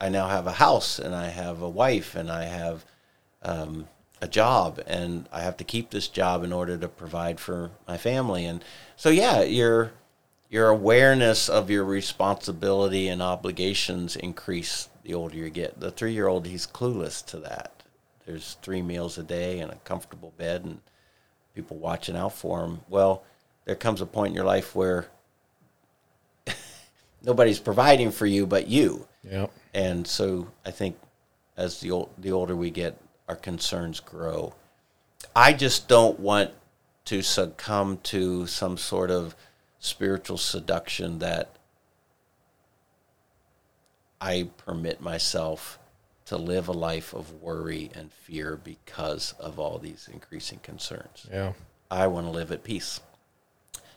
I 0.00 0.08
now 0.08 0.26
have 0.28 0.46
a 0.46 0.52
house 0.52 0.98
and 0.98 1.14
I 1.14 1.28
have 1.28 1.62
a 1.62 1.68
wife 1.68 2.14
and 2.16 2.30
I 2.30 2.44
have 2.44 2.84
um, 3.42 3.86
a 4.20 4.26
job 4.26 4.80
and 4.86 5.28
I 5.32 5.40
have 5.42 5.56
to 5.58 5.64
keep 5.64 5.90
this 5.90 6.08
job 6.08 6.42
in 6.42 6.52
order 6.52 6.76
to 6.78 6.88
provide 6.88 7.38
for 7.38 7.70
my 7.86 7.96
family 7.96 8.44
and 8.44 8.64
so 8.96 9.08
yeah 9.08 9.42
your 9.42 9.92
your 10.48 10.68
awareness 10.68 11.48
of 11.48 11.70
your 11.70 11.84
responsibility 11.84 13.08
and 13.08 13.22
obligations 13.22 14.16
increase 14.16 14.88
the 15.04 15.14
older 15.14 15.36
you 15.36 15.48
get 15.50 15.78
the 15.80 15.90
three 15.90 16.12
year 16.12 16.26
old 16.26 16.46
he's 16.46 16.66
clueless 16.66 17.24
to 17.26 17.38
that 17.38 17.82
there's 18.26 18.56
three 18.62 18.82
meals 18.82 19.16
a 19.16 19.22
day 19.22 19.60
and 19.60 19.70
a 19.70 19.76
comfortable 19.84 20.32
bed 20.36 20.64
and 20.64 20.80
people 21.54 21.76
watching 21.76 22.16
out 22.16 22.32
for 22.32 22.64
him 22.64 22.80
well 22.88 23.22
there 23.64 23.76
comes 23.76 24.00
a 24.00 24.06
point 24.06 24.30
in 24.30 24.34
your 24.34 24.44
life 24.44 24.74
where 24.74 25.06
nobody's 27.22 27.60
providing 27.60 28.10
for 28.10 28.26
you 28.26 28.46
but 28.46 28.66
you. 28.66 29.06
Yeah. 29.22 29.46
And 29.74 30.06
so 30.06 30.48
I 30.64 30.70
think 30.70 30.96
as 31.56 31.80
the 31.80 31.90
old, 31.90 32.10
the 32.18 32.32
older 32.32 32.56
we 32.56 32.70
get, 32.70 32.98
our 33.28 33.36
concerns 33.36 34.00
grow. 34.00 34.54
I 35.36 35.52
just 35.52 35.86
don't 35.86 36.18
want 36.18 36.50
to 37.04 37.22
succumb 37.22 37.98
to 38.04 38.46
some 38.46 38.76
sort 38.76 39.10
of 39.10 39.36
spiritual 39.78 40.38
seduction 40.38 41.18
that 41.20 41.50
I 44.20 44.48
permit 44.56 45.00
myself 45.00 45.78
to 46.30 46.36
live 46.36 46.68
a 46.68 46.72
life 46.72 47.12
of 47.12 47.42
worry 47.42 47.90
and 47.92 48.12
fear 48.12 48.56
because 48.56 49.34
of 49.40 49.58
all 49.58 49.78
these 49.78 50.08
increasing 50.12 50.60
concerns. 50.60 51.26
Yeah. 51.28 51.54
I 51.90 52.06
want 52.06 52.26
to 52.26 52.30
live 52.30 52.52
at 52.52 52.62
peace. 52.62 53.00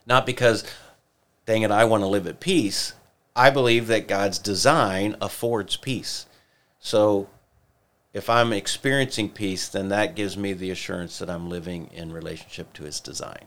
Not 0.08 0.26
because, 0.26 0.64
dang 1.46 1.62
it, 1.62 1.70
I 1.70 1.86
want 1.86 2.02
to 2.02 2.08
live 2.08 2.26
at 2.26 2.40
peace. 2.40 2.94
I 3.36 3.52
believe 3.52 3.86
that 3.86 4.08
God's 4.08 4.40
design 4.40 5.16
affords 5.22 5.78
peace. 5.78 6.26
So 6.80 7.30
if 8.14 8.32
I'm 8.32 8.52
experiencing 8.52 9.30
peace, 9.30 9.70
then 9.70 9.90
that 9.90 10.16
gives 10.16 10.36
me 10.36 10.54
the 10.54 10.72
assurance 10.72 11.20
that 11.20 11.30
I'm 11.30 11.52
living 11.52 11.92
in 11.94 12.12
relationship 12.12 12.74
to 12.74 12.84
his 12.84 13.00
design. 13.00 13.46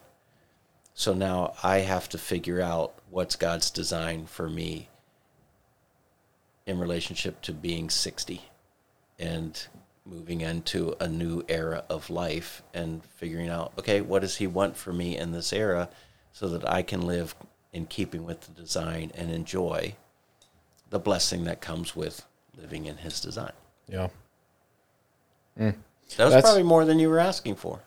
So 0.94 1.12
now 1.12 1.54
I 1.60 1.78
have 1.78 2.08
to 2.10 2.18
figure 2.18 2.60
out 2.60 2.94
what's 3.10 3.34
God's 3.34 3.68
design 3.68 4.26
for 4.26 4.48
me 4.48 4.90
in 6.66 6.78
relationship 6.78 7.42
to 7.42 7.52
being 7.52 7.90
60 7.90 8.42
and 9.18 9.66
moving 10.04 10.40
into 10.40 10.94
a 11.00 11.08
new 11.08 11.42
era 11.48 11.84
of 11.88 12.10
life 12.10 12.62
and 12.72 13.04
figuring 13.04 13.48
out, 13.48 13.72
okay, 13.78 14.00
what 14.00 14.20
does 14.22 14.36
he 14.36 14.46
want 14.46 14.76
for 14.76 14.92
me 14.92 15.16
in 15.16 15.32
this 15.32 15.52
era 15.52 15.88
so 16.32 16.48
that 16.48 16.68
I 16.68 16.82
can 16.82 17.02
live 17.02 17.34
in 17.72 17.86
keeping 17.86 18.24
with 18.24 18.40
the 18.42 18.52
design 18.52 19.10
and 19.14 19.30
enjoy 19.30 19.94
the 20.90 20.98
blessing 20.98 21.44
that 21.44 21.60
comes 21.60 21.96
with 21.96 22.24
living 22.56 22.86
in 22.86 22.98
his 22.98 23.20
design. 23.20 23.52
Yeah. 23.88 24.08
Hmm. 25.56 25.70
That 26.16 26.24
was 26.24 26.34
That's- 26.34 26.42
probably 26.42 26.62
more 26.62 26.84
than 26.84 26.98
you 26.98 27.10
were 27.10 27.18
asking 27.18 27.56
for. 27.56 27.80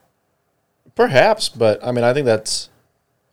Perhaps, 0.96 1.50
but 1.50 1.84
I 1.84 1.92
mean, 1.92 2.04
I 2.04 2.14
think 2.14 2.26
that's. 2.26 2.70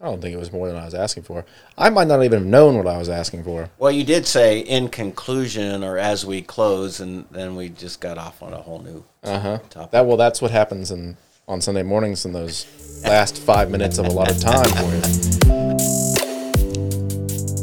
I 0.06 0.08
don't 0.10 0.20
think 0.20 0.34
it 0.34 0.38
was 0.38 0.52
more 0.52 0.68
than 0.68 0.76
I 0.76 0.84
was 0.84 0.94
asking 0.94 1.24
for. 1.24 1.44
I 1.76 1.90
might 1.90 2.06
not 2.06 2.22
even 2.22 2.38
have 2.38 2.46
known 2.48 2.76
what 2.76 2.86
I 2.86 2.96
was 2.96 3.08
asking 3.08 3.42
for. 3.42 3.68
Well, 3.76 3.90
you 3.90 4.04
did 4.04 4.24
say 4.24 4.60
in 4.60 4.88
conclusion 4.88 5.82
or 5.82 5.98
as 5.98 6.24
we 6.24 6.42
close, 6.42 7.00
and 7.00 7.24
then 7.32 7.56
we 7.56 7.70
just 7.70 8.00
got 8.00 8.16
off 8.16 8.40
on 8.40 8.52
a 8.52 8.58
whole 8.62 8.78
new 8.78 9.02
Uh 9.24 9.40
huh. 9.40 9.58
topic. 9.68 9.90
That 9.90 10.06
well, 10.06 10.16
that's 10.16 10.40
what 10.40 10.52
happens 10.52 10.92
in 10.92 11.16
on 11.48 11.60
Sunday 11.60 11.82
mornings 11.82 12.24
in 12.24 12.32
those 12.32 12.66
last 13.04 13.36
five 13.36 13.68
minutes 13.68 13.98
of 13.98 14.06
a 14.06 14.10
lot 14.10 14.30
of 14.30 14.38
time 14.40 14.68
for 14.70 14.94
you. 14.94 15.02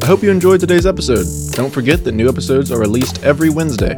I 0.04 0.06
hope 0.06 0.22
you 0.22 0.30
enjoyed 0.30 0.60
today's 0.60 0.86
episode. 0.86 1.26
Don't 1.56 1.72
forget 1.74 2.04
that 2.04 2.12
new 2.12 2.28
episodes 2.28 2.74
are 2.74 2.80
released 2.80 3.24
every 3.24 3.50
Wednesday. 3.52 3.96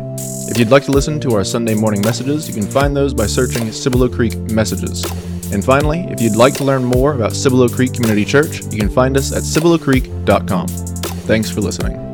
If 0.51 0.59
you'd 0.59 0.69
like 0.69 0.83
to 0.83 0.91
listen 0.91 1.19
to 1.21 1.33
our 1.33 1.43
Sunday 1.43 1.73
morning 1.73 2.01
messages, 2.01 2.47
you 2.47 2.53
can 2.53 2.69
find 2.69 2.95
those 2.95 3.11
by 3.11 3.25
searching 3.25 3.71
Cibolo 3.71 4.07
Creek 4.07 4.35
Messages. 4.51 5.03
And 5.55 5.63
finally, 5.63 6.01
if 6.09 6.19
you'd 6.19 6.35
like 6.35 6.53
to 6.55 6.65
learn 6.65 6.83
more 6.83 7.13
about 7.13 7.31
Cibolo 7.31 7.69
Creek 7.69 7.93
Community 7.93 8.25
Church, 8.25 8.61
you 8.73 8.77
can 8.77 8.89
find 8.89 9.15
us 9.15 9.31
at 9.31 9.43
cibolocreek.com. 9.43 10.67
Thanks 10.67 11.49
for 11.49 11.61
listening. 11.61 12.04